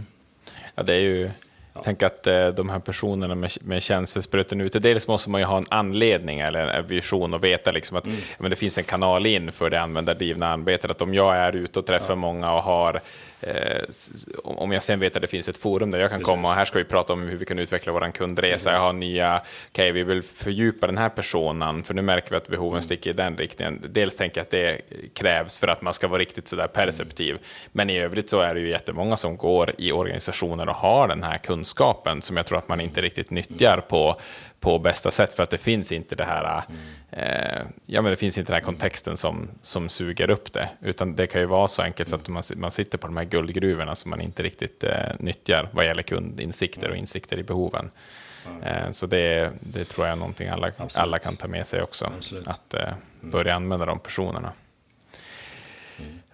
Ja, 0.76 0.84
det 0.84 0.94
är 0.94 1.00
ju 1.00 1.30
Ja. 1.74 1.82
Tänk 1.84 2.04
att 2.04 2.28
eh, 2.28 2.48
de 2.48 2.70
här 2.70 2.80
personerna 2.80 3.36
med, 3.36 3.52
med 3.62 3.84
tjänstespruten 3.84 4.62
ute, 4.62 4.80
dels 4.80 5.08
måste 5.08 5.30
man 5.30 5.42
ju 5.42 5.46
ha 5.46 5.58
en 5.58 5.66
anledning 5.70 6.40
eller 6.40 6.68
en 6.68 6.88
vision 6.88 7.34
och 7.34 7.44
veta 7.44 7.72
liksom 7.72 7.98
att 7.98 8.06
mm. 8.06 8.18
men 8.38 8.50
det 8.50 8.56
finns 8.56 8.78
en 8.78 8.84
kanal 8.84 9.26
in 9.26 9.52
för 9.52 9.70
det 9.70 9.82
användardrivna 9.82 10.48
arbetet. 10.48 10.92
Att 10.92 11.02
om 11.02 11.14
jag 11.14 11.36
är 11.36 11.56
ute 11.56 11.80
och 11.80 11.86
träffar 11.86 12.10
ja. 12.10 12.16
många 12.16 12.54
och 12.54 12.64
har 12.64 13.02
Eh, 13.42 13.84
om 14.44 14.72
jag 14.72 14.84
sen 14.84 15.00
vet 15.00 15.16
att 15.16 15.22
det 15.22 15.28
finns 15.28 15.50
ett 15.50 15.58
forum 15.58 15.92
där 15.92 16.00
jag 16.00 16.10
kan 16.10 16.20
Precis. 16.20 16.30
komma 16.30 16.48
och 16.48 16.54
här 16.54 16.66
ska 16.66 16.80
vi 16.80 16.86
prata 16.86 17.14
om 17.14 17.22
hur 17.22 17.38
vi 17.38 17.46
kan 17.46 17.60
utveckla 17.60 17.94
vår 17.94 18.12
kundresa. 18.12 18.72
Jag 18.72 18.80
har 18.80 18.94
nya, 18.94 19.38
okej 19.38 19.46
okay, 19.72 19.92
vi 19.92 20.04
vill 20.04 20.22
fördjupa 20.22 20.88
den 20.88 20.98
här 20.98 21.10
personen 21.10 21.84
för 21.84 21.94
nu 21.94 22.02
märker 22.02 22.30
vi 22.30 22.36
att 22.36 22.48
behoven 22.48 22.72
mm. 22.72 22.82
sticker 22.82 23.10
i 23.10 23.14
den 23.14 23.38
riktningen. 23.38 23.86
Dels 23.90 24.16
tänker 24.16 24.40
jag 24.40 24.44
att 24.44 24.52
det 24.52 24.82
krävs 25.14 25.60
för 25.60 25.68
att 25.68 25.82
man 25.82 25.94
ska 25.94 26.08
vara 26.08 26.20
riktigt 26.22 26.48
sådär 26.48 26.68
perceptiv. 26.68 27.30
Mm. 27.30 27.44
Men 27.72 27.90
i 27.90 28.00
övrigt 28.00 28.30
så 28.30 28.40
är 28.40 28.54
det 28.54 28.60
ju 28.60 28.70
jättemånga 28.70 29.18
som 29.18 29.38
går 29.38 29.72
i 29.78 29.92
organisationer 29.92 30.70
och 30.70 30.76
har 30.76 31.08
den 31.08 31.24
här 31.24 31.38
kunskapen 31.38 32.22
som 32.22 32.38
jag 32.38 32.46
tror 32.46 32.58
att 32.58 32.68
man 32.68 32.82
inte 32.82 33.02
riktigt 33.02 33.30
nyttjar 33.30 33.74
mm. 33.74 33.86
på 33.90 34.20
på 34.62 34.80
bästa 34.80 35.12
sätt 35.12 35.34
för 35.34 35.44
att 35.44 35.50
det 35.50 35.58
finns 35.58 35.92
inte 35.92 36.16
det 36.16 36.24
här, 36.24 36.64
mm. 36.70 36.82
eh, 37.12 37.66
ja, 37.86 38.02
men 38.02 38.12
det 38.12 38.18
finns 38.18 38.38
inte 38.38 38.52
den 38.52 38.56
här 38.56 38.66
kontexten 38.66 39.18
som, 39.18 39.50
som 39.62 39.90
suger 39.90 40.32
upp 40.32 40.54
det, 40.54 40.70
utan 40.82 41.16
det 41.16 41.28
kan 41.28 41.42
ju 41.42 41.48
vara 41.48 41.68
så 41.68 41.82
enkelt 41.82 42.10
så 42.10 42.16
att 42.16 42.28
man, 42.28 42.44
man 42.56 42.72
sitter 42.72 42.98
på 42.98 43.08
de 43.08 43.18
här 43.18 43.24
guldgruvorna 43.24 43.96
som 43.96 44.10
man 44.10 44.22
inte 44.22 44.44
riktigt 44.44 44.84
eh, 44.84 44.94
nyttjar 45.20 45.70
vad 45.72 45.86
gäller 45.86 46.04
kundinsikter 46.04 46.90
och 46.90 46.96
insikter 46.96 47.38
i 47.38 47.44
behoven. 47.44 47.92
Eh, 48.64 48.92
så 48.92 49.06
det, 49.06 49.52
det 49.60 49.86
tror 49.86 50.08
jag 50.08 50.12
är 50.12 50.18
någonting 50.18 50.48
alla, 50.48 50.72
alla 50.96 51.20
kan 51.20 51.36
ta 51.36 51.48
med 51.48 51.68
sig 51.68 51.82
också, 51.82 52.12
Absolut. 52.18 52.48
att 52.48 52.74
eh, 52.74 52.94
börja 53.22 53.56
använda 53.56 53.86
de 53.86 54.00
personerna. 54.00 54.54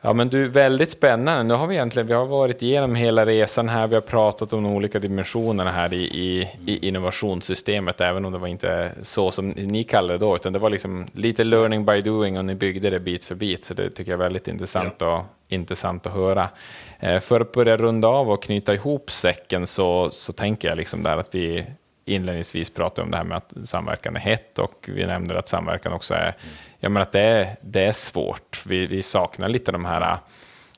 Ja, 0.08 0.14
men 0.14 0.30
du, 0.30 0.47
väldigt 0.47 0.91
spännande. 0.91 1.43
Nu 1.43 1.53
har 1.53 1.68
vi 1.68 1.76
egentligen 1.76 2.08
vi 2.08 2.14
har 2.14 2.26
varit 2.26 2.62
igenom 2.62 2.95
hela 2.95 3.26
resan 3.26 3.70
här. 3.70 3.88
Vi 3.88 3.95
har 3.95 4.01
pratat 4.01 4.53
om 4.53 4.64
de 4.64 4.74
olika 4.76 4.99
dimensionerna 4.99 5.72
här 5.72 5.93
i, 5.93 6.03
i, 6.03 6.49
i 6.66 6.88
innovationssystemet, 6.88 8.01
även 8.01 8.26
om 8.26 8.32
det 8.34 8.38
var 8.38 8.47
inte 8.47 8.91
så 9.01 9.32
som 9.32 9.49
ni 9.49 9.84
kallade 9.84 10.14
det 10.14 10.26
då, 10.26 10.36
utan 10.36 10.53
det 10.53 10.60
var 10.60 10.70
liksom 10.70 11.08
lite 11.14 11.43
learning 11.43 11.86
by 11.86 12.01
doing 12.01 12.38
och 12.38 12.45
ni 12.45 12.55
byggde 12.55 12.89
det 12.89 12.99
bit 12.99 13.26
för 13.26 13.36
bit. 13.36 13.66
Så 13.66 13.74
det 13.74 13.89
tycker 13.89 14.12
jag 14.12 14.20
är 14.20 14.24
väldigt 14.24 14.47
intressant, 14.47 14.93
ja. 14.97 15.18
och, 15.18 15.26
intressant 15.47 16.05
att 16.05 16.14
höra. 16.14 16.49
Eh, 16.99 17.20
för 17.20 17.41
att 17.41 17.51
börja 17.51 17.78
runda 17.78 18.08
av 18.08 18.32
och 18.32 18.43
knyta 18.43 18.74
ihop 18.74 19.12
säcken 19.12 19.68
så, 19.68 20.10
så 20.12 20.34
tänker 20.34 20.68
jag 20.68 20.78
liksom 20.78 21.03
där 21.03 21.18
att 21.18 21.36
vi 21.36 21.66
inledningsvis 22.08 22.70
pratade 22.70 23.05
om 23.05 23.12
det 23.12 23.18
här 23.18 23.24
med 23.24 23.38
att 23.38 23.53
samverkan 23.64 24.16
är 24.16 24.20
hett 24.20 24.60
och 24.60 24.89
vi 24.93 25.05
nämnde 25.05 25.39
att 25.39 25.47
samverkan 25.47 25.93
också 25.93 26.14
är, 26.14 26.34
jag 26.80 26.91
menar 26.91 27.01
att 27.01 27.12
det 27.12 27.22
är, 27.22 27.55
det 27.62 27.84
är 27.84 27.91
svårt. 27.91 28.62
Vi, 28.66 28.86
vi 28.86 29.03
saknar 29.03 29.49
lite 29.49 29.72
de 29.72 29.86
här, 29.86 30.18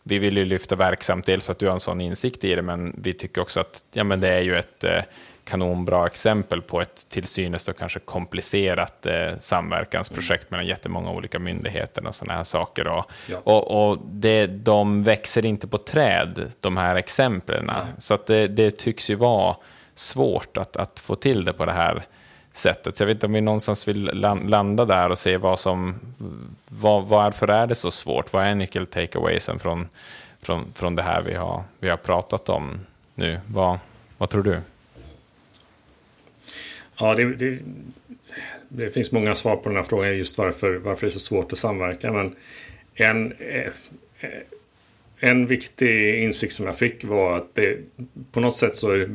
vi 0.04 0.20
vill 0.20 0.38
ju 0.38 0.46
lyfta 0.46 0.76
verksamt, 0.76 1.26
dels 1.26 1.46
för 1.46 1.52
att 1.52 1.60
du 1.60 1.66
har 1.66 1.74
en 1.74 1.80
sån 1.80 2.02
insikt 2.02 2.44
i 2.44 2.56
det, 2.56 2.62
men 2.62 2.96
vi 2.98 3.14
tycker 3.14 3.42
också 3.42 3.60
att 3.60 3.86
ja, 3.92 4.04
men 4.04 4.20
det 4.22 4.30
är 4.30 4.42
ju 4.42 4.56
ett 4.56 4.84
eh, 4.84 5.02
kanonbra 5.50 6.06
exempel 6.06 6.62
på 6.62 6.82
ett 6.82 7.10
till 7.10 7.28
synes 7.28 7.68
och 7.68 7.78
kanske 7.78 8.00
komplicerat 8.00 9.06
eh, 9.06 9.32
samverkansprojekt 9.40 10.52
mellan 10.52 10.68
jättemånga 10.68 11.12
olika 11.12 11.40
myndigheter 11.40 12.08
och 12.08 12.16
sådana 12.16 12.38
här 12.38 12.44
saker. 12.44 12.88
Och, 12.88 13.06
ja. 13.28 13.38
och, 13.44 13.90
och 13.90 13.98
det, 14.06 14.48
de 14.48 15.04
växer 15.04 15.46
inte 15.46 15.68
på 15.68 15.78
träd, 15.78 16.52
de 16.60 16.78
här 16.78 16.96
exemplen. 16.96 17.72
Så 17.98 18.14
att 18.14 18.26
det, 18.26 18.48
det 18.48 18.72
tycks 18.78 19.10
ju 19.10 19.16
vara 19.16 19.56
svårt 20.00 20.58
att, 20.58 20.78
att 20.78 21.00
få 21.00 21.16
till 21.16 21.46
det 21.46 21.54
på 21.54 21.66
det 21.66 21.72
här 21.72 22.04
sättet. 22.54 22.98
Så 22.98 23.04
jag 23.04 23.08
vet 23.08 23.16
inte 23.16 23.26
om 23.26 23.34
vi 23.34 23.42
någonstans 23.42 23.88
vill 23.88 24.04
landa 24.46 24.86
där 24.86 25.10
och 25.10 25.18
se 25.18 25.38
vad 25.38 25.60
som, 25.60 25.96
vad, 26.68 27.08
varför 27.08 27.48
är 27.48 27.68
det 27.68 27.76
så 27.76 27.92
svårt? 27.92 28.34
Vad 28.34 28.46
är 28.46 28.56
nyckel 28.56 28.86
takeawaysen 28.86 29.60
från, 29.60 29.88
från, 30.42 30.66
från 30.76 30.96
det 30.96 31.04
här 31.04 31.22
vi 31.22 31.34
har, 31.34 31.64
vi 31.80 31.90
har 31.90 31.98
pratat 31.98 32.50
om 32.50 32.80
nu. 33.16 33.40
Vad, 33.48 33.80
vad 34.18 34.30
tror 34.30 34.44
du? 34.44 34.60
Ja, 37.00 37.16
det, 37.16 37.36
det, 37.36 37.60
det, 38.70 38.92
finns 38.92 39.12
många 39.12 39.36
svar 39.36 39.56
på 39.56 39.70
den 39.70 39.78
här 39.78 39.84
frågan 39.84 40.18
just 40.18 40.38
varför, 40.38 40.76
varför 40.76 41.02
det 41.02 41.10
är 41.10 41.14
så 41.14 41.20
svårt 41.20 41.54
att 41.54 41.60
samverka. 41.60 42.12
Men 42.12 42.36
en, 42.96 43.32
eh, 43.32 43.72
en 45.20 45.48
viktig 45.48 46.24
insikt 46.24 46.54
som 46.54 46.66
jag 46.66 46.78
fick 46.78 47.04
var 47.04 47.38
att 47.38 47.56
det 47.56 47.78
på 48.32 48.40
något 48.40 48.56
sätt 48.56 48.76
så 48.76 48.92
är 48.92 49.10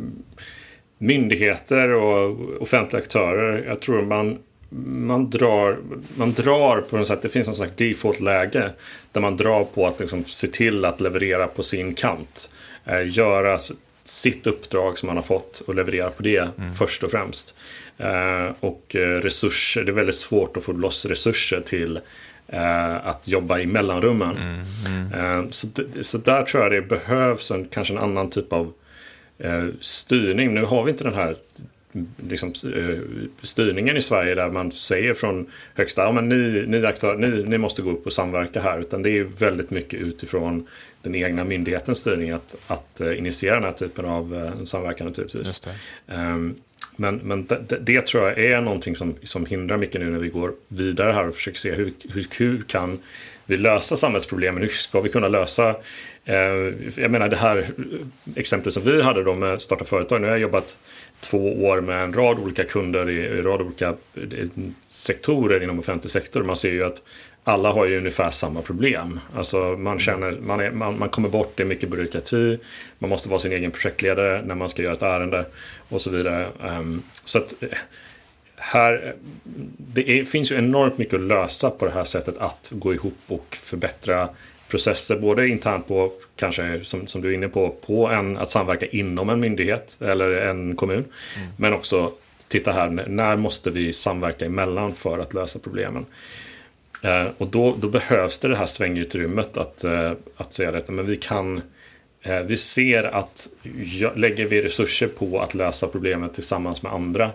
myndigheter 1.06 1.88
och 1.88 2.38
offentliga 2.62 3.02
aktörer, 3.02 3.64
jag 3.66 3.80
tror 3.80 4.02
man 4.02 4.38
man 4.86 5.30
drar, 5.30 5.78
man 6.16 6.32
drar 6.32 6.80
på 6.80 6.96
något 6.96 7.08
sätt, 7.08 7.22
det 7.22 7.28
finns 7.28 7.46
någon 7.46 7.56
slags 7.56 7.72
default-läge 7.76 8.70
där 9.12 9.20
man 9.20 9.36
drar 9.36 9.64
på 9.64 9.86
att 9.86 10.00
liksom 10.00 10.24
se 10.24 10.48
till 10.48 10.84
att 10.84 11.00
leverera 11.00 11.46
på 11.46 11.62
sin 11.62 11.94
kant. 11.94 12.50
Eh, 12.84 13.08
göra 13.08 13.58
sitt 14.04 14.46
uppdrag 14.46 14.98
som 14.98 15.06
man 15.06 15.16
har 15.16 15.22
fått 15.22 15.60
och 15.60 15.74
leverera 15.74 16.10
på 16.10 16.22
det 16.22 16.48
mm. 16.58 16.74
först 16.74 17.02
och 17.02 17.10
främst. 17.10 17.54
Eh, 17.98 18.52
och 18.60 18.96
eh, 18.96 19.20
resurser, 19.20 19.84
det 19.84 19.90
är 19.90 19.94
väldigt 19.94 20.16
svårt 20.16 20.56
att 20.56 20.64
få 20.64 20.72
loss 20.72 21.04
resurser 21.04 21.60
till 21.60 22.00
eh, 22.48 23.06
att 23.06 23.28
jobba 23.28 23.58
i 23.58 23.66
mellanrummen. 23.66 24.36
Mm. 24.36 25.12
Mm. 25.12 25.52
så, 25.52 25.66
så 26.00 26.18
där 26.18 26.42
tror 26.42 26.62
jag 26.62 26.72
det 26.72 26.82
behövs 26.82 27.50
en, 27.50 27.64
kanske 27.64 27.94
en 27.94 28.00
annan 28.00 28.30
typ 28.30 28.52
av 28.52 28.72
styrning. 29.80 30.54
Nu 30.54 30.64
har 30.64 30.84
vi 30.84 30.90
inte 30.90 31.04
den 31.04 31.14
här 31.14 31.36
liksom, 32.28 32.54
styrningen 33.42 33.96
i 33.96 34.00
Sverige 34.00 34.34
där 34.34 34.50
man 34.50 34.72
säger 34.72 35.14
från 35.14 35.46
högsta, 35.74 36.02
ja 36.02 36.12
men 36.12 36.28
ni, 36.28 36.64
ni, 36.66 36.86
aktör, 36.86 37.16
ni, 37.16 37.42
ni 37.42 37.58
måste 37.58 37.82
gå 37.82 37.90
upp 37.90 38.06
och 38.06 38.12
samverka 38.12 38.60
här. 38.60 38.78
Utan 38.78 39.02
det 39.02 39.10
är 39.10 39.24
väldigt 39.24 39.70
mycket 39.70 40.00
utifrån 40.00 40.66
den 41.02 41.14
egna 41.14 41.44
myndighetens 41.44 41.98
styrning 41.98 42.30
att, 42.30 42.56
att 42.66 43.00
initiera 43.00 43.54
den 43.54 43.64
här 43.64 43.72
typen 43.72 44.04
av 44.04 44.50
samverkan 44.64 45.06
naturligtvis. 45.06 45.68
Um, 46.06 46.54
men, 46.96 47.16
men 47.16 47.46
det, 47.46 47.78
det, 47.80 48.06
tror 48.06 48.24
jag 48.24 48.38
är 48.38 48.60
någonting 48.60 48.96
som, 48.96 49.14
som 49.22 49.46
hindrar 49.46 49.76
mycket 49.76 50.00
nu 50.00 50.10
när 50.10 50.18
vi 50.18 50.28
går 50.28 50.52
vidare 50.68 51.12
här 51.12 51.28
och 51.28 51.34
försöker 51.34 51.58
se 51.58 51.72
hur, 51.72 51.92
hur, 52.08 52.26
hur 52.30 52.62
kan 52.62 52.98
vi 53.46 53.56
lösa 53.56 53.96
samhällsproblemen? 53.96 54.62
Hur 54.62 54.68
ska 54.68 55.00
vi 55.00 55.08
kunna 55.08 55.28
lösa 55.28 55.68
eh, 55.68 55.76
Eh, 56.24 56.72
jag 56.96 57.10
menar 57.10 57.28
det 57.28 57.36
här 57.36 57.66
exemplet 58.36 58.74
som 58.74 58.82
vi 58.82 59.02
hade 59.02 59.24
då 59.24 59.34
med 59.34 59.62
starta 59.62 59.84
företag. 59.84 60.20
Nu 60.20 60.26
har 60.26 60.32
jag 60.32 60.40
jobbat 60.40 60.78
två 61.20 61.64
år 61.64 61.80
med 61.80 62.04
en 62.04 62.12
rad 62.12 62.38
olika 62.38 62.64
kunder 62.64 63.10
i 63.10 63.26
en 63.26 63.42
rad 63.42 63.60
olika 63.60 63.88
eh, 64.14 64.48
sektorer 64.86 65.62
inom 65.62 65.78
offentlig 65.78 66.10
sektor. 66.10 66.42
Man 66.42 66.56
ser 66.56 66.72
ju 66.72 66.84
att 66.84 67.02
alla 67.44 67.72
har 67.72 67.86
ju 67.86 67.98
ungefär 67.98 68.30
samma 68.30 68.62
problem. 68.62 69.20
Alltså 69.36 69.56
man 69.58 69.98
känner, 69.98 70.32
man, 70.32 70.60
är, 70.60 70.70
man, 70.70 70.98
man 70.98 71.08
kommer 71.08 71.28
bort, 71.28 71.52
det 71.56 71.62
är 71.62 71.66
mycket 71.66 71.88
byråkrati. 71.88 72.58
Man 72.98 73.10
måste 73.10 73.28
vara 73.28 73.40
sin 73.40 73.52
egen 73.52 73.70
projektledare 73.70 74.42
när 74.42 74.54
man 74.54 74.68
ska 74.68 74.82
göra 74.82 74.94
ett 74.94 75.02
ärende 75.02 75.46
och 75.88 76.00
så 76.00 76.10
vidare. 76.10 76.48
Ehm, 76.64 77.02
så 77.24 77.38
att 77.38 77.62
eh, 77.62 77.68
här, 78.56 79.14
det 79.76 80.10
är, 80.10 80.24
finns 80.24 80.52
ju 80.52 80.56
enormt 80.56 80.98
mycket 80.98 81.14
att 81.14 81.20
lösa 81.20 81.70
på 81.70 81.84
det 81.84 81.92
här 81.92 82.04
sättet 82.04 82.38
att 82.38 82.68
gå 82.72 82.94
ihop 82.94 83.18
och 83.26 83.58
förbättra 83.62 84.28
processer, 84.74 85.16
både 85.16 85.48
internt 85.48 85.88
på, 85.88 86.12
kanske 86.36 86.84
som, 86.84 87.06
som 87.06 87.20
du 87.20 87.30
är 87.30 87.34
inne 87.34 87.48
på, 87.48 87.76
på 87.86 88.08
en, 88.08 88.36
att 88.36 88.50
samverka 88.50 88.86
inom 88.86 89.30
en 89.30 89.40
myndighet 89.40 89.98
eller 90.00 90.30
en 90.30 90.76
kommun. 90.76 91.04
Mm. 91.36 91.48
Men 91.56 91.72
också, 91.72 92.12
titta 92.48 92.72
här, 92.72 92.90
när 92.90 93.36
måste 93.36 93.70
vi 93.70 93.92
samverka 93.92 94.44
emellan 94.44 94.94
för 94.94 95.18
att 95.18 95.34
lösa 95.34 95.58
problemen? 95.58 96.06
Eh, 97.02 97.26
och 97.38 97.46
då, 97.46 97.76
då, 97.80 97.88
behövs 97.88 98.38
det 98.38 98.48
det 98.48 98.56
här 98.56 98.66
svängutrymmet 98.66 99.56
att, 99.56 99.84
eh, 99.84 100.12
att 100.36 100.52
säga 100.52 100.72
detta, 100.72 100.92
men 100.92 101.06
vi 101.06 101.16
kan 101.16 101.62
eh, 102.22 102.40
vi 102.40 102.56
ser 102.56 103.04
att 103.04 103.48
lägger 104.14 104.46
vi 104.46 104.62
resurser 104.62 105.08
på 105.08 105.40
att 105.40 105.54
lösa 105.54 105.86
problemet 105.86 106.34
tillsammans 106.34 106.82
med 106.82 106.92
andra 106.92 107.30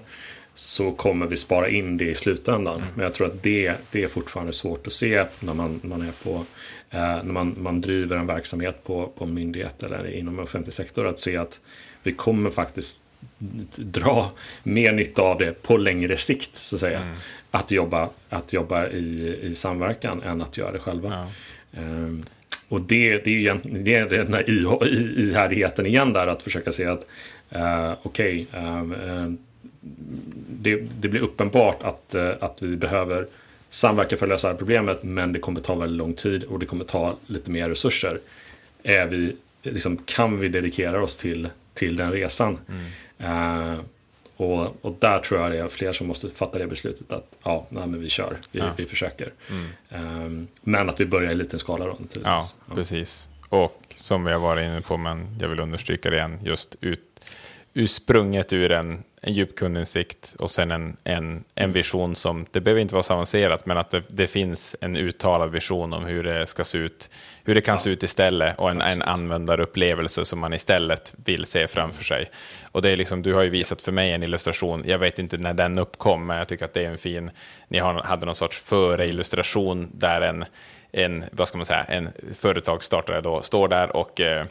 så 0.56 0.92
kommer 0.92 1.28
vi 1.28 1.38
spara 1.38 1.70
in 1.70 1.98
det 1.98 2.06
i 2.06 2.16
slutändan. 2.16 2.76
Mm. 2.76 2.88
Men 2.96 3.04
jag 3.04 3.14
tror 3.14 3.28
att 3.28 3.44
det, 3.44 3.74
det 3.92 4.04
är 4.04 4.08
fortfarande 4.08 4.54
svårt 4.54 4.88
att 4.88 4.94
se 4.94 5.26
när 5.40 5.54
man, 5.54 5.80
man 5.84 6.02
är 6.02 6.12
på 6.24 6.46
när 6.92 7.24
man, 7.24 7.56
man 7.60 7.82
driver 7.82 8.18
en 8.18 8.28
verksamhet 8.28 8.84
på, 8.84 9.12
på 9.18 9.26
en 9.26 9.34
myndighet 9.34 9.84
eller 9.84 10.16
inom 10.16 10.40
offentlig 10.40 10.74
sektor. 10.74 11.08
Att 11.08 11.20
se 11.20 11.38
att 11.38 11.60
vi 12.04 12.12
kommer 12.12 12.50
faktiskt 12.50 13.00
dra 13.76 14.32
mer 14.64 14.92
nytta 14.92 15.22
av 15.22 15.38
det 15.38 15.64
på 15.64 15.78
längre 15.78 16.18
sikt 16.18 16.56
så 16.56 16.76
att 16.76 16.80
säga. 16.80 17.00
Mm 17.00 17.16
att 17.52 17.72
jobba, 17.72 18.10
att 18.30 18.54
jobba 18.54 18.88
i, 18.88 19.38
i 19.42 19.56
samverkan 19.56 20.22
än 20.22 20.42
att 20.42 20.58
göra 20.58 20.72
det 20.72 20.80
själva. 20.80 21.28
Ja. 21.72 21.82
Um, 21.82 22.24
och 22.70 22.82
det, 22.82 23.18
det 23.18 23.30
är 23.30 23.34
ju 23.34 23.60
det 23.64 23.96
är 23.96 24.06
den 24.06 24.34
här 24.34 24.50
ihärdigheten 25.20 25.86
igen 25.86 26.14
där 26.14 26.28
att 26.28 26.42
försöka 26.42 26.72
se 26.72 26.86
att 26.86 27.06
uh, 27.56 27.94
okej, 28.04 28.48
okay, 28.52 28.62
um, 28.64 28.94
ehm, 28.94 29.10
ehm, 29.10 29.38
det, 30.50 30.84
det, 31.02 31.08
blir 31.08 31.22
uppenbart 31.22 31.84
att, 31.84 32.16
uh, 32.16 32.32
att 32.40 32.62
vi 32.62 32.76
behöver 32.76 33.28
samverka 33.70 34.18
för 34.18 34.26
att 34.26 34.30
lösa 34.30 34.48
det 34.48 34.54
här 34.54 34.58
problemet 34.58 35.04
men 35.04 35.34
det 35.34 35.40
kommer 35.40 35.62
ta 35.62 35.76
väldigt 35.76 35.98
lång 35.98 36.14
tid 36.14 36.44
och 36.44 36.60
det 36.60 36.66
kommer 36.66 36.86
ta 36.86 37.18
lite 37.28 37.52
mer 37.52 37.70
resurser. 37.70 38.20
Är 38.84 39.06
vi, 39.06 39.36
liksom, 39.64 39.98
kan 39.98 40.40
vi 40.40 40.50
dedikera 40.50 41.04
oss 41.04 41.18
till, 41.18 41.50
till 41.74 41.96
den 41.96 42.12
resan? 42.12 42.58
Mm. 42.70 43.80
Och, 44.40 44.86
och 44.86 44.96
där 45.00 45.20
tror 45.20 45.42
jag 45.42 45.52
det 45.52 45.58
är 45.58 45.68
fler 45.68 45.94
som 45.94 46.08
måste 46.08 46.30
fatta 46.30 46.60
det 46.60 46.68
beslutet 46.68 47.12
att 47.12 47.38
ja, 47.44 47.68
nej, 47.70 47.88
men 47.88 48.02
vi 48.02 48.10
kör, 48.10 48.38
vi, 48.52 48.60
ja. 48.60 48.72
vi 48.78 48.86
försöker. 48.86 49.34
Mm. 49.50 50.26
Um, 50.26 50.48
men 50.62 50.90
att 50.90 51.00
vi 51.00 51.06
börjar 51.06 51.32
i 51.32 51.36
liten 51.36 51.60
skala 51.60 51.86
då. 51.86 51.98
Ja, 52.14 52.44
ja, 52.68 52.76
precis. 52.76 53.30
Och 53.50 53.96
som 53.96 54.24
vi 54.24 54.32
har 54.32 54.40
varit 54.40 54.66
inne 54.66 54.82
på, 54.82 54.98
men 54.98 55.38
jag 55.40 55.48
vill 55.48 55.60
understryka 55.60 56.10
det 56.10 56.16
igen, 56.16 56.40
just 56.44 56.76
ut, 56.82 57.09
ursprunget 57.80 58.54
ur 58.54 58.72
en, 58.72 59.04
en 59.22 59.34
djup 59.34 59.56
kundinsikt 59.56 60.36
och 60.40 60.52
sen 60.52 60.72
en, 60.72 60.98
en, 61.04 61.44
en 61.56 61.72
vision 61.72 62.16
som, 62.16 62.46
det 62.52 62.62
behöver 62.62 62.82
inte 62.82 62.96
vara 62.96 63.04
så 63.04 63.14
avancerat, 63.14 63.66
men 63.66 63.78
att 63.78 63.92
det, 63.92 64.04
det 64.08 64.28
finns 64.28 64.76
en 64.82 64.98
uttalad 64.98 65.52
vision 65.52 65.94
om 65.94 66.06
hur 66.06 66.24
det 66.24 66.48
ska 66.48 66.64
se 66.64 66.78
ut, 66.78 67.10
hur 67.44 67.56
det 67.56 67.62
kan 67.62 67.74
ja. 67.74 67.80
se 67.80 67.90
ut 67.90 68.04
istället 68.04 68.60
och 68.60 68.72
en, 68.72 68.82
en 68.82 69.02
användarupplevelse 69.02 70.26
som 70.26 70.40
man 70.40 70.54
istället 70.54 71.14
vill 71.26 71.46
se 71.46 71.68
framför 71.68 72.04
sig. 72.04 72.32
Och 72.72 72.82
det 72.82 72.90
är 72.90 72.98
liksom, 72.98 73.22
du 73.22 73.34
har 73.34 73.44
ju 73.44 73.50
visat 73.50 73.82
för 73.82 73.92
mig 73.92 74.12
en 74.12 74.24
illustration, 74.24 74.84
jag 74.86 75.00
vet 75.00 75.20
inte 75.20 75.38
när 75.38 75.54
den 75.54 75.78
uppkom, 75.78 76.26
men 76.26 76.38
jag 76.38 76.48
tycker 76.48 76.66
att 76.66 76.74
det 76.74 76.86
är 76.86 76.90
en 76.90 76.98
fin, 76.98 77.32
ni 77.68 77.78
har, 77.78 77.94
hade 77.94 78.26
någon 78.26 78.36
sorts 78.36 78.62
före-illustration 78.62 79.90
där 79.94 80.22
en, 80.22 80.46
en, 80.92 81.24
vad 81.32 81.48
ska 81.48 81.58
man 81.58 81.66
säga, 81.66 81.84
en 81.84 82.10
företagsstartare 82.36 83.22
då 83.22 83.42
står 83.42 83.68
där 83.68 83.96
och 83.96 84.22
eh, 84.22 84.46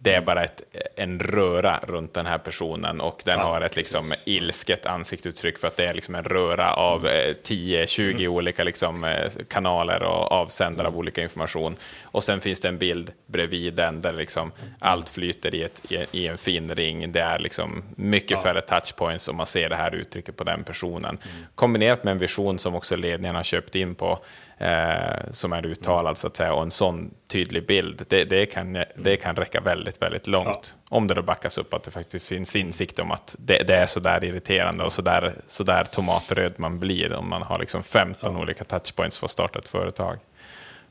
det 0.00 0.14
är 0.14 0.20
bara 0.20 0.44
ett, 0.44 0.62
en 0.96 1.18
röra 1.18 1.80
runt 1.82 2.14
den 2.14 2.26
här 2.26 2.38
personen 2.38 3.00
och 3.00 3.22
den 3.24 3.38
ja. 3.38 3.44
har 3.44 3.60
ett 3.60 3.76
liksom 3.76 4.14
ilsket 4.24 4.86
ansiktsuttryck 4.86 5.58
för 5.58 5.68
att 5.68 5.76
det 5.76 5.86
är 5.86 5.94
liksom 5.94 6.14
en 6.14 6.24
röra 6.24 6.72
av 6.74 7.06
10-20 7.06 8.02
mm. 8.02 8.16
mm. 8.16 8.32
olika 8.32 8.64
liksom 8.64 9.04
eh, 9.04 9.30
kanaler 9.48 10.02
och 10.02 10.32
avsändare 10.32 10.88
av 10.88 10.98
olika 10.98 11.22
information. 11.22 11.76
Och 12.02 12.24
sen 12.24 12.40
finns 12.40 12.60
det 12.60 12.68
en 12.68 12.78
bild 12.78 13.12
bredvid 13.26 13.74
den 13.74 14.00
där 14.00 14.12
liksom 14.12 14.52
allt 14.78 15.08
flyter 15.08 15.54
i, 15.54 15.62
ett, 15.62 15.92
i, 16.12 16.26
en 16.26 16.38
fin 16.38 16.74
ring. 16.74 17.12
Det 17.12 17.20
är 17.20 17.38
liksom 17.38 17.82
mycket 17.96 18.30
ja. 18.30 18.42
färre 18.42 18.60
touchpoints 18.60 19.28
och 19.28 19.34
man 19.34 19.46
ser 19.46 19.68
det 19.68 19.76
här 19.76 19.94
uttrycket 19.94 20.36
på 20.36 20.44
den 20.44 20.64
personen. 20.64 21.04
Mm. 21.04 21.46
Kombinerat 21.54 22.04
med 22.04 22.12
en 22.12 22.18
vision 22.18 22.58
som 22.58 22.74
också 22.74 22.96
ledningen 22.96 23.36
har 23.36 23.42
köpt 23.42 23.74
in 23.74 23.94
på 23.94 24.24
eh, 24.58 25.30
som 25.30 25.52
är 25.52 25.66
uttalad 25.66 26.18
så 26.18 26.26
att 26.26 26.36
säga 26.36 26.52
och 26.52 26.62
en 26.62 26.70
sån 26.70 27.10
tydlig 27.26 27.66
bild, 27.66 28.04
det, 28.08 28.24
det, 28.24 28.46
kan, 28.46 28.84
det 28.94 29.16
kan 29.16 29.36
räcka 29.36 29.60
väldigt, 29.60 30.02
väldigt 30.02 30.26
långt. 30.26 30.74
Ja. 30.74 30.96
Om 30.96 31.06
det 31.06 31.14
då 31.14 31.22
backas 31.22 31.58
upp 31.58 31.74
att 31.74 31.82
det 31.82 31.90
faktiskt 31.90 32.26
finns 32.26 32.56
insikt 32.56 32.98
om 32.98 33.10
att 33.10 33.36
det, 33.38 33.62
det 33.62 33.74
är 33.74 33.86
så 33.86 34.00
där 34.00 34.24
irriterande 34.24 34.84
och 34.84 34.92
så 34.92 35.02
där, 35.02 35.34
så 35.46 35.62
där 35.62 35.84
tomatröd 35.84 36.52
man 36.56 36.78
blir 36.78 37.12
om 37.12 37.28
man 37.28 37.42
har 37.42 37.58
liksom 37.58 37.82
15 37.82 38.34
ja. 38.34 38.40
olika 38.40 38.64
touchpoints 38.64 39.18
för 39.18 39.26
att 39.26 39.30
starta 39.30 39.58
ett 39.58 39.68
företag. 39.68 40.18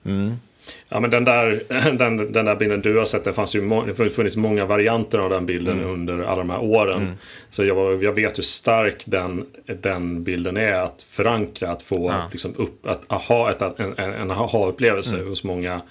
Mm. 0.06 0.40
Ja, 0.90 1.00
men 1.00 1.10
den 1.10 1.26
där, 1.26 1.64
den, 1.98 2.32
den 2.32 2.46
där 2.46 2.56
bilden 2.56 2.82
du 2.82 2.98
har 2.98 3.06
sett, 3.06 3.24
det, 3.24 3.34
fanns 3.34 3.56
ju 3.56 3.84
det 3.86 4.10
funnits 4.10 4.36
många 4.36 4.66
varianter 4.66 5.20
av 5.20 5.30
den 5.30 5.46
bilden 5.46 5.80
mm. 5.80 5.90
under 5.90 6.20
alla 6.20 6.38
de 6.38 6.50
här 6.50 6.64
åren. 6.64 7.02
Mm. 7.02 7.14
Så 7.50 7.64
jag, 7.64 8.04
jag 8.04 8.14
vet 8.14 8.38
hur 8.38 8.44
stark 8.44 9.04
den, 9.06 9.46
den 9.66 10.24
bilden 10.24 10.58
är 10.58 10.74
att 10.74 11.08
förankra, 11.12 11.72
att 11.72 11.82
få 11.82 12.10
ja. 12.10 12.28
liksom 12.32 12.54
upp, 12.58 12.86
att 12.86 13.12
aha, 13.12 13.52
ett, 13.52 13.62
en, 13.62 13.94
en, 13.98 14.14
en 14.14 14.32
aha-upplevelse 14.32 15.16
mm. 15.16 15.28
hos 15.28 15.44
många, 15.44 15.82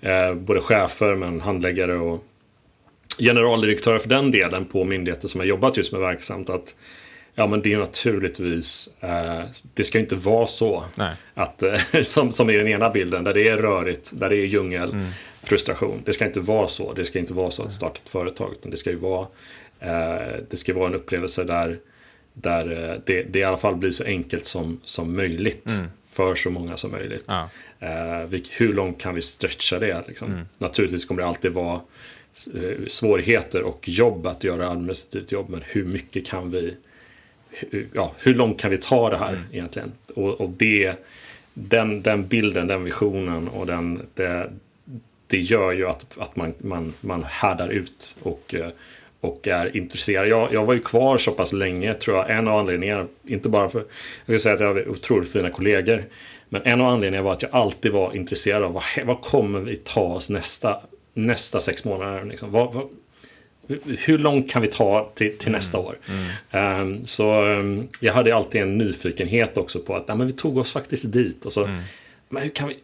eh, 0.00 0.34
både 0.34 0.60
chefer 0.60 1.14
men 1.14 1.40
handläggare 1.40 1.94
och 1.94 2.24
generaldirektörer 3.18 3.98
för 3.98 4.08
den 4.08 4.30
delen 4.30 4.64
på 4.64 4.84
myndigheter 4.84 5.28
som 5.28 5.40
har 5.40 5.46
jobbat 5.46 5.76
just 5.76 5.92
med 5.92 6.00
verksamt. 6.00 6.50
Att 6.50 6.74
Ja 7.34 7.46
men 7.46 7.62
det 7.62 7.72
är 7.72 7.78
naturligtvis, 7.78 8.88
eh, 9.00 9.42
det 9.74 9.84
ska 9.84 9.98
inte 9.98 10.16
vara 10.16 10.46
så. 10.46 10.84
Att, 11.34 11.62
eh, 11.62 11.80
som, 12.02 12.32
som 12.32 12.50
i 12.50 12.56
den 12.56 12.68
ena 12.68 12.90
bilden 12.90 13.24
där 13.24 13.34
det 13.34 13.48
är 13.48 13.56
rörigt, 13.56 14.10
där 14.14 14.30
det 14.30 14.36
är 14.36 14.46
djungel, 14.46 14.90
mm. 14.90 15.06
frustration. 15.42 16.02
Det 16.04 16.12
ska 16.12 16.26
inte 16.26 16.40
vara 16.40 16.68
så. 16.68 16.92
Det 16.92 17.04
ska 17.04 17.18
inte 17.18 17.34
vara 17.34 17.50
så 17.50 17.62
att 17.62 17.72
starta 17.72 18.00
ett 18.04 18.08
företag. 18.08 18.52
Utan 18.52 18.70
det 18.70 18.76
ska 18.76 18.90
ju 18.90 18.96
vara, 18.96 19.26
eh, 19.80 20.36
det 20.50 20.56
ska 20.56 20.74
vara 20.74 20.86
en 20.86 20.94
upplevelse 20.94 21.44
där, 21.44 21.78
där 22.32 22.90
eh, 22.90 23.00
det, 23.06 23.22
det 23.22 23.38
i 23.38 23.44
alla 23.44 23.56
fall 23.56 23.76
blir 23.76 23.90
så 23.90 24.04
enkelt 24.04 24.46
som, 24.46 24.80
som 24.84 25.16
möjligt. 25.16 25.68
Mm. 25.68 25.86
För 26.12 26.34
så 26.34 26.50
många 26.50 26.76
som 26.76 26.90
möjligt. 26.90 27.24
Ja. 27.26 27.48
Eh, 27.80 28.40
hur 28.50 28.72
långt 28.72 29.00
kan 29.00 29.14
vi 29.14 29.22
stretcha 29.22 29.78
det? 29.78 30.04
Liksom? 30.08 30.32
Mm. 30.32 30.44
Naturligtvis 30.58 31.04
kommer 31.04 31.22
det 31.22 31.28
alltid 31.28 31.52
vara 31.52 31.80
svårigheter 32.86 33.62
och 33.62 33.88
jobb 33.88 34.26
att 34.26 34.44
göra 34.44 34.70
administrativt 34.70 35.32
jobb. 35.32 35.48
Men 35.48 35.62
hur 35.66 35.84
mycket 35.84 36.26
kan 36.26 36.50
vi, 36.50 36.76
ja, 37.92 38.12
hur 38.18 38.34
långt 38.34 38.60
kan 38.60 38.70
vi 38.70 38.78
ta 38.78 39.10
det 39.10 39.16
här 39.16 39.28
mm. 39.28 39.42
egentligen? 39.52 39.92
Och, 40.14 40.40
och 40.40 40.50
det, 40.50 40.94
den, 41.54 42.02
den 42.02 42.26
bilden, 42.26 42.66
den 42.66 42.84
visionen 42.84 43.48
och 43.48 43.66
den, 43.66 44.06
det, 44.14 44.50
det 45.26 45.40
gör 45.40 45.72
ju 45.72 45.88
att, 45.88 46.06
att 46.18 46.36
man, 46.36 46.54
man, 46.58 46.94
man 47.00 47.24
härdar 47.24 47.68
ut 47.68 48.16
och, 48.22 48.54
och 49.20 49.48
är 49.48 49.76
intresserad. 49.76 50.28
Jag, 50.28 50.52
jag 50.52 50.64
var 50.64 50.74
ju 50.74 50.80
kvar 50.80 51.18
så 51.18 51.30
pass 51.30 51.52
länge 51.52 51.94
tror 51.94 52.16
jag. 52.16 52.30
En 52.30 52.48
av 52.48 52.58
anledningarna, 52.58 53.06
inte 53.26 53.48
bara 53.48 53.68
för, 53.68 53.78
jag 54.24 54.32
vill 54.32 54.40
säga 54.40 54.54
att 54.54 54.60
jag 54.60 54.74
har 54.74 54.88
otroligt 54.88 55.32
fina 55.32 55.50
kollegor. 55.50 56.04
Men 56.48 56.62
en 56.64 56.80
av 56.80 56.86
anledningarna 56.86 57.24
var 57.24 57.32
att 57.32 57.42
jag 57.42 57.54
alltid 57.54 57.92
var 57.92 58.16
intresserad 58.16 58.62
av 58.62 58.72
vad, 58.72 58.82
vad 59.04 59.20
kommer 59.20 59.60
vi 59.60 59.76
ta 59.76 60.00
oss 60.00 60.30
nästa, 60.30 60.80
nästa 61.14 61.60
sex 61.60 61.84
månader. 61.84 62.24
Liksom. 62.24 62.52
Vad, 62.52 62.72
vad, 62.72 62.88
hur 63.98 64.18
långt 64.18 64.50
kan 64.50 64.62
vi 64.62 64.68
ta 64.68 65.10
till, 65.14 65.38
till 65.38 65.48
mm. 65.48 65.58
nästa 65.58 65.78
år? 65.78 65.98
Mm. 66.50 66.80
Um, 66.80 67.06
så 67.06 67.44
um, 67.44 67.88
jag 68.00 68.14
hade 68.14 68.36
alltid 68.36 68.62
en 68.62 68.78
nyfikenhet 68.78 69.56
också 69.56 69.78
på 69.78 69.96
att 69.96 70.04
ja, 70.06 70.14
men 70.14 70.26
vi 70.26 70.32
tog 70.32 70.56
oss 70.56 70.72
faktiskt 70.72 71.12
dit. 71.12 71.44
Och 71.44 71.52
så, 71.52 71.64
mm. 71.64 71.82
men 72.28 72.42
hur 72.42 72.50
kan 72.50 72.68
vi, 72.68 72.76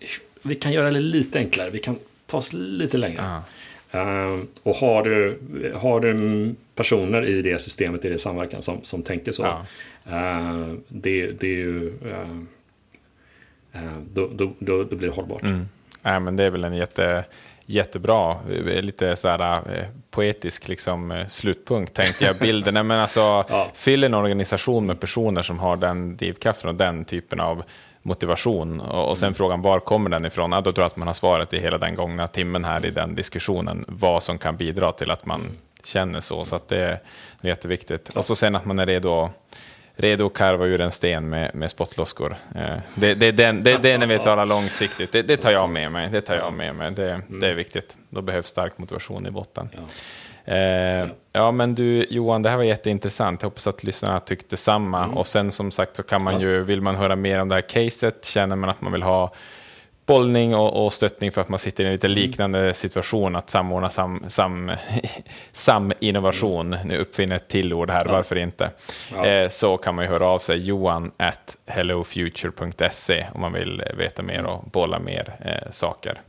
vi 0.43 0.55
kan 0.55 0.73
göra 0.73 0.90
det 0.90 1.01
lite 1.01 1.39
enklare, 1.39 1.70
vi 1.70 1.78
kan 1.78 1.98
ta 2.27 2.36
oss 2.36 2.52
lite 2.52 2.97
längre. 2.97 3.43
Um, 3.93 4.48
och 4.62 4.74
har 4.74 5.02
du, 5.02 5.39
har 5.74 6.01
du 6.01 6.55
personer 6.74 7.24
i 7.24 7.43
det 7.43 7.61
systemet, 7.61 8.05
i 8.05 8.09
det 8.09 8.19
samverkan 8.19 8.62
som, 8.62 8.78
som 8.82 9.02
tänker 9.02 9.32
så. 9.32 9.43
Ja. 9.43 9.66
Uh, 10.09 10.74
det, 10.89 11.31
det 11.31 11.47
är 11.47 11.57
ju... 11.57 11.93
Uh, 12.05 12.43
då, 14.15 14.31
då, 14.35 14.52
då, 14.59 14.85
då, 14.85 14.97
blir 14.97 15.09
det 15.09 15.15
hållbart. 15.15 15.43
Mm. 15.43 15.69
Ja, 16.02 16.20
men 16.20 16.36
det 16.36 16.44
är 16.44 16.51
väl 16.51 16.65
en 16.65 16.74
jätte 16.74 17.24
jättebra, 17.71 18.37
lite 18.65 19.17
så 19.17 19.29
här 19.29 19.55
eh, 19.77 19.85
poetisk 20.11 20.69
liksom, 20.69 21.11
eh, 21.11 21.27
slutpunkt 21.27 21.95
tänkte 21.95 22.25
jag. 22.25 22.37
Bilden, 22.37 22.87
men 22.87 22.91
alltså, 22.91 23.21
ja. 23.49 23.69
fyll 23.75 24.05
en 24.05 24.15
organisation 24.15 24.87
med 24.87 25.01
personer 25.01 25.43
som 25.43 25.59
har 25.59 25.77
den 25.77 26.17
drivkraften 26.17 26.69
och 26.69 26.75
den 26.75 27.05
typen 27.05 27.41
av 27.41 27.63
motivation. 28.03 28.81
Och, 28.81 29.09
och 29.09 29.19
sen 29.19 29.27
mm. 29.27 29.35
frågan 29.35 29.63
var 29.63 29.81
kommer 29.81 30.11
den 30.11 30.25
ifrån? 30.25 30.53
Ja, 30.53 30.61
då 30.61 30.73
tror 30.73 30.83
jag 30.83 30.87
att 30.87 30.97
man 30.97 31.07
har 31.07 31.15
svaret 31.15 31.55
i 31.55 31.59
hela 31.59 31.79
den 31.79 31.95
gångna 31.95 32.27
timmen 32.27 32.65
här 32.65 32.87
i 32.87 32.91
den 32.91 33.15
diskussionen. 33.15 33.85
Vad 33.89 34.23
som 34.23 34.39
kan 34.39 34.57
bidra 34.57 34.93
till 34.93 35.11
att 35.11 35.27
man 35.27 35.41
mm. 35.41 35.57
känner 35.85 36.21
så. 36.21 36.45
Så 36.45 36.57
att 36.57 36.69
det 36.69 36.79
är 36.79 36.99
jätteviktigt. 37.41 38.09
Och 38.09 38.25
så 38.25 38.37
sen 38.37 38.57
att 38.57 38.65
man 38.65 38.79
är 38.79 38.87
redo 38.87 39.31
redo 40.01 40.27
att 40.27 40.35
karva 40.35 40.66
ur 40.66 40.81
en 40.81 40.93
sten 40.93 41.28
med, 41.28 41.55
med 41.55 41.70
spottloskor. 41.70 42.36
Eh, 42.55 42.62
det, 42.94 43.14
det, 43.14 43.32
det, 43.32 43.52
det, 43.52 43.77
det 43.77 43.90
är 43.90 43.98
när 43.98 44.06
vi 44.06 44.18
talar 44.18 44.47
långsiktigt. 44.47 45.12
Det, 45.12 45.22
det 45.22 45.36
tar 45.36 45.52
jag 45.52 45.70
med 45.70 45.93
mig. 45.93 46.09
Det 46.10 46.20
tar 46.20 46.36
jag 46.36 46.52
med 46.52 46.74
mig. 46.74 46.90
Det, 46.90 47.20
det 47.28 47.47
är 47.47 47.55
viktigt. 47.55 47.97
Då 48.09 48.22
behövs 48.22 48.47
stark 48.47 48.78
motivation 48.78 49.27
i 49.27 49.31
botten. 49.31 49.68
Eh, 50.44 51.09
ja, 51.32 51.51
men 51.52 51.74
du 51.74 52.06
Johan, 52.10 52.43
det 52.43 52.51
här 52.51 52.56
var 52.56 52.64
jätteintressant. 52.64 53.43
Jag 53.43 53.47
hoppas 53.47 53.66
att 53.66 53.85
lyssnarna 53.85 54.20
tyckte 54.20 54.56
samma. 54.56 55.05
Mm. 55.05 55.16
Och 55.16 55.27
sen 55.27 55.51
som 55.51 55.70
sagt 55.70 55.97
så 55.97 56.02
kan 56.02 56.24
man 56.24 56.40
ju, 56.40 56.62
vill 56.62 56.81
man 56.81 56.94
höra 56.94 57.16
mer 57.16 57.39
om 57.39 57.48
det 57.48 57.55
här 57.55 57.62
caset, 57.62 58.24
känner 58.24 58.56
man 58.56 58.70
att 58.70 58.81
man 58.81 58.93
vill 58.93 59.02
ha 59.02 59.32
bollning 60.11 60.55
och, 60.55 60.85
och, 60.85 60.93
stöttning 60.93 61.32
för 61.32 61.41
att 61.41 61.49
man 61.49 61.59
sitter 61.59 61.85
i 61.85 61.87
en 61.87 61.93
lite 61.93 62.07
mm. 62.07 62.19
liknande 62.19 62.74
situation, 62.74 63.37
att 63.37 63.51
samordna 63.51 63.91
sam, 63.91 64.24
sam, 64.28 64.73
saminnovation, 65.53 66.77
nu 66.85 66.99
uppfinner 66.99 67.37
ett 67.37 67.49
till 67.49 67.73
ord 67.74 67.91
här, 67.91 68.05
ja. 68.07 68.12
varför 68.12 68.39
inte? 68.39 68.70
Ja. 69.12 69.27
Eh, 69.27 69.49
så 69.49 69.77
kan 69.77 69.95
man 69.95 70.05
ju 70.05 70.11
höra 70.11 70.27
av 70.27 70.39
sig, 70.39 70.59
johan 70.65 71.11
at 71.16 71.57
hellofuture.se 71.66 73.27
om 73.35 73.41
man 73.41 73.53
vill 73.53 73.82
veta 73.99 74.23
mer 74.23 74.45
och 74.45 74.65
bolla 74.65 74.99
mer 74.99 75.35
eh, 75.41 75.70
saker. 75.70 76.20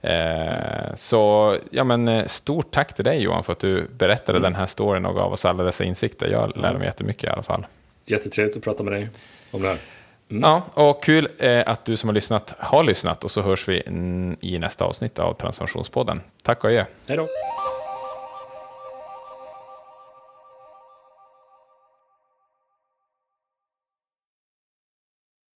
Eh, 0.00 0.94
så 0.96 1.56
ja, 1.70 1.84
men, 1.84 2.08
eh, 2.08 2.26
stort 2.26 2.70
tack 2.70 2.94
till 2.94 3.04
dig 3.04 3.22
Johan 3.22 3.44
för 3.44 3.52
att 3.52 3.58
du 3.58 3.86
berättade 3.98 4.38
mm. 4.38 4.52
den 4.52 4.60
här 4.60 4.66
storyn 4.66 5.06
och 5.06 5.14
gav 5.14 5.32
oss 5.32 5.44
alla 5.44 5.62
dessa 5.62 5.84
insikter. 5.84 6.28
Jag 6.28 6.56
lärde 6.56 6.78
mig 6.78 6.86
jättemycket 6.86 7.24
i 7.24 7.28
alla 7.28 7.42
fall. 7.42 7.66
Jättetrevligt 8.06 8.56
att 8.56 8.62
prata 8.62 8.82
med 8.82 8.92
dig 8.92 9.08
om 9.50 9.62
det 9.62 9.68
här. 9.68 9.78
Mm. 10.30 10.42
Ja, 10.42 10.62
och 10.74 11.02
kul 11.02 11.28
eh, 11.38 11.62
att 11.66 11.84
du 11.84 11.96
som 11.96 12.08
har 12.08 12.14
lyssnat 12.14 12.54
har 12.58 12.84
lyssnat 12.84 13.24
och 13.24 13.30
så 13.30 13.42
hörs 13.42 13.68
vi 13.68 13.82
i 14.40 14.58
nästa 14.58 14.84
avsnitt 14.84 15.18
av 15.18 15.34
Transformationspodden. 15.34 16.20
Tack 16.42 16.64
och 16.64 16.70
adjö. 16.70 16.84
Hej 17.06 17.16
då. 17.16 17.26